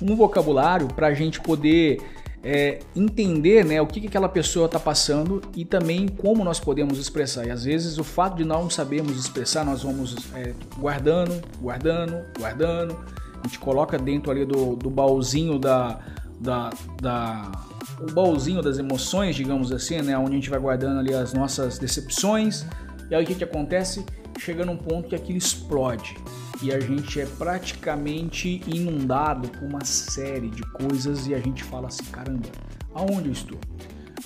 um 0.03 0.16
vocabulário 0.16 0.89
para 0.89 1.09
a 1.09 1.15
gente 1.15 1.41
poder 1.41 2.01
é, 2.43 2.81
entender 2.95 3.65
né, 3.65 3.81
o 3.81 3.87
que, 3.87 4.01
que 4.03 4.07
aquela 4.07 4.29
pessoa 4.29 4.66
está 4.66 4.79
passando 4.79 5.41
e 5.57 5.65
também 5.65 6.07
como 6.07 6.45
nós 6.45 6.61
podemos 6.61 6.99
expressar. 6.99 7.47
E 7.47 7.51
às 7.51 7.65
vezes 7.65 7.97
o 7.97 8.05
fato 8.05 8.37
de 8.37 8.45
não 8.45 8.69
sabermos 8.69 9.19
expressar, 9.19 9.65
nós 9.65 9.83
vamos 9.83 10.15
é, 10.35 10.53
guardando, 10.79 11.41
guardando, 11.61 12.23
guardando. 12.39 12.97
A 13.43 13.47
gente 13.47 13.59
coloca 13.59 13.99
dentro 13.99 14.31
ali 14.31 14.45
do, 14.45 14.77
do 14.77 14.91
baúzinho 14.91 15.59
da, 15.59 15.99
da, 16.39 16.71
da 17.01 17.53
o 18.01 18.12
baúzinho 18.12 18.61
das 18.61 18.79
emoções, 18.79 19.37
digamos 19.37 19.73
assim, 19.73 20.03
né, 20.03 20.16
onde 20.19 20.33
a 20.33 20.35
gente 20.35 20.51
vai 20.51 20.59
guardando 20.59 20.99
ali 20.99 21.15
as 21.15 21.33
nossas 21.33 21.79
decepções. 21.79 22.66
E 23.11 23.15
aí 23.15 23.25
o 23.25 23.27
que, 23.27 23.35
que 23.35 23.45
acontece? 23.45 24.05
Chega 24.39 24.66
num 24.66 24.77
ponto 24.77 25.09
que 25.09 25.15
aquilo 25.15 25.39
explode 25.39 26.16
e 26.62 26.72
a 26.72 26.81
gente 26.81 27.20
é 27.20 27.26
praticamente 27.26 28.62
inundado 28.66 29.48
por 29.48 29.64
uma 29.64 29.85
série 29.85 30.48
de 30.48 30.62
coisas 30.72 31.26
e 31.26 31.35
a 31.35 31.39
gente 31.39 31.62
fala 31.64 31.89
assim, 31.89 32.05
caramba, 32.05 32.48
aonde 32.94 33.28
eu 33.28 33.32
estou? 33.32 33.59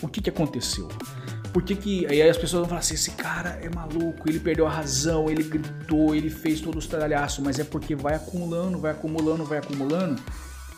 O 0.03 0.09
que, 0.09 0.21
que 0.21 0.31
aconteceu? 0.31 0.89
Por 1.53 1.63
que 1.63 1.75
que... 1.75 2.07
Aí 2.07 2.23
as 2.23 2.37
pessoas 2.37 2.61
vão 2.61 2.69
falar 2.69 2.81
assim, 2.81 2.95
esse 2.95 3.11
cara 3.13 3.59
é 3.63 3.69
maluco, 3.75 4.29
ele 4.29 4.39
perdeu 4.39 4.67
a 4.67 4.71
razão, 4.71 5.29
ele 5.29 5.43
gritou, 5.43 6.15
ele 6.15 6.31
fez 6.31 6.61
todos 6.61 6.85
os 6.85 6.91
tralhaços, 6.91 7.43
mas 7.43 7.59
é 7.59 7.65
porque 7.65 7.97
vai 7.97 8.15
acumulando, 8.15 8.79
vai 8.79 8.93
acumulando, 8.93 9.45
vai 9.45 9.59
acumulando 9.59 10.23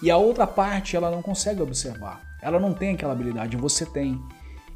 e 0.02 0.10
a 0.10 0.16
outra 0.16 0.46
parte 0.46 0.96
ela 0.96 1.10
não 1.10 1.20
consegue 1.20 1.60
observar. 1.60 2.20
Ela 2.40 2.58
não 2.58 2.72
tem 2.72 2.94
aquela 2.94 3.12
habilidade, 3.12 3.56
você 3.56 3.84
tem. 3.84 4.20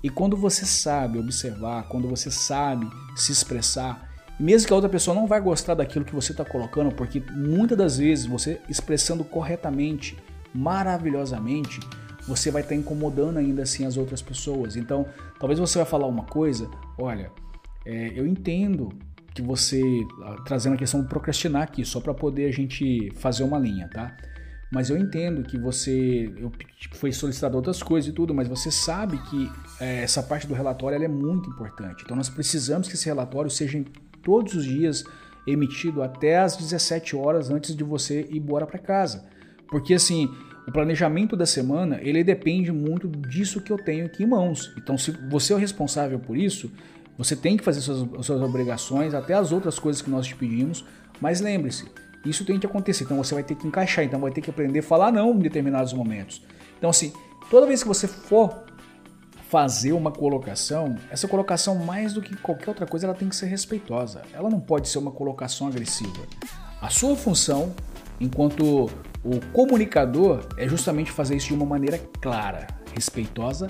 E 0.02 0.10
quando 0.10 0.36
você 0.36 0.66
sabe 0.66 1.18
observar, 1.18 1.84
quando 1.84 2.09
você 2.09 2.30
sabe 2.30 2.86
se 3.16 3.32
expressar, 3.32 4.10
mesmo 4.39 4.66
que 4.66 4.73
a 4.73 4.77
outra 4.77 4.90
pessoa 4.90 5.15
não 5.15 5.27
vai 5.27 5.40
gostar 5.40 5.74
daquilo 5.74 6.05
que 6.05 6.15
você 6.15 6.32
está 6.32 6.44
colocando, 6.44 6.93
porque 6.93 7.23
muitas 7.32 7.78
das 7.78 7.98
vezes 7.98 8.27
você 8.27 8.61
expressando 8.69 9.24
corretamente, 9.24 10.16
maravilhosamente, 10.55 11.81
você 12.27 12.51
vai 12.51 12.62
estar 12.62 12.74
tá 12.74 12.81
incomodando 12.81 13.39
ainda 13.39 13.62
assim 13.62 13.86
as 13.86 13.97
outras 13.97 14.23
pessoas. 14.23 14.77
Então, 14.77 15.06
talvez 15.39 15.59
você 15.61 15.78
vai 15.78 15.86
falar 15.86 16.06
uma 16.06 16.24
coisa, 16.24 16.69
olha, 16.98 17.31
é, 17.86 18.12
eu 18.15 18.27
entendo 18.27 18.89
que 19.35 19.43
você 19.43 19.82
ah, 20.23 20.36
trazendo 20.44 20.74
a 20.74 20.77
questão 20.77 21.02
de 21.02 21.09
procrastinar 21.09 21.62
aqui, 21.62 21.85
só 21.85 22.01
para 22.01 22.15
poder 22.15 22.47
a 22.47 22.52
gente 22.52 23.11
fazer 23.16 23.43
uma 23.43 23.59
linha, 23.59 23.89
tá? 23.93 24.16
Mas 24.70 24.90
eu 24.90 24.97
entendo 24.97 25.43
que 25.43 25.59
você 25.59 26.32
eu, 26.36 26.51
tipo, 26.78 26.97
foi 26.97 27.12
solicitado 27.12 27.56
outras 27.56 27.82
coisas 27.82 28.11
e 28.11 28.12
tudo, 28.12 28.32
mas 28.32 28.48
você 28.48 28.70
sabe 28.70 29.19
que 29.28 29.51
é, 29.81 30.02
essa 30.02 30.23
parte 30.23 30.47
do 30.47 30.55
relatório 30.55 31.02
é 31.02 31.09
muito 31.09 31.51
importante. 31.51 32.02
Então 32.05 32.16
nós 32.16 32.28
precisamos 32.28 32.89
que 32.89 32.94
esse 32.94 33.06
relatório 33.06 33.51
seja 33.51 33.85
todos 34.24 34.55
os 34.55 34.64
dias 34.64 35.05
emitido 35.46 36.02
até 36.02 36.38
às 36.38 36.56
17 36.56 37.14
horas 37.14 37.51
antes 37.51 37.76
de 37.76 37.84
você 37.84 38.22
ir 38.30 38.38
embora 38.38 38.66
para 38.66 38.78
casa. 38.78 39.24
Porque 39.68 39.94
assim, 39.94 40.28
o 40.66 40.72
planejamento 40.72 41.36
da 41.36 41.44
semana, 41.44 41.98
ele 42.01 42.24
depende 42.24 42.72
muito 42.72 43.06
disso 43.09 43.60
que 43.60 43.70
eu 43.70 43.76
tenho 43.76 44.06
aqui 44.06 44.24
em 44.24 44.26
mãos. 44.26 44.72
Então, 44.78 44.96
se 44.96 45.10
você 45.10 45.52
é 45.52 45.56
o 45.56 45.59
responsável 45.59 46.18
por 46.18 46.36
isso, 46.36 46.72
você 47.18 47.36
tem 47.36 47.56
que 47.56 47.62
fazer 47.62 47.80
suas, 47.80 48.24
suas 48.24 48.40
obrigações, 48.40 49.14
até 49.14 49.34
as 49.34 49.52
outras 49.52 49.78
coisas 49.78 50.01
que 50.01 50.10
nós 50.10 50.26
te 50.26 50.34
pedimos, 50.34 50.84
mas 51.20 51.40
lembre-se, 51.40 51.86
isso 52.24 52.44
tem 52.44 52.59
que 52.59 52.66
acontecer, 52.66 53.05
então 53.05 53.16
você 53.18 53.34
vai 53.34 53.44
ter 53.44 53.55
que 53.55 53.66
encaixar, 53.66 54.05
então 54.05 54.18
vai 54.20 54.32
ter 54.32 54.40
que 54.40 54.51
aprender 54.51 54.78
a 54.78 54.82
falar 54.82 55.12
não 55.12 55.32
em 55.32 55.38
determinados 55.38 55.92
momentos. 55.92 56.42
Então 56.78 56.90
assim, 56.90 57.12
toda 57.51 57.66
vez 57.66 57.82
que 57.82 57.88
você 57.88 58.09
for 58.09 58.64
fazer 59.55 59.93
uma 59.93 60.10
colocação, 60.10 60.97
essa 61.09 61.28
colocação, 61.28 61.76
mais 61.76 62.12
do 62.12 62.20
que 62.20 62.35
qualquer 62.35 62.70
outra 62.70 62.86
coisa, 62.86 63.06
ela 63.06 63.14
tem 63.14 63.28
que 63.28 63.36
ser 63.36 63.47
respeitosa. 63.47 64.22
Ela 64.35 64.51
não 64.51 64.59
pode 64.59 64.89
ser 64.89 64.98
uma 64.98 65.12
colocação 65.12 65.68
agressiva. 65.68 66.26
A 66.82 66.90
sua 66.90 67.14
função, 67.14 67.72
enquanto 68.20 68.90
o 69.22 69.40
comunicador, 69.52 70.44
é 70.56 70.66
justamente 70.66 71.12
fazer 71.12 71.36
isso 71.36 71.47
de 71.47 71.55
uma 71.55 71.64
maneira 71.64 72.01
clara, 72.20 72.66
respeitosa, 72.93 73.68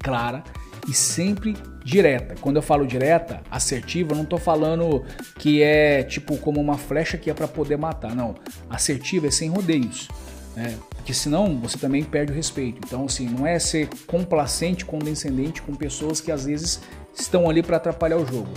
clara 0.00 0.42
e 0.88 0.92
sempre 0.92 1.56
direta. 1.84 2.34
Quando 2.40 2.56
eu 2.56 2.62
falo 2.62 2.84
direta, 2.84 3.42
assertiva, 3.48 4.16
não 4.16 4.24
estou 4.24 4.40
falando 4.40 5.04
que 5.38 5.62
é 5.62 6.02
tipo 6.02 6.36
como 6.38 6.60
uma 6.60 6.76
flecha 6.76 7.16
que 7.16 7.30
é 7.30 7.34
para 7.34 7.46
poder 7.46 7.78
matar. 7.78 8.12
Não, 8.12 8.34
assertiva 8.68 9.28
é 9.28 9.30
sem 9.30 9.48
rodeios. 9.48 10.08
Né? 10.56 10.76
Porque 11.02 11.12
senão 11.12 11.58
você 11.58 11.76
também 11.76 12.04
perde 12.04 12.30
o 12.30 12.34
respeito. 12.34 12.80
Então, 12.86 13.06
assim, 13.06 13.28
não 13.28 13.44
é 13.44 13.58
ser 13.58 13.88
complacente, 14.06 14.84
condescendente 14.84 15.60
com 15.60 15.74
pessoas 15.74 16.20
que 16.20 16.30
às 16.30 16.44
vezes 16.44 16.80
estão 17.12 17.50
ali 17.50 17.60
para 17.60 17.76
atrapalhar 17.76 18.18
o 18.18 18.24
jogo. 18.24 18.52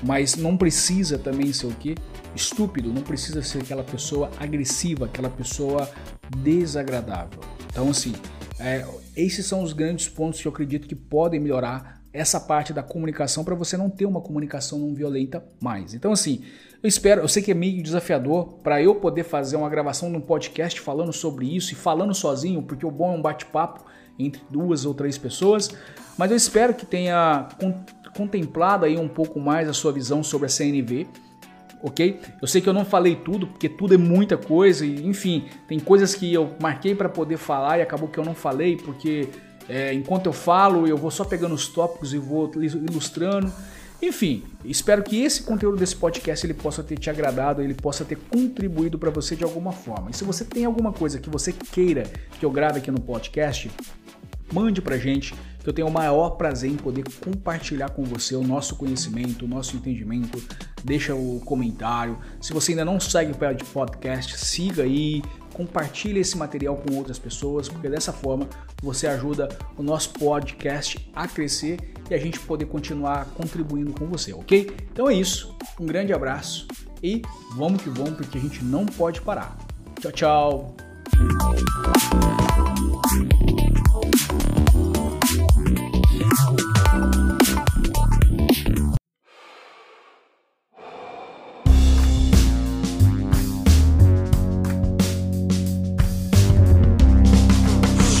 Mas 0.00 0.36
não 0.36 0.56
precisa 0.56 1.18
também 1.18 1.52
ser 1.52 1.66
o 1.66 1.72
quê? 1.72 1.96
Estúpido, 2.36 2.92
não 2.92 3.02
precisa 3.02 3.42
ser 3.42 3.62
aquela 3.62 3.82
pessoa 3.82 4.30
agressiva, 4.38 5.06
aquela 5.06 5.28
pessoa 5.28 5.90
desagradável. 6.36 7.40
Então, 7.66 7.90
assim, 7.90 8.14
é, 8.60 8.86
esses 9.16 9.44
são 9.44 9.60
os 9.60 9.72
grandes 9.72 10.08
pontos 10.08 10.40
que 10.40 10.46
eu 10.46 10.52
acredito 10.52 10.86
que 10.86 10.94
podem 10.94 11.40
melhorar 11.40 12.00
essa 12.12 12.38
parte 12.38 12.72
da 12.72 12.82
comunicação 12.82 13.42
para 13.42 13.56
você 13.56 13.76
não 13.76 13.90
ter 13.90 14.06
uma 14.06 14.20
comunicação 14.20 14.78
não 14.78 14.94
violenta 14.94 15.44
mais. 15.60 15.94
Então, 15.94 16.12
assim, 16.12 16.44
eu 16.82 16.88
espero, 16.88 17.22
eu 17.22 17.28
sei 17.28 17.42
que 17.42 17.50
é 17.50 17.54
meio 17.54 17.82
desafiador 17.82 18.54
para 18.62 18.80
eu 18.80 18.94
poder 18.94 19.24
fazer 19.24 19.56
uma 19.56 19.68
gravação 19.68 20.10
de 20.10 20.16
um 20.16 20.20
podcast 20.20 20.80
falando 20.80 21.12
sobre 21.12 21.54
isso 21.54 21.72
e 21.72 21.76
falando 21.76 22.14
sozinho, 22.14 22.62
porque 22.62 22.86
o 22.86 22.90
bom 22.90 23.14
é 23.14 23.16
um 23.16 23.22
bate-papo 23.22 23.84
entre 24.18 24.40
duas 24.48 24.84
ou 24.84 24.94
três 24.94 25.18
pessoas, 25.18 25.70
mas 26.16 26.30
eu 26.30 26.36
espero 26.36 26.74
que 26.74 26.86
tenha 26.86 27.48
contemplado 28.16 28.84
aí 28.84 28.96
um 28.96 29.08
pouco 29.08 29.40
mais 29.40 29.68
a 29.68 29.72
sua 29.72 29.92
visão 29.92 30.22
sobre 30.22 30.46
a 30.46 30.48
CNV, 30.48 31.06
ok? 31.82 32.20
Eu 32.40 32.46
sei 32.46 32.60
que 32.60 32.68
eu 32.68 32.72
não 32.72 32.84
falei 32.84 33.16
tudo, 33.16 33.48
porque 33.48 33.68
tudo 33.68 33.94
é 33.94 33.98
muita 33.98 34.36
coisa, 34.36 34.86
e 34.86 35.04
enfim, 35.06 35.46
tem 35.66 35.80
coisas 35.80 36.14
que 36.14 36.32
eu 36.32 36.54
marquei 36.60 36.94
para 36.94 37.08
poder 37.08 37.38
falar 37.38 37.78
e 37.78 37.82
acabou 37.82 38.08
que 38.08 38.18
eu 38.18 38.24
não 38.24 38.34
falei, 38.34 38.76
porque 38.76 39.28
é, 39.68 39.92
enquanto 39.92 40.26
eu 40.26 40.32
falo, 40.32 40.86
eu 40.86 40.96
vou 40.96 41.10
só 41.10 41.24
pegando 41.24 41.54
os 41.54 41.68
tópicos 41.68 42.14
e 42.14 42.18
vou 42.18 42.50
ilustrando. 42.56 43.52
Enfim, 44.00 44.44
espero 44.64 45.02
que 45.02 45.20
esse 45.22 45.42
conteúdo 45.42 45.76
desse 45.76 45.96
podcast 45.96 46.46
ele 46.46 46.54
possa 46.54 46.84
ter 46.84 46.96
te 46.96 47.10
agradado, 47.10 47.60
ele 47.60 47.74
possa 47.74 48.04
ter 48.04 48.16
contribuído 48.16 48.96
para 48.96 49.10
você 49.10 49.34
de 49.34 49.42
alguma 49.42 49.72
forma. 49.72 50.10
E 50.10 50.14
se 50.14 50.22
você 50.22 50.44
tem 50.44 50.64
alguma 50.64 50.92
coisa 50.92 51.18
que 51.18 51.28
você 51.28 51.52
queira 51.52 52.04
que 52.38 52.46
eu 52.46 52.50
grave 52.50 52.78
aqui 52.78 52.92
no 52.92 53.00
podcast, 53.00 53.68
mande 54.52 54.80
pra 54.80 54.96
gente, 54.96 55.34
que 55.62 55.68
eu 55.68 55.72
tenho 55.72 55.88
o 55.88 55.92
maior 55.92 56.30
prazer 56.30 56.70
em 56.70 56.76
poder 56.76 57.04
compartilhar 57.22 57.90
com 57.90 58.04
você 58.04 58.36
o 58.36 58.42
nosso 58.42 58.76
conhecimento, 58.76 59.44
o 59.44 59.48
nosso 59.48 59.76
entendimento. 59.76 60.40
Deixa 60.84 61.12
o 61.14 61.40
comentário. 61.44 62.18
Se 62.40 62.52
você 62.52 62.72
ainda 62.72 62.84
não 62.84 63.00
segue 63.00 63.32
o 63.32 63.66
podcast, 63.66 64.38
siga 64.38 64.84
aí, 64.84 65.22
compartilhe 65.52 66.20
esse 66.20 66.38
material 66.38 66.76
com 66.76 66.94
outras 66.94 67.18
pessoas, 67.18 67.68
porque 67.68 67.88
dessa 67.88 68.12
forma 68.12 68.48
você 68.80 69.08
ajuda 69.08 69.48
o 69.76 69.82
nosso 69.82 70.10
podcast 70.10 71.10
a 71.12 71.26
crescer 71.26 71.78
e 72.10 72.14
a 72.14 72.18
gente 72.18 72.40
poder 72.40 72.66
continuar 72.66 73.26
contribuindo 73.34 73.92
com 73.92 74.06
você, 74.06 74.32
ok? 74.32 74.70
Então 74.92 75.08
é 75.08 75.14
isso, 75.14 75.54
um 75.78 75.86
grande 75.86 76.12
abraço 76.12 76.66
e 77.02 77.22
vamos 77.54 77.82
que 77.82 77.90
vamos, 77.90 78.14
porque 78.14 78.38
a 78.38 78.40
gente 78.40 78.64
não 78.64 78.86
pode 78.86 79.20
parar. 79.20 79.56
Tchau, 80.00 80.12
tchau! 80.12 80.76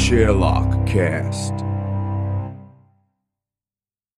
Sherlock 0.08 0.84
Cast. 0.86 1.67